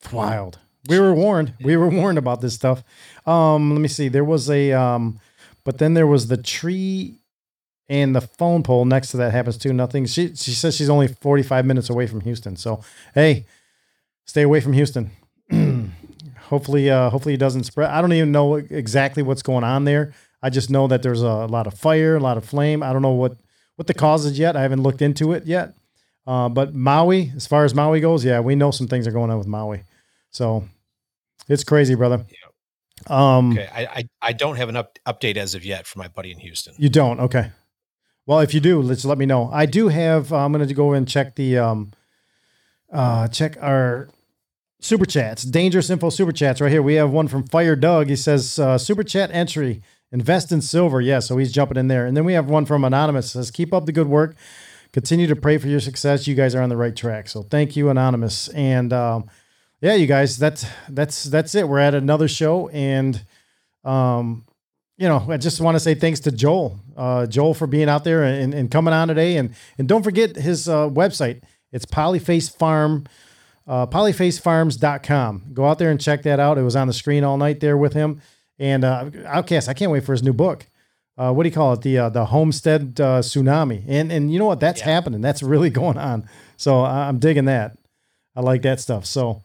It's 0.00 0.12
wild. 0.12 0.58
We 0.88 0.98
were 0.98 1.14
warned. 1.14 1.54
We 1.62 1.76
were 1.76 1.88
warned 1.88 2.18
about 2.18 2.40
this 2.40 2.54
stuff. 2.54 2.82
Um, 3.24 3.70
let 3.72 3.80
me 3.80 3.86
see. 3.88 4.08
There 4.08 4.24
was 4.24 4.50
a, 4.50 4.72
um, 4.72 5.20
but 5.64 5.78
then 5.78 5.94
there 5.94 6.08
was 6.08 6.26
the 6.26 6.36
tree 6.36 7.20
and 7.88 8.16
the 8.16 8.20
phone 8.20 8.62
pole 8.64 8.84
next 8.84 9.08
to 9.12 9.16
that 9.18 9.30
happens 9.32 9.56
too. 9.58 9.72
Nothing. 9.72 10.06
She 10.06 10.34
she 10.34 10.52
says 10.52 10.74
she's 10.74 10.88
only 10.90 11.06
forty 11.08 11.42
five 11.44 11.64
minutes 11.66 11.88
away 11.88 12.06
from 12.08 12.20
Houston. 12.22 12.56
So 12.56 12.82
hey, 13.14 13.46
stay 14.24 14.42
away 14.42 14.60
from 14.60 14.72
Houston. 14.72 15.10
Hopefully, 16.48 16.90
uh, 16.90 17.10
hopefully 17.10 17.34
it 17.34 17.40
doesn't 17.40 17.64
spread. 17.64 17.90
I 17.90 18.00
don't 18.00 18.12
even 18.12 18.32
know 18.32 18.54
exactly 18.56 19.22
what's 19.22 19.42
going 19.42 19.64
on 19.64 19.84
there. 19.84 20.12
I 20.42 20.50
just 20.50 20.70
know 20.70 20.88
that 20.88 21.02
there's 21.02 21.22
a 21.22 21.46
lot 21.46 21.66
of 21.66 21.74
fire, 21.74 22.16
a 22.16 22.20
lot 22.20 22.36
of 22.36 22.44
flame. 22.44 22.82
I 22.82 22.92
don't 22.92 23.02
know 23.02 23.10
what 23.10 23.36
what 23.76 23.86
the 23.86 23.94
cause 23.94 24.24
is 24.24 24.38
yet. 24.38 24.56
I 24.56 24.62
haven't 24.62 24.82
looked 24.82 25.00
into 25.00 25.32
it 25.32 25.46
yet. 25.46 25.74
Uh, 26.26 26.48
but 26.48 26.74
Maui, 26.74 27.32
as 27.34 27.46
far 27.46 27.64
as 27.64 27.74
Maui 27.74 28.00
goes, 28.00 28.24
yeah, 28.24 28.40
we 28.40 28.54
know 28.54 28.70
some 28.70 28.86
things 28.86 29.06
are 29.06 29.12
going 29.12 29.30
on 29.30 29.38
with 29.38 29.46
Maui. 29.46 29.84
So 30.30 30.68
it's 31.48 31.64
crazy, 31.64 31.94
brother. 31.94 32.24
Um, 33.08 33.52
okay, 33.52 33.68
I, 33.72 33.82
I 33.84 34.08
I 34.20 34.32
don't 34.32 34.56
have 34.56 34.68
an 34.68 34.76
up, 34.76 34.98
update 35.06 35.36
as 35.36 35.54
of 35.54 35.64
yet 35.64 35.86
for 35.86 35.98
my 35.98 36.08
buddy 36.08 36.30
in 36.30 36.38
Houston. 36.38 36.74
You 36.78 36.88
don't? 36.88 37.18
Okay. 37.18 37.50
Well, 38.26 38.38
if 38.38 38.54
you 38.54 38.60
do, 38.60 38.80
let's 38.80 39.04
let 39.04 39.18
me 39.18 39.26
know. 39.26 39.50
I 39.52 39.66
do 39.66 39.88
have. 39.88 40.32
uh, 40.32 40.36
I'm 40.36 40.52
going 40.52 40.66
to 40.66 40.74
go 40.74 40.92
and 40.92 41.08
check 41.08 41.34
the 41.34 41.58
um, 41.58 41.92
uh, 42.92 43.26
check 43.28 43.56
our 43.60 44.08
super 44.82 45.06
chats. 45.06 45.42
Dangerous 45.44 45.88
info 45.88 46.10
super 46.10 46.32
chats 46.32 46.60
right 46.60 46.70
here. 46.70 46.82
We 46.82 46.94
have 46.94 47.10
one 47.10 47.28
from 47.28 47.46
Fire 47.46 47.76
Doug. 47.76 48.08
He 48.08 48.16
says 48.16 48.58
uh, 48.58 48.76
super 48.76 49.02
chat 49.02 49.30
entry. 49.32 49.80
Invest 50.10 50.52
in 50.52 50.60
silver. 50.60 51.00
Yeah, 51.00 51.20
so 51.20 51.38
he's 51.38 51.52
jumping 51.52 51.78
in 51.78 51.88
there. 51.88 52.04
And 52.04 52.14
then 52.14 52.26
we 52.26 52.34
have 52.34 52.50
one 52.50 52.66
from 52.66 52.84
Anonymous. 52.84 53.30
Says 53.30 53.50
keep 53.50 53.72
up 53.72 53.86
the 53.86 53.92
good 53.92 54.08
work. 54.08 54.36
Continue 54.92 55.26
to 55.28 55.36
pray 55.36 55.56
for 55.56 55.68
your 55.68 55.80
success. 55.80 56.26
You 56.26 56.34
guys 56.34 56.54
are 56.54 56.60
on 56.60 56.68
the 56.68 56.76
right 56.76 56.94
track. 56.94 57.28
So 57.28 57.42
thank 57.42 57.76
you, 57.76 57.88
Anonymous. 57.88 58.48
And 58.48 58.92
um, 58.92 59.30
yeah, 59.80 59.94
you 59.94 60.06
guys, 60.06 60.36
that's 60.36 60.66
that's 60.88 61.24
that's 61.24 61.54
it. 61.54 61.66
We're 61.66 61.78
at 61.78 61.94
another 61.94 62.28
show, 62.28 62.68
and 62.68 63.24
um, 63.84 64.44
you 64.98 65.08
know, 65.08 65.26
I 65.28 65.38
just 65.38 65.60
want 65.60 65.74
to 65.76 65.80
say 65.80 65.94
thanks 65.94 66.20
to 66.20 66.30
Joel, 66.30 66.78
uh, 66.96 67.26
Joel 67.26 67.54
for 67.54 67.66
being 67.66 67.88
out 67.88 68.04
there 68.04 68.22
and, 68.22 68.54
and 68.54 68.70
coming 68.70 68.94
on 68.94 69.08
today. 69.08 69.38
And 69.38 69.54
and 69.78 69.88
don't 69.88 70.02
forget 70.02 70.36
his 70.36 70.68
uh, 70.68 70.88
website. 70.88 71.42
It's 71.72 71.86
Polyface 71.86 72.54
Farm, 72.54 73.06
uh, 73.66 73.86
polyfacefarms.com. 73.86 75.44
Go 75.52 75.66
out 75.66 75.78
there 75.78 75.90
and 75.90 76.00
check 76.00 76.22
that 76.22 76.40
out. 76.40 76.58
It 76.58 76.62
was 76.62 76.76
on 76.76 76.86
the 76.86 76.92
screen 76.92 77.24
all 77.24 77.36
night 77.36 77.60
there 77.60 77.76
with 77.76 77.92
him. 77.92 78.20
And 78.58 78.84
uh, 78.84 79.10
Outcast, 79.26 79.68
I 79.68 79.74
can't 79.74 79.90
wait 79.90 80.04
for 80.04 80.12
his 80.12 80.22
new 80.22 80.32
book. 80.32 80.66
Uh, 81.16 81.32
what 81.32 81.42
do 81.42 81.48
you 81.48 81.54
call 81.54 81.74
it? 81.74 81.82
The 81.82 81.98
uh, 81.98 82.08
the 82.08 82.26
homestead 82.26 83.00
uh, 83.00 83.20
tsunami. 83.20 83.84
And 83.86 84.10
and 84.10 84.32
you 84.32 84.38
know 84.38 84.46
what? 84.46 84.60
That's 84.60 84.80
yeah. 84.80 84.86
happening. 84.86 85.20
That's 85.20 85.42
really 85.42 85.70
going 85.82 85.98
on. 85.98 86.28
So 86.56 86.84
I'm 86.84 87.18
digging 87.18 87.44
that. 87.46 87.76
I 88.34 88.40
like 88.40 88.62
that 88.62 88.80
stuff. 88.80 89.04
So 89.04 89.42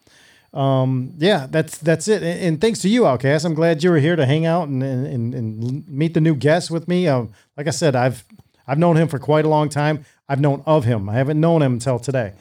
um, 0.54 1.14
yeah, 1.18 1.46
that's 1.48 1.78
that's 1.78 2.08
it. 2.08 2.22
And, 2.22 2.40
and, 2.40 2.60
thanks 2.60 2.80
to 2.80 2.88
you, 2.88 3.06
Outcast. 3.06 3.44
I'm 3.44 3.54
glad 3.54 3.82
you 3.82 3.90
were 3.90 3.98
here 3.98 4.16
to 4.16 4.24
hang 4.24 4.46
out 4.46 4.68
and 4.68 4.82
and, 4.82 5.34
and 5.34 5.88
meet 5.88 6.14
the 6.14 6.20
new 6.20 6.34
guests 6.34 6.70
with 6.70 6.88
me. 6.88 7.06
Um, 7.06 7.32
like 7.56 7.66
I 7.66 7.70
said, 7.70 7.94
I've 7.94 8.24
I've 8.66 8.78
known 8.78 8.96
him 8.96 9.08
for 9.08 9.18
quite 9.18 9.44
a 9.44 9.48
long 9.48 9.68
time. 9.68 10.04
I've 10.28 10.40
known 10.40 10.62
of 10.64 10.84
him. 10.84 11.08
I 11.08 11.14
haven't 11.14 11.40
known 11.40 11.60
him 11.60 11.74
until 11.74 11.98
today. 11.98 12.32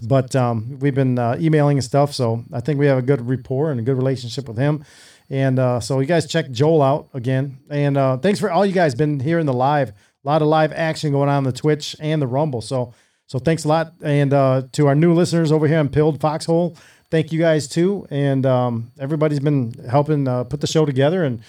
But 0.00 0.36
um, 0.36 0.78
we've 0.80 0.94
been 0.94 1.18
uh, 1.18 1.36
emailing 1.40 1.78
and 1.78 1.84
stuff, 1.84 2.12
so 2.12 2.44
I 2.52 2.60
think 2.60 2.78
we 2.78 2.86
have 2.86 2.98
a 2.98 3.02
good 3.02 3.26
rapport 3.26 3.70
and 3.70 3.80
a 3.80 3.82
good 3.82 3.96
relationship 3.96 4.48
with 4.48 4.58
him. 4.58 4.84
And 5.30 5.58
uh, 5.58 5.80
so 5.80 6.00
you 6.00 6.06
guys 6.06 6.26
check 6.26 6.50
Joel 6.50 6.82
out 6.82 7.08
again. 7.14 7.58
And 7.70 7.96
uh, 7.96 8.16
thanks 8.18 8.38
for 8.38 8.50
all 8.50 8.64
you 8.64 8.72
guys 8.72 8.94
been 8.94 9.20
here 9.20 9.38
in 9.38 9.46
the 9.46 9.52
live. 9.52 9.90
A 9.90 9.94
lot 10.24 10.42
of 10.42 10.48
live 10.48 10.72
action 10.72 11.12
going 11.12 11.28
on, 11.28 11.36
on 11.36 11.44
the 11.44 11.52
Twitch 11.52 11.96
and 12.00 12.20
the 12.20 12.26
Rumble. 12.26 12.60
So 12.60 12.92
so 13.26 13.40
thanks 13.40 13.64
a 13.64 13.68
lot. 13.68 13.94
And 14.02 14.32
uh, 14.32 14.62
to 14.72 14.86
our 14.86 14.94
new 14.94 15.12
listeners 15.12 15.50
over 15.50 15.66
here 15.66 15.78
on 15.78 15.88
Pilled 15.88 16.20
Foxhole, 16.20 16.76
thank 17.10 17.32
you 17.32 17.40
guys 17.40 17.66
too. 17.66 18.06
And 18.08 18.46
um, 18.46 18.92
everybody's 18.98 19.40
been 19.40 19.72
helping 19.90 20.28
uh, 20.28 20.44
put 20.44 20.60
the 20.60 20.66
show 20.66 20.86
together 20.86 21.24
and 21.24 21.42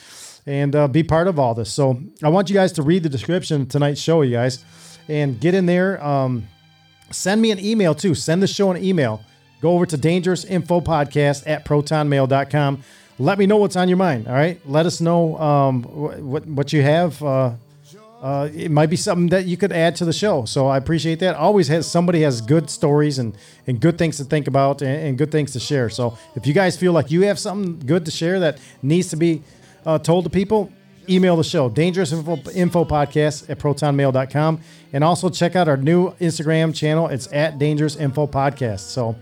and 0.48 0.76
uh, 0.76 0.88
be 0.88 1.03
part 1.03 1.28
of 1.28 1.38
all 1.38 1.53
this. 1.53 1.72
So 1.72 2.02
I 2.24 2.30
want 2.30 2.49
you 2.49 2.53
guys 2.53 2.72
to 2.74 2.82
read 2.82 3.03
the 3.03 3.10
description 3.10 3.64
of 3.64 3.69
tonight's 3.69 3.99
show, 3.99 4.22
you 4.22 4.32
guys, 4.32 4.64
and 5.10 5.40
get 5.40 5.53
in 5.53 5.65
there. 5.65 6.03
Um, 6.03 6.48
send 7.12 7.42
me 7.42 7.52
an 7.52 7.60
email 7.60 7.96
too. 7.96 8.16
Send 8.16 8.42
the 8.42 8.48
show 8.48 8.72
an 8.72 8.84
email. 8.84 9.22
Go 9.62 9.72
over 9.72 9.86
to 9.86 9.98
Dangerous 9.98 10.46
Info 10.46 10.82
Podcast 10.82 11.44
at 11.48 11.66
protonmail.com 11.66 12.84
let 13.20 13.40
me 13.40 13.48
know 13.48 13.58
what's 13.58 13.76
on 13.76 13.88
your 13.88 13.98
mind. 13.98 14.28
All 14.28 14.34
right, 14.34 14.60
let 14.66 14.86
us 14.86 15.02
know 15.02 15.38
um, 15.40 15.84
what 15.84 16.46
what 16.46 16.74
you 16.74 16.82
have. 16.82 17.22
Uh, 17.24 17.54
uh, 18.22 18.50
it 18.54 18.72
might 18.72 18.90
be 18.90 18.96
something 18.96 19.30
that 19.30 19.46
you 19.46 19.58
could 19.58 19.72
add 19.72 19.96
to 19.96 20.04
the 20.04 20.14
show. 20.14 20.44
So 20.46 20.68
I 20.68 20.78
appreciate 20.78 21.20
that. 21.20 21.36
Always 21.36 21.68
has 21.68 21.90
somebody 21.90 22.22
has 22.22 22.42
good 22.42 22.70
stories 22.70 23.20
and 23.20 23.36
and 23.66 23.80
good 23.80 23.98
things 23.98 24.18
to 24.18 24.24
think 24.24 24.48
about 24.48 24.82
and, 24.82 25.08
and 25.08 25.18
good 25.18 25.32
things 25.32 25.54
to 25.54 25.60
share. 25.60 25.90
So 25.90 26.18
if 26.36 26.46
you 26.46 26.54
guys 26.54 26.78
feel 26.78 26.94
like 26.94 27.12
you 27.12 27.24
have 27.24 27.40
something 27.40 27.80
good 27.86 28.06
to 28.06 28.12
share 28.12 28.40
that 28.40 28.60
needs 28.82 29.10
to 29.10 29.16
be 29.16 29.44
uh, 29.86 30.00
told 30.00 30.26
to 30.26 30.30
people, 30.30 30.72
email 31.10 31.36
the 31.36 31.44
show 31.44 31.70
dangerous 31.70 32.12
info, 32.12 32.38
info 32.52 32.86
podcast 32.86 33.50
at 33.50 33.60
protonmail.com 33.60 34.60
and 34.94 35.04
also 35.04 35.30
check 35.30 35.56
out 35.56 35.68
our 35.68 35.78
new 35.78 36.12
instagram 36.16 36.74
channel 36.74 37.08
it's 37.08 37.32
at 37.32 37.58
dangerous 37.58 37.96
info 37.96 38.28
podcast 38.28 38.82
so 38.82 39.16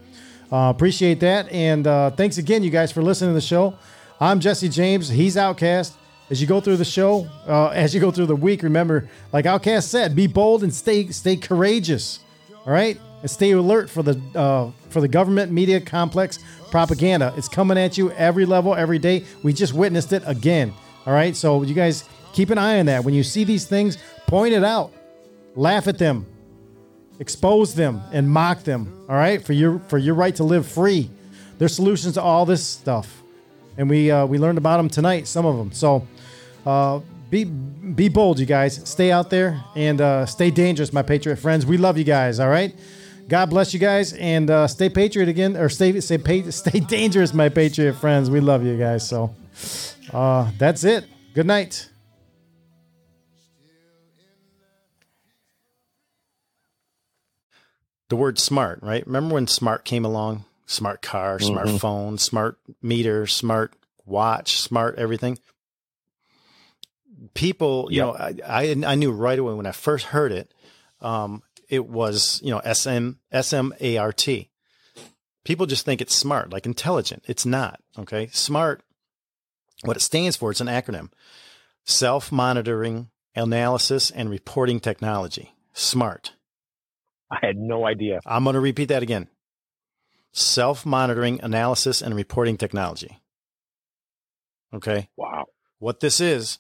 uh, 0.52 0.70
appreciate 0.70 1.20
that. 1.22 1.52
And 1.52 1.88
uh, 1.88 2.12
thanks 2.12 2.38
again, 2.38 2.64
you 2.64 2.70
guys, 2.70 2.92
for 2.92 3.02
listening 3.02 3.32
to 3.32 3.34
the 3.34 3.42
show. 3.42 3.76
I'm 4.20 4.40
Jesse 4.40 4.70
James. 4.70 5.10
He's 5.10 5.38
Outcast. 5.38 5.94
As 6.30 6.42
you 6.42 6.48
go 6.48 6.60
through 6.60 6.78
the 6.78 6.86
show, 6.86 7.28
uh, 7.48 7.68
as 7.68 7.94
you 7.94 8.02
go 8.02 8.10
through 8.10 8.26
the 8.26 8.36
week, 8.36 8.64
remember, 8.64 9.10
like 9.32 9.46
Outcast 9.46 9.92
said, 9.92 10.16
be 10.16 10.26
bold 10.26 10.64
and 10.64 10.74
stay 10.74 11.08
stay 11.10 11.36
courageous. 11.36 12.20
All 12.66 12.74
right, 12.74 13.00
and 13.22 13.30
stay 13.30 13.52
alert 13.52 13.92
for 13.92 14.02
the 14.02 14.20
uh, 14.34 14.72
for 14.90 15.02
the 15.02 15.08
government 15.08 15.52
media 15.52 15.80
complex 15.80 16.40
propaganda. 16.72 17.32
It's 17.38 17.48
coming 17.48 17.78
at 17.78 17.96
you 17.96 18.10
every 18.12 18.46
level, 18.46 18.74
every 18.74 18.98
day. 18.98 19.24
We 19.44 19.54
just 19.54 19.74
witnessed 19.74 20.14
it 20.14 20.24
again. 20.26 20.74
All 21.06 21.14
right, 21.14 21.36
so 21.36 21.62
you 21.64 21.74
guys 21.74 22.04
keep 22.34 22.50
an 22.50 22.58
eye 22.58 22.80
on 22.80 22.88
that. 22.88 23.04
When 23.04 23.14
you 23.14 23.24
see 23.24 23.44
these 23.44 23.66
things, 23.66 23.98
point 24.28 24.54
it 24.54 24.64
out, 24.64 24.92
laugh 25.56 25.88
at 25.88 25.98
them, 25.98 26.26
expose 27.20 27.76
them 27.76 28.02
and 28.12 28.30
mock 28.30 28.64
them. 28.64 29.06
All 29.10 29.16
right? 29.16 29.44
For 29.44 29.54
your 29.54 29.80
for 29.88 29.98
your 29.98 30.16
right 30.16 30.36
to 30.36 30.44
live 30.44 30.68
free. 30.68 31.10
There's 31.58 31.76
solutions 31.76 32.16
to 32.16 32.22
all 32.22 32.46
this 32.46 32.66
stuff. 32.66 33.22
And 33.78 33.90
we 33.90 34.12
uh, 34.12 34.26
we 34.26 34.38
learned 34.38 34.58
about 34.58 34.78
them 34.78 34.90
tonight 34.90 35.28
some 35.28 35.46
of 35.46 35.58
them 35.58 35.72
so 35.72 36.08
uh, 36.66 37.00
be 37.30 37.44
be 37.44 38.10
bold 38.10 38.40
you 38.40 38.46
guys. 38.46 38.82
Stay 38.88 39.12
out 39.12 39.30
there 39.30 39.64
and 39.76 40.02
uh, 40.02 40.26
stay 40.26 40.52
dangerous 40.52 40.92
my 40.92 41.02
patriot 41.02 41.38
friends. 41.38 41.66
We 41.66 41.78
love 41.78 41.98
you 41.98 42.04
guys 42.04 42.40
all 42.40 42.50
right? 42.50 42.76
God 43.28 43.50
bless 43.50 43.74
you 43.74 43.80
guys 43.80 44.14
and 44.14 44.52
uh, 44.52 44.68
stay 44.68 44.88
patriot 44.88 45.30
again 45.30 45.58
or 45.58 45.70
stay 45.70 46.00
stay 46.00 46.50
stay 46.52 46.80
dangerous 46.80 47.34
my 47.34 47.50
patriot 47.50 47.94
friends. 47.94 48.30
We 48.30 48.40
love 48.40 48.64
you 48.66 48.78
guys 48.78 49.08
so 49.08 49.36
uh, 50.14 50.52
that's 50.58 50.84
it 50.84 51.06
good 51.34 51.46
night 51.46 51.90
the 58.10 58.16
word 58.16 58.40
smart, 58.40 58.80
right? 58.82 59.06
Remember 59.06 59.36
when 59.36 59.48
smart 59.48 59.86
came 59.86 60.06
along? 60.06 60.46
Smart 60.68 61.02
car, 61.02 61.40
smart 61.40 61.68
mm-hmm. 61.68 61.78
phone, 61.78 62.18
smart 62.18 62.58
meter, 62.82 63.28
smart 63.28 63.74
watch, 64.06 64.60
smart 64.60 64.96
everything. 64.98 65.38
People, 67.36 67.88
you 67.92 67.98
yep. 67.98 68.06
know, 68.06 68.44
I, 68.48 68.70
I, 68.70 68.84
I 68.88 68.96
knew 68.96 69.12
right 69.12 69.38
away 69.38 69.54
when 69.54 69.68
I 69.68 69.72
first 69.72 70.08
heard 70.08 70.32
it, 70.32 70.52
um, 71.02 71.44
it 71.70 71.88
was 71.88 72.42
you 72.44 72.50
know 72.50 72.60
S 72.60 72.88
M 72.88 73.20
S 73.32 73.54
M 73.54 73.74
A 73.80 73.98
R 73.98 74.12
T. 74.12 74.50
People 75.44 75.68
just 75.68 75.86
think 75.86 76.02
it's 76.02 76.16
smart, 76.16 76.52
like 76.52 76.66
intelligent. 76.66 77.24
It's 77.28 77.46
not. 77.46 77.80
Okay, 78.00 78.30
smart. 78.32 78.82
What 79.88 79.98
it 79.98 80.02
stands 80.02 80.36
for, 80.36 80.52
it's 80.52 80.62
an 80.62 80.68
acronym: 80.68 81.12
self 81.86 82.32
monitoring, 82.32 83.10
analysis, 83.36 84.12
and 84.12 84.30
reporting 84.30 84.80
technology. 84.80 85.54
SMART. 85.74 86.34
I 87.30 87.38
had 87.42 87.58
no 87.58 87.86
idea. 87.86 88.20
I'm 88.26 88.44
going 88.44 88.54
to 88.54 88.60
repeat 88.60 88.90
that 88.90 89.04
again 89.04 89.28
self 90.36 90.86
monitoring, 90.86 91.40
analysis, 91.42 92.02
and 92.02 92.16
reporting 92.16 92.58
technology. 92.58 93.22
Okay. 94.74 95.10
Wow. 95.16 95.46
What 95.80 96.02
this 96.02 96.20
is, 96.20 96.60